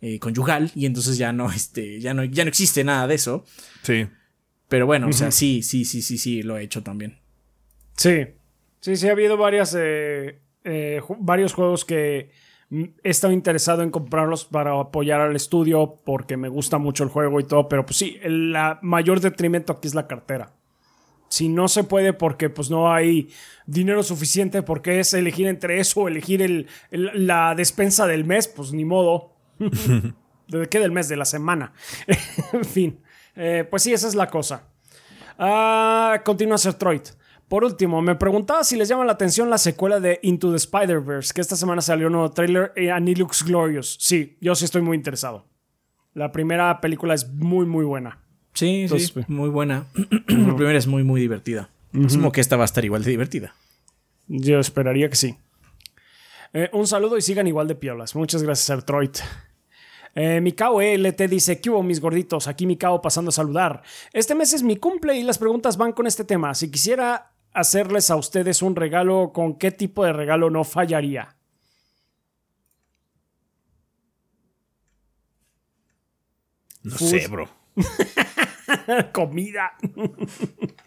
eh, 0.00 0.18
conyugal 0.18 0.70
y 0.74 0.86
entonces 0.86 1.18
ya 1.18 1.32
no, 1.32 1.50
este, 1.52 2.00
ya, 2.00 2.14
no, 2.14 2.24
ya 2.24 2.44
no 2.44 2.48
existe 2.48 2.84
nada 2.84 3.06
de 3.06 3.14
eso. 3.14 3.44
Sí. 3.82 4.06
Pero 4.68 4.86
bueno, 4.86 5.08
o 5.08 5.12
sea, 5.12 5.30
sí, 5.30 5.62
sí, 5.62 5.84
sí, 5.84 6.02
sí, 6.02 6.18
sí, 6.18 6.42
lo 6.42 6.56
he 6.56 6.62
hecho 6.62 6.82
también. 6.82 7.18
Sí. 7.96 8.26
Sí, 8.80 8.96
sí, 8.96 9.08
ha 9.08 9.12
habido 9.12 9.36
varias, 9.36 9.74
eh, 9.78 10.40
eh, 10.64 11.00
varios 11.20 11.54
juegos 11.54 11.84
que 11.84 12.30
he 12.70 13.10
estado 13.10 13.32
interesado 13.32 13.82
en 13.82 13.90
comprarlos 13.90 14.44
para 14.44 14.78
apoyar 14.78 15.20
al 15.20 15.36
estudio 15.36 16.00
porque 16.04 16.36
me 16.36 16.48
gusta 16.48 16.78
mucho 16.78 17.04
el 17.04 17.10
juego 17.10 17.40
y 17.40 17.44
todo, 17.44 17.68
pero 17.68 17.86
pues 17.86 17.96
sí, 17.96 18.18
el 18.22 18.52
la 18.52 18.78
mayor 18.82 19.20
detrimento 19.20 19.72
aquí 19.72 19.88
es 19.88 19.94
la 19.94 20.06
cartera. 20.06 20.54
Si 21.34 21.48
no 21.48 21.66
se 21.66 21.82
puede 21.82 22.12
porque 22.12 22.48
pues 22.48 22.70
no 22.70 22.92
hay 22.92 23.28
dinero 23.66 24.02
suficiente 24.04 24.62
porque 24.62 25.00
es 25.00 25.12
elegir 25.14 25.48
entre 25.48 25.80
eso 25.80 26.02
o 26.02 26.08
elegir 26.08 26.40
el, 26.42 26.68
el- 26.92 27.26
la 27.26 27.54
despensa 27.56 28.06
del 28.06 28.24
mes, 28.24 28.46
pues 28.46 28.72
ni 28.72 28.84
modo. 28.84 29.32
¿De 29.58 30.68
qué 30.68 30.78
del 30.78 30.92
mes? 30.92 31.08
De 31.08 31.16
la 31.16 31.24
semana. 31.24 31.72
en 32.52 32.64
fin. 32.64 33.00
Eh, 33.34 33.66
pues 33.68 33.82
sí, 33.82 33.92
esa 33.92 34.06
es 34.06 34.14
la 34.14 34.28
cosa. 34.28 34.68
Ah, 35.38 36.22
continúa 36.24 36.56
Sertroid. 36.56 37.02
Por 37.48 37.64
último, 37.64 38.00
me 38.00 38.14
preguntaba 38.14 38.62
si 38.62 38.76
les 38.76 38.88
llama 38.88 39.04
la 39.04 39.12
atención 39.12 39.50
la 39.50 39.58
secuela 39.58 39.98
de 40.00 40.20
Into 40.22 40.50
the 40.50 40.56
Spider-Verse, 40.56 41.34
que 41.34 41.40
esta 41.40 41.56
semana 41.56 41.82
salió 41.82 42.06
un 42.06 42.12
nuevo 42.14 42.30
trailer 42.30 42.72
eh, 42.76 42.90
looks 43.16 43.42
glorious. 43.44 43.96
Sí, 44.00 44.38
yo 44.40 44.54
sí 44.54 44.64
estoy 44.64 44.82
muy 44.82 44.96
interesado. 44.96 45.46
La 46.14 46.30
primera 46.30 46.80
película 46.80 47.12
es 47.14 47.28
muy, 47.28 47.66
muy 47.66 47.84
buena. 47.84 48.23
Sí, 48.54 48.82
Entonces, 48.82 49.08
sí, 49.08 49.14
pues. 49.14 49.28
muy 49.28 49.50
buena. 49.50 49.86
La 50.28 50.56
primera 50.56 50.78
es 50.78 50.86
muy, 50.86 51.02
muy 51.02 51.20
divertida. 51.20 51.68
Asumo 52.04 52.32
que 52.32 52.40
esta 52.40 52.56
va 52.56 52.64
a 52.64 52.66
estar 52.66 52.84
igual 52.84 53.04
de 53.04 53.10
divertida. 53.10 53.54
Yo 54.26 54.58
esperaría 54.58 55.08
que 55.08 55.16
sí. 55.16 55.36
Eh, 56.52 56.70
un 56.72 56.86
saludo 56.86 57.18
y 57.18 57.22
sigan 57.22 57.46
igual 57.46 57.68
de 57.68 57.74
piolas. 57.74 58.14
Muchas 58.14 58.42
gracias, 58.42 58.66
Sertroid. 58.66 59.10
Eh, 60.14 60.40
Mikao 60.40 60.80
LT 60.80 61.28
dice, 61.28 61.60
¿qué 61.60 61.70
hubo 61.70 61.82
mis 61.82 62.00
gorditos? 62.00 62.46
Aquí 62.46 62.66
Mikao 62.66 63.02
pasando 63.02 63.30
a 63.30 63.32
saludar. 63.32 63.82
Este 64.12 64.34
mes 64.34 64.52
es 64.52 64.62
mi 64.62 64.76
cumple 64.76 65.16
y 65.16 65.24
las 65.24 65.38
preguntas 65.38 65.76
van 65.76 65.92
con 65.92 66.06
este 66.06 66.24
tema. 66.24 66.54
Si 66.54 66.70
quisiera 66.70 67.32
hacerles 67.52 68.10
a 68.10 68.16
ustedes 68.16 68.62
un 68.62 68.76
regalo, 68.76 69.32
¿con 69.32 69.56
qué 69.56 69.72
tipo 69.72 70.04
de 70.04 70.12
regalo 70.12 70.50
no 70.50 70.62
fallaría? 70.62 71.36
No 76.84 76.96
sé, 76.96 77.26
bro. 77.28 77.48
Comida. 79.12 79.72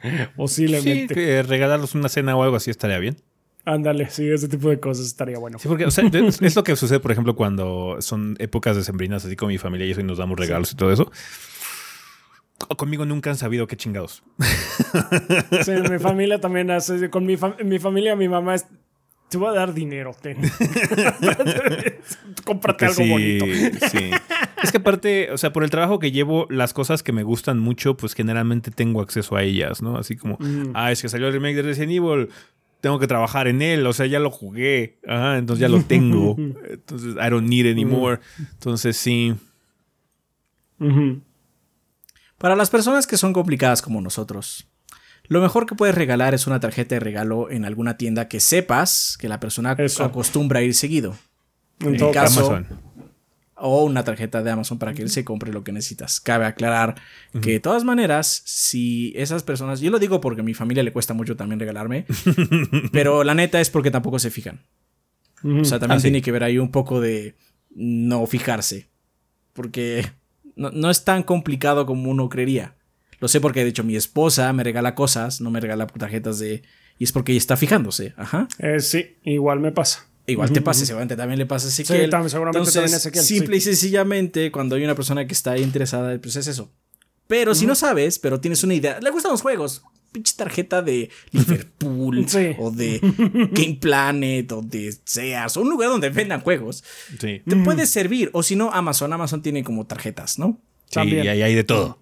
Sí, 0.03 0.09
Posiblemente. 0.35 1.13
que 1.15 1.41
regalarlos 1.43 1.95
una 1.95 2.07
cena 2.07 2.35
o 2.37 2.43
algo 2.43 2.55
así 2.55 2.69
estaría 2.69 2.99
bien. 2.99 3.17
Ándale, 3.65 4.09
sí, 4.11 4.29
ese 4.29 4.47
tipo 4.47 4.69
de 4.69 4.79
cosas 4.79 5.07
estaría 5.07 5.39
bueno. 5.39 5.57
Sí, 5.59 5.67
porque 5.67 5.85
o 5.85 5.91
sea, 5.91 6.05
es, 6.41 6.55
lo 6.55 6.63
que 6.63 6.75
sucede, 6.75 6.99
por 6.99 7.11
ejemplo, 7.11 7.35
cuando 7.35 7.97
son 7.99 8.35
épocas 8.39 8.75
decembrinas, 8.77 9.25
así 9.25 9.35
con 9.35 9.49
mi 9.49 9.57
familia 9.57 9.87
y 9.87 9.91
eso, 9.91 10.01
y 10.01 10.03
nos 10.03 10.19
damos 10.19 10.37
regalos 10.39 10.71
y 10.71 10.75
todo 10.75 10.93
eso. 10.93 11.11
Co- 12.59 12.77
Conmigo 12.77 13.05
nunca 13.05 13.31
han 13.31 13.37
sabido 13.37 13.65
qué 13.67 13.75
chingados. 13.75 14.23
Sí, 15.65 15.71
mi 15.89 15.97
familia 15.99 16.39
también 16.39 16.69
hace. 16.71 17.09
Con 17.09 17.25
mi, 17.25 17.35
fam- 17.35 17.61
mi 17.63 17.79
familia, 17.79 18.15
mi 18.15 18.29
mamá 18.29 18.55
es. 18.55 18.67
Te 19.29 19.37
voy 19.37 19.49
a 19.49 19.59
dar 19.59 19.73
dinero, 19.73 20.15
ten. 20.21 20.37
Cómprate 22.45 22.85
algo 22.85 22.95
sí, 23.03 23.09
bonito. 23.09 23.45
sí. 23.91 24.09
Es 24.63 24.71
que 24.71 24.77
aparte, 24.77 25.31
o 25.31 25.37
sea, 25.37 25.51
por 25.51 25.63
el 25.63 25.69
trabajo 25.69 25.99
que 25.99 26.11
llevo, 26.11 26.47
las 26.49 26.73
cosas 26.73 27.03
que 27.03 27.11
me 27.11 27.23
gustan 27.23 27.59
mucho, 27.59 27.97
pues 27.97 28.13
generalmente 28.13 28.71
tengo 28.71 29.01
acceso 29.01 29.35
a 29.35 29.43
ellas, 29.43 29.81
¿no? 29.81 29.97
Así 29.97 30.15
como, 30.15 30.37
Mm. 30.39 30.71
ah, 30.73 30.91
es 30.91 31.01
que 31.01 31.09
salió 31.09 31.27
el 31.27 31.33
remake 31.33 31.57
de 31.57 31.61
Resident 31.63 31.91
Evil, 31.91 32.29
tengo 32.79 32.99
que 32.99 33.07
trabajar 33.07 33.47
en 33.47 33.61
él, 33.61 33.85
o 33.85 33.91
sea, 33.91 34.05
ya 34.05 34.19
lo 34.19 34.31
jugué, 34.31 34.99
ajá, 35.05 35.37
entonces 35.39 35.59
ya 35.61 35.67
lo 35.67 35.81
tengo. 35.83 36.35
Entonces, 36.69 37.15
I 37.15 37.29
don't 37.29 37.49
need 37.49 37.69
anymore. 37.69 38.19
Entonces, 38.53 38.95
sí. 38.95 39.33
Para 42.37 42.55
las 42.55 42.69
personas 42.69 43.07
que 43.07 43.17
son 43.17 43.33
complicadas 43.33 43.81
como 43.81 43.99
nosotros, 43.99 44.67
lo 45.29 45.41
mejor 45.41 45.65
que 45.65 45.75
puedes 45.75 45.95
regalar 45.95 46.33
es 46.33 46.47
una 46.47 46.59
tarjeta 46.59 46.95
de 46.95 46.99
regalo 46.99 47.49
en 47.51 47.65
alguna 47.65 47.97
tienda 47.97 48.27
que 48.27 48.39
sepas 48.39 49.17
que 49.19 49.27
la 49.29 49.39
persona 49.39 49.75
Eso. 49.77 50.03
acostumbra 50.03 50.59
a 50.59 50.63
ir 50.63 50.73
seguido. 50.73 51.15
En 51.79 51.89
En 51.89 51.97
todo 51.97 52.11
caso- 52.11 52.47
Amazon. 52.51 52.87
O 53.59 53.83
una 53.85 54.03
tarjeta 54.03 54.43
de 54.43 54.51
Amazon 54.51 54.77
para 54.77 54.93
que 54.93 55.01
él 55.01 55.09
se 55.09 55.25
compre 55.25 55.51
lo 55.51 55.63
que 55.63 55.71
necesitas. 55.71 56.19
Cabe 56.19 56.45
aclarar 56.45 56.93
que 57.41 57.53
de 57.53 57.59
todas 57.59 57.83
maneras, 57.83 58.43
si 58.45 59.13
esas 59.15 59.41
personas, 59.41 59.79
yo 59.79 59.89
lo 59.89 59.97
digo 59.97 60.21
porque 60.21 60.41
a 60.41 60.43
mi 60.43 60.53
familia 60.53 60.83
le 60.83 60.93
cuesta 60.93 61.15
mucho 61.15 61.35
también 61.35 61.59
regalarme, 61.59 62.05
pero 62.91 63.23
la 63.23 63.33
neta 63.33 63.59
es 63.59 63.71
porque 63.71 63.89
tampoco 63.89 64.19
se 64.19 64.29
fijan. 64.29 64.61
O 65.43 65.65
sea, 65.65 65.79
también 65.79 65.97
Ah, 65.97 65.99
sí. 65.99 66.03
tiene 66.03 66.21
que 66.21 66.31
ver 66.31 66.43
ahí 66.43 66.59
un 66.59 66.69
poco 66.69 67.01
de 67.01 67.35
no 67.75 68.27
fijarse. 68.27 68.89
Porque 69.53 70.05
no, 70.55 70.69
no 70.69 70.91
es 70.91 71.03
tan 71.03 71.23
complicado 71.23 71.85
como 71.87 72.11
uno 72.11 72.29
creería. 72.29 72.75
Lo 73.19 73.27
sé 73.27 73.41
porque, 73.41 73.63
de 73.63 73.69
hecho, 73.69 73.83
mi 73.83 73.95
esposa 73.95 74.51
me 74.53 74.63
regala 74.63 74.95
cosas, 74.95 75.41
no 75.41 75.49
me 75.51 75.59
regala 75.59 75.87
tarjetas 75.87 76.39
de... 76.39 76.63
Y 76.99 77.03
es 77.03 77.11
porque 77.11 77.31
ella 77.31 77.39
está 77.39 77.57
fijándose. 77.57 78.13
Ajá. 78.17 78.47
Eh, 78.59 78.79
sí, 78.79 79.17
igual 79.23 79.59
me 79.59 79.71
pasa. 79.71 80.07
Igual 80.25 80.51
te 80.51 80.61
pasa, 80.61 80.85
seguramente 80.85 81.15
también 81.15 81.39
le 81.39 81.45
pasa 81.45 81.67
a 81.67 81.71
Sí, 81.71 81.83
Ezequiel. 81.83 82.09
también, 82.09 82.29
seguramente 82.29 82.57
Entonces, 82.59 82.73
también 82.75 82.93
a 82.95 82.97
Ezequiel, 82.97 83.23
Simple 83.23 83.55
sí. 83.55 83.69
y 83.69 83.73
sencillamente, 83.73 84.51
cuando 84.51 84.75
hay 84.75 84.83
una 84.83 84.93
persona 84.95 85.25
que 85.25 85.33
está 85.33 85.57
interesada, 85.57 86.19
pues 86.19 86.35
es 86.35 86.47
eso. 86.47 86.71
Pero 87.27 87.55
si 87.55 87.65
no 87.65 87.75
sabes, 87.75 88.19
pero 88.19 88.39
tienes 88.41 88.63
una 88.63 88.73
idea, 88.73 88.99
le 88.99 89.09
gustan 89.09 89.31
los 89.31 89.41
juegos. 89.41 89.83
Pinche 90.11 90.33
tarjeta 90.37 90.81
de 90.81 91.09
Liverpool 91.31 92.25
Sí. 92.29 92.55
o 92.57 92.71
de 92.71 92.99
Game 93.51 93.77
Planet 93.79 94.51
o 94.51 94.61
de 94.61 94.93
Sears 95.05 95.57
o 95.57 95.61
un 95.61 95.69
lugar 95.69 95.89
donde 95.89 96.09
vendan 96.09 96.41
juegos. 96.41 96.83
Sí. 97.19 97.41
Te 97.47 97.55
puede 97.57 97.85
servir. 97.85 98.29
O 98.33 98.43
si 98.43 98.55
no, 98.55 98.71
Amazon. 98.71 99.11
Amazon 99.13 99.41
tiene 99.41 99.63
como 99.63 99.85
tarjetas, 99.85 100.39
¿no? 100.39 100.59
Sí, 100.87 100.93
También. 100.95 101.25
y 101.25 101.27
ahí 101.27 101.41
hay 101.41 101.55
de 101.55 101.63
todo. 101.63 101.99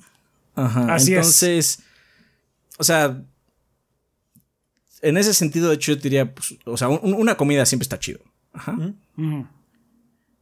Ajá. 0.56 0.94
Así 0.96 1.12
es. 1.14 1.18
Entonces, 1.18 1.80
o 2.78 2.84
sea, 2.84 3.22
en 5.02 5.18
ese 5.18 5.34
sentido, 5.34 5.70
de 5.70 5.76
hecho, 5.76 5.94
yo 5.94 6.02
diría, 6.02 6.34
pues, 6.34 6.56
o 6.66 6.78
sea, 6.78 6.90
un- 6.90 7.14
una 7.14 7.36
comida 7.38 7.66
siempre 7.66 7.84
está 7.84 8.00
chido. 8.00 8.20
Ajá. 8.54 8.78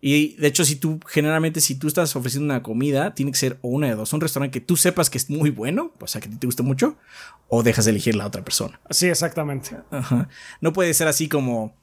Y 0.06 0.36
de 0.36 0.48
hecho, 0.48 0.66
si 0.66 0.76
tú, 0.76 1.00
generalmente, 1.08 1.62
si 1.62 1.76
tú 1.76 1.88
estás 1.88 2.14
ofreciendo 2.16 2.46
una 2.54 2.62
comida, 2.62 3.14
tiene 3.16 3.32
que 3.32 3.38
ser 3.38 3.58
o 3.62 3.70
una 3.70 3.88
de 3.88 3.96
dos. 3.96 4.12
Un 4.14 4.20
restaurante 4.22 4.60
que 4.60 4.66
tú 4.66 4.76
sepas 4.76 5.10
que 5.10 5.18
es 5.18 5.30
muy 5.30 5.50
bueno, 5.50 5.94
o 6.00 6.08
sea, 6.08 6.20
que 6.20 6.28
te 6.30 6.46
gusta 6.46 6.62
mucho, 6.62 6.98
o 7.48 7.64
dejas 7.64 7.86
de 7.86 7.92
elegir 7.92 8.16
la 8.16 8.28
otra 8.28 8.44
persona. 8.44 8.80
Sí, 8.90 9.08
exactamente. 9.08 9.78
Ajá. 9.92 10.28
No 10.60 10.74
puede 10.74 10.94
ser 10.94 11.08
así 11.08 11.30
como, 11.30 11.74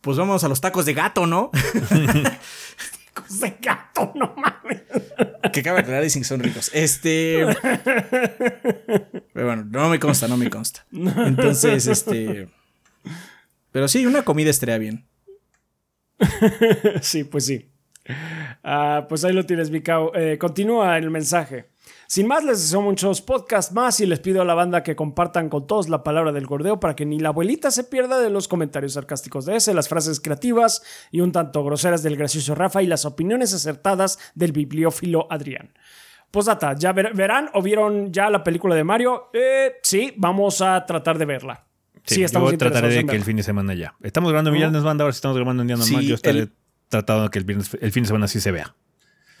pues 0.00 0.16
vamos 0.18 0.42
a 0.42 0.48
los 0.48 0.60
tacos 0.60 0.84
de 0.84 0.94
gato, 0.94 1.26
¿no? 1.28 1.50
Tacos 3.12 3.40
de 3.40 3.56
gato, 3.60 4.12
no 4.14 4.34
mames. 4.36 4.82
que 5.52 5.62
cabe 5.62 5.80
aclarar, 5.80 6.02
dicen 6.02 6.22
que 6.22 6.28
son 6.28 6.40
ricos. 6.40 6.70
Este. 6.72 7.46
Pero 9.32 9.46
bueno, 9.46 9.64
no 9.64 9.88
me 9.88 9.98
consta, 9.98 10.28
no 10.28 10.36
me 10.36 10.50
consta. 10.50 10.86
Entonces, 10.92 11.86
este. 11.86 12.48
Pero 13.72 13.88
sí, 13.88 14.06
una 14.06 14.22
comida 14.22 14.50
estaría 14.50 14.78
bien. 14.78 15.06
sí, 17.00 17.24
pues 17.24 17.46
sí. 17.46 17.70
Ah, 18.62 19.06
pues 19.08 19.24
ahí 19.24 19.32
lo 19.32 19.46
tienes, 19.46 19.70
Mikao. 19.70 20.12
Eh, 20.14 20.38
continúa 20.38 20.98
el 20.98 21.10
mensaje. 21.10 21.70
Sin 22.10 22.26
más, 22.26 22.42
les 22.42 22.60
deseo 22.60 22.82
muchos 22.82 23.22
podcasts 23.22 23.72
más 23.72 24.00
y 24.00 24.06
les 24.06 24.18
pido 24.18 24.42
a 24.42 24.44
la 24.44 24.54
banda 24.54 24.82
que 24.82 24.96
compartan 24.96 25.48
con 25.48 25.68
todos 25.68 25.88
la 25.88 26.02
palabra 26.02 26.32
del 26.32 26.44
gordeo 26.44 26.80
para 26.80 26.96
que 26.96 27.06
ni 27.06 27.20
la 27.20 27.28
abuelita 27.28 27.70
se 27.70 27.84
pierda 27.84 28.18
de 28.18 28.30
los 28.30 28.48
comentarios 28.48 28.94
sarcásticos 28.94 29.46
de 29.46 29.54
ese, 29.54 29.74
las 29.74 29.88
frases 29.88 30.18
creativas 30.18 30.82
y 31.12 31.20
un 31.20 31.30
tanto 31.30 31.62
groseras 31.62 32.02
del 32.02 32.16
gracioso 32.16 32.56
Rafa 32.56 32.82
y 32.82 32.88
las 32.88 33.04
opiniones 33.04 33.54
acertadas 33.54 34.18
del 34.34 34.50
bibliófilo 34.50 35.28
Adrián. 35.30 35.72
Posdata, 36.32 36.74
¿ya 36.74 36.92
verán 36.92 37.48
o 37.54 37.62
vieron 37.62 38.12
ya 38.12 38.28
la 38.28 38.42
película 38.42 38.74
de 38.74 38.82
Mario? 38.82 39.30
Eh, 39.32 39.74
sí, 39.80 40.12
vamos 40.16 40.62
a 40.62 40.84
tratar 40.84 41.16
de 41.16 41.26
verla. 41.26 41.64
Sí, 42.02 42.24
estamos 42.24 42.50
yo 42.50 42.58
trataré 42.58 42.92
de 42.92 43.06
que 43.06 43.14
el 43.14 43.22
fin 43.22 43.36
de 43.36 43.44
semana 43.44 43.72
ya. 43.74 43.94
Estamos 44.02 44.32
grabando 44.32 44.50
viernes 44.50 44.82
banda, 44.82 45.04
ahora 45.04 45.12
estamos 45.12 45.36
grabando 45.36 45.60
un 45.60 45.68
día 45.68 45.76
normal. 45.76 46.02
yo 46.02 46.16
estaré 46.16 46.48
tratando 46.88 47.28
de 47.28 47.30
que 47.30 47.38
el, 47.38 47.64
el 47.80 47.92
fin 47.92 48.02
de 48.02 48.06
semana 48.08 48.26
sí 48.26 48.40
se 48.40 48.50
vea 48.50 48.74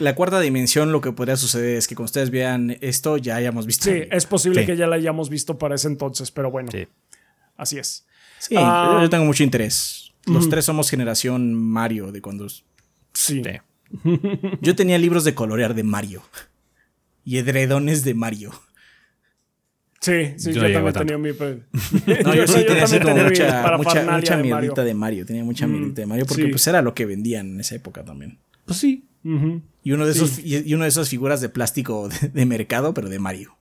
la 0.00 0.14
cuarta 0.14 0.40
dimensión 0.40 0.92
lo 0.92 1.02
que 1.02 1.12
podría 1.12 1.36
suceder 1.36 1.76
es 1.76 1.86
que 1.86 1.94
cuando 1.94 2.06
ustedes 2.06 2.30
vean 2.30 2.78
esto 2.80 3.18
ya 3.18 3.36
hayamos 3.36 3.66
visto. 3.66 3.84
Sí, 3.84 4.02
es 4.10 4.24
posible 4.24 4.64
que 4.64 4.74
ya 4.74 4.86
la 4.86 4.96
hayamos 4.96 5.28
visto 5.28 5.58
para 5.58 5.74
ese 5.74 5.88
entonces, 5.88 6.30
pero 6.30 6.50
bueno. 6.50 6.70
Sí. 6.72 6.88
Así 7.56 7.78
es. 7.78 8.06
Sí, 8.38 8.54
ah, 8.56 8.98
yo 9.02 9.10
tengo 9.10 9.26
mucho 9.26 9.44
interés. 9.44 10.12
Los 10.24 10.48
tres 10.48 10.64
somos 10.64 10.88
generación 10.88 11.54
Mario 11.54 12.12
de 12.12 12.22
cuando... 12.22 12.46
Sí. 13.12 13.42
Yo 14.60 14.76
tenía 14.76 14.96
libros 14.98 15.24
de 15.24 15.34
colorear 15.34 15.74
de 15.74 15.82
Mario. 15.82 16.22
Y 17.24 17.38
edredones 17.38 18.04
de 18.04 18.14
Mario. 18.14 18.52
Sí, 20.00 20.32
sí, 20.38 20.52
yo, 20.54 20.62
también 20.62 20.92
tenía 20.94 21.18
mi. 21.18 21.30
no, 22.24 22.34
yo 22.34 22.46
sí 22.46 22.64
tenía 22.66 22.84
así 22.84 22.98
como 23.00 23.16
mucha, 23.16 23.76
mucha, 23.76 24.10
mucha 24.10 24.36
mierdita 24.38 24.82
de 24.82 24.94
Mario. 24.94 25.26
Tenía 25.26 25.44
mucha 25.44 25.66
mm, 25.66 25.70
mierdita 25.70 26.00
de 26.00 26.06
Mario 26.06 26.24
porque 26.26 26.46
pues 26.46 26.66
era 26.66 26.80
lo 26.80 26.94
que 26.94 27.04
vendían 27.04 27.50
en 27.50 27.60
esa 27.60 27.74
época 27.74 28.02
también. 28.02 28.38
Pues 28.64 28.78
sí. 28.78 29.09
Y 29.22 29.92
uno 29.92 30.06
de 30.06 30.12
esos, 30.12 30.38
y 30.38 30.74
uno 30.74 30.84
de 30.84 30.88
esas 30.88 31.08
figuras 31.08 31.40
de 31.40 31.48
plástico 31.48 32.08
de, 32.08 32.46
mercado, 32.46 32.94
pero 32.94 33.08
de 33.08 33.18
Mario. 33.18 33.56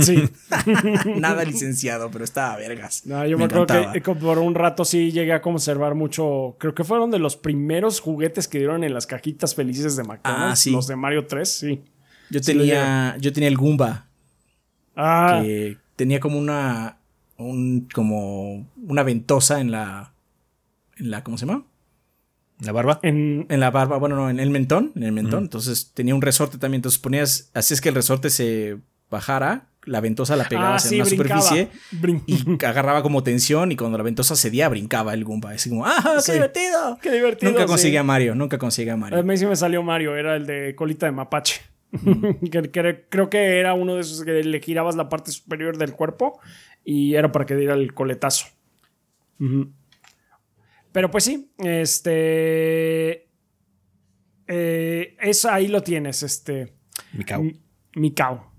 Sí. 0.00 0.28
Nada 1.16 1.44
licenciado, 1.44 2.10
pero 2.10 2.24
estaba 2.24 2.56
vergas. 2.56 3.06
No, 3.06 3.26
yo 3.26 3.36
me, 3.36 3.44
acuerdo 3.44 3.92
que 3.92 4.00
por 4.00 4.38
un 4.38 4.54
rato 4.54 4.84
sí 4.84 5.12
llegué 5.12 5.32
a 5.32 5.42
conservar 5.42 5.94
mucho. 5.94 6.56
Creo 6.58 6.74
que 6.74 6.84
fueron 6.84 7.10
de 7.10 7.18
los 7.18 7.36
primeros 7.36 8.00
juguetes 8.00 8.48
que 8.48 8.58
dieron 8.58 8.84
en 8.84 8.94
las 8.94 9.06
cajitas 9.06 9.54
felices 9.54 9.96
de 9.96 10.04
McDonald's. 10.04 10.66
Ah, 10.66 10.70
los 10.70 10.86
de 10.86 10.96
Mario 10.96 11.26
3, 11.26 11.48
sí. 11.48 11.82
Yo 12.30 12.40
tenía, 12.40 13.16
yo 13.20 13.32
tenía 13.32 13.48
el 13.48 13.56
Goomba. 13.56 14.06
Ah. 14.96 15.40
Que 15.42 15.76
tenía 15.96 16.20
como 16.20 16.38
una. 16.38 16.96
Un, 17.36 17.88
como 17.92 18.66
una 18.76 19.02
ventosa 19.02 19.60
en 19.60 19.70
la. 19.70 20.12
En 20.96 21.10
la. 21.10 21.24
¿Cómo 21.24 21.38
se 21.38 21.46
llama? 21.46 21.64
¿La 22.60 22.72
barba? 22.72 23.00
En, 23.02 23.46
la 23.48 23.70
barba, 23.70 23.96
bueno, 23.98 24.16
no, 24.16 24.30
en 24.30 24.38
el 24.40 24.50
mentón, 24.50 24.92
en 24.96 25.04
el 25.04 25.12
mentón. 25.12 25.44
Entonces 25.44 25.92
tenía 25.94 26.14
un 26.14 26.22
resorte 26.22 26.58
también. 26.58 26.80
Entonces 26.80 27.00
ponías, 27.00 27.50
así 27.54 27.74
es 27.74 27.80
que 27.80 27.88
el 27.88 27.94
resorte 27.94 28.30
se 28.30 28.78
bajara, 29.10 29.66
la 29.84 30.00
ventosa 30.00 30.36
la 30.36 30.48
pegabas 30.48 30.84
ah, 30.84 30.88
en 30.88 30.94
una 30.96 31.04
superficie 31.06 31.68
y 32.26 32.64
agarraba 32.64 33.02
como 33.02 33.22
tensión 33.22 33.72
y 33.72 33.76
cuando 33.76 33.98
la 33.98 34.04
ventosa 34.04 34.36
cedía 34.36 34.68
brincaba 34.68 35.14
el 35.14 35.24
Goomba. 35.24 35.52
Así 35.52 35.70
como, 35.70 35.86
¡ah, 35.86 36.20
qué 36.24 36.32
divertido! 36.32 36.98
¡Qué 37.02 37.10
divertido! 37.10 37.52
Nunca 37.52 37.66
conseguía 37.66 38.02
Mario, 38.02 38.34
nunca 38.34 38.58
conseguía 38.58 38.96
Mario. 38.96 39.18
A 39.18 39.22
mí 39.22 39.36
sí 39.36 39.46
me 39.46 39.56
salió 39.56 39.82
Mario, 39.82 40.16
era 40.16 40.36
el 40.36 40.46
de 40.46 40.74
colita 40.74 41.06
de 41.06 41.12
mapache. 41.12 41.62
creo 43.08 43.30
que 43.30 43.58
era 43.58 43.74
uno 43.74 43.96
de 43.96 44.02
esos 44.02 44.22
que 44.22 44.44
le 44.44 44.60
girabas 44.60 44.94
la 44.94 45.08
parte 45.08 45.32
superior 45.32 45.76
del 45.76 45.92
cuerpo 45.92 46.38
y 46.84 47.14
era 47.14 47.32
para 47.32 47.46
que 47.46 47.56
diera 47.56 47.74
el 47.74 47.94
coletazo. 47.94 48.46
Pero 50.92 51.10
pues 51.10 51.24
sí, 51.24 51.52
este. 51.58 53.28
Eh, 54.46 55.16
eso 55.20 55.50
ahí 55.50 55.68
lo 55.68 55.82
tienes, 55.82 56.22
este. 56.22 56.74
Mikao. 57.12 57.44
Mikao. 57.94 58.50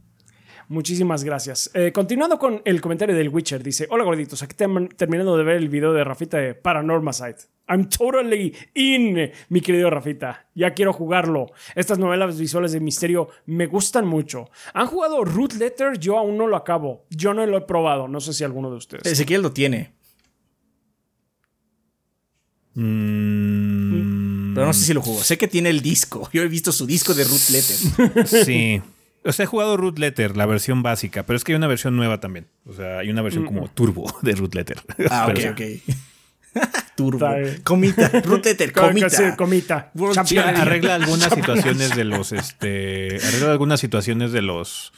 Muchísimas 0.72 1.26
gracias. 1.26 1.70
Eh, 1.74 1.92
continuando 1.92 2.40
con 2.40 2.62
el 2.64 2.80
comentario 2.80 3.14
del 3.14 3.28
Witcher, 3.28 3.62
dice: 3.62 3.88
Hola 3.90 4.06
gorditos, 4.06 4.42
aquí 4.42 4.56
terminando 4.56 5.36
de 5.36 5.44
ver 5.44 5.58
el 5.58 5.68
video 5.68 5.92
de 5.92 6.06
Rafita 6.06 6.38
de 6.38 6.56
Paranormal 6.56 7.14
Site. 7.14 7.42
I'm 7.68 7.90
totally 7.90 8.56
in, 8.74 9.32
mi 9.50 9.60
querido 9.60 9.90
Rafita. 9.90 10.48
Ya 10.56 10.74
quiero 10.74 10.94
jugarlo. 10.94 11.48
Estas 11.76 12.00
novelas 12.00 12.40
visuales 12.40 12.72
de 12.72 12.80
misterio 12.80 13.28
me 13.46 13.66
gustan 13.66 14.08
mucho. 14.08 14.50
¿Han 14.74 14.88
jugado 14.88 15.26
Root 15.26 15.56
Letter? 15.56 15.98
Yo 16.00 16.18
aún 16.18 16.38
no 16.38 16.48
lo 16.48 16.56
acabo. 16.56 17.06
Yo 17.10 17.34
no 17.34 17.46
lo 17.46 17.58
he 17.58 17.62
probado. 17.62 18.08
No 18.08 18.22
sé 18.22 18.32
si 18.32 18.46
alguno 18.46 18.70
de 18.72 18.78
ustedes. 18.78 19.06
Ezequiel 19.06 19.42
lo 19.42 19.52
tiene. 19.52 19.96
Mm. 22.76 24.54
Pero 24.54 24.66
no 24.66 24.74
sé 24.74 24.86
si 24.86 24.94
lo 24.94 25.02
jugó. 25.02 25.24
Sé 25.24 25.38
que 25.38 25.48
tiene 25.48 25.70
el 25.70 25.82
disco. 25.82 26.30
Yo 26.34 26.42
he 26.42 26.48
visto 26.48 26.72
su 26.72 26.86
disco 26.86 27.14
de 27.14 27.24
Root 27.24 27.50
Letter. 27.50 28.28
sí. 28.28 28.82
O 29.24 29.32
sea, 29.32 29.44
he 29.44 29.48
jugado 29.48 29.78
Root 29.78 30.00
Letter, 30.00 30.36
la 30.36 30.48
versión 30.48 30.82
básica, 30.82 31.24
pero 31.24 31.38
es 31.38 31.44
que 31.44 31.52
hay 31.52 31.56
una 31.56 31.68
versión 31.68 31.96
nueva 31.96 32.20
también. 32.20 32.48
O 32.66 32.74
sea, 32.74 33.00
hay 33.00 33.10
una 33.10 33.22
versión 33.22 33.46
como 33.46 33.68
turbo 33.70 34.12
de 34.22 34.34
Root 34.34 34.56
Letter. 34.56 34.82
Ah, 35.12 35.28
ok, 35.30 35.40
ok. 35.52 35.62
turbo. 36.96 37.28
Comita. 37.64 38.10
Root 38.10 38.46
Letter, 38.46 38.72
comita. 38.74 39.10
Sí, 39.10 39.24
comita. 39.38 39.92
Arregla 40.56 40.96
algunas 40.96 41.34
situaciones 41.34 41.96
de 41.96 42.04
los, 42.04 42.32
este, 42.32 43.18
arregla 43.18 43.52
algunas 43.52 43.80
situaciones 43.80 44.32
de 44.32 44.42
los, 44.42 44.92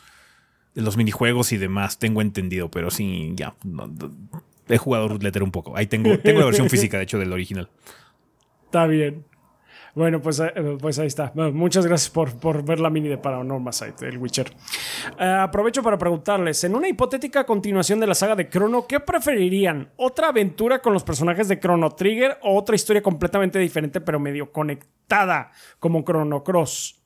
de 0.74 0.82
los 0.82 0.98
minijuegos 0.98 1.52
y 1.52 1.58
demás, 1.58 2.00
tengo 2.00 2.22
entendido, 2.22 2.72
pero 2.72 2.92
sí, 2.92 3.34
ya, 3.36 3.56
he 4.68 4.78
jugado 4.78 5.08
Root 5.08 5.24
Letter 5.24 5.44
un 5.44 5.52
poco. 5.52 5.76
Ahí 5.76 5.88
tengo, 5.88 6.18
tengo 6.20 6.40
la 6.40 6.46
versión 6.46 6.70
física, 6.72 6.98
de 6.98 7.04
hecho, 7.04 7.20
del 7.20 7.32
original. 7.32 7.70
Está 8.66 8.88
bien. 8.88 9.26
Bueno, 9.96 10.22
pues, 10.22 10.40
eh, 10.40 10.52
pues 10.82 10.98
ahí 10.98 11.06
está. 11.06 11.32
muchas 11.36 11.86
gracias 11.86 12.10
por, 12.10 12.66
ver 12.66 12.80
la 12.80 12.90
mini 12.90 13.10
de 13.10 13.18
Paranormal 13.20 13.74
Site, 13.74 14.08
el 14.08 14.18
Witcher. 14.18 14.52
Eh, 15.20 15.24
aprovecho 15.24 15.84
para 15.84 16.00
preguntarles, 16.00 16.64
en 16.64 16.76
una 16.76 16.88
hipotética 16.88 17.46
continuación 17.46 18.00
de 18.00 18.08
la 18.08 18.16
saga 18.16 18.36
de 18.36 18.50
Chrono, 18.50 18.88
¿qué 18.88 19.00
preferirían? 19.00 19.92
¿Otra 19.98 20.30
aventura 20.30 20.80
con 20.80 20.94
los 20.94 21.04
personajes 21.04 21.48
de 21.48 21.60
Chrono 21.60 21.92
Trigger 21.92 22.40
o 22.42 22.58
otra 22.58 22.76
historia 22.76 23.04
completamente 23.04 23.60
diferente 23.60 24.02
pero 24.02 24.20
medio 24.20 24.52
conectada 24.52 25.52
como 25.78 26.04
Chrono 26.04 26.44
Cross? 26.44 27.03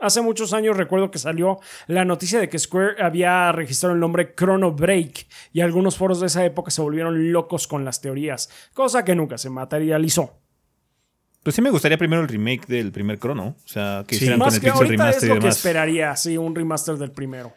Hace 0.00 0.22
muchos 0.22 0.54
años 0.54 0.78
recuerdo 0.78 1.10
que 1.10 1.18
salió 1.18 1.60
la 1.86 2.06
noticia 2.06 2.40
de 2.40 2.48
que 2.48 2.58
Square 2.58 3.02
había 3.02 3.52
registrado 3.52 3.94
el 3.94 4.00
nombre 4.00 4.34
Chrono 4.34 4.72
Break 4.72 5.26
y 5.52 5.60
algunos 5.60 5.96
foros 5.96 6.20
de 6.20 6.26
esa 6.26 6.42
época 6.44 6.70
se 6.70 6.80
volvieron 6.80 7.32
locos 7.32 7.68
con 7.68 7.84
las 7.84 8.00
teorías, 8.00 8.48
cosa 8.72 9.04
que 9.04 9.14
nunca 9.14 9.36
se 9.36 9.50
materializó. 9.50 10.40
Pues 11.42 11.54
sí 11.54 11.60
me 11.62 11.70
gustaría 11.70 11.98
primero 11.98 12.22
el 12.22 12.28
remake 12.28 12.66
del 12.66 12.92
primer 12.92 13.18
Chrono, 13.18 13.56
o 13.62 13.68
sea, 13.68 14.04
que 14.06 14.16
hicieran 14.16 14.38
con 14.38 14.54
el 14.54 14.60
que 14.60 14.70
remaster 14.70 15.30
es 15.30 15.36
lo 15.36 15.40
que 15.40 15.48
esperaría, 15.48 16.16
sí, 16.16 16.38
un 16.38 16.54
remaster 16.54 16.96
del 16.96 17.12
primero. 17.12 17.52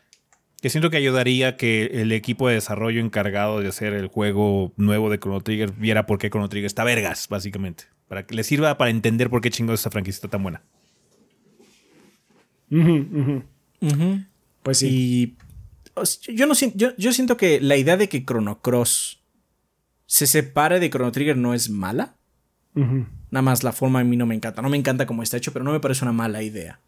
Que 0.61 0.69
siento 0.69 0.89
que 0.89 0.97
ayudaría 0.97 1.55
que 1.55 1.85
el 1.93 2.11
equipo 2.11 2.47
de 2.47 2.55
desarrollo 2.55 3.01
encargado 3.01 3.61
de 3.61 3.69
hacer 3.69 3.93
el 3.93 4.07
juego 4.07 4.73
nuevo 4.75 5.09
de 5.09 5.19
Chrono 5.19 5.41
Trigger 5.41 5.71
viera 5.73 6.05
por 6.05 6.17
qué 6.17 6.29
Chrono 6.29 6.47
Trigger 6.49 6.67
está 6.67 6.83
vergas, 6.83 7.27
básicamente. 7.29 7.85
Para 8.07 8.25
que 8.25 8.35
le 8.35 8.43
sirva 8.43 8.77
para 8.77 8.91
entender 8.91 9.29
por 9.29 9.41
qué 9.41 9.49
chingados 9.49 9.81
esta 9.81 9.91
franquicia 9.91 10.17
está 10.17 10.29
tan 10.29 10.43
buena. 10.43 10.61
Pues 14.63 14.77
sí. 14.77 14.87
Y 14.87 16.35
yo, 16.35 16.47
no 16.47 16.55
siento, 16.55 16.95
yo, 16.97 17.13
siento 17.13 17.37
que 17.37 17.61
la 17.61 17.77
idea 17.77 17.97
de 17.97 18.09
que 18.09 18.25
Chrono 18.25 18.61
Cross 18.61 19.21
se 20.05 20.27
separe 20.27 20.79
de 20.79 20.89
Chrono 20.89 21.11
Trigger 21.11 21.37
no 21.37 21.53
es 21.53 21.69
mala. 21.69 22.15
Nada 22.73 23.41
más 23.43 23.63
la 23.63 23.71
forma 23.71 23.99
a 23.99 24.03
mí 24.03 24.17
no 24.17 24.25
me 24.25 24.35
encanta. 24.35 24.61
No 24.61 24.69
me 24.69 24.77
encanta 24.77 25.05
cómo 25.05 25.21
está 25.21 25.37
hecho, 25.37 25.53
pero 25.53 25.63
no 25.63 25.71
me 25.71 25.79
parece 25.79 26.05
una 26.05 26.13
mala 26.13 26.41
idea. 26.41 26.79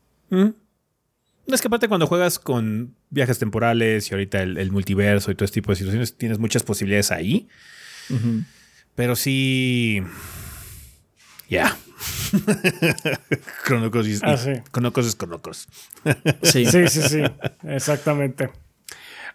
Es 1.48 1.62
que 1.62 1.68
aparte 1.68 1.88
cuando 1.88 2.08
juegas 2.08 2.40
con 2.40 2.96
viajes 3.12 3.38
temporales 3.38 4.10
y 4.10 4.14
ahorita 4.14 4.42
el, 4.42 4.72
multiverso 4.72 5.30
y 5.30 5.36
todo 5.36 5.46
este 5.46 5.62
tipo 5.62 5.72
de 5.72 5.76
situaciones, 5.76 6.18
tienes 6.18 6.40
muchas 6.40 6.64
posibilidades 6.64 7.12
ahí. 7.12 7.48
Pero 8.96 9.16
sí... 9.16 10.02
Ya. 11.48 11.78
Chrono 13.66 13.90
Cross 13.90 14.22
ah, 14.24 14.38
sí. 14.38 14.52
Chrono 14.72 14.92
es 14.96 15.18
Chrono 15.18 15.42
sí. 16.44 16.66
sí, 16.66 16.88
sí, 16.88 17.02
sí. 17.02 17.22
Exactamente. 17.64 18.50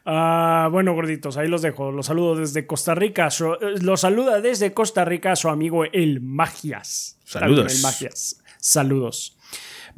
Ah, 0.04 0.68
bueno, 0.70 0.94
gorditos, 0.94 1.36
ahí 1.36 1.48
los 1.48 1.62
dejo. 1.62 1.92
Los 1.92 2.06
saludo 2.06 2.36
desde 2.36 2.66
Costa 2.66 2.94
Rica. 2.94 3.28
Eh, 3.28 3.74
los 3.80 4.00
saluda 4.00 4.40
desde 4.40 4.72
Costa 4.72 5.04
Rica 5.04 5.36
su 5.36 5.48
amigo 5.48 5.84
El 5.84 6.20
Magias. 6.20 7.18
Saludos. 7.24 7.74
El 7.74 7.82
Magias. 7.82 8.42
Saludos. 8.58 9.36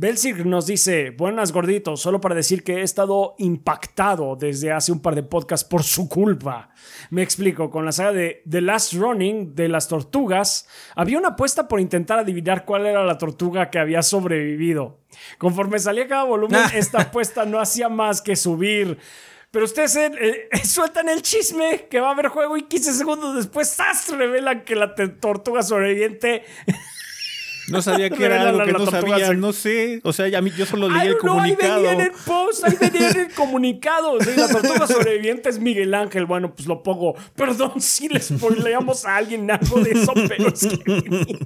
Belsir 0.02 0.44
nos 0.46 0.66
dice, 0.66 1.10
buenas 1.10 1.52
gorditos, 1.52 2.00
solo 2.00 2.20
para 2.20 2.34
decir 2.34 2.64
que 2.64 2.78
he 2.78 2.82
estado 2.82 3.36
impactado 3.38 4.34
desde 4.34 4.72
hace 4.72 4.90
un 4.90 5.00
par 5.00 5.14
de 5.14 5.22
podcasts 5.22 5.64
por 5.64 5.84
su 5.84 6.08
culpa. 6.08 6.70
Me 7.10 7.22
explico, 7.22 7.70
con 7.70 7.84
la 7.84 7.92
saga 7.92 8.10
de 8.10 8.42
The 8.50 8.62
Last 8.62 8.94
Running 8.94 9.54
de 9.54 9.68
las 9.68 9.86
tortugas, 9.86 10.66
había 10.96 11.18
una 11.18 11.28
apuesta 11.28 11.68
por 11.68 11.78
intentar 11.78 12.18
adivinar 12.18 12.64
cuál 12.64 12.86
era 12.86 13.04
la 13.04 13.16
tortuga 13.16 13.70
que 13.70 13.78
había 13.78 14.02
sobrevivido. 14.02 14.98
Conforme 15.38 15.78
salía 15.78 16.08
cada 16.08 16.24
volumen, 16.24 16.62
esta 16.74 17.02
apuesta 17.02 17.44
no 17.44 17.60
hacía 17.60 17.88
más 17.88 18.20
que 18.20 18.34
subir 18.34 18.98
Pero 19.52 19.66
ustedes 19.66 19.94
eh, 19.94 20.48
eh, 20.50 20.64
sueltan 20.64 21.10
el 21.10 21.22
chisme 21.22 21.86
que 21.88 22.00
va 22.00 22.08
a 22.08 22.12
haber 22.12 22.26
juego 22.26 22.56
y 22.56 22.62
15 22.62 22.92
segundos 22.94 23.36
después 23.36 23.72
¡zas! 23.72 24.08
revelan 24.08 24.64
que 24.64 24.74
la 24.74 24.96
tortuga 24.96 25.62
sobreviviente 25.62 26.42
no 27.72 27.82
sabía 27.82 28.10
que 28.10 28.24
era 28.24 28.48
algo 28.48 28.64
que 28.64 28.72
no 28.72 28.86
sabía, 28.86 29.32
no 29.32 29.52
sé. 29.52 30.00
O 30.04 30.12
sea, 30.12 30.38
a 30.38 30.40
mí, 30.40 30.52
yo 30.56 30.66
solo 30.66 30.88
leí 30.88 31.08
el 31.08 31.18
comunicado. 31.18 31.74
ahí 31.74 31.82
venía 31.82 31.92
en 31.92 32.00
el 32.00 32.12
post, 32.24 32.64
ahí 32.64 32.76
venía 32.80 33.10
en 33.10 33.20
el 33.20 33.32
comunicado. 33.32 34.18
la 34.18 34.48
tortuga 34.48 34.86
sobreviviente 34.86 35.48
es 35.48 35.58
Miguel 35.58 35.94
Ángel. 35.94 36.26
Bueno, 36.26 36.54
pues 36.54 36.68
lo 36.68 36.82
pongo. 36.82 37.14
Perdón 37.34 37.80
si 37.80 38.08
le 38.08 38.20
spoileamos 38.20 39.04
a 39.04 39.16
alguien 39.16 39.50
algo 39.50 39.80
de 39.80 39.90
eso, 39.90 40.12
pero 40.14 40.48
es 40.48 40.66
que 40.66 41.38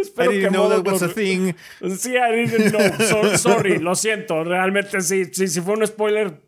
Espero 0.00 0.32
I 0.32 0.36
didn't 0.36 0.52
que 0.52 0.56
know 0.56 0.68
that 0.68 0.86
was 0.86 1.02
a 1.02 1.08
thing. 1.08 1.54
Sí, 1.98 2.16
I 2.16 2.46
didn't 2.46 2.72
know. 2.72 3.36
sorry, 3.36 3.78
lo 3.78 3.94
siento. 3.94 4.44
Realmente 4.44 5.00
sí, 5.00 5.26
sí, 5.32 5.48
si 5.48 5.60
fue 5.60 5.74
un 5.74 5.86
spoiler, 5.86 6.40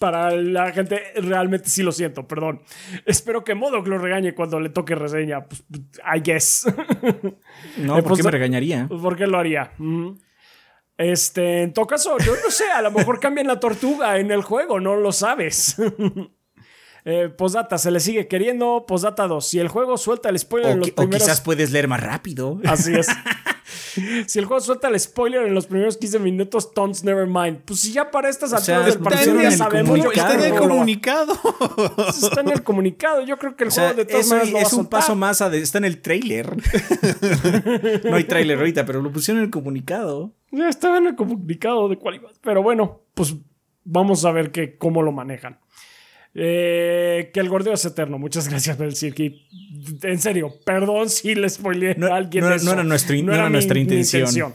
para 0.00 0.30
la 0.30 0.72
gente, 0.72 1.12
realmente 1.16 1.68
sí 1.68 1.82
lo 1.82 1.92
siento, 1.92 2.26
perdón. 2.26 2.62
Espero 3.04 3.44
que 3.44 3.54
Modoc 3.54 3.86
lo 3.86 3.98
regañe 3.98 4.34
cuando 4.34 4.58
le 4.58 4.70
toque 4.70 4.94
reseña. 4.94 5.44
Pues, 5.44 5.62
I 5.70 6.20
guess. 6.20 6.66
No, 7.76 8.02
¿por 8.02 8.16
qué 8.16 8.22
me 8.22 8.30
regañaría? 8.30 8.88
¿Por 8.88 9.14
qué 9.16 9.26
lo 9.26 9.38
haría? 9.38 9.72
Este, 10.96 11.62
en 11.62 11.74
todo 11.74 11.86
caso, 11.86 12.16
yo 12.18 12.32
no 12.32 12.50
sé, 12.50 12.64
a 12.70 12.80
lo 12.80 12.90
mejor 12.90 13.20
cambian 13.20 13.46
la 13.46 13.60
tortuga 13.60 14.18
en 14.18 14.30
el 14.30 14.42
juego, 14.42 14.80
no 14.80 14.96
lo 14.96 15.12
sabes. 15.12 15.76
Eh, 17.10 17.28
postdata, 17.28 17.76
se 17.76 17.90
le 17.90 17.98
sigue 17.98 18.28
queriendo. 18.28 18.84
Postdata 18.86 19.26
2. 19.26 19.40
Si 19.50 19.58
el 19.58 19.68
juego 19.68 19.98
suelta 19.98 20.28
el 20.28 20.38
spoiler 20.38 20.70
en 20.72 20.78
los 20.80 20.90
primeros... 20.90 21.22
O 21.22 21.24
quizás 21.24 21.40
puedes 21.40 21.72
leer 21.72 21.88
más 21.88 22.00
rápido. 22.00 22.60
Así 22.64 22.94
es. 22.94 23.08
si 24.26 24.38
el 24.38 24.44
juego 24.44 24.60
suelta 24.60 24.88
el 24.88 24.98
spoiler 25.00 25.46
en 25.46 25.54
los 25.54 25.66
primeros 25.66 25.96
15 25.96 26.20
minutos, 26.20 26.72
Tons 26.72 27.02
never 27.02 27.26
mind. 27.26 27.62
Pues 27.64 27.80
si 27.80 27.92
ya 27.92 28.10
para 28.10 28.28
estas 28.28 28.52
alturas 28.52 28.86
del 28.86 29.02
partido 29.02 29.40
ya 29.40 29.50
sabemos. 29.50 29.98
Está 29.98 30.34
en 30.34 30.52
el 30.52 30.58
comunicado. 30.58 31.32
está 32.08 32.40
en 32.42 32.50
el 32.50 32.62
comunicado. 32.62 33.24
Yo 33.24 33.38
creo 33.38 33.56
que 33.56 33.64
el 33.64 33.70
juego 33.70 33.94
de 33.94 34.04
todas 34.04 34.28
maneras 34.28 34.50
lo 34.50 34.58
Es 34.58 34.72
un 34.72 34.86
paso 34.86 35.16
más. 35.16 35.42
A 35.42 35.54
está 35.56 35.78
en 35.78 35.84
el 35.84 36.00
trailer. 36.00 36.56
no 38.04 38.16
hay 38.16 38.24
trailer 38.24 38.58
ahorita, 38.58 38.86
pero 38.86 39.02
lo 39.02 39.10
pusieron 39.10 39.40
en 39.40 39.46
el 39.46 39.50
comunicado. 39.50 40.32
Ya 40.52 40.68
estaba 40.68 40.98
en 40.98 41.08
el 41.08 41.16
comunicado 41.16 41.88
de 41.88 41.96
cualidad. 41.96 42.30
Pero 42.42 42.62
bueno, 42.62 43.02
pues 43.14 43.34
vamos 43.84 44.24
a 44.24 44.32
ver 44.32 44.52
que, 44.52 44.76
cómo 44.76 45.02
lo 45.02 45.12
manejan. 45.12 45.58
Eh, 46.34 47.30
que 47.34 47.40
el 47.40 47.48
gordeo 47.48 47.74
es 47.74 47.84
eterno. 47.84 48.18
Muchas 48.18 48.48
gracias, 48.48 48.78
Belcirki. 48.78 49.48
En 50.02 50.18
serio, 50.20 50.52
perdón 50.64 51.10
si 51.10 51.34
le 51.34 51.48
spoileé 51.48 51.96
a 52.10 52.16
alguien. 52.16 52.44
No, 52.44 52.56
no, 52.56 52.72
era, 52.72 52.84
nuestra 52.84 53.16
intención. 53.78 54.54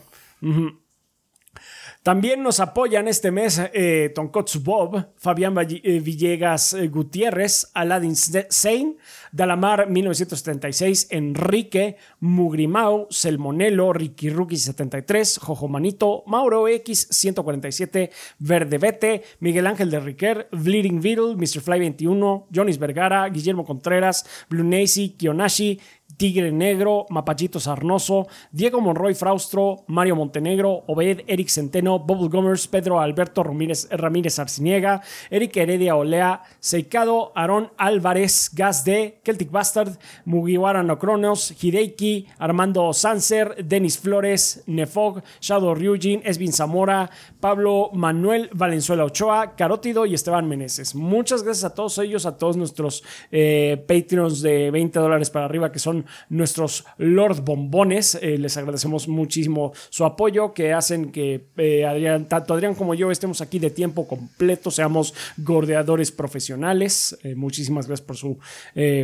También 2.06 2.44
nos 2.44 2.60
apoyan 2.60 3.08
este 3.08 3.32
mes 3.32 3.60
eh, 3.74 4.12
Tonkotsu 4.14 4.62
Bob, 4.62 5.08
Fabián 5.18 5.56
eh, 5.58 6.00
Villegas 6.00 6.74
eh, 6.74 6.88
Gutiérrez, 6.88 7.72
Aladdin 7.74 8.16
Sein, 8.16 8.98
Dalamar 9.32 9.90
1976, 9.90 11.08
Enrique, 11.10 11.98
Mugrimao, 12.20 13.08
Selmonelo, 13.10 13.92
Ricky 13.92 14.30
Rookie 14.30 14.58
73, 14.58 15.40
Jojo 15.40 15.68
Manito, 15.68 16.24
Mauro 16.28 16.68
X 16.68 17.08
147, 17.10 18.12
Verde 18.38 18.78
Vete, 18.78 19.24
Miguel 19.40 19.66
Ángel 19.66 19.90
de 19.90 20.00
Riquer, 20.00 20.48
Bleeding 20.52 21.02
Beetle, 21.02 21.36
Mr. 21.36 21.62
Fly 21.62 21.80
21, 21.80 22.50
Jonis 22.54 22.78
Vergara, 22.78 23.28
Guillermo 23.30 23.66
Contreras, 23.66 24.28
Blue 24.48 24.64
Nacy, 24.64 25.16
Kionashi, 25.18 25.82
Tigre 26.18 26.52
Negro, 26.52 27.06
Mapachito 27.10 27.60
Sarnoso, 27.60 28.28
Diego 28.52 28.80
Monroy 28.80 29.16
Fraustro, 29.16 29.84
Mario 29.88 30.16
Montenegro, 30.16 30.84
Obed 30.88 31.24
Eric 31.28 31.50
Centeno, 31.50 32.00
Bubble 32.00 32.30
Gummers, 32.30 32.68
Pedro 32.68 33.00
Alberto 33.00 33.44
Ramírez, 33.44 33.88
Ramírez 33.92 34.40
Arciniega, 34.40 35.02
Eric 35.30 35.58
Heredia 35.58 35.96
Olea, 35.96 36.44
Seikado, 36.60 37.32
Aarón 37.36 37.72
Álvarez, 37.78 38.52
Gas 38.54 38.86
D, 38.86 39.20
Celtic 39.24 39.52
Bastard, 39.52 39.98
Mugiwara 40.26 40.84
Nocronos, 40.84 41.52
Hideiki, 41.62 42.28
Armando 42.40 42.94
Sanser, 42.94 43.66
Denis 43.66 44.00
Flores, 44.00 44.64
Nefog, 44.68 45.22
Shadow 45.42 45.76
Ryujin, 45.76 46.22
Esvin 46.24 46.54
Zamora, 46.54 47.10
Pablo 47.40 47.90
Manuel 47.94 48.50
Valenzuela 48.54 49.06
Ochoa, 49.06 49.56
Carótido 49.56 50.06
y 50.06 50.14
Esteban 50.14 50.48
Meneses. 50.48 50.96
Muchas 50.96 51.44
gracias 51.44 51.66
a 51.66 51.76
todos 51.76 51.98
ellos, 51.98 52.26
a 52.26 52.38
todos 52.38 52.58
nuestros 52.58 53.04
eh, 53.32 53.84
Patreons 53.88 54.42
de 54.42 54.72
20 54.72 55.00
dólares 55.00 55.30
para 55.30 55.46
arriba 55.46 55.72
que 55.72 55.80
son 55.80 55.95
nuestros 56.30 56.86
Lord 56.98 57.42
Bombones. 57.42 58.16
Eh, 58.16 58.38
les 58.38 58.58
agradecemos 58.58 59.08
muchísimo 59.08 59.72
su 59.90 60.04
apoyo, 60.04 60.54
que 60.54 60.74
hacen 60.74 61.12
que 61.12 61.48
eh, 61.58 62.26
tanto 62.28 62.54
Adrián 62.54 62.76
como 62.76 62.94
yo 62.96 63.12
estemos 63.12 63.42
aquí 63.42 63.60
de 63.60 63.70
tiempo 63.70 64.08
completo, 64.08 64.72
seamos 64.72 65.14
gordeadores 65.38 66.12
profesionales. 66.12 67.18
Eh, 67.24 67.36
muchísimas 67.36 67.88
gracias 67.88 68.06
por 68.06 68.18
su 68.18 68.38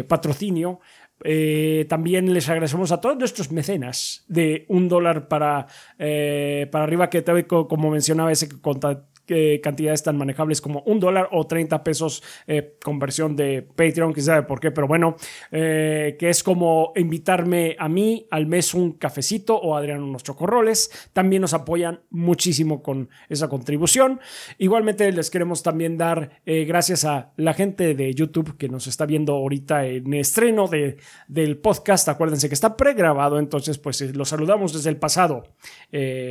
patrocinio. 0.08 0.80
también 1.88 2.34
les 2.34 2.50
agradecemos 2.50 2.92
a 2.92 3.00
todos 3.00 3.18
nuestros 3.18 3.52
mecenas 3.52 4.26
de 4.28 4.66
un 4.70 4.90
dólar 4.90 5.28
para, 5.28 5.68
para 5.98 6.84
arriba, 6.84 7.10
que 7.10 7.24
como 7.48 7.92
mencionaba 7.92 8.32
ese 8.32 8.50
cantidades 9.62 10.04
tan 10.04 10.18
manejables 10.18 10.62
como 10.62 10.82
un 10.86 11.00
dólar 11.00 11.30
o 11.32 11.46
30 11.46 11.84
pesos 11.84 12.24
eh, 12.48 12.78
conversión 12.84 13.36
de 13.36 13.62
Patreon, 13.62 14.14
que 14.14 14.22
sabe 14.22 14.44
por 14.44 14.60
qué, 14.60 14.72
pero 14.72 14.88
bueno, 14.88 15.16
eh, 15.52 16.16
que 16.20 16.30
es 16.30 16.44
como 16.44 16.94
invitarme 16.96 17.76
a 17.80 17.88
mí 17.90 18.28
al 18.32 18.48
mes 18.48 18.74
un 18.74 18.94
cafecito 18.94 19.56
o 19.56 19.76
Adrián 19.76 20.04
unos 20.04 20.24
chocorroles. 20.24 21.10
También 21.14 21.42
nos 21.42 21.54
apoyan 21.54 22.02
muchísimo 22.10 22.82
con 22.82 23.10
esa 23.30 23.48
contribución. 23.48 24.20
Igualmente 24.58 25.12
les 25.12 25.30
queremos 25.30 25.64
también 25.64 25.98
dar 25.98 26.42
eh, 26.46 26.66
gracias 26.66 27.06
a 27.06 27.32
la 27.38 27.54
gente 27.54 27.96
de 27.96 28.14
YouTube 28.14 28.58
que 28.58 28.70
nos 28.70 28.88
está 28.88 29.06
viendo 29.06 29.34
ahorita 29.34 29.86
en 29.86 30.14
estreno 30.14 30.68
de, 30.68 30.98
del 31.28 31.58
podcast. 31.58 32.08
Acuérdense 32.10 32.48
que 32.48 32.56
está 32.56 32.76
pregrabado, 32.78 33.40
entonces 33.40 33.78
pues 33.78 34.02
los 34.16 34.30
saludamos 34.30 34.74
desde 34.74 34.90
el 34.90 34.98
pasado. 34.98 35.44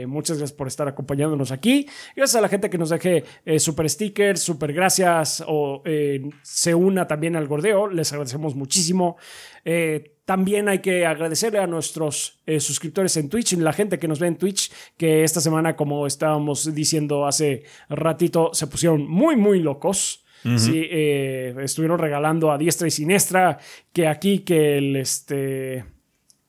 muchas 0.07 0.39
gracias 0.39 0.57
por 0.57 0.67
estar 0.67 0.89
acompañándonos 0.89 1.53
aquí. 1.53 1.87
Gracias 2.17 2.37
a 2.37 2.41
la 2.41 2.49
gente 2.49 2.71
que 2.71 2.79
nos 2.79 2.90
deje 2.91 3.25
eh, 3.45 3.59
super 3.59 3.89
stickers, 3.89 4.41
super 4.41 4.73
gracias 4.73 5.43
o 5.47 5.83
eh, 5.85 6.21
se 6.43 6.75
una 6.75 7.07
también 7.07 7.37
al 7.37 7.49
gordeo. 7.49 7.89
Les 7.89 8.13
agradecemos 8.13 8.55
muchísimo. 8.55 9.17
Eh, 9.65 10.17
también 10.25 10.69
hay 10.69 10.79
que 10.79 11.07
agradecerle 11.07 11.59
a 11.59 11.67
nuestros 11.67 12.41
suscriptores 12.61 13.17
en 13.17 13.29
Twitch, 13.29 13.55
la 13.55 13.73
gente 13.73 13.99
que 13.99 14.07
nos 14.07 14.21
ve 14.21 14.29
en 14.29 14.37
Twitch, 14.37 14.71
que 14.97 15.25
esta 15.25 15.41
semana, 15.41 15.75
como 15.75 16.07
estábamos 16.07 16.73
diciendo 16.73 17.27
hace 17.27 17.65
ratito, 17.89 18.51
se 18.53 18.69
pusieron 18.69 19.09
muy, 19.09 19.35
muy 19.35 19.59
locos. 19.59 20.25
Sí, 20.57 20.87
estuvieron 20.89 21.99
regalando 21.99 22.53
a 22.53 22.59
diestra 22.59 22.87
y 22.87 22.93
siniestra 22.93 23.59
que 23.93 24.07
aquí 24.07 24.39
que 24.39 24.79
el 24.79 24.97
este 24.97 25.85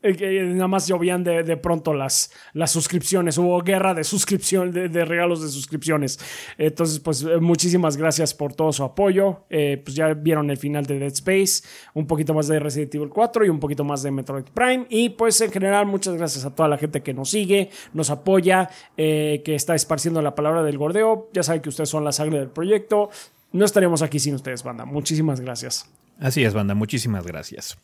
nada 0.04 0.68
más 0.68 0.88
llovían 0.88 1.24
de, 1.24 1.44
de, 1.44 1.58
pronto 1.58 1.94
las, 1.94 2.32
las 2.54 2.72
suscripciones. 2.72 3.38
Hubo 3.38 3.62
guerra 3.62 3.94
de 3.94 4.04
suscripción, 4.04 4.72
de, 4.72 5.06
regalos 5.06 5.42
de 5.42 5.50
suscripciones. 5.50 6.20
Entonces, 6.58 7.00
pues 7.00 7.24
eh, 7.24 7.38
muchísimas 7.38 7.98
gracias 7.98 8.34
por 8.34 8.54
todo 8.54 8.72
su 8.72 8.84
apoyo. 8.84 9.46
Eh, 9.50 9.82
pues 9.84 9.96
ya 9.96 10.14
vieron 10.14 10.50
el 10.50 10.58
final 10.58 10.86
de 10.86 11.00
Dead 11.00 11.12
Space, 11.14 11.68
un 11.94 12.08
poquito 12.08 12.34
más 12.34 12.48
de 12.48 12.60
Resident 12.60 12.96
Evil 12.96 13.10
4 13.10 13.46
y 13.46 13.50
un 13.50 13.60
poquito 13.60 13.84
más 13.84 14.04
de 14.04 14.12
Metroid 14.12 14.46
Prime. 14.54 14.86
Y 14.90 15.10
pues 15.10 15.40
en 15.42 15.52
general, 15.52 15.86
muchas 15.86 16.16
gracias 16.16 16.46
a 16.46 16.56
toda 16.56 16.68
la 16.68 16.78
gente 16.78 17.02
que 17.02 17.14
nos 17.14 17.30
sigue, 17.30 17.70
nos 17.94 18.10
apoya, 18.10 18.70
eh, 18.98 19.42
que 19.46 19.56
está 19.56 19.76
esparciendo 19.76 20.22
la 20.22 20.36
palabra 20.36 20.64
del 20.64 20.78
gordeo. 20.78 21.30
Ya 21.34 21.44
saben 21.44 21.62
que 21.62 21.70
ustedes 21.70 21.90
son 21.90 22.04
la 22.04 22.12
sangre 22.12 22.40
del 22.40 22.50
proyecto. 22.50 23.10
No 23.52 23.66
estaríamos 23.66 24.02
aquí 24.02 24.20
sin 24.20 24.36
ustedes, 24.36 24.64
banda. 24.64 24.86
Muchísimas 24.86 25.42
gracias. 25.42 25.90
Así 26.20 26.44
es, 26.44 26.54
banda. 26.54 26.74
Muchísimas 26.74 27.26
gracias. 27.26 27.78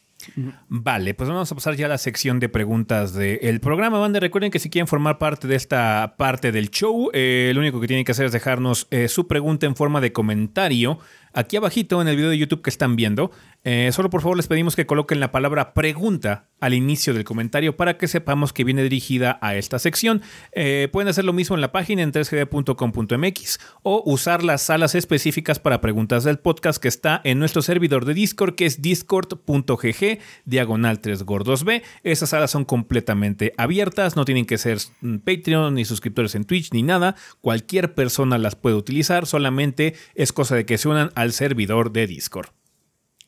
Vale, 0.67 1.13
pues 1.13 1.29
vamos 1.29 1.51
a 1.51 1.55
pasar 1.55 1.75
ya 1.75 1.85
a 1.85 1.89
la 1.89 1.97
sección 1.97 2.39
de 2.39 2.49
preguntas 2.49 3.13
del 3.13 3.59
programa. 3.59 3.99
Banda, 3.99 4.19
recuerden 4.19 4.51
que 4.51 4.59
si 4.59 4.69
quieren 4.69 4.87
formar 4.87 5.17
parte 5.19 5.47
de 5.47 5.55
esta 5.55 6.15
parte 6.17 6.51
del 6.51 6.69
show, 6.69 7.09
eh, 7.13 7.51
lo 7.53 7.61
único 7.61 7.79
que 7.79 7.87
tienen 7.87 8.03
que 8.03 8.11
hacer 8.11 8.25
es 8.25 8.31
dejarnos 8.31 8.87
eh, 8.91 9.07
su 9.07 9.27
pregunta 9.27 9.65
en 9.65 9.75
forma 9.75 10.01
de 10.01 10.11
comentario 10.11 10.99
Aquí 11.37 11.55
abajito 11.55 12.01
en 12.01 12.07
el 12.07 12.15
video 12.15 12.31
de 12.31 12.37
YouTube 12.39 12.63
que 12.63 12.71
están 12.71 12.95
viendo, 12.95 13.29
eh, 13.69 13.91
solo 13.91 14.09
por 14.09 14.21
favor 14.21 14.37
les 14.37 14.47
pedimos 14.47 14.77
que 14.77 14.85
coloquen 14.85 15.19
la 15.19 15.33
palabra 15.33 15.73
pregunta 15.73 16.47
al 16.61 16.73
inicio 16.73 17.13
del 17.13 17.25
comentario 17.25 17.75
para 17.75 17.97
que 17.97 18.07
sepamos 18.07 18.53
que 18.53 18.63
viene 18.63 18.81
dirigida 18.81 19.39
a 19.41 19.55
esta 19.55 19.77
sección. 19.77 20.21
Eh, 20.53 20.87
pueden 20.89 21.09
hacer 21.09 21.25
lo 21.25 21.33
mismo 21.33 21.57
en 21.57 21.59
la 21.59 21.73
página 21.73 22.01
en 22.01 22.13
3gd.com.mx 22.13 23.59
o 23.83 24.03
usar 24.05 24.45
las 24.45 24.61
salas 24.61 24.95
específicas 24.95 25.59
para 25.59 25.81
preguntas 25.81 26.23
del 26.23 26.39
podcast 26.39 26.81
que 26.81 26.87
está 26.87 27.19
en 27.25 27.39
nuestro 27.39 27.61
servidor 27.61 28.05
de 28.05 28.13
Discord 28.13 28.55
que 28.55 28.65
es 28.65 28.81
discord.gg 28.81 30.19
diagonal 30.45 31.01
3gordos 31.01 31.83
Esas 32.03 32.29
salas 32.29 32.51
son 32.51 32.63
completamente 32.63 33.51
abiertas, 33.57 34.15
no 34.15 34.23
tienen 34.23 34.45
que 34.45 34.57
ser 34.57 34.77
mm, 35.01 35.17
Patreon 35.17 35.73
ni 35.73 35.83
suscriptores 35.83 36.35
en 36.35 36.45
Twitch 36.45 36.71
ni 36.71 36.83
nada. 36.83 37.17
Cualquier 37.41 37.95
persona 37.95 38.37
las 38.37 38.55
puede 38.55 38.77
utilizar, 38.77 39.25
solamente 39.25 39.93
es 40.15 40.31
cosa 40.31 40.55
de 40.55 40.65
que 40.65 40.77
se 40.77 40.87
unan 40.87 41.09
al 41.15 41.33
servidor 41.33 41.91
de 41.91 42.07
Discord. 42.07 42.47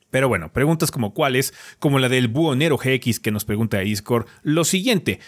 Pero 0.10 0.27
bueno, 0.27 0.52
preguntas 0.52 0.91
como 0.91 1.14
cuáles, 1.14 1.53
como 1.80 1.99
la 1.99 2.10
del 2.10 2.27
Buonero 2.27 2.77
GX 2.77 3.19
que 3.19 3.31
nos 3.31 3.45
pregunta 3.45 3.77
a 3.77 3.81
Discord, 3.81 4.26
lo 4.44 4.64
siguiente. 4.64 5.19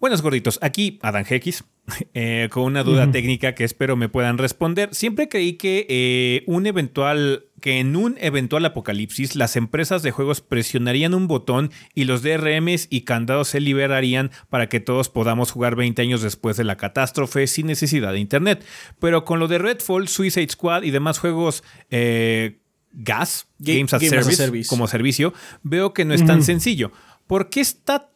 Buenos 0.00 0.22
gorditos, 0.22 0.60
aquí 0.62 1.00
Adán 1.02 1.24
GX, 1.24 1.64
eh, 2.14 2.48
con 2.52 2.62
una 2.62 2.84
duda 2.84 3.10
técnica 3.10 3.56
que 3.56 3.64
espero 3.64 3.96
me 3.96 4.08
puedan 4.08 4.38
responder. 4.38 4.94
Siempre 4.94 5.28
creí 5.28 5.54
que 5.54 5.86
eh, 5.88 6.44
un 6.46 6.66
eventual 6.66 7.46
que 7.60 7.80
en 7.80 7.96
un 7.96 8.16
eventual 8.20 8.64
apocalipsis 8.64 9.34
las 9.34 9.56
empresas 9.56 10.04
de 10.04 10.12
juegos 10.12 10.40
presionarían 10.40 11.14
un 11.14 11.26
botón 11.26 11.72
y 11.94 12.04
los 12.04 12.22
DRMs 12.22 12.86
y 12.90 13.00
candados 13.00 13.48
se 13.48 13.58
liberarían 13.58 14.30
para 14.48 14.68
que 14.68 14.78
todos 14.78 15.08
podamos 15.08 15.50
jugar 15.50 15.74
20 15.74 16.00
años 16.00 16.22
después 16.22 16.56
de 16.56 16.62
la 16.62 16.76
catástrofe 16.76 17.48
sin 17.48 17.66
necesidad 17.66 18.12
de 18.12 18.20
internet. 18.20 18.64
Pero 19.00 19.24
con 19.24 19.40
lo 19.40 19.48
de 19.48 19.58
Redfall, 19.58 20.06
Suicide 20.06 20.50
Squad 20.50 20.84
y 20.84 20.92
demás 20.92 21.18
juegos 21.18 21.64
eh, 21.90 22.60
gas, 22.92 23.46
Games, 23.58 23.92
as, 23.94 24.02
service, 24.02 24.68
como 24.68 24.86
servicio, 24.86 25.32
veo 25.62 25.92
que 25.92 26.04
no 26.04 26.14
es 26.14 26.24
tan 26.24 26.42
sencillo. 26.42 26.92
¿Por 27.26 27.50
qué 27.50 27.60
está 27.60 28.10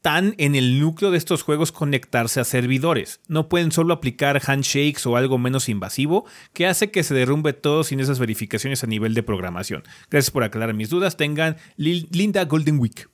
tan 0.00 0.34
en 0.38 0.54
el 0.54 0.80
núcleo 0.80 1.10
de 1.10 1.18
estos 1.18 1.42
juegos 1.42 1.72
conectarse 1.72 2.40
a 2.40 2.44
servidores. 2.44 3.20
No 3.28 3.48
pueden 3.48 3.72
solo 3.72 3.94
aplicar 3.94 4.40
handshakes 4.44 5.06
o 5.06 5.16
algo 5.16 5.38
menos 5.38 5.68
invasivo 5.68 6.24
que 6.52 6.66
hace 6.66 6.90
que 6.90 7.02
se 7.02 7.14
derrumbe 7.14 7.52
todo 7.52 7.84
sin 7.84 8.00
esas 8.00 8.18
verificaciones 8.18 8.84
a 8.84 8.86
nivel 8.86 9.14
de 9.14 9.22
programación. 9.22 9.82
Gracias 10.10 10.30
por 10.30 10.44
aclarar 10.44 10.74
mis 10.74 10.88
dudas. 10.88 11.16
Tengan 11.16 11.56
linda 11.76 12.44
Golden 12.44 12.78
Week. 12.78 13.08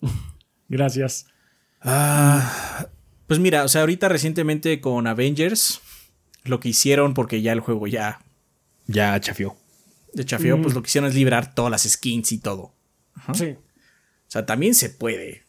Gracias. 0.68 1.26
Ah, 1.80 2.88
pues 3.26 3.40
mira, 3.40 3.64
o 3.64 3.68
sea, 3.68 3.82
ahorita 3.82 4.08
recientemente 4.08 4.80
con 4.80 5.06
Avengers, 5.06 5.80
lo 6.44 6.60
que 6.60 6.68
hicieron, 6.70 7.14
porque 7.14 7.40
ya 7.40 7.52
el 7.52 7.60
juego 7.60 7.86
ya. 7.86 8.20
Ya 8.86 9.18
chafió. 9.20 9.56
De 10.12 10.24
chafió, 10.24 10.60
pues 10.60 10.74
lo 10.74 10.82
que 10.82 10.88
hicieron 10.88 11.08
es 11.08 11.14
liberar 11.14 11.54
todas 11.54 11.70
las 11.70 11.82
skins 11.82 12.32
y 12.32 12.38
todo. 12.38 12.72
Sí. 13.34 13.56
O 14.28 14.30
sea, 14.30 14.44
también 14.44 14.74
se 14.74 14.90
puede. 14.90 15.42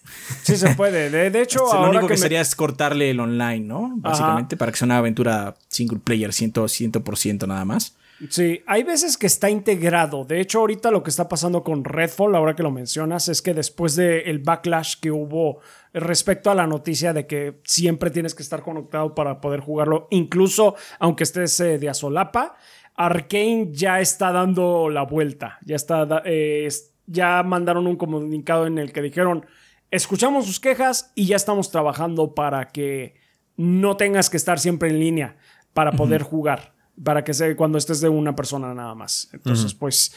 Sí, 0.44 0.56
se 0.56 0.74
puede. 0.76 1.10
De, 1.10 1.42
hecho, 1.42 1.66
lo 1.74 1.90
único 1.90 2.08
que, 2.08 2.16
sería 2.16 2.40
es 2.40 2.56
cortarle 2.56 3.10
el 3.10 3.20
online, 3.20 3.60
¿no? 3.60 3.92
Básicamente, 3.98 4.56
para 4.56 4.72
que 4.72 4.78
sea 4.78 4.86
una 4.86 4.98
aventura 4.98 5.56
single 5.68 6.00
player, 6.00 6.30
100%, 6.30 7.16
100 7.16 7.40
nada 7.46 7.66
más. 7.66 7.96
Sí, 8.30 8.62
hay 8.68 8.84
veces 8.84 9.18
que 9.18 9.28
está 9.28 9.50
integrado. 9.50 10.26
De 10.26 10.42
hecho, 10.42 10.60
ahorita 10.60 10.92
lo 10.92 11.04
que 11.04 11.10
está 11.10 11.30
pasando 11.30 11.64
con 11.64 11.86
Redfall, 11.86 12.36
ahora 12.36 12.56
que 12.56 12.64
lo 12.64 12.72
mencionas, 12.72 13.30
es 13.30 13.42
que 13.42 13.54
después 13.54 13.96
del 13.96 14.40
backlash 14.40 14.96
que 15.00 15.12
hubo 15.12 15.60
respecto 15.94 16.52
a 16.52 16.56
la 16.56 16.68
noticia 16.68 17.14
de 17.14 17.26
que 17.28 17.62
siempre 17.64 18.12
tienes 18.12 18.36
que 18.36 18.44
estar 18.44 18.62
conectado 18.62 19.16
para 19.16 19.40
poder 19.40 19.62
jugarlo, 19.62 20.08
incluso 20.12 20.76
aunque 21.00 21.24
estés 21.24 21.60
eh, 21.62 21.80
de 21.80 21.90
azolapa, 21.90 22.56
Arkane 23.00 23.70
ya 23.72 24.02
está 24.02 24.34
dando 24.34 24.90
la 24.90 25.04
vuelta. 25.04 25.58
Ya 25.66 25.78
está. 25.78 26.22
Eh, 26.26 26.68
ya 27.08 27.42
mandaron 27.44 27.88
un 27.88 27.96
comunicado 27.96 28.68
en 28.68 28.78
el 28.78 28.92
que 28.92 29.02
dijeron, 29.02 29.46
escuchamos 29.90 30.46
sus 30.46 30.60
quejas 30.60 31.14
y 31.16 31.26
ya 31.26 31.38
estamos 31.38 31.72
trabajando 31.72 32.36
para 32.36 32.68
que 32.68 33.16
no 33.56 33.96
tengas 33.96 34.30
que 34.30 34.36
estar 34.36 34.60
siempre 34.60 34.90
en 34.90 35.00
línea 35.00 35.38
para 35.74 35.94
poder 35.94 36.24
jugar, 36.24 36.76
para 37.02 37.24
que 37.24 37.34
sea 37.34 37.56
cuando 37.56 37.78
estés 37.78 38.02
de 38.02 38.10
una 38.10 38.36
persona 38.36 38.74
nada 38.74 38.96
más. 38.96 39.30
Entonces, 39.32 39.74
pues 39.74 40.14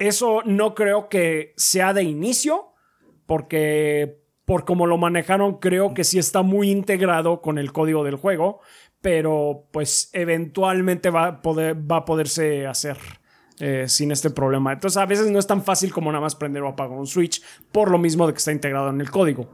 eso 0.00 0.42
no 0.44 0.74
creo 0.74 1.08
que 1.08 1.54
sea 1.56 1.94
de 1.94 2.02
inicio, 2.02 2.72
porque 3.26 4.18
por 4.44 4.64
como 4.64 4.86
lo 4.86 4.98
manejaron, 4.98 5.58
creo 5.58 5.94
que 5.94 6.04
sí 6.04 6.18
está 6.18 6.42
muy 6.42 6.70
integrado 6.70 7.42
con 7.42 7.58
el 7.58 7.72
código 7.72 8.02
del 8.02 8.16
juego, 8.16 8.60
pero 9.00 9.66
pues 9.70 10.10
eventualmente 10.12 11.10
va 11.10 11.26
a, 11.26 11.42
poder, 11.42 11.76
va 11.76 11.98
a 11.98 12.04
poderse 12.04 12.66
hacer. 12.66 12.96
Eh, 13.60 13.86
sin 13.88 14.12
este 14.12 14.30
problema. 14.30 14.72
Entonces 14.72 14.96
a 14.98 15.04
veces 15.04 15.32
no 15.32 15.40
es 15.40 15.46
tan 15.48 15.64
fácil 15.64 15.92
como 15.92 16.12
nada 16.12 16.22
más 16.22 16.36
prender 16.36 16.62
o 16.62 16.68
apagar 16.68 16.96
un 16.96 17.08
switch 17.08 17.42
por 17.72 17.90
lo 17.90 17.98
mismo 17.98 18.24
de 18.28 18.32
que 18.32 18.38
está 18.38 18.52
integrado 18.52 18.88
en 18.90 19.00
el 19.00 19.10
código. 19.10 19.50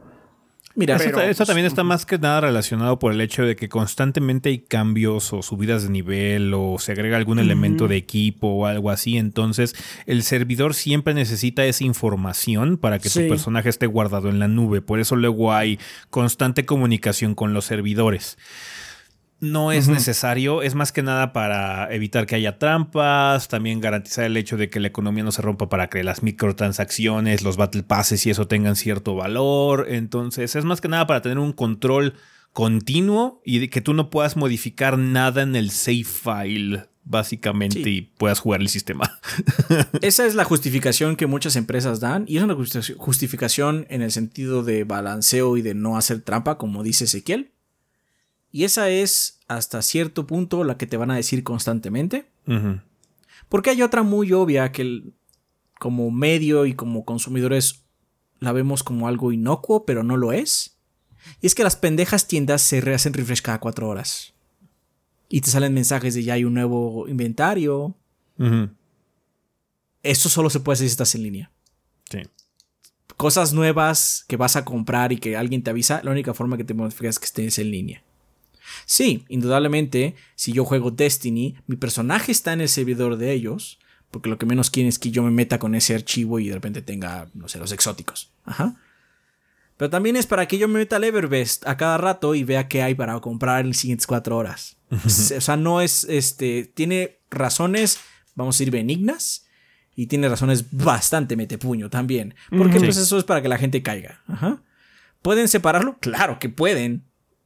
Mira, 0.75 0.97
eso, 0.97 1.09
pues, 1.11 1.37
también 1.37 1.65
está 1.65 1.83
más 1.83 2.05
que 2.05 2.17
nada 2.17 2.41
relacionado 2.41 2.99
por 2.99 3.13
el 3.13 3.21
hecho 3.21 3.43
de 3.43 3.55
que 3.55 3.69
constantemente 3.69 4.49
hay 4.49 4.59
cambios 4.59 5.31
o 5.31 5.41
subidas 5.41 5.83
de 5.83 5.89
nivel 5.89 6.53
o 6.53 6.77
se 6.79 6.91
agrega 6.91 7.15
algún 7.15 7.39
elemento 7.39 7.87
de 7.87 7.95
equipo 7.95 8.47
o 8.49 8.65
algo 8.65 8.91
así. 8.91 9.17
Entonces, 9.17 9.73
el 10.05 10.21
servidor 10.21 10.73
siempre 10.73 11.13
necesita 11.13 11.65
esa 11.65 11.85
información 11.85 12.77
para 12.77 12.99
que 12.99 13.09
tu 13.09 13.25
personaje 13.27 13.69
esté 13.69 13.87
guardado 13.87 14.27
en 14.27 14.37
la 14.37 14.49
nube. 14.49 14.81
Por 14.81 14.99
eso 14.99 15.15
luego 15.15 15.53
hay 15.53 15.79
constante 16.09 16.65
comunicación 16.65 17.35
con 17.35 17.53
los 17.53 17.65
servidores 17.65 18.37
no 19.51 19.71
es 19.71 19.87
necesario, 19.87 20.61
es 20.61 20.75
más 20.75 20.91
que 20.91 21.03
nada 21.03 21.33
para 21.33 21.93
evitar 21.93 22.25
que 22.25 22.35
haya 22.35 22.57
trampas, 22.57 23.47
también 23.47 23.81
garantizar 23.81 24.25
el 24.25 24.37
hecho 24.37 24.57
de 24.57 24.69
que 24.69 24.79
la 24.79 24.87
economía 24.87 25.23
no 25.23 25.31
se 25.31 25.41
rompa 25.41 25.69
para 25.69 25.89
que 25.89 26.03
las 26.03 26.23
microtransacciones, 26.23 27.43
los 27.43 27.57
battle 27.57 27.83
passes 27.83 28.25
y 28.25 28.29
eso 28.29 28.47
tengan 28.47 28.75
cierto 28.75 29.15
valor, 29.15 29.87
entonces 29.89 30.55
es 30.55 30.65
más 30.65 30.81
que 30.81 30.87
nada 30.87 31.07
para 31.07 31.21
tener 31.21 31.39
un 31.39 31.53
control 31.53 32.13
continuo 32.53 33.41
y 33.43 33.67
que 33.67 33.81
tú 33.81 33.93
no 33.93 34.09
puedas 34.09 34.37
modificar 34.37 34.97
nada 34.97 35.41
en 35.41 35.55
el 35.55 35.71
save 35.71 36.05
file 36.05 36.85
básicamente 37.05 37.87
y 37.89 38.01
puedas 38.01 38.39
jugar 38.39 38.61
el 38.61 38.69
sistema. 38.69 39.19
Esa 40.01 40.25
es 40.25 40.35
la 40.35 40.43
justificación 40.43 41.15
que 41.15 41.27
muchas 41.27 41.55
empresas 41.55 41.99
dan 41.99 42.25
y 42.27 42.37
es 42.37 42.43
una 42.43 42.55
justificación 42.97 43.85
en 43.89 44.01
el 44.01 44.11
sentido 44.11 44.63
de 44.63 44.83
balanceo 44.83 45.55
y 45.55 45.61
de 45.61 45.75
no 45.75 45.97
hacer 45.97 46.21
trampa, 46.21 46.57
como 46.57 46.83
dice 46.83 47.05
Ezequiel. 47.05 47.51
Y 48.51 48.63
esa 48.63 48.89
es 48.89 49.34
hasta 49.47 49.81
cierto 49.81 50.27
punto 50.27 50.63
la 50.63 50.77
que 50.77 50.87
te 50.87 50.97
van 50.97 51.11
a 51.11 51.15
decir 51.15 51.43
constantemente. 51.43 52.29
Porque 53.49 53.69
hay 53.69 53.81
otra 53.81 54.03
muy 54.03 54.31
obvia 54.33 54.71
que 54.71 55.03
como 55.79 56.09
medio 56.11 56.65
y 56.65 56.73
como 56.73 57.05
consumidores 57.05 57.83
la 58.39 58.51
vemos 58.51 58.83
como 58.83 59.07
algo 59.07 59.31
inocuo, 59.31 59.85
pero 59.85 60.03
no 60.03 60.17
lo 60.17 60.31
es. 60.31 60.77
Y 61.41 61.47
es 61.47 61.55
que 61.55 61.63
las 61.63 61.75
pendejas 61.75 62.27
tiendas 62.27 62.61
se 62.61 62.81
rehacen 62.81 63.13
refresh 63.13 63.41
cada 63.41 63.59
cuatro 63.59 63.89
horas. 63.89 64.33
Y 65.29 65.41
te 65.41 65.49
salen 65.49 65.73
mensajes 65.73 66.13
de 66.13 66.23
ya 66.23 66.35
hay 66.35 66.43
un 66.43 66.53
nuevo 66.53 67.07
inventario. 67.07 67.95
Eso 70.03 70.29
solo 70.29 70.49
se 70.49 70.59
puede 70.59 70.75
hacer 70.75 70.87
si 70.87 70.91
estás 70.91 71.15
en 71.15 71.23
línea. 71.23 71.51
Sí. 72.09 72.19
Cosas 73.17 73.53
nuevas 73.53 74.25
que 74.27 74.37
vas 74.37 74.55
a 74.55 74.65
comprar 74.65 75.11
y 75.11 75.17
que 75.17 75.37
alguien 75.37 75.63
te 75.63 75.71
avisa, 75.71 76.01
la 76.03 76.11
única 76.11 76.33
forma 76.33 76.57
que 76.57 76.63
te 76.63 76.73
modificas 76.73 77.15
es 77.15 77.19
que 77.19 77.25
estés 77.25 77.59
en 77.59 77.71
línea. 77.71 78.04
Sí, 78.85 79.25
indudablemente, 79.29 80.15
si 80.35 80.53
yo 80.53 80.65
juego 80.65 80.91
Destiny, 80.91 81.55
mi 81.67 81.75
personaje 81.75 82.31
está 82.31 82.53
en 82.53 82.61
el 82.61 82.69
servidor 82.69 83.17
de 83.17 83.31
ellos, 83.31 83.79
porque 84.11 84.29
lo 84.29 84.37
que 84.37 84.45
menos 84.45 84.69
quieren 84.69 84.89
es 84.89 84.99
que 84.99 85.11
yo 85.11 85.23
me 85.23 85.31
meta 85.31 85.59
con 85.59 85.75
ese 85.75 85.95
archivo 85.95 86.39
y 86.39 86.47
de 86.47 86.53
repente 86.53 86.81
tenga, 86.81 87.27
no 87.33 87.47
sé, 87.47 87.59
los 87.59 87.71
exóticos. 87.71 88.31
Ajá. 88.45 88.75
Pero 89.77 89.89
también 89.89 90.15
es 90.15 90.25
para 90.25 90.47
que 90.47 90.57
yo 90.57 90.67
me 90.67 90.79
meta 90.79 90.95
al 90.95 91.03
Everbest 91.03 91.67
a 91.67 91.75
cada 91.75 91.97
rato 91.97 92.33
y 92.33 92.43
vea 92.43 92.67
qué 92.67 92.81
hay 92.81 92.95
para 92.95 93.19
comprar 93.19 93.61
en 93.61 93.69
las 93.69 93.77
siguientes 93.77 94.07
cuatro 94.07 94.37
horas. 94.37 94.77
o 95.05 95.09
sea, 95.09 95.57
no 95.57 95.81
es, 95.81 96.05
este, 96.05 96.71
tiene 96.73 97.19
razones, 97.29 97.99
vamos 98.35 98.55
a 98.55 98.57
decir, 98.59 98.71
benignas. 98.71 99.43
Y 99.97 100.07
tiene 100.07 100.27
razones 100.27 100.65
bastante 100.71 101.37
metepuño 101.37 101.89
también. 101.89 102.35
Porque 102.49 102.79
pues 102.79 102.97
eso 102.97 103.17
es 103.17 103.23
para 103.23 103.41
que 103.41 103.47
la 103.47 103.57
gente 103.57 103.81
caiga. 103.81 104.21
Ajá. 104.27 104.61
¿Pueden 105.21 105.47
separarlo? 105.47 105.97
Claro 105.99 106.37
que 106.37 106.49
pueden. 106.49 107.05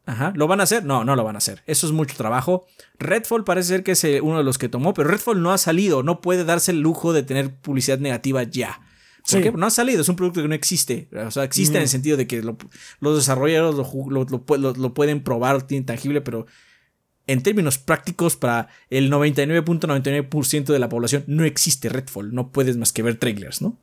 Ajá. 0.09 0.33
¿Lo 0.35 0.47
van 0.47 0.59
a 0.59 0.63
hacer? 0.63 0.85
No, 0.85 1.05
no 1.05 1.15
lo 1.15 1.23
van 1.23 1.35
a 1.35 1.37
hacer. 1.37 1.61
Eso 1.67 1.85
es 1.85 1.93
mucho 1.93 2.15
trabajo. 2.15 2.65
Redfall 2.97 3.43
parece 3.43 3.69
ser 3.69 3.83
que 3.83 3.91
es 3.91 4.03
eh, 4.03 4.21
uno 4.21 4.39
de 4.39 4.43
los 4.43 4.57
que 4.57 4.67
tomó, 4.67 4.95
pero 4.95 5.07
Redfall 5.07 5.41
no 5.41 5.53
ha 5.53 5.59
salido. 5.59 6.01
No 6.01 6.19
puede 6.19 6.45
darse 6.45 6.71
el 6.71 6.79
lujo 6.79 7.13
de 7.13 7.21
tener 7.21 7.55
publicidad 7.55 7.99
negativa 7.99 8.41
ya. 8.41 8.81
¿Por 9.29 9.43
qué? 9.43 9.51
No 9.51 9.67
ha 9.67 9.69
salido, 9.69 10.01
es 10.01 10.09
un 10.09 10.15
producto 10.15 10.41
que 10.41 10.47
no 10.47 10.55
existe. 10.55 11.09
O 11.13 11.29
sea, 11.29 11.43
existe 11.43 11.75
en 11.77 11.83
el 11.83 11.87
mm. 11.87 11.91
sentido 11.91 12.17
de 12.17 12.25
que 12.25 12.41
los 12.41 13.17
desarrolladores 13.17 13.75
lo, 13.75 14.93
pueden 14.95 15.21
probar, 15.21 15.61
tiene 15.61 15.85
tangible, 15.85 16.21
pero 16.21 16.47
en 17.27 17.43
términos 17.43 17.77
prácticos, 17.77 18.35
para 18.35 18.69
el 18.89 19.11
99.99% 19.11 20.65
de 20.65 20.79
la 20.79 20.89
población 20.89 21.23
no 21.27 21.43
existe 21.43 21.89
Redfall. 21.89 22.33
No 22.33 22.51
puedes 22.51 22.77
más 22.77 22.91
que 22.91 23.03
ver 23.03 23.19
trailers, 23.19 23.61
¿no? 23.61 23.77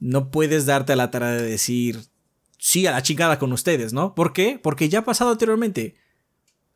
No 0.00 0.30
puedes 0.32 0.66
darte 0.66 0.94
a 0.94 0.96
la 0.96 1.12
tarea 1.12 1.30
de 1.30 1.48
decir, 1.48 2.00
sí 2.64 2.86
a 2.86 2.92
la 2.92 3.02
chingada 3.02 3.38
con 3.38 3.52
ustedes, 3.52 3.92
¿no? 3.92 4.14
¿Por 4.14 4.32
qué? 4.32 4.58
Porque 4.60 4.88
ya 4.88 5.00
ha 5.00 5.04
pasado 5.04 5.30
anteriormente. 5.30 5.96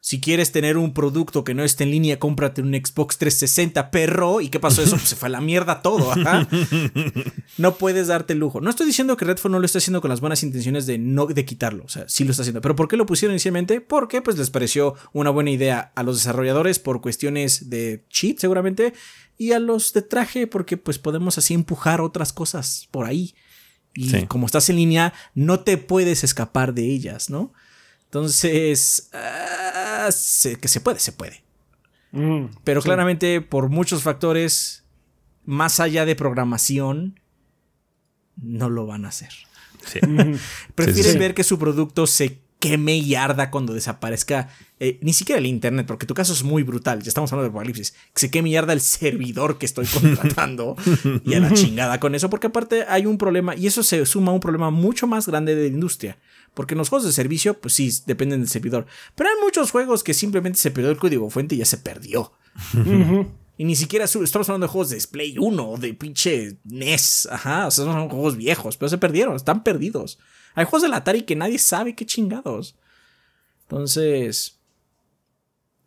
Si 0.01 0.20
quieres 0.20 0.52
tener 0.52 0.77
un 0.77 0.93
producto 0.93 1.44
que 1.44 1.55
no 1.55 1.65
esté 1.65 1.85
en 1.85 1.90
línea, 1.90 2.19
cómprate 2.19 2.60
un 2.60 2.74
Xbox 2.74 3.16
360, 3.16 3.90
perro. 3.90 4.43
¿Y 4.43 4.51
qué 4.51 4.60
pasó 4.60 4.82
eso? 4.82 4.97
Pues 4.97 5.09
se 5.09 5.16
fue 5.16 5.28
a 5.28 5.31
la 5.31 5.40
mierda 5.40 5.81
todo. 5.81 6.12
Ajá. 6.12 6.47
No 7.56 7.74
puedes 7.74 8.06
darte 8.06 8.35
el 8.35 8.39
lujo. 8.39 8.60
No 8.60 8.70
estoy 8.70 8.86
diciendo 8.86 9.16
que 9.16 9.24
Redfall 9.24 9.51
no 9.51 9.59
lo 9.59 9.65
esté 9.65 9.78
haciendo 9.78 10.01
con 10.01 10.10
las 10.10 10.20
buenas 10.20 10.44
intenciones 10.44 10.86
de 10.86 10.98
no 10.98 11.27
de 11.27 11.44
quitarlo. 11.44 11.85
O 11.85 11.89
sea, 11.89 12.06
sí 12.06 12.23
lo 12.23 12.31
está 12.31 12.43
haciendo. 12.43 12.60
¿Pero 12.60 12.77
por 12.77 12.86
qué 12.86 12.97
lo 12.97 13.06
pusieron 13.06 13.32
inicialmente? 13.32 13.81
Porque 13.81 14.23
pues 14.23 14.39
les 14.39 14.51
pareció 14.51 14.94
una 15.12 15.31
buena 15.31 15.51
idea 15.51 15.90
a 15.97 16.02
los 16.05 16.19
desarrolladores 16.19 16.78
por 16.78 17.01
cuestiones 17.01 17.70
de 17.70 18.05
cheat, 18.10 18.39
seguramente. 18.39 18.93
Y 19.39 19.52
a 19.52 19.59
los 19.59 19.93
de 19.94 20.02
traje, 20.02 20.47
porque 20.47 20.77
pues 20.77 20.98
podemos 20.98 21.39
así 21.39 21.55
empujar 21.55 22.01
otras 22.01 22.32
cosas 22.32 22.86
por 22.93 23.06
ahí. 23.06 23.35
Y 24.01 24.27
como 24.27 24.47
estás 24.47 24.70
en 24.70 24.77
línea, 24.77 25.12
no 25.35 25.61
te 25.61 25.77
puedes 25.77 26.23
escapar 26.23 26.73
de 26.73 26.85
ellas, 26.85 27.31
¿no? 27.31 27.53
Entonces, 28.05 29.11
ah, 29.12 30.09
que 30.61 30.69
se 30.69 30.81
puede, 30.81 31.01
se 31.01 31.12
puede. 31.12 31.43
Mm, 32.12 32.45
Pero 32.62 32.81
claramente, 32.81 33.41
por 33.41 33.69
muchos 33.69 34.03
factores, 34.03 34.85
más 35.45 35.81
allá 35.81 36.07
de 36.07 36.15
programación, 36.15 37.20
no 38.37 38.70
lo 38.70 38.87
van 38.87 39.05
a 39.05 39.09
hacer. 39.09 39.31
Prefieren 40.75 41.19
ver 41.19 41.35
que 41.35 41.45
su 41.45 41.59
producto 41.59 42.07
se 42.07 42.41
queme 42.59 42.97
y 42.97 43.14
arda 43.14 43.51
cuando 43.51 43.72
desaparezca 43.72 44.48
eh, 44.80 44.98
ni 45.01 45.12
siquiera 45.12 45.39
el 45.39 45.47
internet, 45.47 45.86
porque 45.86 46.06
tu 46.06 46.14
caso 46.14 46.32
es 46.32 46.43
muy 46.43 46.62
brutal. 46.62 47.02
Ya 47.02 47.09
estamos 47.09 47.32
hablando 47.32 47.51
de 47.51 47.51
apocalipsis. 47.51 47.93
Que 48.12 48.20
se 48.20 48.30
queme 48.30 48.51
y 48.51 48.56
arda 48.56 48.72
el 48.72 48.80
servidor 48.80 49.59
que 49.59 49.66
estoy 49.66 49.86
contratando 49.93 50.76
y 51.24 51.35
a 51.35 51.40
la 51.40 51.52
chingada 51.52 51.98
con 52.01 52.14
eso, 52.14 52.30
porque 52.30 52.48
aparte 52.48 52.85
hay 52.89 53.06
un 53.06 53.18
problema 53.18 53.56
y 53.56 53.66
eso 53.66 53.82
se 53.82 54.05
suma 54.06 54.32
a 54.32 54.35
un 54.35 54.40
problema 54.40 54.70
mucho 54.70 55.06
más 55.06 55.26
grande 55.26 55.55
de 55.55 55.68
la 55.68 55.74
industria. 55.74 56.18
Porque 56.55 56.74
en 56.74 56.78
los 56.78 56.89
juegos 56.89 57.06
de 57.06 57.12
servicio, 57.12 57.60
pues 57.60 57.74
sí, 57.74 57.93
dependen 58.06 58.40
del 58.40 58.48
servidor. 58.48 58.86
Pero 59.14 59.30
hay 59.30 59.36
muchos 59.43 59.70
juegos 59.70 60.02
que 60.02 60.14
simplemente 60.14 60.59
se 60.59 60.70
perdió 60.70 60.90
el 60.90 60.97
código 60.97 61.30
fuente 61.30 61.55
y 61.55 61.59
ya 61.59 61.64
se 61.64 61.78
perdió. 61.78 62.32
Y 63.56 63.64
ni 63.64 63.74
siquiera 63.74 64.05
estamos 64.05 64.48
hablando 64.48 64.66
de 64.66 64.72
juegos 64.72 64.90
de 64.90 64.97
Display 64.97 65.36
1 65.39 65.70
o 65.70 65.76
de 65.76 65.94
pinche 65.94 66.59
NES. 66.64 67.28
Ajá, 67.30 67.66
o 67.66 67.70
sea, 67.70 67.85
son 67.85 68.09
juegos 68.09 68.36
viejos, 68.36 68.76
pero 68.76 68.89
se 68.89 68.98
perdieron, 68.98 69.36
están 69.36 69.62
perdidos. 69.62 70.18
Hay 70.55 70.65
juegos 70.65 70.83
del 70.83 70.95
Atari 70.95 71.23
que 71.23 71.37
nadie 71.37 71.59
sabe 71.59 71.95
qué 71.95 72.07
chingados. 72.07 72.75
Entonces, 73.62 74.59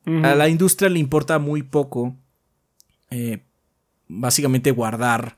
a 0.05 0.35
la 0.35 0.49
industria 0.49 0.89
le 0.89 0.99
importa 0.99 1.39
muy 1.39 1.63
poco, 1.63 2.15
eh, 3.09 3.43
básicamente 4.07 4.71
guardar 4.71 5.37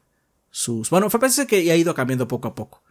sus... 0.51 0.89
Bueno, 0.89 1.09
parece 1.09 1.47
que 1.47 1.71
ha 1.71 1.75
ido 1.75 1.93
cambiando 1.95 2.27
poco 2.27 2.47
a 2.47 2.55
poco. 2.55 2.83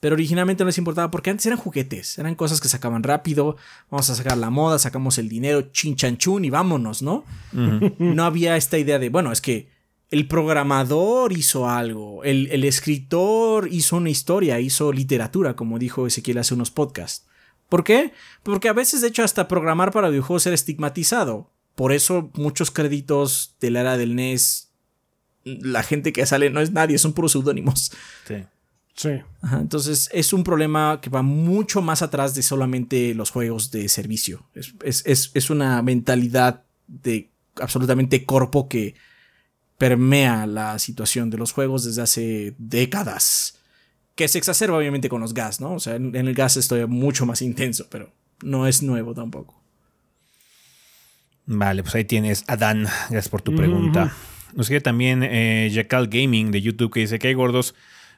Pero 0.00 0.14
originalmente 0.14 0.64
no 0.64 0.68
les 0.68 0.78
importaba 0.78 1.10
porque 1.10 1.30
antes 1.30 1.46
eran 1.46 1.58
juguetes, 1.58 2.18
eran 2.18 2.34
cosas 2.34 2.60
que 2.60 2.68
sacaban 2.68 3.02
rápido, 3.02 3.56
vamos 3.90 4.10
a 4.10 4.14
sacar 4.14 4.36
la 4.36 4.50
moda, 4.50 4.78
sacamos 4.78 5.16
el 5.18 5.28
dinero, 5.28 5.70
chin 5.72 5.96
chan 5.96 6.18
chun 6.18 6.44
y 6.44 6.50
vámonos, 6.50 7.00
¿no? 7.00 7.24
No 7.52 8.24
había 8.24 8.56
esta 8.56 8.76
idea 8.76 8.98
de, 8.98 9.08
bueno, 9.08 9.32
es 9.32 9.40
que 9.40 9.68
el 10.10 10.28
programador 10.28 11.32
hizo 11.32 11.68
algo, 11.68 12.22
el, 12.24 12.48
el, 12.52 12.64
escritor 12.64 13.68
hizo 13.70 13.96
una 13.96 14.10
historia, 14.10 14.60
hizo 14.60 14.92
literatura, 14.92 15.56
como 15.56 15.78
dijo 15.78 16.06
Ezequiel 16.06 16.38
hace 16.38 16.54
unos 16.54 16.70
podcasts. 16.70 17.26
¿Por 17.68 17.82
qué? 17.82 18.12
Porque 18.42 18.68
a 18.68 18.72
veces, 18.72 19.00
de 19.00 19.08
hecho, 19.08 19.24
hasta 19.24 19.48
programar 19.48 19.90
para 19.90 20.08
videojuegos 20.08 20.46
era 20.46 20.54
estigmatizado. 20.54 21.50
Por 21.74 21.92
eso 21.92 22.30
muchos 22.34 22.70
créditos 22.70 23.56
de 23.60 23.70
la 23.70 23.80
era 23.80 23.96
del 23.96 24.14
NES, 24.14 24.70
la 25.44 25.82
gente 25.82 26.12
que 26.12 26.24
sale 26.24 26.50
no 26.50 26.60
es 26.60 26.70
nadie, 26.70 26.98
son 26.98 27.12
puros 27.12 27.32
seudónimos. 27.32 27.92
Sí. 28.26 28.44
Sí. 28.96 29.10
entonces 29.54 30.08
es 30.12 30.32
un 30.32 30.44
problema 30.44 31.00
que 31.02 31.10
va 31.10 31.22
mucho 31.22 31.82
más 31.82 32.00
atrás 32.00 32.32
de 32.36 32.42
solamente 32.42 33.12
los 33.14 33.30
juegos 33.30 33.72
de 33.72 33.88
servicio. 33.88 34.46
Es, 34.84 35.50
una 35.50 35.82
mentalidad 35.82 36.62
de 36.86 37.28
absolutamente 37.56 38.24
corpo 38.24 38.68
que 38.68 38.94
permea 39.78 40.46
la 40.46 40.78
situación 40.78 41.30
de 41.30 41.38
los 41.38 41.52
juegos 41.52 41.84
desde 41.84 42.02
hace 42.02 42.54
décadas. 42.58 43.58
Que 44.14 44.28
se 44.28 44.38
exacerba 44.38 44.78
obviamente 44.78 45.08
con 45.08 45.20
los 45.20 45.34
gas, 45.34 45.60
¿no? 45.60 45.72
O 45.74 45.80
sea, 45.80 45.96
en, 45.96 46.14
el 46.14 46.34
gas 46.34 46.56
estoy 46.56 46.86
mucho 46.86 47.26
más 47.26 47.42
intenso, 47.42 47.86
pero 47.90 48.12
no 48.42 48.66
es 48.66 48.82
nuevo 48.82 49.14
tampoco. 49.14 49.60
Vale, 51.46 51.82
pues 51.82 51.94
ahí 51.94 52.04
tienes, 52.04 52.44
Adán. 52.46 52.84
Gracias 53.10 53.28
por 53.28 53.42
tu 53.42 53.54
pregunta. 53.54 54.14
Nos 54.54 54.68
sigue 54.68 54.80
también 54.80 55.22
eh, 55.24 55.68
Jackal 55.72 56.06
Gaming 56.06 56.52
de 56.52 56.62
YouTube 56.62 56.92
que 56.92 57.00
dice 57.00 57.18
que 57.18 57.28
hay 57.28 57.34
gordos 57.34 57.74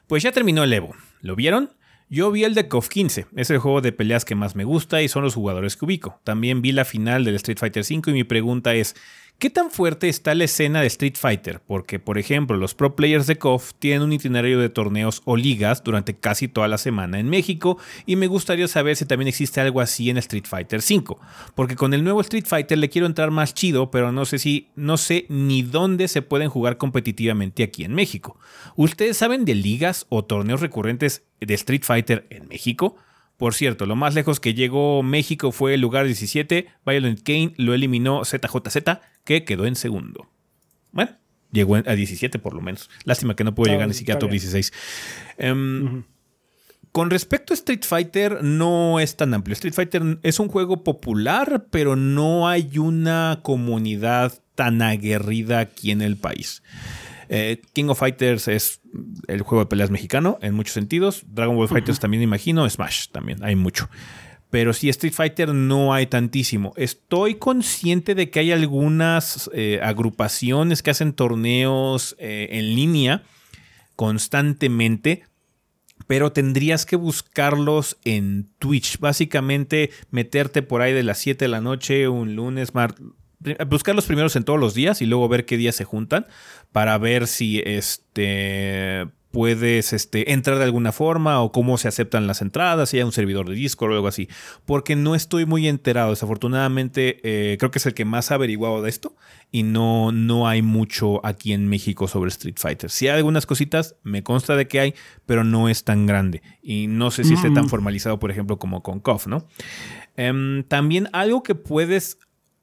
pues 0.07 0.23
ya 0.23 0.31
terminó 0.31 0.63
el 0.63 0.73
Evo. 0.73 0.95
¿Lo 1.21 1.35
vieron? 1.35 1.71
Yo 2.09 2.31
vi 2.31 2.45
el 2.45 2.53
de 2.53 2.69
KOF 2.69 2.87
15, 2.87 3.27
es 3.35 3.49
el 3.49 3.57
juego 3.57 3.81
de 3.81 3.91
peleas 3.91 4.23
que 4.23 4.35
más 4.35 4.55
me 4.55 4.63
gusta 4.63 5.01
y 5.01 5.09
son 5.09 5.23
los 5.23 5.35
jugadores 5.35 5.75
que 5.75 5.83
ubico. 5.83 6.21
También 6.23 6.61
vi 6.61 6.71
la 6.71 6.85
final 6.85 7.25
del 7.25 7.35
Street 7.35 7.57
Fighter 7.59 7.83
V 7.83 8.11
y 8.11 8.13
mi 8.13 8.23
pregunta 8.23 8.73
es, 8.73 8.95
¿Qué 9.39 9.51
tan 9.51 9.69
fuerte 9.69 10.09
está 10.09 10.33
la 10.33 10.45
escena 10.45 10.81
de 10.81 10.87
Street 10.87 11.13
Fighter? 11.15 11.61
Porque, 11.67 11.99
por 11.99 12.17
ejemplo, 12.17 12.57
los 12.57 12.73
pro 12.73 12.95
players 12.95 13.27
de 13.27 13.37
KOF 13.37 13.73
tienen 13.77 14.01
un 14.01 14.11
itinerario 14.11 14.59
de 14.59 14.69
torneos 14.69 15.21
o 15.25 15.37
ligas 15.37 15.83
durante 15.83 16.15
casi 16.15 16.47
toda 16.47 16.67
la 16.67 16.79
semana 16.79 17.19
en 17.19 17.29
México 17.29 17.77
y 18.07 18.15
me 18.15 18.25
gustaría 18.25 18.67
saber 18.67 18.95
si 18.95 19.05
también 19.05 19.27
existe 19.27 19.61
algo 19.61 19.79
así 19.79 20.09
en 20.09 20.17
Street 20.17 20.45
Fighter 20.47 20.81
5. 20.81 21.19
Porque 21.53 21.75
con 21.75 21.93
el 21.93 22.03
nuevo 22.03 22.21
Street 22.21 22.47
Fighter 22.47 22.79
le 22.79 22.89
quiero 22.89 23.05
entrar 23.05 23.29
más 23.29 23.53
chido, 23.53 23.91
pero 23.91 24.11
no 24.11 24.25
sé 24.25 24.39
si, 24.39 24.69
no 24.75 24.97
sé 24.97 25.27
ni 25.29 25.61
dónde 25.61 26.07
se 26.07 26.23
pueden 26.23 26.49
jugar 26.49 26.77
competitivamente 26.77 27.61
aquí 27.61 27.83
en 27.83 27.93
México. 27.93 28.39
¿Ustedes 28.75 29.17
saben 29.17 29.45
de 29.45 29.53
ligas 29.53 30.07
o 30.09 30.25
torneos 30.25 30.61
recurrentes 30.61 31.21
de 31.39 31.53
Street 31.53 31.83
Fighter 31.83 32.25
en 32.31 32.47
México? 32.47 32.95
Por 33.37 33.53
cierto, 33.53 33.85
lo 33.85 33.95
más 33.95 34.15
lejos 34.15 34.39
que 34.39 34.55
llegó 34.55 35.03
México 35.03 35.51
fue 35.51 35.75
el 35.75 35.81
lugar 35.81 36.05
17. 36.05 36.67
Violent 36.85 37.21
Kane 37.21 37.53
lo 37.57 37.73
eliminó 37.75 38.23
ZJZ, 38.25 38.99
que 39.23 39.45
quedó 39.45 39.65
en 39.67 39.75
segundo. 39.75 40.27
Bueno, 40.91 41.11
llegó 41.51 41.75
a 41.75 41.81
17 41.81 42.39
por 42.39 42.55
lo 42.55 42.61
menos. 42.61 42.89
Lástima 43.03 43.35
que 43.35 43.43
no 43.43 43.53
pudo 43.53 43.71
llegar 43.71 43.87
ni 43.87 43.93
siquiera 43.93 44.17
a 44.17 44.19
top 44.19 44.31
16. 44.31 44.73
Em, 45.37 46.03
con 46.91 47.11
respecto 47.11 47.53
a 47.53 47.55
Street 47.55 47.83
Fighter, 47.83 48.43
no 48.43 48.99
es 48.99 49.15
tan 49.15 49.35
amplio. 49.35 49.53
Street 49.53 49.75
Fighter 49.75 50.17
es 50.23 50.39
un 50.39 50.47
juego 50.47 50.83
popular, 50.83 51.67
pero 51.69 51.95
no 51.95 52.47
hay 52.47 52.79
una 52.79 53.41
comunidad 53.43 54.41
tan 54.55 54.81
aguerrida 54.81 55.59
aquí 55.59 55.91
en 55.91 56.01
el 56.01 56.17
país. 56.17 56.63
Eh, 57.29 57.61
King 57.73 57.85
of 57.89 57.99
Fighters 57.99 58.47
es 58.47 58.81
el 59.27 59.41
juego 59.41 59.63
de 59.63 59.69
peleas 59.69 59.91
mexicano 59.91 60.37
en 60.41 60.53
muchos 60.53 60.73
sentidos. 60.73 61.23
Dragon 61.27 61.55
Ball 61.55 61.67
Fighters 61.67 61.99
también 61.99 62.23
imagino. 62.23 62.69
Smash 62.69 63.07
también, 63.09 63.43
hay 63.43 63.55
mucho. 63.55 63.89
Pero 64.49 64.73
sí, 64.73 64.87
Street 64.89 65.13
Fighter 65.13 65.53
no 65.53 65.93
hay 65.93 66.07
tantísimo. 66.07 66.73
Estoy 66.77 67.35
consciente 67.35 68.15
de 68.15 68.29
que 68.29 68.39
hay 68.39 68.51
algunas 68.51 69.49
eh, 69.53 69.79
agrupaciones 69.83 70.81
que 70.81 70.91
hacen 70.91 71.13
torneos 71.13 72.15
eh, 72.17 72.47
en 72.51 72.75
línea 72.75 73.23
constantemente, 73.97 75.23
pero 76.05 76.31
tendrías 76.31 76.85
que 76.85 76.95
buscarlos 76.95 77.97
en 78.05 78.47
Twitch. 78.57 78.99
Básicamente 78.99 79.89
meterte 80.11 80.61
por 80.61 80.81
ahí 80.81 80.93
de 80.93 81.03
las 81.03 81.17
7 81.17 81.43
de 81.43 81.49
la 81.49 81.59
noche, 81.59 82.07
un 82.07 82.35
lunes, 82.35 82.73
martes 82.73 83.05
buscar 83.67 83.95
los 83.95 84.05
primeros 84.05 84.35
en 84.35 84.43
todos 84.43 84.59
los 84.59 84.73
días 84.73 85.01
y 85.01 85.05
luego 85.05 85.27
ver 85.27 85.45
qué 85.45 85.57
días 85.57 85.75
se 85.75 85.83
juntan 85.83 86.27
para 86.71 86.97
ver 86.97 87.27
si 87.27 87.61
este 87.65 89.07
puedes 89.31 89.93
este, 89.93 90.31
entrar 90.31 90.57
de 90.57 90.63
alguna 90.63 90.91
forma 90.91 91.41
o 91.41 91.51
cómo 91.51 91.77
se 91.77 91.87
aceptan 91.87 92.25
las 92.27 92.41
entradas, 92.41 92.89
si 92.89 92.97
hay 92.97 93.03
un 93.03 93.11
servidor 93.11 93.47
de 93.47 93.55
Discord 93.55 93.91
o 93.91 93.95
algo 93.95 94.07
así. 94.07 94.29
Porque 94.65 94.95
no 94.95 95.13
estoy 95.15 95.45
muy 95.45 95.67
enterado. 95.67 96.09
Desafortunadamente, 96.09 97.19
eh, 97.23 97.57
creo 97.57 97.69
que 97.69 97.79
es 97.79 97.85
el 97.85 97.93
que 97.93 98.05
más 98.05 98.31
ha 98.31 98.35
averiguado 98.35 98.81
de 98.81 98.89
esto 98.89 99.15
y 99.51 99.61
no, 99.61 100.11
no 100.11 100.47
hay 100.47 100.61
mucho 100.61 101.23
aquí 101.25 101.53
en 101.53 101.67
México 101.67 102.07
sobre 102.07 102.29
Street 102.29 102.55
Fighter. 102.57 102.89
Si 102.89 103.07
hay 103.07 103.17
algunas 103.17 103.45
cositas, 103.45 103.95
me 104.01 104.23
consta 104.23 104.55
de 104.55 104.67
que 104.67 104.79
hay, 104.79 104.95
pero 105.25 105.43
no 105.43 105.69
es 105.69 105.83
tan 105.83 106.05
grande. 106.05 106.41
Y 106.63 106.87
no 106.87 107.11
sé 107.11 107.23
si 107.23 107.35
esté 107.35 107.51
tan 107.51 107.65
mm. 107.65 107.69
formalizado, 107.69 108.19
por 108.19 108.31
ejemplo, 108.31 108.57
como 108.57 108.81
con 108.81 108.99
KOF, 108.99 109.27
¿no? 109.27 109.47
Em, 110.15 110.63
también 110.63 111.09
algo 111.13 111.43
que 111.43 111.53
puedes 111.53 112.17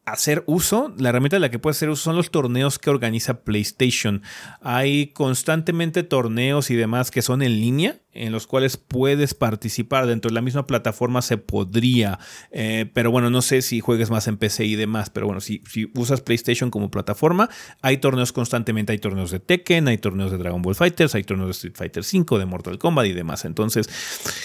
hacer 0.05 0.45
uso, 0.47 0.95
la 0.99 1.09
herramienta 1.09 1.37
de 1.37 1.41
la 1.41 1.51
que 1.51 1.59
puede 1.59 1.73
hacer 1.73 1.89
uso 1.89 2.03
son 2.03 2.17
los 2.17 2.31
torneos 2.31 2.79
que 2.79 2.91
organiza 2.91 3.43
PlayStation. 3.43 4.23
Hay 4.61 5.09
constantemente 5.09 6.03
torneos 6.03 6.71
y 6.71 6.77
demás 6.77 7.11
que 7.11 7.23
son 7.23 7.43
en 7.43 7.61
línea 7.61 8.01
en 8.15 8.33
los 8.33 8.47
cuales 8.47 8.77
puedes 8.77 9.35
participar 9.35 10.07
dentro 10.07 10.29
de 10.31 10.35
la 10.35 10.41
misma 10.41 10.67
plataforma 10.67 11.23
se 11.23 11.37
podría, 11.37 12.19
eh, 12.51 12.87
pero 12.93 13.11
bueno, 13.11 13.31
no 13.31 13.43
sé 13.43 13.63
si 13.63 13.81
juegues 13.81 14.11
más 14.11 14.29
en 14.29 14.37
PC 14.37 14.65
y 14.65 14.77
demás, 14.77 15.11
pero 15.11 15.27
bueno, 15.27 15.41
si, 15.41 15.63
usas 15.95 16.21
PlayStation 16.21 16.71
como 16.71 16.91
plataforma, 16.91 17.51
hay 17.83 17.99
torneos 17.99 18.33
constantemente, 18.33 18.93
hay 18.93 18.99
torneos 18.99 19.31
de 19.31 19.41
Tekken, 19.41 19.89
hay 19.89 19.99
torneos 19.99 20.31
de 20.31 20.39
Dragon 20.39 20.63
Ball 20.63 20.75
Fighters, 20.75 21.15
hay 21.15 21.25
torneos 21.25 21.49
de 21.49 21.53
Street 21.53 21.75
Fighter 21.77 22.03
V, 22.03 22.39
de 22.39 22.47
Mortal 22.47 22.79
Kombat 22.79 23.07
y 23.07 23.13
demás, 23.13 23.45
entonces 23.45 23.89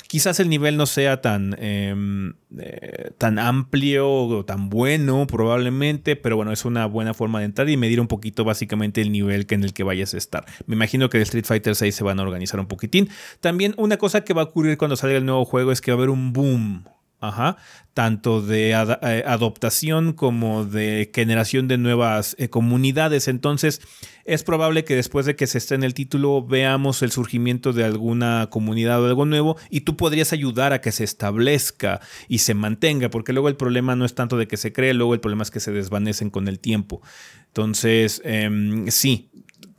quizás 0.07 0.39
el 0.39 0.49
nivel 0.49 0.77
no 0.77 0.85
sea 0.85 1.21
tan, 1.21 1.55
em, 1.59 2.33
eh, 2.59 3.11
tan 3.17 3.39
amplio 3.39 4.11
o 4.11 4.45
tan 4.45 4.69
bueno 4.69 5.27
probablemente, 5.27 6.15
pero 6.15 6.35
bueno, 6.35 6.51
es 6.51 6.65
una 6.65 6.85
buena 6.85 7.13
forma 7.13 7.39
de 7.39 7.45
entrar 7.45 7.69
y 7.69 7.77
medir 7.77 8.01
un 8.01 8.07
poquito 8.07 8.43
básicamente 8.43 9.01
el 9.01 9.11
nivel 9.11 9.45
que 9.45 9.55
en 9.55 9.63
el 9.63 9.73
que 9.73 9.83
vayas 9.83 10.13
a 10.13 10.17
estar. 10.17 10.45
Me 10.65 10.75
imagino 10.75 11.09
que 11.09 11.17
de 11.17 11.23
Street 11.23 11.45
Fighter 11.45 11.75
6 11.75 11.93
se 11.93 12.03
van 12.03 12.19
a 12.19 12.23
organizar 12.23 12.59
un 12.59 12.67
poquitín. 12.67 13.09
También 13.39 13.58
una 13.77 13.97
cosa 13.97 14.23
que 14.23 14.33
va 14.33 14.41
a 14.41 14.45
ocurrir 14.45 14.77
cuando 14.77 14.95
salga 14.95 15.17
el 15.17 15.25
nuevo 15.25 15.45
juego 15.45 15.71
es 15.71 15.81
que 15.81 15.91
va 15.91 15.95
a 15.95 15.99
haber 15.99 16.09
un 16.09 16.33
boom. 16.33 16.83
Ajá, 17.21 17.57
tanto 17.93 18.41
de 18.41 18.69
eh, 18.69 19.23
adoptación 19.27 20.13
como 20.13 20.63
de 20.63 21.11
generación 21.13 21.67
de 21.67 21.77
nuevas 21.77 22.33
eh, 22.39 22.47
comunidades. 22.47 23.27
Entonces, 23.27 23.81
es 24.23 24.43
probable 24.43 24.85
que 24.85 24.95
después 24.95 25.25
de 25.25 25.35
que 25.35 25.45
se 25.45 25.57
esté 25.57 25.75
en 25.75 25.83
el 25.83 25.93
título 25.93 26.45
veamos 26.45 27.01
el 27.01 27.11
surgimiento 27.11 27.73
de 27.73 27.83
alguna 27.83 28.47
comunidad 28.49 29.03
o 29.03 29.07
algo 29.07 29.25
nuevo 29.25 29.57
y 29.69 29.81
tú 29.81 29.97
podrías 29.97 30.31
ayudar 30.31 30.71
a 30.71 30.79
que 30.79 30.93
se 30.93 31.03
establezca 31.03 31.99
y 32.29 32.37
se 32.37 32.53
mantenga, 32.53 33.09
porque 33.09 33.33
luego 33.33 33.49
el 33.49 33.57
problema 33.57 33.97
no 33.97 34.05
es 34.05 34.15
tanto 34.15 34.37
de 34.37 34.47
que 34.47 34.55
se 34.55 34.71
cree, 34.71 34.93
luego 34.93 35.13
el 35.13 35.19
problema 35.19 35.43
es 35.43 35.51
que 35.51 35.59
se 35.59 35.73
desvanecen 35.73 36.29
con 36.29 36.47
el 36.47 36.59
tiempo. 36.59 37.01
Entonces, 37.47 38.21
em, 38.23 38.87
sí, 38.87 39.29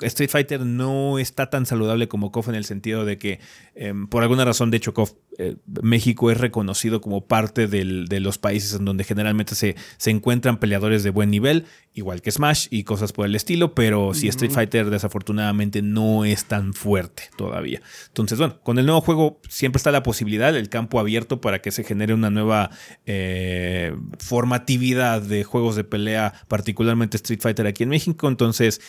Street 0.03 0.31
Fighter 0.31 0.61
no 0.61 1.19
está 1.19 1.51
tan 1.51 1.67
saludable 1.67 2.09
como 2.09 2.33
KOF 2.33 2.49
en 2.49 2.55
el 2.55 2.65
sentido 2.65 3.05
de 3.05 3.19
que, 3.19 3.41
em, 3.75 4.07
por 4.07 4.23
alguna 4.23 4.45
razón, 4.45 4.71
de 4.71 4.79
hecho, 4.79 4.95
KOF, 4.95 5.13
eh, 5.39 5.57
México 5.83 6.31
es 6.31 6.39
reconocido 6.39 7.01
como 7.01 7.27
parte 7.27 7.67
de 7.67 8.21
los 8.21 8.39
países 8.39 8.75
en 8.75 8.85
donde 8.85 9.05
generalmente 9.05 9.55
se, 9.55 9.77
se, 9.97 10.11
encuentran 10.11 10.59
peleadores 10.59 11.03
de 11.03 11.11
buen 11.11 11.31
nivel, 11.31 11.65
igual 11.95 12.21
que 12.21 12.31
Smash 12.31 12.67
y 12.71 12.85
cosas 12.85 13.13
por 13.13 13.27
el 13.27 13.35
estilo, 13.35 13.75
pero 13.75 14.13
si 14.13 14.29
Street 14.29 14.51
Fighter 14.51 14.91
desafortunadamente 14.91 15.83
no 15.83 16.25
es 16.25 16.45
tan 16.45 16.75
fuerte 16.75 17.25
todavía. 17.37 17.81
Entonces, 18.09 18.39
bueno, 18.39 18.61
con 18.63 18.79
el 18.79 18.87
nuevo 18.87 19.01
juego 19.01 19.41
siempre 19.49 19.79
está 19.79 19.91
la 19.91 20.03
posibilidad, 20.03 20.55
el 20.55 20.69
campo 20.69 21.01
abierto 21.01 21.41
para 21.41 21.61
que 21.61 21.71
se 21.71 21.85
genere 21.85 22.13
una 22.13 22.31
nueva 22.31 22.71
eh, 23.07 23.95
formatividad 24.19 25.23
de 25.23 25.45
juegos 25.45 25.77
de 25.77 25.85
pelea, 25.85 26.35
particularmente 26.49 27.17
Street 27.17 27.41
Fighter 27.41 27.67
aquí 27.67 27.85
en 27.85 27.89
México. 27.89 28.29
Entonces, 28.29 28.81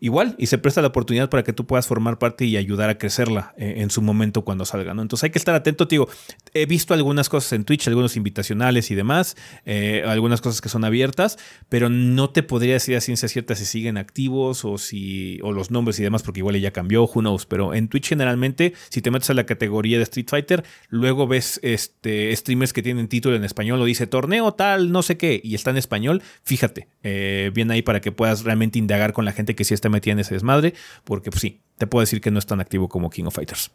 igual 0.00 0.34
y 0.38 0.46
se 0.46 0.58
presta 0.58 0.82
la 0.82 0.88
oportunidad 0.88 1.30
para 1.30 1.42
que 1.42 1.52
tú 1.52 1.66
puedas 1.66 1.86
formar 1.86 2.18
parte 2.18 2.44
y 2.44 2.56
ayudar 2.56 2.90
a 2.90 2.98
crecerla 2.98 3.54
eh, 3.56 3.76
en 3.78 3.90
su 3.90 4.02
momento 4.02 4.42
cuando 4.42 4.64
salga, 4.64 4.94
¿no? 4.94 5.02
Entonces 5.02 5.24
hay 5.24 5.30
que 5.30 5.38
estar 5.38 5.54
atento, 5.54 5.86
digo, 5.86 6.08
he 6.52 6.66
visto 6.66 6.94
algunas 6.94 7.28
cosas 7.28 7.52
en 7.54 7.64
Twitch, 7.64 7.88
algunos 7.88 8.16
invitacionales 8.16 8.90
y 8.90 8.94
demás, 8.94 9.36
eh, 9.64 10.02
algunas 10.06 10.40
cosas 10.40 10.60
que 10.60 10.68
son 10.68 10.84
abiertas, 10.84 11.38
pero 11.68 11.88
no 11.88 12.30
te 12.30 12.42
podría 12.42 12.74
decir 12.74 12.96
a 12.96 13.00
ciencia 13.00 13.28
cierta 13.28 13.54
si 13.54 13.64
siguen 13.64 13.96
activos 13.96 14.64
o 14.64 14.78
si 14.78 15.40
o 15.42 15.52
los 15.52 15.70
nombres 15.70 15.98
y 15.98 16.02
demás, 16.02 16.22
porque 16.22 16.40
igual 16.40 16.60
ya 16.60 16.72
cambió, 16.72 17.04
who 17.04 17.20
knows, 17.20 17.46
pero 17.46 17.74
en 17.74 17.88
Twitch 17.88 18.08
generalmente, 18.08 18.74
si 18.90 19.00
te 19.00 19.10
metes 19.10 19.30
a 19.30 19.34
la 19.34 19.46
categoría 19.46 19.96
de 19.96 20.04
Street 20.04 20.26
Fighter, 20.28 20.64
luego 20.88 21.26
ves 21.26 21.58
este, 21.62 22.34
streamers 22.36 22.72
que 22.72 22.82
tienen 22.82 23.08
título 23.08 23.36
en 23.36 23.44
español 23.44 23.80
o 23.80 23.84
dice 23.84 24.06
torneo 24.06 24.52
tal, 24.52 24.92
no 24.92 25.02
sé 25.02 25.16
qué, 25.16 25.40
y 25.42 25.54
está 25.54 25.70
en 25.70 25.78
español, 25.78 26.22
fíjate, 26.42 26.88
eh, 27.02 27.50
bien 27.54 27.70
ahí 27.70 27.82
para 27.82 28.00
que 28.00 28.12
puedas 28.12 28.44
realmente 28.44 28.78
indagar 28.78 29.12
con 29.12 29.24
la 29.24 29.32
gente 29.32 29.54
que 29.54 29.64
sí 29.64 29.74
está 29.74 29.85
metida 29.88 30.12
en 30.12 30.20
ese 30.20 30.34
desmadre, 30.34 30.74
porque 31.04 31.30
pues 31.30 31.40
sí, 31.40 31.60
te 31.78 31.86
puedo 31.86 32.00
decir 32.00 32.20
que 32.20 32.30
no 32.30 32.38
es 32.38 32.46
tan 32.46 32.60
activo 32.60 32.88
como 32.88 33.10
King 33.10 33.24
of 33.24 33.34
Fighters. 33.34 33.70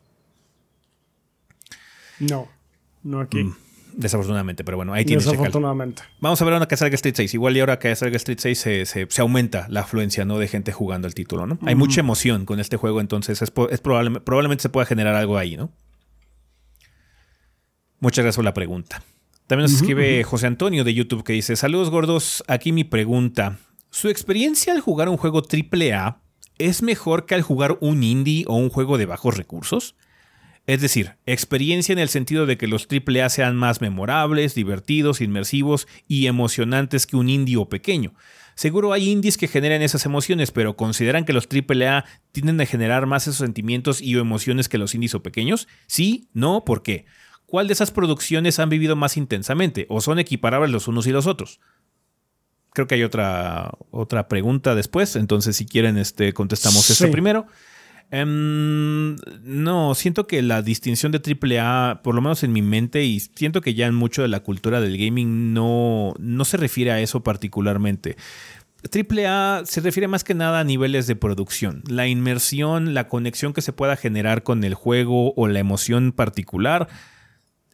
No, 2.19 2.47
no 3.03 3.19
aquí. 3.19 3.43
Mm, 3.43 3.55
desafortunadamente, 3.93 4.63
pero 4.63 4.77
bueno, 4.77 4.93
ahí 4.93 5.05
tienes 5.05 5.25
Desafortunadamente. 5.25 6.03
Vamos 6.19 6.41
a 6.41 6.45
ver 6.45 6.53
ahora 6.53 6.67
que 6.67 6.77
salga 6.77 6.95
Street 6.95 7.15
6. 7.17 7.33
Igual 7.33 7.57
y 7.57 7.59
ahora 7.59 7.79
que 7.79 7.95
salga 7.95 8.15
Street 8.17 8.39
6 8.39 8.59
se, 8.59 8.85
se, 8.85 9.21
aumenta 9.21 9.67
la 9.69 9.81
afluencia 9.81 10.25
¿no? 10.25 10.37
de 10.37 10.47
gente 10.47 10.71
jugando 10.71 11.07
el 11.07 11.13
título, 11.13 11.47
¿no? 11.47 11.59
Hay 11.65 11.75
mucha 11.75 11.99
emoción 11.99 12.45
con 12.45 12.59
este 12.59 12.77
juego, 12.77 13.01
entonces 13.01 13.41
es, 13.41 13.51
es 13.69 13.81
probable, 13.81 14.19
probablemente 14.21 14.61
se 14.61 14.69
pueda 14.69 14.85
generar 14.85 15.15
algo 15.15 15.37
ahí, 15.37 15.57
¿no? 15.57 15.71
Muchas 17.99 18.23
gracias 18.23 18.37
por 18.37 18.45
la 18.45 18.53
pregunta. 18.53 19.03
También 19.45 19.69
nos 19.69 19.73
escribe 19.73 20.23
José 20.23 20.47
Antonio 20.47 20.83
de 20.83 20.93
YouTube 20.93 21.23
que 21.23 21.33
dice: 21.33 21.55
Saludos 21.55 21.89
gordos, 21.89 22.43
aquí 22.47 22.71
mi 22.71 22.83
pregunta. 22.83 23.59
¿Su 23.93 24.07
experiencia 24.07 24.71
al 24.71 24.79
jugar 24.79 25.09
un 25.09 25.17
juego 25.17 25.43
AAA 25.43 26.21
es 26.57 26.81
mejor 26.81 27.25
que 27.25 27.35
al 27.35 27.41
jugar 27.41 27.77
un 27.81 28.03
indie 28.03 28.45
o 28.47 28.55
un 28.55 28.69
juego 28.69 28.97
de 28.97 29.05
bajos 29.05 29.35
recursos? 29.35 29.95
Es 30.65 30.79
decir, 30.79 31.17
experiencia 31.25 31.91
en 31.91 31.99
el 31.99 32.07
sentido 32.07 32.45
de 32.45 32.57
que 32.57 32.67
los 32.67 32.87
AAA 32.89 33.27
sean 33.27 33.57
más 33.57 33.81
memorables, 33.81 34.55
divertidos, 34.55 35.19
inmersivos 35.19 35.89
y 36.07 36.27
emocionantes 36.27 37.05
que 37.05 37.17
un 37.17 37.27
indie 37.27 37.57
o 37.57 37.67
pequeño. 37.67 38.13
Seguro 38.55 38.93
hay 38.93 39.09
indies 39.09 39.37
que 39.37 39.49
generan 39.49 39.81
esas 39.81 40.05
emociones, 40.05 40.51
pero 40.51 40.77
¿consideran 40.77 41.25
que 41.25 41.33
los 41.33 41.49
AAA 41.51 42.05
tienden 42.31 42.61
a 42.61 42.65
generar 42.65 43.07
más 43.07 43.23
esos 43.23 43.39
sentimientos 43.39 44.01
y 44.01 44.17
emociones 44.17 44.69
que 44.69 44.77
los 44.77 44.95
indies 44.95 45.15
o 45.15 45.21
pequeños? 45.21 45.67
Sí, 45.87 46.29
no, 46.31 46.63
¿por 46.63 46.81
qué? 46.81 47.03
¿Cuál 47.45 47.67
de 47.67 47.73
esas 47.73 47.91
producciones 47.91 48.57
han 48.59 48.69
vivido 48.69 48.95
más 48.95 49.17
intensamente 49.17 49.85
o 49.89 49.99
son 49.99 50.17
equiparables 50.17 50.71
los 50.71 50.87
unos 50.87 51.07
y 51.07 51.11
los 51.11 51.27
otros? 51.27 51.59
Creo 52.73 52.87
que 52.87 52.95
hay 52.95 53.03
otra, 53.03 53.71
otra 53.91 54.27
pregunta 54.27 54.75
después, 54.75 55.15
entonces 55.15 55.55
si 55.55 55.65
quieren 55.65 55.97
este, 55.97 56.33
contestamos 56.33 56.89
esto 56.89 57.09
primero. 57.11 57.47
Em, 58.13 59.15
no, 59.43 59.95
siento 59.95 60.27
que 60.27 60.41
la 60.41 60.61
distinción 60.61 61.13
de 61.13 61.19
AAA, 61.19 62.01
por 62.03 62.13
lo 62.13 62.21
menos 62.21 62.43
en 62.43 62.51
mi 62.51 62.61
mente, 62.61 63.05
y 63.05 63.21
siento 63.21 63.61
que 63.61 63.73
ya 63.73 63.87
en 63.87 63.95
mucho 63.95 64.21
de 64.21 64.27
la 64.27 64.41
cultura 64.41 64.81
del 64.81 64.97
gaming 64.97 65.53
no, 65.53 66.13
no 66.19 66.45
se 66.45 66.57
refiere 66.57 66.91
a 66.91 66.99
eso 66.99 67.23
particularmente. 67.23 68.17
AAA 68.83 69.65
se 69.65 69.79
refiere 69.79 70.07
más 70.07 70.23
que 70.23 70.33
nada 70.33 70.59
a 70.59 70.63
niveles 70.63 71.07
de 71.07 71.15
producción, 71.15 71.83
la 71.87 72.07
inmersión, 72.07 72.93
la 72.93 73.07
conexión 73.07 73.53
que 73.53 73.61
se 73.61 73.73
pueda 73.73 73.95
generar 73.95 74.43
con 74.43 74.63
el 74.63 74.73
juego 74.73 75.33
o 75.35 75.47
la 75.47 75.59
emoción 75.59 76.11
particular 76.11 76.89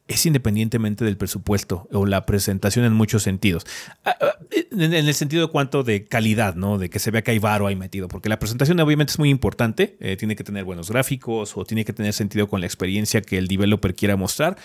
es 0.08 0.26
independientemente 0.26 1.04
del 1.04 1.18
presupuesto 1.18 1.88
o 1.92 2.06
la 2.06 2.26
presentación 2.26 2.86
en 2.86 2.94
muchos 2.94 3.24
sentidos. 3.24 3.66
Ah, 4.06 4.16
ah, 4.22 4.38
en 4.72 4.94
el 4.94 5.14
sentido 5.14 5.46
de 5.46 5.52
cuanto 5.52 5.84
de 5.84 6.06
calidad, 6.06 6.56
¿no? 6.56 6.78
De 6.78 6.90
que 6.90 7.00
se 7.00 7.12
vea 7.12 7.22
que 7.22 7.32
hay 7.32 7.40
varo 7.40 7.68
ahí 7.68 7.76
metido. 7.76 8.08
Porque 8.08 8.30
la 8.30 8.40
presentación 8.40 8.80
obviamente 8.80 9.12
es 9.12 9.20
muy 9.20 9.30
importante. 9.30 9.98
Eh, 10.00 10.16
tiene 10.16 10.36
que 10.36 10.44
tener 10.44 10.64
buenos 10.64 10.90
gráficos 10.90 11.58
o 11.58 11.66
tiene 11.66 11.84
que 11.84 11.94
tener 11.94 12.14
sentido 12.14 12.48
con 12.48 12.62
la 12.62 12.68
experiencia 12.68 13.22
que 13.22 13.38
el 13.38 13.48
developer 13.48 13.96
quiera 13.96 14.16
mostrar. 14.16 14.58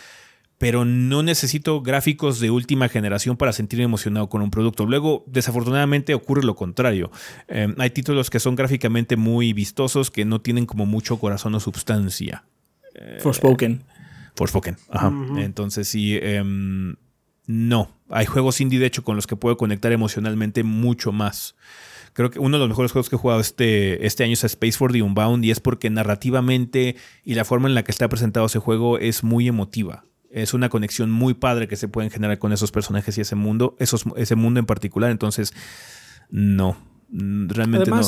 Pero 0.58 0.84
no 0.84 1.24
necesito 1.24 1.82
gráficos 1.82 2.38
de 2.38 2.50
última 2.50 2.88
generación 2.88 3.36
para 3.36 3.52
sentirme 3.52 3.84
emocionado 3.84 4.28
con 4.28 4.42
un 4.42 4.50
producto. 4.52 4.86
Luego, 4.86 5.24
desafortunadamente, 5.26 6.14
ocurre 6.14 6.44
lo 6.44 6.54
contrario. 6.54 7.10
Eh, 7.48 7.74
hay 7.78 7.90
títulos 7.90 8.30
que 8.30 8.38
son 8.38 8.54
gráficamente 8.54 9.16
muy 9.16 9.52
vistosos 9.52 10.12
que 10.12 10.24
no 10.24 10.40
tienen 10.40 10.66
como 10.66 10.86
mucho 10.86 11.18
corazón 11.18 11.56
o 11.56 11.60
substancia. 11.60 12.44
Forspoken. 13.20 13.82
Forspoken. 14.34 14.76
Ajá. 14.90 15.12
Entonces 15.38 15.88
sí, 15.88 16.18
em, 16.20 16.96
no. 17.46 17.90
Hay 18.08 18.26
juegos 18.26 18.60
indie, 18.60 18.78
de 18.78 18.86
hecho, 18.86 19.04
con 19.04 19.16
los 19.16 19.26
que 19.26 19.36
puedo 19.36 19.56
conectar 19.56 19.92
emocionalmente 19.92 20.62
mucho 20.64 21.12
más. 21.12 21.54
Creo 22.12 22.30
que 22.30 22.38
uno 22.38 22.56
de 22.56 22.60
los 22.60 22.68
mejores 22.68 22.92
juegos 22.92 23.08
que 23.08 23.16
he 23.16 23.18
jugado 23.18 23.40
este, 23.40 24.06
este 24.06 24.22
año 24.24 24.34
es 24.34 24.44
Space 24.44 24.72
for 24.72 24.92
the 24.92 25.02
Unbound 25.02 25.44
y 25.44 25.50
es 25.50 25.60
porque 25.60 25.88
narrativamente 25.88 26.96
y 27.24 27.34
la 27.34 27.44
forma 27.44 27.68
en 27.68 27.74
la 27.74 27.84
que 27.84 27.90
está 27.90 28.08
presentado 28.08 28.46
ese 28.46 28.58
juego 28.58 28.98
es 28.98 29.24
muy 29.24 29.48
emotiva. 29.48 30.04
Es 30.30 30.54
una 30.54 30.68
conexión 30.68 31.10
muy 31.10 31.34
padre 31.34 31.68
que 31.68 31.76
se 31.76 31.88
pueden 31.88 32.10
generar 32.10 32.38
con 32.38 32.52
esos 32.52 32.70
personajes 32.70 33.16
y 33.16 33.22
ese 33.22 33.34
mundo, 33.34 33.76
esos, 33.78 34.04
ese 34.16 34.34
mundo 34.34 34.60
en 34.60 34.66
particular. 34.66 35.10
Entonces, 35.10 35.54
no, 36.30 36.76
realmente 37.10 37.90
no 37.90 38.02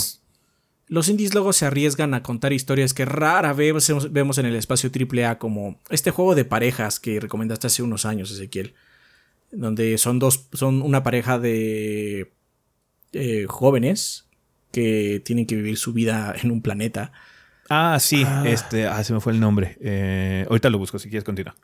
los 0.86 1.09
indies 1.09 1.35
luego 1.35 1.52
se 1.52 1.66
arriesgan 1.66 2.15
a 2.15 2.23
contar 2.23 2.52
historias 2.52 2.93
que 2.93 3.05
rara 3.05 3.52
vez 3.52 3.90
vemos 4.11 4.39
en 4.39 4.47
el 4.47 4.55
espacio 4.55 4.90
AAA, 4.90 5.39
como 5.39 5.81
este 5.90 6.11
juego 6.11 6.35
de 6.35 6.44
parejas 6.44 7.01
que 7.01 7.20
recomendaste 7.20 7.69
hace 7.69 7.82
unos 7.82 8.05
años, 8.05 8.31
Ezequiel. 8.31 8.74
Donde 9.51 9.98
son 9.98 10.19
dos, 10.19 10.48
son 10.52 10.82
una 10.82 11.02
pareja 11.02 11.39
de 11.39 12.32
eh, 13.12 13.47
jóvenes 13.48 14.27
que 14.73 15.23
tienen 15.24 15.47
que 15.47 15.55
vivir 15.55 15.78
su 15.78 15.93
vida 15.93 16.35
en 16.43 16.51
un 16.51 16.61
planeta. 16.61 17.12
Ah, 17.70 17.98
sí, 18.01 18.24
ah. 18.27 18.43
este, 18.47 18.86
ah, 18.86 19.02
se 19.05 19.12
me 19.15 19.20
fue 19.20 19.32
el 19.32 19.40
nombre. 19.40 19.78
Eh, 19.81 20.44
ahorita 20.48 20.69
lo 20.69 20.78
busco 20.78 20.98
si 20.98 21.09
quieres 21.09 21.24
continuar. 21.24 21.55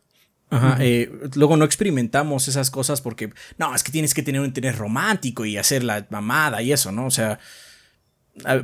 Ajá, 0.48 0.78
eh, 0.80 1.10
luego 1.36 1.56
no 1.56 1.64
experimentamos 1.64 2.48
esas 2.48 2.70
cosas 2.70 3.00
porque, 3.00 3.32
no, 3.58 3.74
es 3.74 3.84
que 3.84 3.92
tienes 3.92 4.14
que 4.14 4.22
tener 4.22 4.40
un 4.40 4.48
interés 4.48 4.78
romántico 4.78 5.44
y 5.44 5.56
hacer 5.56 5.84
la 5.84 6.06
mamada 6.10 6.60
y 6.62 6.72
eso, 6.72 6.90
¿no? 6.90 7.06
O 7.06 7.10
sea, 7.10 7.38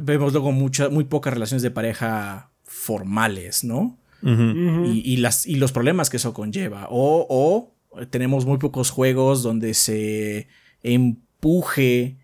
vemos 0.01 0.33
luego 0.33 0.53
muchas, 0.53 0.91
muy 0.91 1.05
pocas 1.05 1.33
relaciones 1.33 1.63
de 1.63 1.71
pareja 1.71 2.51
formales, 2.65 3.65
¿no? 3.65 3.99
y, 4.23 5.17
las, 5.19 5.47
y 5.47 5.57
los 5.57 5.73
problemas 5.73 6.11
que 6.11 6.17
eso 6.17 6.33
conlleva. 6.35 6.89
O, 6.91 7.73
tenemos 8.11 8.45
muy 8.45 8.59
pocos 8.59 8.91
juegos 8.91 9.43
donde 9.43 9.73
se 9.75 10.49
empuje 10.83 12.19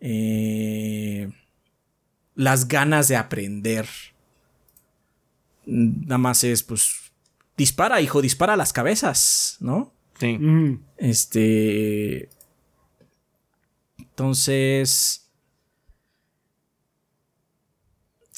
eh, 0.00 1.30
las 2.34 2.68
ganas 2.68 3.08
de 3.08 3.16
aprender. 3.16 3.86
Nada 5.66 6.18
más 6.18 6.44
es, 6.44 6.62
pues, 6.62 7.12
dispara, 7.56 8.00
hijo, 8.00 8.22
dispara 8.22 8.56
las 8.56 8.72
cabezas, 8.72 9.56
¿no? 9.60 9.92
Sí. 10.18 10.38
Este. 10.96 12.28
Entonces. 13.98 15.29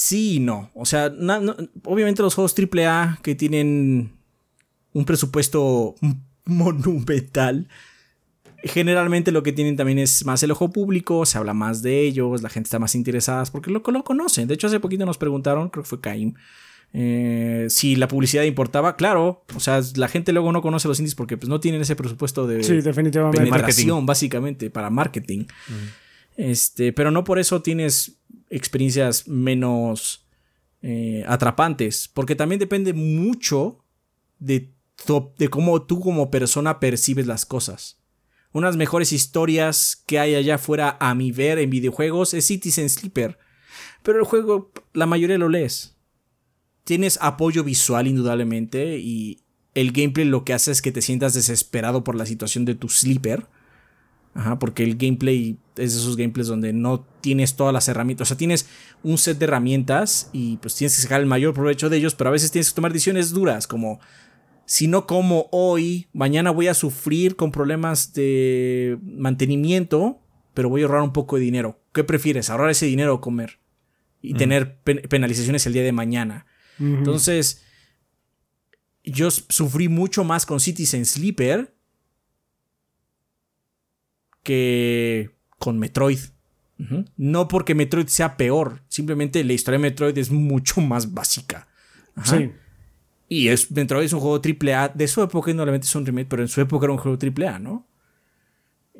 Sí 0.02 0.34
y 0.34 0.40
no. 0.40 0.68
O 0.74 0.84
sea, 0.84 1.14
obviamente 1.84 2.22
los 2.22 2.34
juegos 2.34 2.56
AAA 2.58 3.20
que 3.22 3.36
tienen 3.36 4.10
un 4.92 5.04
presupuesto 5.04 5.94
monumental, 6.44 7.68
generalmente 8.64 9.30
lo 9.30 9.44
que 9.44 9.52
tienen 9.52 9.76
también 9.76 10.00
es 10.00 10.26
más 10.26 10.42
el 10.42 10.50
ojo 10.50 10.72
público, 10.72 11.24
se 11.24 11.38
habla 11.38 11.54
más 11.54 11.82
de 11.82 12.00
ellos, 12.00 12.42
la 12.42 12.48
gente 12.48 12.66
está 12.66 12.80
más 12.80 12.96
interesada 12.96 13.44
porque 13.52 13.70
lo, 13.70 13.80
lo 13.86 14.02
conocen. 14.02 14.48
De 14.48 14.54
hecho, 14.54 14.66
hace 14.66 14.80
poquito 14.80 15.06
nos 15.06 15.18
preguntaron, 15.18 15.68
creo 15.68 15.84
que 15.84 15.88
fue 15.88 16.00
Caim, 16.00 16.34
eh, 16.92 17.66
si 17.68 17.94
la 17.94 18.08
publicidad 18.08 18.42
importaba, 18.42 18.96
claro, 18.96 19.44
o 19.54 19.60
sea, 19.60 19.80
la 19.94 20.08
gente 20.08 20.32
luego 20.32 20.50
no 20.50 20.62
conoce 20.62 20.88
los 20.88 20.98
indies 20.98 21.14
porque 21.14 21.36
pues, 21.36 21.48
no 21.48 21.60
tienen 21.60 21.80
ese 21.80 21.94
presupuesto 21.94 22.48
de 22.48 22.64
sí, 22.64 22.80
definitivamente. 22.80 23.38
penetración, 23.38 24.04
básicamente, 24.04 24.68
para 24.68 24.90
marketing. 24.90 25.44
Este, 26.36 26.92
pero 26.92 27.12
no 27.12 27.22
por 27.22 27.38
eso 27.38 27.62
tienes 27.62 28.21
experiencias 28.52 29.26
menos 29.26 30.26
eh, 30.82 31.24
atrapantes, 31.26 32.08
porque 32.12 32.36
también 32.36 32.58
depende 32.58 32.92
mucho 32.92 33.84
de, 34.38 34.74
cómo 35.50 35.82
tú 35.82 36.00
como 36.00 36.30
persona 36.30 36.78
percibes 36.78 37.26
las 37.26 37.46
cosas. 37.46 37.98
Unas 38.52 38.76
mejores 38.76 39.12
historias 39.12 40.02
que 40.06 40.18
hay 40.18 40.34
allá 40.34 40.56
afuera 40.56 40.98
a 41.00 41.14
mi 41.14 41.32
ver 41.32 41.58
en 41.58 41.70
videojuegos 41.70 42.34
es 42.34 42.46
Citizen 42.46 42.90
Sleeper. 42.90 43.38
Pero 44.02 44.18
el 44.18 44.24
juego, 44.24 44.70
la 44.92 45.06
mayoría 45.06 45.38
lo 45.38 45.48
lees. 45.48 45.96
Tienes 46.84 47.18
apoyo 47.22 47.64
visual 47.64 48.06
indudablemente 48.06 48.98
y 48.98 49.44
el 49.74 49.92
gameplay 49.92 50.26
lo 50.26 50.44
que 50.44 50.52
hace 50.52 50.70
es 50.72 50.82
que 50.82 50.92
te 50.92 51.00
sientas 51.00 51.32
desesperado 51.32 52.04
por 52.04 52.14
la 52.14 52.26
situación 52.26 52.66
de 52.66 52.74
tu 52.74 52.90
sleeper. 52.90 53.46
Ajá, 54.34 54.58
porque 54.58 54.82
el 54.82 54.96
gameplay 54.96 55.58
es 55.76 55.92
de 55.94 56.00
esos 56.00 56.16
gameplays 56.16 56.48
donde 56.48 56.72
no 56.72 57.04
tienes 57.20 57.54
todas 57.54 57.72
las 57.72 57.88
herramientas. 57.88 58.26
O 58.26 58.28
sea, 58.28 58.36
tienes 58.36 58.66
un 59.02 59.18
set 59.18 59.38
de 59.38 59.44
herramientas 59.44 60.30
y 60.32 60.56
pues 60.58 60.74
tienes 60.74 60.96
que 60.96 61.02
sacar 61.02 61.20
el 61.20 61.26
mayor 61.26 61.52
provecho 61.54 61.90
de 61.90 61.98
ellos, 61.98 62.14
pero 62.14 62.28
a 62.28 62.32
veces 62.32 62.50
tienes 62.50 62.70
que 62.70 62.76
tomar 62.76 62.92
decisiones 62.92 63.30
duras, 63.30 63.66
como 63.66 64.00
si 64.64 64.88
no 64.88 65.06
como 65.06 65.48
hoy, 65.52 66.08
mañana 66.12 66.50
voy 66.50 66.68
a 66.68 66.74
sufrir 66.74 67.36
con 67.36 67.52
problemas 67.52 68.14
de 68.14 68.98
mantenimiento, 69.02 70.20
pero 70.54 70.68
voy 70.68 70.82
a 70.82 70.84
ahorrar 70.86 71.02
un 71.02 71.12
poco 71.12 71.36
de 71.36 71.42
dinero. 71.42 71.80
¿Qué 71.92 72.04
prefieres? 72.04 72.48
¿Ahorrar 72.48 72.70
ese 72.70 72.86
dinero 72.86 73.14
o 73.14 73.20
comer? 73.20 73.58
Y 74.22 74.34
tener 74.34 74.78
penalizaciones 74.80 75.66
el 75.66 75.72
día 75.72 75.82
de 75.82 75.92
mañana. 75.92 76.46
Entonces, 76.78 77.64
yo 79.04 79.30
sufrí 79.30 79.88
mucho 79.88 80.24
más 80.24 80.46
con 80.46 80.60
Citizen 80.60 81.04
Sleeper 81.04 81.74
que 84.42 85.30
con 85.58 85.78
Metroid. 85.78 86.18
No 87.16 87.46
porque 87.46 87.76
Metroid 87.76 88.08
sea 88.08 88.36
peor, 88.36 88.82
simplemente 88.88 89.44
la 89.44 89.52
historia 89.52 89.78
de 89.78 89.82
Metroid 89.82 90.18
es 90.18 90.32
mucho 90.32 90.80
más 90.80 91.12
básica. 91.12 91.68
Sí. 92.24 92.50
Y 93.28 93.48
es, 93.48 93.70
Metroid 93.70 94.04
es 94.04 94.12
un 94.12 94.20
juego 94.20 94.42
AAA 94.44 94.88
de 94.88 95.06
su 95.06 95.22
época, 95.22 95.50
y 95.50 95.54
normalmente 95.54 95.86
es 95.86 95.94
un 95.94 96.04
remake, 96.04 96.26
pero 96.28 96.42
en 96.42 96.48
su 96.48 96.60
época 96.60 96.86
era 96.86 96.92
un 96.92 96.98
juego 96.98 97.16
AAA, 97.16 97.60
¿no? 97.60 97.86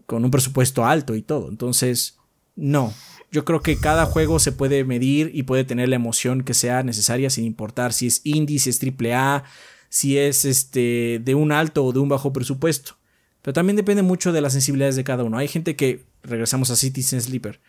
Con 0.06 0.24
un 0.24 0.31
presupuesto 0.31 0.85
alto 0.85 1.16
y 1.16 1.23
todo. 1.23 1.48
Entonces, 1.48 2.19
no. 2.55 2.94
Yo 3.32 3.44
creo 3.44 3.60
que 3.62 3.77
cada 3.77 4.06
juego 4.06 4.39
se 4.39 4.52
puede 4.52 4.85
medir 4.85 5.31
y 5.35 5.43
puede 5.43 5.64
tener 5.64 5.89
la 5.89 5.97
emoción 5.97 6.44
que 6.44 6.55
sea 6.55 6.82
necesaria 6.82 7.31
sin 7.31 7.44
importar 7.44 7.93
si 7.93 8.06
es 8.06 8.20
indie, 8.24 8.59
si 8.59 8.70
es 8.70 8.81
AAA, 8.81 9.44
si 9.89 10.19
es 10.19 10.44
este, 10.44 11.20
de 11.23 11.35
un 11.35 11.51
alto 11.51 11.85
o 11.85 11.93
de 11.93 11.98
un 11.98 12.09
bajo 12.09 12.32
presupuesto. 12.32 12.97
Pero 13.43 13.52
también 13.52 13.77
depende 13.77 14.02
mucho 14.02 14.32
de 14.32 14.40
las 14.40 14.52
sensibilidades 14.52 14.97
de 14.97 15.05
cada 15.05 15.24
uno. 15.24 15.36
Hay 15.36 15.48
gente 15.48 15.77
que, 15.77 16.06
regresamos 16.23 16.70
a 16.70 16.77
Citizen 16.77 17.20
Sleeper, 17.20 17.60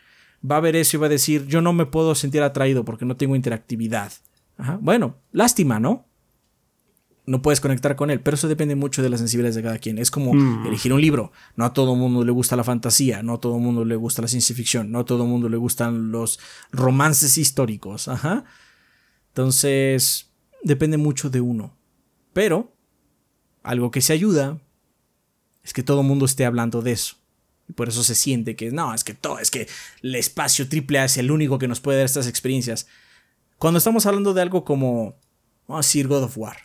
va 0.50 0.58
a 0.58 0.62
ver 0.62 0.76
eso 0.76 0.98
y 0.98 1.00
va 1.00 1.08
a 1.08 1.10
decir, 1.10 1.48
yo 1.48 1.62
no 1.62 1.74
me 1.74 1.88
puedo 1.88 2.16
sentir 2.16 2.44
atraído 2.44 2.86
porque 2.86 3.06
no 3.06 3.18
tengo 3.18 3.36
interactividad. 3.36 4.12
Bueno, 4.80 5.18
lástima, 5.32 5.80
¿no? 5.80 6.06
No 7.26 7.42
puedes 7.42 7.60
conectar 7.60 7.96
con 7.96 8.12
él, 8.12 8.20
pero 8.20 8.36
eso 8.36 8.48
depende 8.48 8.76
mucho 8.76 9.02
de 9.02 9.10
las 9.10 9.20
sensibilidades 9.20 9.56
de 9.56 9.64
cada 9.64 9.80
quien. 9.80 9.98
Es 9.98 10.12
como 10.12 10.34
mm. 10.34 10.68
elegir 10.68 10.94
un 10.94 11.02
libro. 11.02 11.32
No 11.56 11.66
a 11.66 11.74
todo 11.74 11.96
mundo 11.96 12.24
le 12.24 12.32
gusta 12.32 12.56
la 12.56 12.64
fantasía, 12.64 13.24
no 13.24 13.36
a 13.36 13.40
todo 13.40 13.58
mundo 13.58 13.84
le 13.86 13.96
gusta 13.96 14.22
la 14.22 14.28
ciencia 14.28 14.56
ficción, 14.56 14.92
no 14.92 15.00
a 15.00 15.06
todo 15.06 15.26
mundo 15.26 15.50
le 15.50 15.58
gustan 15.58 16.12
los 16.12 16.40
romances 16.72 17.38
históricos. 17.38 18.10
Ajá. 18.10 18.44
Entonces, 19.30 20.32
depende 20.64 20.98
mucho 20.98 21.30
de 21.30 21.42
uno. 21.42 21.76
Pero, 22.34 22.76
algo 23.64 23.90
que 23.90 24.02
se 24.02 24.14
ayuda 24.14 24.60
es 25.64 25.74
que 25.74 25.84
todo 25.84 26.02
el 26.02 26.08
mundo 26.08 26.26
esté 26.26 26.46
hablando 26.46 26.82
de 26.82 26.92
eso. 26.92 27.16
Y 27.70 27.74
por 27.74 27.88
eso 27.88 28.04
se 28.04 28.16
siente 28.16 28.56
que 28.56 28.72
no, 28.72 28.94
es 28.94 29.04
que 29.04 29.14
todo, 29.14 29.40
es 29.40 29.50
que 29.50 29.68
el 30.02 30.16
espacio 30.16 30.66
AAA 30.66 31.06
es 31.06 31.18
el 31.18 31.32
único 31.32 31.58
que 31.58 31.68
nos 31.68 31.80
puede 31.80 32.00
dar 32.00 32.06
estas 32.06 32.28
experiencias. 32.28 32.88
Cuando 33.58 33.78
estamos 33.78 34.06
hablando 34.06 34.34
de 34.34 34.42
algo 34.42 34.66
como, 34.66 35.16
vamos 35.68 35.86
a 35.86 35.88
decir, 35.88 36.08
God 36.08 36.24
of 36.24 36.38
War. 36.38 36.58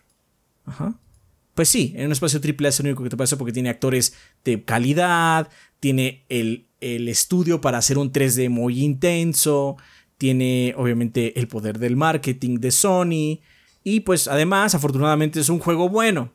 Pues 1.55 1.69
sí, 1.69 1.93
en 1.97 2.07
un 2.07 2.13
espacio 2.13 2.41
AAA 2.43 2.69
es 2.69 2.81
el 2.81 2.87
único 2.87 3.03
que 3.03 3.11
te 3.11 3.17
pasa 3.17 3.39
porque 3.39 3.53
tiene 3.53 3.69
actores 3.69 4.15
de 4.45 4.63
calidad, 4.65 5.49
tiene 5.81 6.25
el, 6.29 6.69
el 6.81 7.09
estudio 7.09 7.61
para 7.61 7.79
hacer 7.79 7.99
un 7.99 8.13
3D 8.13 8.51
muy 8.51 8.83
intenso, 8.83 9.77
tiene 10.19 10.75
obviamente 10.77 11.39
el 11.39 11.49
poder 11.49 11.79
del 11.79 11.97
marketing 11.97 12.59
de 12.59 12.71
Sony. 12.73 13.41
Y 13.85 14.01
pues 14.01 14.29
además, 14.29 14.75
afortunadamente 14.75 15.41
es 15.41 15.49
un 15.49 15.61
juego 15.61 15.89
bueno. 15.89 16.33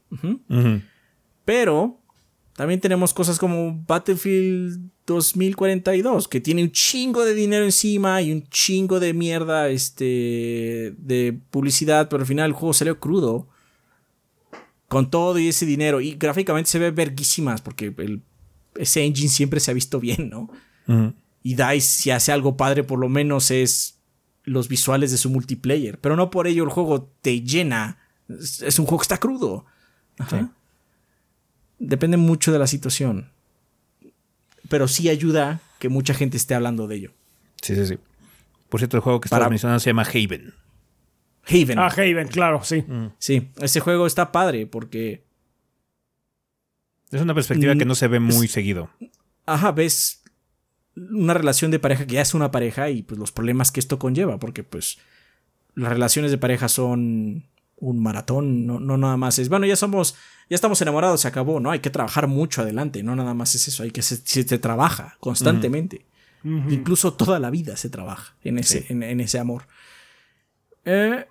Pero 1.46 2.03
también 2.56 2.80
tenemos 2.80 3.14
cosas 3.14 3.40
como 3.40 3.84
Battlefield 3.88 4.92
2042, 5.08 6.28
que 6.28 6.40
tiene 6.40 6.64
un 6.64 6.72
chingo 6.72 7.26
de 7.26 7.34
dinero 7.34 7.66
encima 7.66 8.22
y 8.22 8.32
un 8.32 8.48
chingo 8.48 9.00
de 9.00 9.14
mierda 9.14 9.70
este, 9.70 10.94
de 10.98 11.40
publicidad, 11.50 12.10
pero 12.10 12.22
al 12.22 12.28
final 12.28 12.48
el 12.48 12.54
juego 12.54 12.74
salió 12.74 13.00
crudo. 13.00 13.48
Con 14.88 15.10
todo 15.10 15.40
y 15.40 15.48
ese 15.48 15.66
dinero. 15.66 16.02
Y 16.02 16.14
gráficamente 16.14 16.70
se 16.70 16.78
ve 16.78 16.92
verguísimas, 16.92 17.62
porque 17.62 17.92
el, 17.98 18.22
ese 18.76 19.04
engine 19.04 19.30
siempre 19.30 19.60
se 19.60 19.72
ha 19.72 19.74
visto 19.74 20.00
bien, 20.00 20.30
¿no? 20.30 20.52
Y 21.42 21.56
DICE, 21.56 21.82
si 21.82 22.12
hace 22.12 22.32
algo 22.32 22.56
padre, 22.56 22.84
por 22.84 23.00
lo 23.00 23.10
menos 23.10 23.50
es 23.50 23.98
los 24.44 24.68
visuales 24.68 25.10
de 25.10 25.18
su 25.18 25.32
multiplayer. 25.32 26.00
Pero 26.00 26.16
no 26.16 26.30
por 26.30 26.46
ello 26.46 26.64
el 26.64 26.70
juego 26.70 27.12
te 27.22 27.42
llena. 27.42 27.98
Es, 28.30 28.78
un 28.78 28.86
juego 28.86 29.00
que 29.00 29.06
está 29.06 29.18
crudo. 29.18 29.66
Ajá 30.20 30.54
depende 31.80 32.18
mucho 32.18 32.52
de 32.52 32.60
la 32.60 32.68
situación. 32.68 33.32
Pero 34.70 34.88
sí 34.88 35.10
ayuda 35.10 35.62
que 35.80 35.90
mucha 35.90 36.14
gente 36.14 36.38
esté 36.38 36.56
hablando 36.56 36.88
de 36.88 36.96
ello. 36.96 37.12
Sí, 37.62 37.76
sí, 37.76 37.86
sí. 37.86 37.98
Por 38.70 38.80
cierto, 38.80 38.98
el 38.98 39.04
juego 39.04 39.22
que 39.22 39.28
estaba 39.28 39.50
mencionando 39.50 39.80
se 39.80 39.90
llama 39.90 40.04
Haven. 40.04 40.54
Haven. 41.46 41.80
Ah, 41.80 41.88
Haven, 41.88 42.28
claro, 42.28 42.64
sí. 42.64 42.84
Mm. 42.88 43.14
Sí, 43.20 43.50
ese 43.60 43.80
juego 43.80 44.08
está 44.08 44.32
padre 44.32 44.66
porque. 44.66 45.24
Es 47.12 47.22
una 47.22 47.36
perspectiva 47.36 47.76
que 47.76 47.86
no 47.86 47.96
se 47.96 48.08
ve 48.08 48.20
muy 48.20 48.48
seguido. 48.48 48.90
Ajá, 49.46 49.72
ves 49.72 50.24
una 50.96 51.34
relación 51.34 51.72
de 51.72 51.80
pareja 51.80 52.06
que 52.06 52.16
ya 52.16 52.22
es 52.22 52.34
una 52.34 52.52
pareja 52.52 52.90
y 52.90 53.04
pues 53.04 53.20
los 53.20 53.32
problemas 53.32 53.72
que 53.72 53.80
esto 53.80 54.00
conlleva, 54.00 54.40
porque 54.40 54.64
pues 54.64 54.98
las 55.76 55.92
relaciones 55.92 56.32
de 56.32 56.38
pareja 56.38 56.70
son 56.70 57.46
un 57.84 58.02
maratón, 58.02 58.66
no, 58.66 58.80
no 58.80 58.98
nada 58.98 59.18
más 59.18 59.40
es, 59.40 59.50
bueno, 59.50 59.66
ya 59.66 59.76
somos 59.76 60.16
ya 60.50 60.56
estamos 60.56 60.82
enamorados, 60.82 61.22
se 61.22 61.28
acabó, 61.28 61.60
¿no? 61.60 61.72
Hay 61.72 61.80
que 61.80 61.90
trabajar 61.90 62.28
mucho 62.28 62.62
adelante, 62.62 63.04
no 63.04 63.16
nada 63.16 63.34
más 63.34 63.56
es 63.56 63.68
eso, 63.68 63.84
hay 63.84 63.92
que 63.92 64.02
se, 64.02 64.18
se, 64.18 64.60
trabaja 64.60 65.18
constantemente. 65.20 66.06
Incluso 66.44 67.14
toda 67.14 67.40
la 67.40 67.50
vida 67.50 67.78
se 67.78 67.90
trabaja 67.90 68.36
en 68.44 68.60
ese, 68.60 68.86
en, 68.90 69.22
ese 69.22 69.40
amor. 69.40 69.66
Eh, 70.84 71.26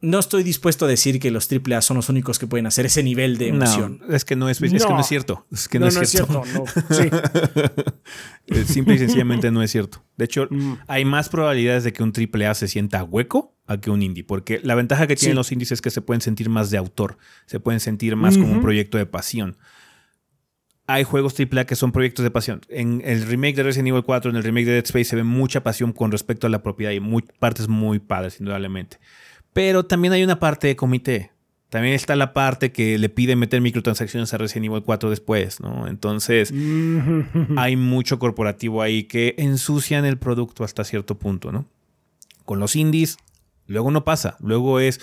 no 0.00 0.18
estoy 0.18 0.42
dispuesto 0.42 0.86
a 0.86 0.88
decir 0.88 1.20
que 1.20 1.30
los 1.30 1.48
AAA 1.50 1.80
son 1.80 1.98
los 1.98 2.08
únicos 2.08 2.40
que 2.40 2.48
pueden 2.48 2.66
hacer 2.66 2.86
ese 2.86 3.04
nivel 3.04 3.38
de 3.38 3.48
emoción. 3.48 4.02
es 4.08 4.24
que 4.24 4.34
no 4.34 4.48
es, 4.48 4.60
es, 4.60 4.72
que 4.72 4.92
no 4.92 5.00
es 5.00 5.06
cierto. 5.06 5.46
Es 5.52 5.68
que 5.68 5.78
no, 5.78 5.86
es 5.86 6.10
cierto. 6.10 6.42
Simple 8.66 8.94
y 8.94 8.98
sencillamente 8.98 9.52
no 9.52 9.62
es 9.62 9.70
cierto. 9.70 10.02
De 10.16 10.24
hecho, 10.24 10.48
mm. 10.50 10.78
hay 10.88 11.04
más 11.04 11.28
probabilidades 11.28 11.84
de 11.84 11.92
que 11.92 12.02
un 12.02 12.12
AAA 12.12 12.54
se 12.54 12.66
sienta 12.66 13.04
hueco 13.04 13.54
a 13.70 13.80
que 13.80 13.88
un 13.90 14.02
indie. 14.02 14.24
Porque 14.24 14.60
la 14.64 14.74
ventaja 14.74 15.06
que 15.06 15.14
tienen 15.14 15.36
los 15.36 15.52
indies 15.52 15.70
es 15.70 15.80
que 15.80 15.90
se 15.90 16.02
pueden 16.02 16.20
sentir 16.20 16.48
más 16.48 16.70
de 16.70 16.76
autor. 16.76 17.18
Se 17.46 17.60
pueden 17.60 17.78
sentir 17.78 18.16
más 18.16 18.36
como 18.36 18.52
un 18.52 18.60
proyecto 18.60 18.98
de 18.98 19.06
pasión. 19.06 19.56
Hay 20.88 21.04
juegos 21.04 21.36
AAA 21.38 21.66
que 21.66 21.76
son 21.76 21.92
proyectos 21.92 22.24
de 22.24 22.32
pasión. 22.32 22.62
En 22.68 23.00
el 23.04 23.22
remake 23.22 23.54
de 23.54 23.62
Resident 23.62 23.88
Evil 23.88 24.02
4, 24.02 24.32
en 24.32 24.36
el 24.36 24.42
remake 24.42 24.66
de 24.66 24.72
Dead 24.72 24.84
Space, 24.84 25.04
se 25.04 25.14
ve 25.14 25.22
mucha 25.22 25.62
pasión 25.62 25.92
con 25.92 26.10
respecto 26.10 26.48
a 26.48 26.50
la 26.50 26.64
propiedad 26.64 26.90
y 26.90 26.98
muy, 26.98 27.22
partes 27.38 27.68
muy 27.68 28.00
padres, 28.00 28.40
indudablemente. 28.40 28.98
Pero 29.52 29.84
también 29.84 30.12
hay 30.12 30.24
una 30.24 30.40
parte 30.40 30.66
de 30.66 30.74
comité. 30.74 31.30
También 31.68 31.94
está 31.94 32.16
la 32.16 32.32
parte 32.32 32.72
que 32.72 32.98
le 32.98 33.08
pide 33.08 33.36
meter 33.36 33.60
microtransacciones 33.60 34.34
a 34.34 34.38
Resident 34.38 34.66
Evil 34.66 34.82
4 34.82 35.10
después, 35.10 35.60
¿no? 35.60 35.86
Entonces, 35.86 36.52
hay 37.56 37.76
mucho 37.76 38.18
corporativo 38.18 38.82
ahí 38.82 39.04
que 39.04 39.36
ensucian 39.38 40.04
el 40.04 40.18
producto 40.18 40.64
hasta 40.64 40.82
cierto 40.82 41.16
punto, 41.18 41.52
¿no? 41.52 41.66
Con 42.44 42.58
los 42.58 42.74
indies, 42.74 43.16
luego 43.70 43.90
no 43.90 44.04
pasa. 44.04 44.36
Luego 44.40 44.80
es 44.80 45.00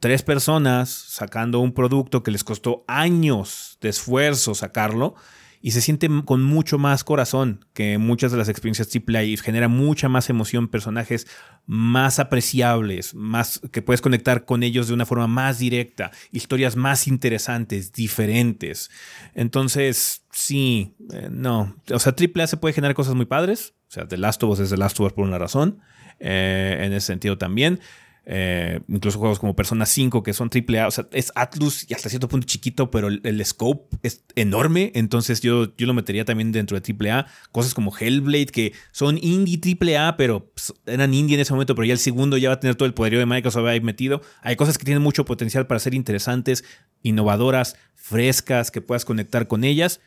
tres 0.00 0.22
personas 0.22 0.88
sacando 0.88 1.60
un 1.60 1.72
producto 1.72 2.22
que 2.22 2.30
les 2.30 2.44
costó 2.44 2.84
años 2.88 3.78
de 3.80 3.90
esfuerzo 3.90 4.54
sacarlo 4.54 5.14
y 5.60 5.72
se 5.72 5.80
siente 5.80 6.08
con 6.24 6.42
mucho 6.44 6.78
más 6.78 7.02
corazón 7.02 7.64
que 7.72 7.98
muchas 7.98 8.30
de 8.30 8.38
las 8.38 8.48
experiencias 8.48 8.88
AAA 8.94 9.24
y 9.24 9.36
genera 9.36 9.68
mucha 9.68 10.08
más 10.08 10.30
emoción, 10.30 10.68
personajes 10.68 11.26
más 11.66 12.18
apreciables, 12.18 13.14
más 13.14 13.60
que 13.72 13.82
puedes 13.82 14.00
conectar 14.00 14.44
con 14.44 14.62
ellos 14.62 14.88
de 14.88 14.94
una 14.94 15.06
forma 15.06 15.26
más 15.26 15.58
directa, 15.58 16.10
historias 16.30 16.76
más 16.76 17.08
interesantes, 17.08 17.92
diferentes. 17.92 18.90
Entonces, 19.34 20.24
sí, 20.30 20.94
eh, 21.12 21.28
no, 21.30 21.76
o 21.90 21.98
sea, 21.98 22.14
AAA 22.14 22.46
se 22.46 22.56
puede 22.58 22.74
generar 22.74 22.94
cosas 22.94 23.14
muy 23.14 23.26
padres, 23.26 23.74
o 23.88 23.92
sea, 23.92 24.06
The 24.06 24.18
Last 24.18 24.42
of 24.42 24.50
Us 24.50 24.60
es 24.60 24.70
The 24.70 24.76
Last 24.76 25.00
of 25.00 25.06
Us 25.06 25.12
por 25.14 25.24
una 25.24 25.38
razón, 25.38 25.80
eh, 26.20 26.78
en 26.80 26.92
ese 26.92 27.08
sentido 27.08 27.38
también. 27.38 27.80
Eh, 28.28 28.80
incluso 28.88 29.20
juegos 29.20 29.38
como 29.38 29.54
Persona 29.54 29.86
5 29.86 30.24
que 30.24 30.32
son 30.32 30.50
AAA, 30.52 30.88
o 30.88 30.90
sea, 30.90 31.06
es 31.12 31.30
Atlus 31.36 31.88
y 31.88 31.94
hasta 31.94 32.08
cierto 32.08 32.26
punto 32.26 32.44
chiquito, 32.44 32.90
pero 32.90 33.06
el, 33.06 33.44
scope 33.44 33.96
es 34.02 34.24
enorme, 34.34 34.90
entonces 34.96 35.40
yo, 35.42 35.76
yo 35.76 35.86
lo 35.86 35.94
metería 35.94 36.24
también 36.24 36.50
dentro 36.50 36.78
de 36.78 36.92
AAA. 36.92 37.26
Cosas 37.52 37.72
como 37.72 37.96
Hellblade 37.96 38.46
que 38.46 38.72
son 38.90 39.16
indie 39.22 39.60
AAA, 39.60 40.16
pero 40.16 40.50
pues, 40.50 40.74
eran 40.86 41.14
indie 41.14 41.36
en 41.36 41.40
ese 41.40 41.52
momento, 41.52 41.76
pero 41.76 41.86
ya 41.86 41.92
el 41.92 42.00
segundo 42.00 42.36
ya 42.36 42.48
va 42.48 42.56
a 42.56 42.60
tener 42.60 42.74
todo 42.74 42.86
el 42.86 42.94
poderío 42.94 43.20
de 43.20 43.26
Microsoft 43.26 43.66
ahí 43.66 43.80
metido. 43.80 44.20
Hay 44.42 44.56
cosas 44.56 44.76
que 44.76 44.84
tienen 44.84 45.04
mucho 45.04 45.24
potencial 45.24 45.68
para 45.68 45.78
ser 45.78 45.94
interesantes, 45.94 46.64
innovadoras, 47.02 47.76
frescas, 47.94 48.72
que 48.72 48.80
puedas 48.80 49.04
conectar 49.04 49.46
con 49.46 49.62
ellas, 49.62 50.00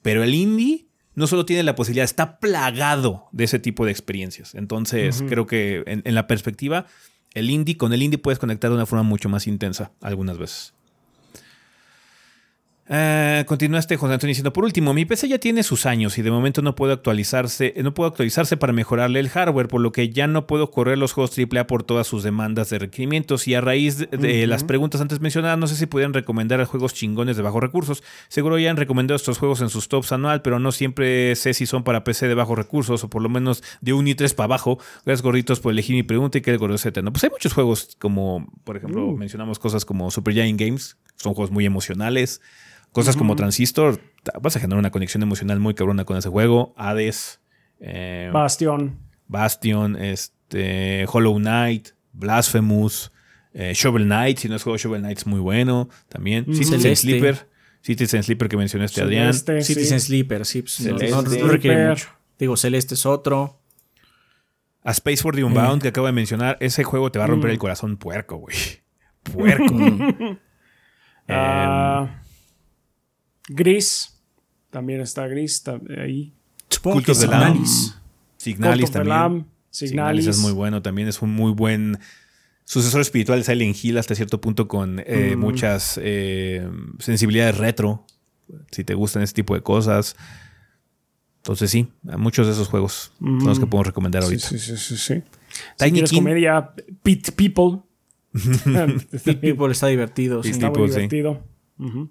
pero 0.00 0.22
el 0.22 0.34
indie 0.34 0.86
no 1.14 1.26
solo 1.26 1.44
tiene 1.44 1.64
la 1.64 1.74
posibilidad, 1.74 2.04
está 2.04 2.38
plagado 2.38 3.26
de 3.32 3.44
ese 3.44 3.58
tipo 3.58 3.84
de 3.84 3.90
experiencias. 3.90 4.54
Entonces, 4.54 5.22
creo 5.28 5.46
que 5.46 5.82
en, 5.86 6.00
en 6.04 6.14
la 6.14 6.28
perspectiva, 6.28 6.86
el 7.34 7.50
indie, 7.50 7.76
con 7.76 7.92
el 7.92 8.02
indie 8.02 8.18
puedes 8.18 8.38
conectar 8.38 8.70
de 8.70 8.76
una 8.76 8.86
forma 8.86 9.02
mucho 9.02 9.28
más 9.28 9.46
intensa 9.46 9.92
algunas 10.00 10.38
veces. 10.38 10.74
Eh, 12.90 13.44
continúa 13.46 13.80
este 13.80 13.98
José 13.98 14.14
Antonio 14.14 14.30
diciendo, 14.30 14.52
por 14.52 14.64
último, 14.64 14.94
mi 14.94 15.04
PC 15.04 15.28
ya 15.28 15.38
tiene 15.38 15.62
sus 15.62 15.84
años 15.84 16.16
y 16.16 16.22
de 16.22 16.30
momento 16.30 16.62
no 16.62 16.74
puedo 16.74 16.94
actualizarse, 16.94 17.74
no 17.82 17.92
puedo 17.92 18.08
actualizarse 18.08 18.56
para 18.56 18.72
mejorarle 18.72 19.20
el 19.20 19.28
hardware, 19.28 19.68
por 19.68 19.82
lo 19.82 19.92
que 19.92 20.08
ya 20.08 20.26
no 20.26 20.46
puedo 20.46 20.70
correr 20.70 20.96
los 20.96 21.12
juegos 21.12 21.36
AAA 21.38 21.66
por 21.66 21.82
todas 21.82 22.06
sus 22.06 22.22
demandas 22.22 22.70
de 22.70 22.78
requerimientos. 22.78 23.46
Y 23.46 23.54
a 23.54 23.60
raíz 23.60 23.98
de, 23.98 24.06
de 24.06 24.46
las 24.46 24.64
preguntas 24.64 25.00
antes 25.00 25.20
mencionadas, 25.20 25.58
no 25.58 25.66
sé 25.66 25.76
si 25.76 25.84
pudieran 25.86 26.14
recomendar 26.14 26.64
juegos 26.64 26.94
chingones 26.94 27.36
de 27.36 27.42
bajos 27.42 27.60
recursos. 27.60 28.02
Seguro 28.28 28.58
ya 28.58 28.70
han 28.70 28.78
recomendado 28.78 29.16
estos 29.16 29.38
juegos 29.38 29.60
en 29.60 29.68
sus 29.68 29.88
tops 29.88 30.12
anual, 30.12 30.40
pero 30.40 30.58
no 30.58 30.72
siempre 30.72 31.36
sé 31.36 31.52
si 31.52 31.66
son 31.66 31.84
para 31.84 32.04
PC 32.04 32.26
de 32.26 32.34
bajos 32.34 32.56
recursos 32.56 33.04
o 33.04 33.10
por 33.10 33.20
lo 33.20 33.28
menos 33.28 33.62
de 33.82 33.92
un 33.92 34.08
y 34.08 34.14
3 34.14 34.32
para 34.32 34.46
abajo. 34.46 34.78
Gracias, 35.04 35.22
gorditos, 35.22 35.60
por 35.60 35.72
elegir 35.72 35.94
mi 35.94 36.04
pregunta 36.04 36.38
y 36.38 36.40
que 36.40 36.50
el 36.50 36.58
gordo 36.58 36.76
eterno. 36.76 37.12
Pues 37.12 37.22
hay 37.24 37.30
muchos 37.30 37.52
juegos 37.52 37.96
como, 37.98 38.50
por 38.64 38.76
ejemplo, 38.76 39.12
mencionamos 39.12 39.58
cosas 39.58 39.84
como 39.84 40.10
Super 40.10 40.32
Giant 40.32 40.58
Games, 40.58 40.96
son 41.16 41.34
juegos 41.34 41.50
muy 41.50 41.66
emocionales. 41.66 42.40
Cosas 42.92 43.16
como 43.16 43.36
Transistor, 43.36 44.00
vas 44.40 44.56
a 44.56 44.60
generar 44.60 44.78
una 44.78 44.90
conexión 44.90 45.22
emocional 45.22 45.60
muy 45.60 45.74
cabrona 45.74 46.04
con 46.04 46.16
ese 46.16 46.28
juego. 46.28 46.74
Hades, 46.76 47.40
eh, 47.80 48.30
Bastion. 48.32 48.98
Bastion, 49.26 49.96
este, 49.96 51.06
Hollow 51.10 51.36
Knight, 51.36 51.90
Blasphemous, 52.12 53.12
eh, 53.52 53.72
Shovel 53.74 54.04
Knight. 54.04 54.38
Si 54.38 54.48
no 54.48 54.56
es 54.56 54.62
juego 54.62 54.76
Shovel 54.78 55.02
Knight, 55.02 55.18
es 55.18 55.26
muy 55.26 55.40
bueno 55.40 55.88
también. 56.08 56.44
Citizen 56.46 56.80
Celeste. 56.80 56.96
Sleeper. 56.96 57.48
Citizen 57.82 58.22
Sleeper 58.22 58.48
que 58.48 58.56
mencionaste, 58.56 59.00
Adrián. 59.02 59.32
Celeste, 59.32 59.62
sí. 59.62 59.74
Citizen 59.74 60.00
Sleeper, 60.00 60.44
sí. 60.44 60.62
pues, 60.62 60.74
Celeste. 60.74 61.10
no, 61.10 61.22
no 61.22 61.28
requiere 61.28 61.76
Sleeper. 61.76 61.88
mucho. 61.90 62.08
Digo, 62.38 62.56
Celeste 62.56 62.94
es 62.94 63.06
otro. 63.06 63.60
A 64.82 64.92
Space 64.92 65.18
for 65.18 65.34
the 65.34 65.44
Unbound 65.44 65.82
que 65.82 65.88
acabo 65.88 66.06
de 66.06 66.12
mencionar. 66.12 66.56
Ese 66.60 66.84
juego 66.84 67.12
te 67.12 67.18
va 67.18 67.26
a 67.26 67.28
romper 67.28 67.50
el 67.50 67.58
corazón 67.58 67.96
puerco, 67.96 68.36
güey. 68.36 68.56
Puerco. 69.22 69.74
Ah, 71.30 72.22
Gris. 73.48 74.14
También 74.70 75.00
está 75.00 75.26
Gris 75.26 75.62
ta- 75.62 75.80
ahí. 75.98 76.32
Supongo 76.68 76.98
que 76.98 77.04
Cultos 77.06 77.20
de. 77.20 77.26
Signalis. 77.26 77.94
Signalis 78.36 78.90
también. 78.90 79.08
Lamb, 79.16 79.44
Signalis 79.70 80.24
Signalis. 80.24 80.26
es 80.26 80.38
muy 80.38 80.52
bueno 80.52 80.82
también, 80.82 81.08
es 81.08 81.20
un 81.22 81.30
muy 81.34 81.52
buen 81.52 81.98
sucesor 82.64 83.00
espiritual 83.00 83.38
de 83.40 83.44
Silent 83.44 83.76
Hill 83.82 83.96
hasta 83.98 84.14
cierto 84.14 84.40
punto 84.40 84.68
con 84.68 85.00
eh, 85.06 85.34
Mm. 85.36 85.40
muchas 85.40 85.98
eh, 86.02 86.68
sensibilidades 86.98 87.56
retro, 87.56 88.04
si 88.70 88.84
te 88.84 88.94
gustan 88.94 89.22
ese 89.22 89.32
tipo 89.34 89.54
de 89.54 89.62
cosas. 89.62 90.14
Entonces 91.38 91.70
sí, 91.70 91.88
a 92.08 92.18
muchos 92.18 92.46
de 92.46 92.52
esos 92.52 92.68
juegos 92.68 93.12
son 93.18 93.44
los 93.44 93.58
que 93.58 93.66
podemos 93.66 93.86
recomendar 93.86 94.22
Sí, 94.22 94.26
ahorita. 94.26 94.48
sí, 94.48 94.58
sí, 94.58 94.76
sí, 94.76 94.96
sí. 94.98 95.14
Si 95.76 95.84
Tiny 95.86 96.02
King. 96.02 96.16
comedia, 96.18 96.72
Pit 97.02 97.30
People. 97.32 97.80
Pit 99.24 99.40
People 99.40 99.72
está 99.72 99.86
divertido. 99.86 100.42
sí. 100.42 100.48
Pit 100.50 100.56
Está 100.56 100.66
muy 100.68 100.74
People, 100.74 100.88
sí. 100.92 100.94
divertido. 101.08 101.42
Ujú. 101.78 102.10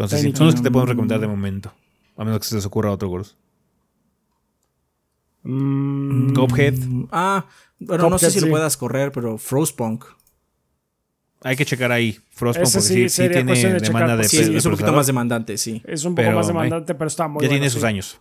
Entonces 0.00 0.20
Tiny 0.22 0.32
sí, 0.32 0.36
son 0.38 0.46
los 0.46 0.54
que 0.54 0.62
te 0.62 0.70
podemos 0.70 0.88
recomendar 0.88 1.20
de 1.20 1.28
momento. 1.28 1.72
A 2.16 2.24
menos 2.24 2.40
que 2.40 2.46
se 2.46 2.54
les 2.54 2.64
ocurra 2.64 2.90
otro, 2.90 3.08
Gordos. 3.08 3.36
Mm, 5.42 6.32
Cuphead. 6.34 6.74
Ah, 7.12 7.44
bueno, 7.78 8.08
no 8.08 8.18
sé 8.18 8.30
si 8.30 8.40
lo 8.40 8.46
sí. 8.46 8.50
puedas 8.50 8.76
correr, 8.78 9.12
pero 9.12 9.36
Frostpunk. 9.36 10.04
Hay 11.42 11.56
que 11.56 11.64
checar 11.66 11.92
ahí. 11.92 12.18
Frostpunk 12.30 12.66
Ese 12.66 12.78
porque 12.78 12.88
sí 12.88 13.08
sí, 13.08 13.22
sí 13.24 13.28
tiene 13.28 13.54
de 13.54 13.80
demanda 13.80 13.80
checar, 13.80 14.16
de 14.16 14.24
Sí, 14.24 14.56
es 14.56 14.64
un 14.64 14.72
poquito 14.72 14.92
más 14.92 15.06
demandante, 15.06 15.58
sí. 15.58 15.82
Es 15.86 16.04
un 16.04 16.14
poco 16.14 16.24
Pero, 16.24 16.36
más 16.36 16.46
demandante, 16.46 16.94
pero 16.94 17.08
está 17.08 17.28
muy 17.28 17.42
Ya 17.42 17.48
bueno, 17.48 17.60
tiene 17.60 17.68
sí. 17.70 17.74
sus 17.74 17.84
años. 17.84 18.20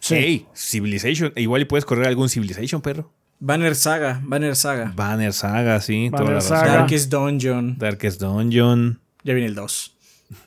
Sí. 0.00 0.14
Hey, 0.16 0.46
Civilization. 0.54 1.32
E 1.36 1.42
Igual 1.42 1.62
y 1.62 1.64
puedes 1.66 1.84
correr 1.84 2.06
algún 2.08 2.28
Civilization, 2.28 2.80
perro. 2.80 3.12
Banner 3.40 3.74
Saga, 3.74 4.20
Banner 4.24 4.54
Saga. 4.56 4.92
Banner 4.94 5.32
Saga, 5.32 5.80
sí. 5.80 6.08
toda 6.10 6.22
Banner 6.24 6.34
la 6.34 6.40
razón. 6.40 6.58
Saga. 6.58 6.72
Darkest 6.78 7.10
Dungeon. 7.12 7.78
Darkest 7.78 8.20
Dungeon. 8.20 9.00
Ya 9.24 9.34
viene 9.34 9.48
el 9.48 9.54
2. 9.54 9.90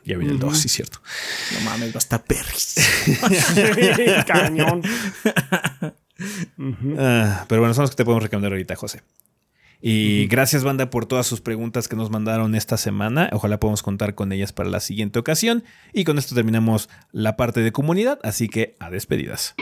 Ya 0.06 0.18
viene 0.18 0.34
el 0.34 0.40
2, 0.40 0.58
sí, 0.58 0.70
cierto. 0.70 1.00
No 1.54 1.62
mames, 1.62 1.90
va 1.90 1.96
a 1.96 2.00
estar 2.00 2.24
perris. 2.24 2.76
Cañón. 4.28 4.82
Ah, 6.98 7.46
pero 7.48 7.62
bueno, 7.62 7.74
son 7.74 7.84
los 7.84 7.92
que 7.92 7.98
te 7.98 8.06
podemos 8.06 8.24
recomendar 8.24 8.52
ahorita, 8.52 8.76
José. 8.76 9.02
Y 9.82 10.26
gracias, 10.28 10.64
banda, 10.64 10.90
por 10.90 11.06
todas 11.06 11.28
sus 11.28 11.42
preguntas 11.42 11.88
que 11.88 11.96
nos 11.96 12.10
mandaron 12.10 12.56
esta 12.56 12.78
semana. 12.78 13.30
Ojalá 13.32 13.60
podamos 13.60 13.84
contar 13.84 14.16
con 14.16 14.32
ellas 14.32 14.52
para 14.52 14.70
la 14.70 14.80
siguiente 14.80 15.20
ocasión. 15.20 15.64
Y 15.94 16.04
con 16.04 16.18
esto 16.18 16.34
terminamos 16.34 16.90
la 17.12 17.38
parte 17.38 17.60
de 17.62 17.72
comunidad, 17.72 18.20
así 18.24 18.50
que 18.50 18.76
a 18.80 18.90
despedidas. 18.90 19.56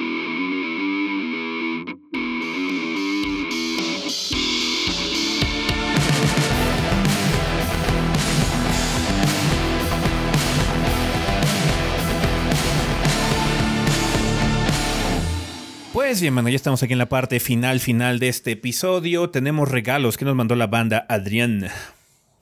Pues 16.08 16.22
bien, 16.22 16.36
bueno, 16.36 16.50
ya 16.50 16.56
estamos 16.56 16.84
aquí 16.84 16.94
en 16.94 17.00
la 17.00 17.10
parte 17.10 17.40
final, 17.40 17.80
final 17.80 18.20
de 18.20 18.28
este 18.28 18.52
episodio. 18.52 19.32
Tenemos 19.32 19.70
regalos 19.70 20.18
que 20.18 20.24
nos 20.24 20.36
mandó 20.36 20.54
la 20.54 20.68
banda 20.68 21.04
Adrián. 21.10 21.68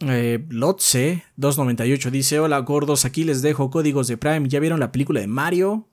Eh, 0.01 0.43
Lotse 0.49 1.23
298 1.37 2.11
dice: 2.11 2.39
Hola 2.41 2.59
gordos, 2.59 3.05
aquí 3.05 3.23
les 3.23 3.41
dejo 3.41 3.71
códigos 3.71 4.09
de 4.09 4.17
Prime. 4.17 4.49
¿Ya 4.49 4.59
vieron 4.59 4.81
la 4.81 4.91
película 4.91 5.21
de 5.21 5.27
Mario? 5.27 5.87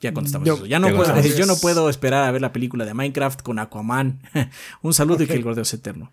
Ya 0.00 0.12
contestamos 0.12 0.48
Yo- 0.48 0.54
eso. 0.56 0.66
Ya 0.66 0.80
no 0.80 0.88
puedo, 0.88 1.14
yo 1.38 1.46
no 1.46 1.54
puedo 1.54 1.88
esperar 1.88 2.24
a 2.24 2.30
ver 2.32 2.42
la 2.42 2.52
película 2.52 2.84
de 2.84 2.92
Minecraft 2.92 3.40
con 3.42 3.60
Aquaman. 3.60 4.20
Un 4.82 4.92
saludo 4.92 5.22
y 5.22 5.28
que 5.28 5.34
el 5.34 5.44
gordeo 5.44 5.64
sea 5.64 5.78
eterno. 5.78 6.10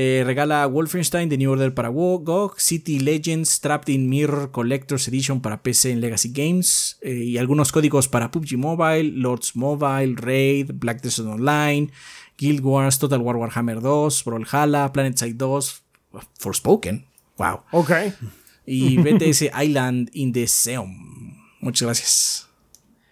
Eh, 0.00 0.22
regala 0.24 0.64
Wolfenstein 0.66 1.28
The 1.28 1.36
New 1.36 1.50
Order 1.50 1.74
para 1.74 1.88
GOG, 1.88 2.54
City 2.60 3.00
Legends 3.00 3.60
Trapped 3.60 3.92
in 3.92 4.08
Mirror 4.08 4.52
Collector's 4.52 5.08
Edition 5.08 5.40
para 5.40 5.60
PC 5.60 5.90
en 5.90 6.00
Legacy 6.00 6.30
Games 6.32 6.98
eh, 7.02 7.14
y 7.14 7.36
algunos 7.36 7.72
códigos 7.72 8.06
para 8.06 8.30
PUBG 8.30 8.56
Mobile, 8.58 9.10
Lords 9.10 9.56
Mobile, 9.56 10.14
Raid, 10.16 10.70
Black 10.74 11.02
Desert 11.02 11.26
Online, 11.26 11.90
Guild 12.38 12.60
Wars, 12.60 13.00
Total 13.00 13.20
War 13.20 13.38
Warhammer 13.38 13.80
2, 13.80 14.22
Brawlhalla, 14.24 14.92
PlanetSide 14.92 15.34
2, 15.36 15.82
Forspoken, 16.38 17.04
wow, 17.36 17.62
Ok. 17.72 17.90
y 18.66 18.98
BTS 18.98 19.50
Island 19.60 20.10
in 20.12 20.32
the 20.32 20.46
Seum. 20.46 21.36
Muchas 21.60 21.86
gracias. 21.86 22.47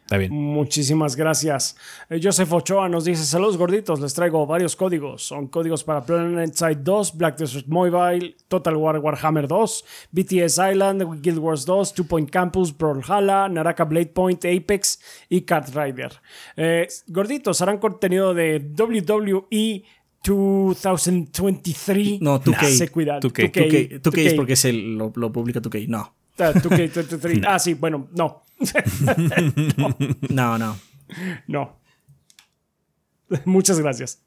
Está 0.06 0.18
bien. 0.18 0.32
Muchísimas 0.32 1.16
gracias. 1.16 1.76
Eh, 2.08 2.20
Joseph 2.22 2.52
Ochoa 2.52 2.88
nos 2.88 3.04
dice: 3.04 3.24
Saludos 3.24 3.56
gorditos, 3.56 3.98
les 3.98 4.14
traigo 4.14 4.46
varios 4.46 4.76
códigos. 4.76 5.24
Son 5.24 5.48
códigos 5.48 5.82
para 5.82 6.06
PlanetSide 6.06 6.76
2, 6.76 7.16
Black 7.16 7.38
Desert 7.38 7.66
Mobile, 7.66 8.36
Total 8.46 8.76
War 8.76 9.00
Warhammer 9.00 9.48
2, 9.48 9.84
BTS 10.12 10.58
Island, 10.72 11.20
Guild 11.20 11.38
Wars 11.38 11.66
2, 11.66 11.92
Two 11.92 12.04
Point 12.04 12.30
Campus, 12.30 12.76
Brawlhalla, 12.76 13.48
Naraka 13.48 13.84
Blade 13.84 14.06
Point, 14.06 14.44
Apex 14.44 15.00
y 15.28 15.40
Kart 15.40 15.74
Rider. 15.74 16.12
Eh, 16.56 16.86
gorditos, 17.08 17.60
harán 17.60 17.78
contenido 17.78 18.32
de 18.32 18.56
E 18.56 18.60
WWE 18.60 19.82
2023. 20.24 22.20
No, 22.20 22.40
2K. 22.40 22.64
Se 22.66 22.88
cuidan. 22.90 23.20
2K. 23.20 23.52
2K, 23.52 24.00
2K 24.02 24.18
es 24.18 24.34
porque 24.34 24.54
se 24.54 24.72
lo, 24.72 25.12
lo 25.16 25.32
publica 25.32 25.60
2K. 25.60 25.88
No, 25.88 26.14
2K23. 26.36 27.44
Ah, 27.46 27.58
sí, 27.58 27.74
bueno, 27.74 28.08
no. 28.12 28.42
no, 30.30 30.58
no. 30.58 30.78
No. 31.46 31.80
Muchas 33.44 33.80
gracias. 33.80 34.22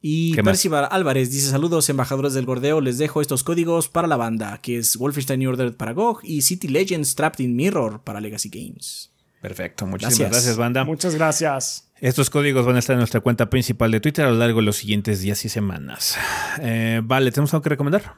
Y. 0.00 0.34
Percival 0.36 0.88
Álvarez 0.90 1.30
dice: 1.30 1.50
Saludos, 1.50 1.88
embajadores 1.88 2.34
del 2.34 2.46
Gordeo. 2.46 2.80
Les 2.80 2.98
dejo 2.98 3.20
estos 3.20 3.42
códigos 3.42 3.88
para 3.88 4.06
la 4.06 4.16
banda, 4.16 4.58
que 4.62 4.78
es 4.78 4.96
Wolfenstein 4.96 5.40
New 5.40 5.50
Order 5.50 5.76
para 5.76 5.92
GOG 5.92 6.20
y 6.24 6.42
City 6.42 6.68
Legends 6.68 7.14
Trapped 7.14 7.44
in 7.44 7.56
Mirror 7.56 8.02
para 8.04 8.20
Legacy 8.20 8.48
Games. 8.48 9.12
Perfecto. 9.40 9.86
Muchísimas 9.86 10.18
Gracias. 10.18 10.30
gracias, 10.32 10.56
banda. 10.56 10.84
Muchas 10.84 11.14
gracias. 11.14 11.90
Estos 12.00 12.30
códigos 12.30 12.64
van 12.64 12.76
a 12.76 12.78
estar 12.78 12.94
en 12.94 12.98
nuestra 12.98 13.20
cuenta 13.20 13.50
principal 13.50 13.90
de 13.90 14.00
Twitter 14.00 14.24
a 14.24 14.30
lo 14.30 14.36
largo 14.36 14.60
de 14.60 14.66
los 14.66 14.76
siguientes 14.76 15.20
días 15.20 15.44
y 15.44 15.48
semanas. 15.48 16.16
Eh, 16.60 17.00
vale, 17.02 17.32
¿tenemos 17.32 17.52
algo 17.54 17.62
que 17.62 17.70
recomendar? 17.70 18.14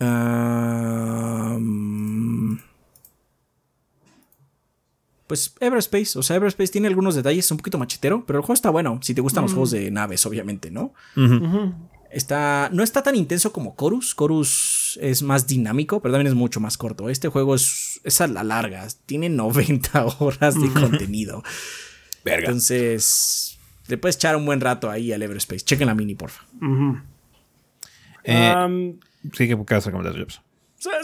Um, 0.00 1.58
pues 5.26 5.54
Everspace, 5.60 6.18
o 6.18 6.22
sea, 6.22 6.36
Everspace 6.36 6.72
tiene 6.72 6.88
algunos 6.88 7.14
detalles, 7.14 7.50
un 7.50 7.58
poquito 7.58 7.76
machetero, 7.78 8.24
pero 8.26 8.38
el 8.38 8.42
juego 8.42 8.54
está 8.54 8.70
bueno, 8.70 8.98
si 9.02 9.14
te 9.14 9.20
gustan 9.20 9.42
los 9.42 9.52
juegos 9.52 9.72
de 9.72 9.90
naves, 9.90 10.24
obviamente, 10.24 10.70
¿no? 10.70 10.94
Está, 12.10 12.70
no 12.72 12.82
está 12.82 13.02
tan 13.02 13.14
intenso 13.14 13.52
como 13.52 13.76
Chorus, 13.78 14.16
Chorus 14.16 14.98
es 15.02 15.22
más 15.22 15.46
dinámico, 15.46 16.00
pero 16.00 16.14
también 16.14 16.28
es 16.28 16.34
mucho 16.34 16.58
más 16.60 16.78
corto. 16.78 17.10
Este 17.10 17.28
juego 17.28 17.54
es, 17.54 18.00
es 18.02 18.22
a 18.22 18.26
la 18.26 18.42
larga, 18.42 18.88
tiene 19.04 19.28
90 19.30 20.06
horas 20.18 20.54
de 20.58 20.70
contenido. 20.72 21.42
Verga. 22.24 22.46
Entonces, 22.46 23.58
le 23.88 23.98
puedes 23.98 24.16
echar 24.16 24.34
un 24.36 24.46
buen 24.46 24.62
rato 24.62 24.90
ahí 24.90 25.12
al 25.12 25.20
Everspace. 25.22 25.60
Chequen 25.60 25.88
la 25.88 25.94
mini, 25.94 26.14
porfa. 26.14 26.44
Eh, 28.24 28.94
sí, 29.32 29.46
¿qué 29.48 29.54
vas 29.54 29.86
a 29.86 29.90
recomendar, 29.90 30.18
Jobs? 30.20 30.40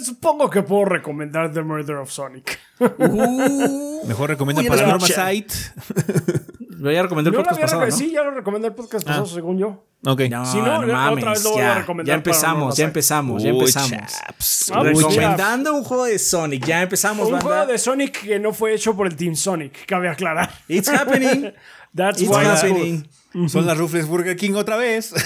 Supongo 0.04 0.48
que 0.50 0.62
puedo 0.62 0.84
recomendar 0.84 1.52
The 1.52 1.62
Murder 1.62 1.96
of 1.96 2.10
Sonic. 2.10 2.58
Uh, 2.78 4.06
Mejor 4.06 4.30
recomienda 4.30 4.62
Uy, 4.62 4.68
para 4.68 4.82
eres 4.82 4.92
Norma 4.92 5.06
mucha- 5.06 5.28
Site. 5.30 5.54
lo 6.84 6.92
ya 6.92 7.02
recomendé 7.02 7.30
el 7.30 7.34
Yo 7.34 7.38
lo 7.38 7.44
podcast 7.44 7.56
había 7.62 7.66
pasado, 7.66 7.86
¿no? 7.90 7.96
Sí, 7.96 8.12
ya 8.12 8.22
lo 8.22 8.30
recomendé 8.32 8.68
el 8.68 8.74
podcast 8.74 9.06
pasado, 9.06 9.26
según 9.26 9.58
yo. 9.58 9.84
Ok. 10.06 10.20
No, 10.30 10.44
Si 10.44 10.58
no, 10.58 10.64
no, 10.66 10.70
ya 10.72 10.82
otra 10.82 10.94
mames, 10.96 11.24
vez 11.24 11.44
lo 11.44 11.50
voy 11.52 11.60
a 11.60 11.64
ya, 11.64 11.74
recomendar 11.76 12.12
ya 12.12 12.14
empezamos, 12.16 12.76
ya 12.76 12.84
empezamos, 12.84 13.42
ya 13.42 13.48
empezamos. 13.50 13.90
chaps. 13.90 14.70
Ah, 14.72 14.80
pues, 14.82 14.96
Recomendando 14.98 15.72
un 15.74 15.82
juego 15.84 16.04
de 16.04 16.18
Sonic, 16.18 16.64
ya 16.66 16.82
empezamos, 16.82 17.26
Un 17.26 17.32
banda. 17.32 17.46
juego 17.46 17.66
de 17.66 17.78
Sonic 17.78 18.20
que 18.26 18.38
no 18.38 18.52
fue 18.52 18.74
hecho 18.74 18.94
por 18.94 19.06
el 19.06 19.16
Team 19.16 19.34
Sonic, 19.34 19.86
cabe 19.86 20.08
aclarar. 20.08 20.50
It's 20.68 20.88
happening. 20.88 21.52
That's 21.96 22.20
It's 22.20 22.30
why 22.30 22.44
happening. 22.44 23.08
Son 23.48 23.66
las 23.66 23.78
Rufles 23.78 24.06
Burger 24.06 24.36
King 24.36 24.54
otra 24.54 24.76
vez. 24.76 25.12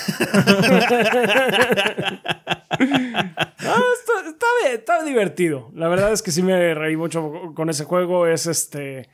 Ah, 2.81 3.83
está, 3.99 4.29
está 4.29 4.47
bien, 4.63 4.75
está 4.79 5.03
divertido. 5.03 5.71
La 5.75 5.89
verdad 5.89 6.13
es 6.13 6.23
que 6.23 6.31
sí 6.31 6.43
me 6.43 6.75
reí 6.75 6.97
mucho 6.97 7.53
con 7.55 7.69
ese 7.71 7.85
juego. 7.85 8.27
Es 8.27 8.47
este. 8.47 9.09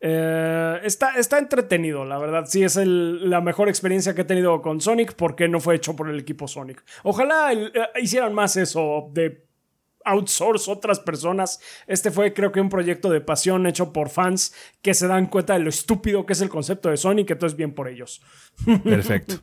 Eh, 0.00 0.80
está, 0.84 1.16
está 1.16 1.38
entretenido, 1.38 2.04
la 2.04 2.18
verdad. 2.18 2.44
Sí, 2.46 2.62
es 2.62 2.76
la 2.76 3.40
mejor 3.40 3.68
experiencia 3.68 4.14
que 4.14 4.22
he 4.22 4.24
tenido 4.24 4.60
con 4.60 4.80
Sonic 4.80 5.14
porque 5.14 5.48
no 5.48 5.60
fue 5.60 5.76
hecho 5.76 5.96
por 5.96 6.08
el 6.08 6.18
equipo 6.18 6.48
Sonic. 6.48 6.84
Ojalá 7.02 7.52
eh, 7.52 7.70
hicieran 8.00 8.34
más 8.34 8.56
eso 8.56 9.10
de 9.12 9.46
outsource 10.04 10.70
otras 10.70 11.00
personas. 11.00 11.60
Este 11.86 12.10
fue 12.10 12.32
creo 12.32 12.52
que 12.52 12.60
un 12.60 12.68
proyecto 12.68 13.10
de 13.10 13.20
pasión 13.20 13.66
hecho 13.66 13.92
por 13.92 14.08
fans 14.08 14.54
que 14.82 14.94
se 14.94 15.06
dan 15.06 15.26
cuenta 15.26 15.54
de 15.54 15.60
lo 15.60 15.70
estúpido 15.70 16.24
que 16.26 16.34
es 16.34 16.40
el 16.40 16.48
concepto 16.48 16.88
de 16.88 16.96
Sonic, 16.96 17.30
entonces 17.30 17.56
bien 17.56 17.74
por 17.74 17.88
ellos. 17.88 18.22
Perfecto. 18.84 19.36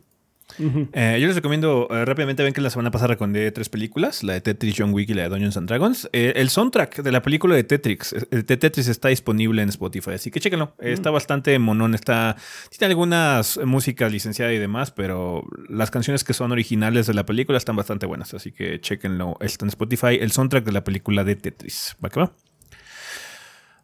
Eh, 0.60 1.18
yo 1.20 1.28
les 1.28 1.36
recomiendo 1.36 1.88
eh, 1.90 2.06
rápidamente, 2.06 2.44
ven 2.44 2.54
que 2.54 2.62
la 2.62 2.70
semana 2.70 2.92
pasada 2.92 3.10
recomendé 3.10 3.52
tres 3.52 3.70
películas, 3.70 4.24
la 4.24 4.34
de 4.34 4.42
Tetris, 4.42 4.76
John 4.78 4.94
Wick 4.94 5.10
y 5.10 5.14
la 5.14 5.24
de 5.24 5.30
Dungeons 5.30 5.58
and 5.58 5.68
Dragons. 5.68 6.10
Eh, 6.14 6.34
el 6.36 6.50
soundtrack 6.50 7.02
de 7.02 7.12
la 7.12 7.22
película 7.22 7.56
de 7.56 7.64
Tetris, 7.64 8.16
de 8.30 8.44
Tetris 8.58 8.88
está 8.88 9.10
disponible 9.10 9.62
en 9.62 9.70
Spotify, 9.70 10.12
así 10.12 10.32
que 10.32 10.40
chéquenlo. 10.40 10.76
Eh, 10.80 10.94
Está 10.94 11.12
bastante 11.12 11.58
monón, 11.60 11.96
está 11.96 12.36
tiene 12.70 12.92
algunas 12.92 13.60
músicas 13.66 14.12
licenciadas 14.12 14.54
y 14.54 14.58
demás, 14.60 14.92
pero 14.92 15.44
las 15.70 15.92
canciones 15.92 16.24
que 16.24 16.34
son 16.34 16.52
originales 16.52 17.08
de 17.08 17.14
la 17.14 17.26
película 17.26 17.58
están 17.58 17.76
bastante 17.76 18.06
buenas, 18.06 18.34
así 18.34 18.52
que 18.52 18.80
chéquenlo. 18.80 19.38
Está 19.40 19.66
en 19.66 19.70
Spotify, 19.70 20.18
el 20.20 20.32
soundtrack 20.32 20.64
de 20.66 20.72
la 20.72 20.84
película 20.84 21.24
de 21.24 21.36
Tetris. 21.36 21.96
¿Va 22.04 22.10
que 22.10 22.20
va? 22.20 22.32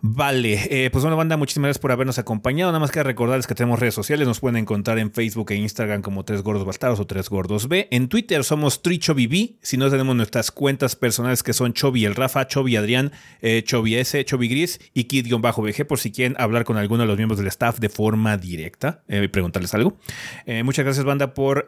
Vale, 0.01 0.85
eh, 0.85 0.89
pues 0.91 1.03
bueno, 1.03 1.17
banda, 1.17 1.35
muchísimas 1.35 1.67
gracias 1.67 1.81
por 1.81 1.91
habernos 1.91 2.19
acompañado. 2.19 2.71
Nada 2.71 2.79
más 2.79 2.89
que 2.89 3.03
recordarles 3.03 3.47
que 3.47 3.55
tenemos 3.55 3.79
redes 3.79 3.93
sociales, 3.93 4.25
nos 4.25 4.39
pueden 4.39 4.55
encontrar 4.55 4.97
en 4.97 5.11
Facebook 5.11 5.51
e 5.51 5.55
Instagram 5.55 6.01
como 6.01 6.23
Tres 6.23 6.41
Gordos 6.41 6.65
Bastardos 6.65 7.01
o 7.01 7.05
Tres 7.05 7.29
Gordos 7.29 7.67
B. 7.67 7.89
En 7.91 8.07
Twitter 8.07 8.45
somos 8.45 8.81
TriChoviB, 8.81 9.57
si 9.61 9.75
no 9.75 9.89
tenemos 9.89 10.15
nuestras 10.15 10.51
cuentas 10.51 10.95
personales 10.95 11.43
que 11.43 11.51
son 11.51 11.73
Chovi 11.73 12.05
el 12.05 12.15
Rafa, 12.15 12.47
Chovi 12.47 12.77
Adrián, 12.77 13.11
eh, 13.41 13.65
S, 13.65 14.23
Chovi 14.23 14.47
Gris 14.47 14.79
y 14.93 15.03
Kid-BG 15.03 15.85
por 15.85 15.99
si 15.99 16.13
quieren 16.13 16.37
hablar 16.39 16.63
con 16.63 16.77
alguno 16.77 17.03
de 17.03 17.07
los 17.07 17.17
miembros 17.17 17.37
del 17.37 17.47
staff 17.47 17.79
de 17.79 17.89
forma 17.89 18.37
directa 18.37 19.03
eh, 19.09 19.23
y 19.25 19.27
preguntarles 19.27 19.73
algo. 19.73 19.97
Eh, 20.45 20.63
muchas 20.63 20.85
gracias, 20.85 21.03
banda, 21.03 21.33
por 21.33 21.65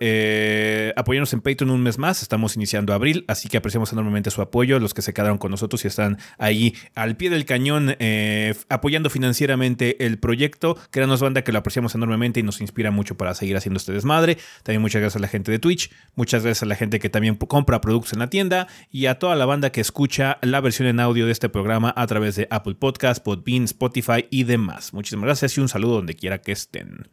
apoyarnos 0.95 1.33
en 1.33 1.41
Patreon 1.41 1.69
un 1.69 1.83
mes 1.83 1.97
más. 1.97 2.21
Estamos 2.21 2.55
iniciando 2.55 2.93
abril, 2.93 3.25
así 3.27 3.49
que 3.49 3.57
apreciamos 3.57 3.91
enormemente 3.91 4.31
su 4.31 4.41
apoyo, 4.41 4.79
los 4.79 4.93
que 4.93 5.01
se 5.01 5.13
quedaron 5.13 5.37
con 5.37 5.51
nosotros 5.51 5.83
y 5.83 5.89
están 5.89 6.17
ahí 6.37 6.75
al 6.95 7.17
pie 7.17 7.29
del 7.29 7.43
cañón 7.43 7.97
eh, 7.99 8.20
apoyando 8.69 9.09
financieramente 9.09 10.05
el 10.05 10.19
proyecto. 10.19 10.77
Créanos, 10.89 11.21
banda, 11.21 11.43
que 11.43 11.51
lo 11.51 11.59
apreciamos 11.59 11.95
enormemente 11.95 12.39
y 12.39 12.43
nos 12.43 12.61
inspira 12.61 12.91
mucho 12.91 13.15
para 13.15 13.33
seguir 13.33 13.57
haciendo 13.57 13.77
este 13.77 13.91
desmadre. 13.91 14.37
También 14.63 14.81
muchas 14.81 15.01
gracias 15.01 15.17
a 15.17 15.19
la 15.19 15.27
gente 15.27 15.51
de 15.51 15.59
Twitch, 15.59 15.91
muchas 16.15 16.43
gracias 16.43 16.63
a 16.63 16.65
la 16.65 16.75
gente 16.75 16.99
que 16.99 17.09
también 17.09 17.35
compra 17.35 17.81
productos 17.81 18.13
en 18.13 18.19
la 18.19 18.29
tienda 18.29 18.67
y 18.89 19.05
a 19.07 19.19
toda 19.19 19.35
la 19.35 19.45
banda 19.45 19.71
que 19.71 19.81
escucha 19.81 20.37
la 20.41 20.61
versión 20.61 20.87
en 20.87 20.99
audio 20.99 21.25
de 21.25 21.31
este 21.31 21.49
programa 21.49 21.93
a 21.95 22.07
través 22.07 22.35
de 22.35 22.47
Apple 22.49 22.75
Podcast, 22.75 23.23
Podbean, 23.23 23.63
Spotify 23.63 24.25
y 24.29 24.43
demás. 24.43 24.93
Muchísimas 24.93 25.25
gracias 25.25 25.57
y 25.57 25.61
un 25.61 25.69
saludo 25.69 25.95
donde 25.95 26.15
quiera 26.15 26.39
que 26.41 26.51
estén. 26.51 27.07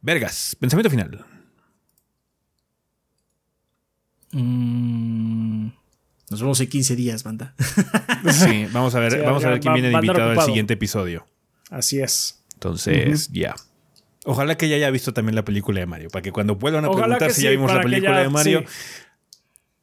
Vergas, 0.00 0.56
pensamiento 0.58 0.90
final. 0.90 1.24
Mm, 4.32 5.68
nos 6.32 6.40
vemos 6.40 6.60
en 6.60 6.68
15 6.68 6.96
días, 6.96 7.22
banda. 7.22 7.54
Sí, 8.32 8.66
vamos 8.72 8.94
a 8.94 9.00
ver, 9.00 9.12
Sí, 9.12 9.18
vamos 9.24 9.44
a 9.44 9.48
ver 9.48 9.56
va- 9.58 9.60
quién 9.60 9.74
viene 9.74 9.88
de 9.88 9.94
invitado 9.94 10.30
al 10.30 10.40
siguiente 10.46 10.74
episodio. 10.74 11.26
Así 11.70 12.00
es. 12.00 12.44
Entonces, 12.54 13.28
ya. 13.32 13.54
Ojalá 14.24 14.56
que 14.56 14.68
ya 14.68 14.76
haya 14.76 14.90
visto 14.90 15.12
también 15.12 15.34
la 15.34 15.44
película 15.44 15.80
de 15.80 15.86
Mario, 15.86 16.08
para 16.10 16.22
que 16.22 16.30
cuando 16.32 16.54
vuelvan 16.56 16.84
a 16.84 16.88
Ojalá 16.90 17.02
preguntar 17.18 17.30
si 17.30 17.36
sí, 17.38 17.42
ya 17.44 17.50
vimos 17.50 17.72
la 17.74 17.80
película 17.82 18.12
ya- 18.18 18.22
de 18.22 18.28
Mario, 18.28 18.64
sí. 18.66 18.66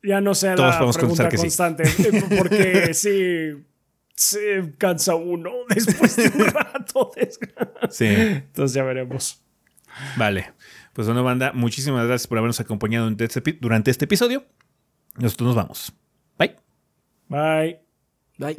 Ya 0.01 0.21
no 0.21 0.33
sea 0.33 0.55
Todos 0.55 0.69
la 0.69 0.77
podemos 0.77 0.97
pregunta 0.97 1.27
que 1.29 1.35
constante. 1.37 1.83
eh, 1.83 2.23
Porque 2.37 2.93
sí, 2.93 3.65
se 4.15 4.73
cansa 4.77 5.15
uno 5.15 5.51
después 5.67 6.15
de 6.15 6.29
un 6.29 6.45
rato. 6.45 7.11
sí. 7.89 8.05
Entonces 8.05 8.75
ya 8.75 8.83
veremos. 8.83 9.41
Vale. 10.15 10.53
Pues 10.93 11.05
bueno, 11.07 11.23
banda, 11.23 11.51
muchísimas 11.53 12.07
gracias 12.07 12.27
por 12.27 12.37
habernos 12.37 12.59
acompañado 12.61 13.05
durante 13.09 13.25
este, 13.25 13.57
durante 13.59 13.91
este 13.91 14.05
episodio. 14.05 14.45
Nosotros 15.17 15.47
nos 15.47 15.55
vamos. 15.57 15.93
Bye. 17.29 17.77
Bye. 18.39 18.55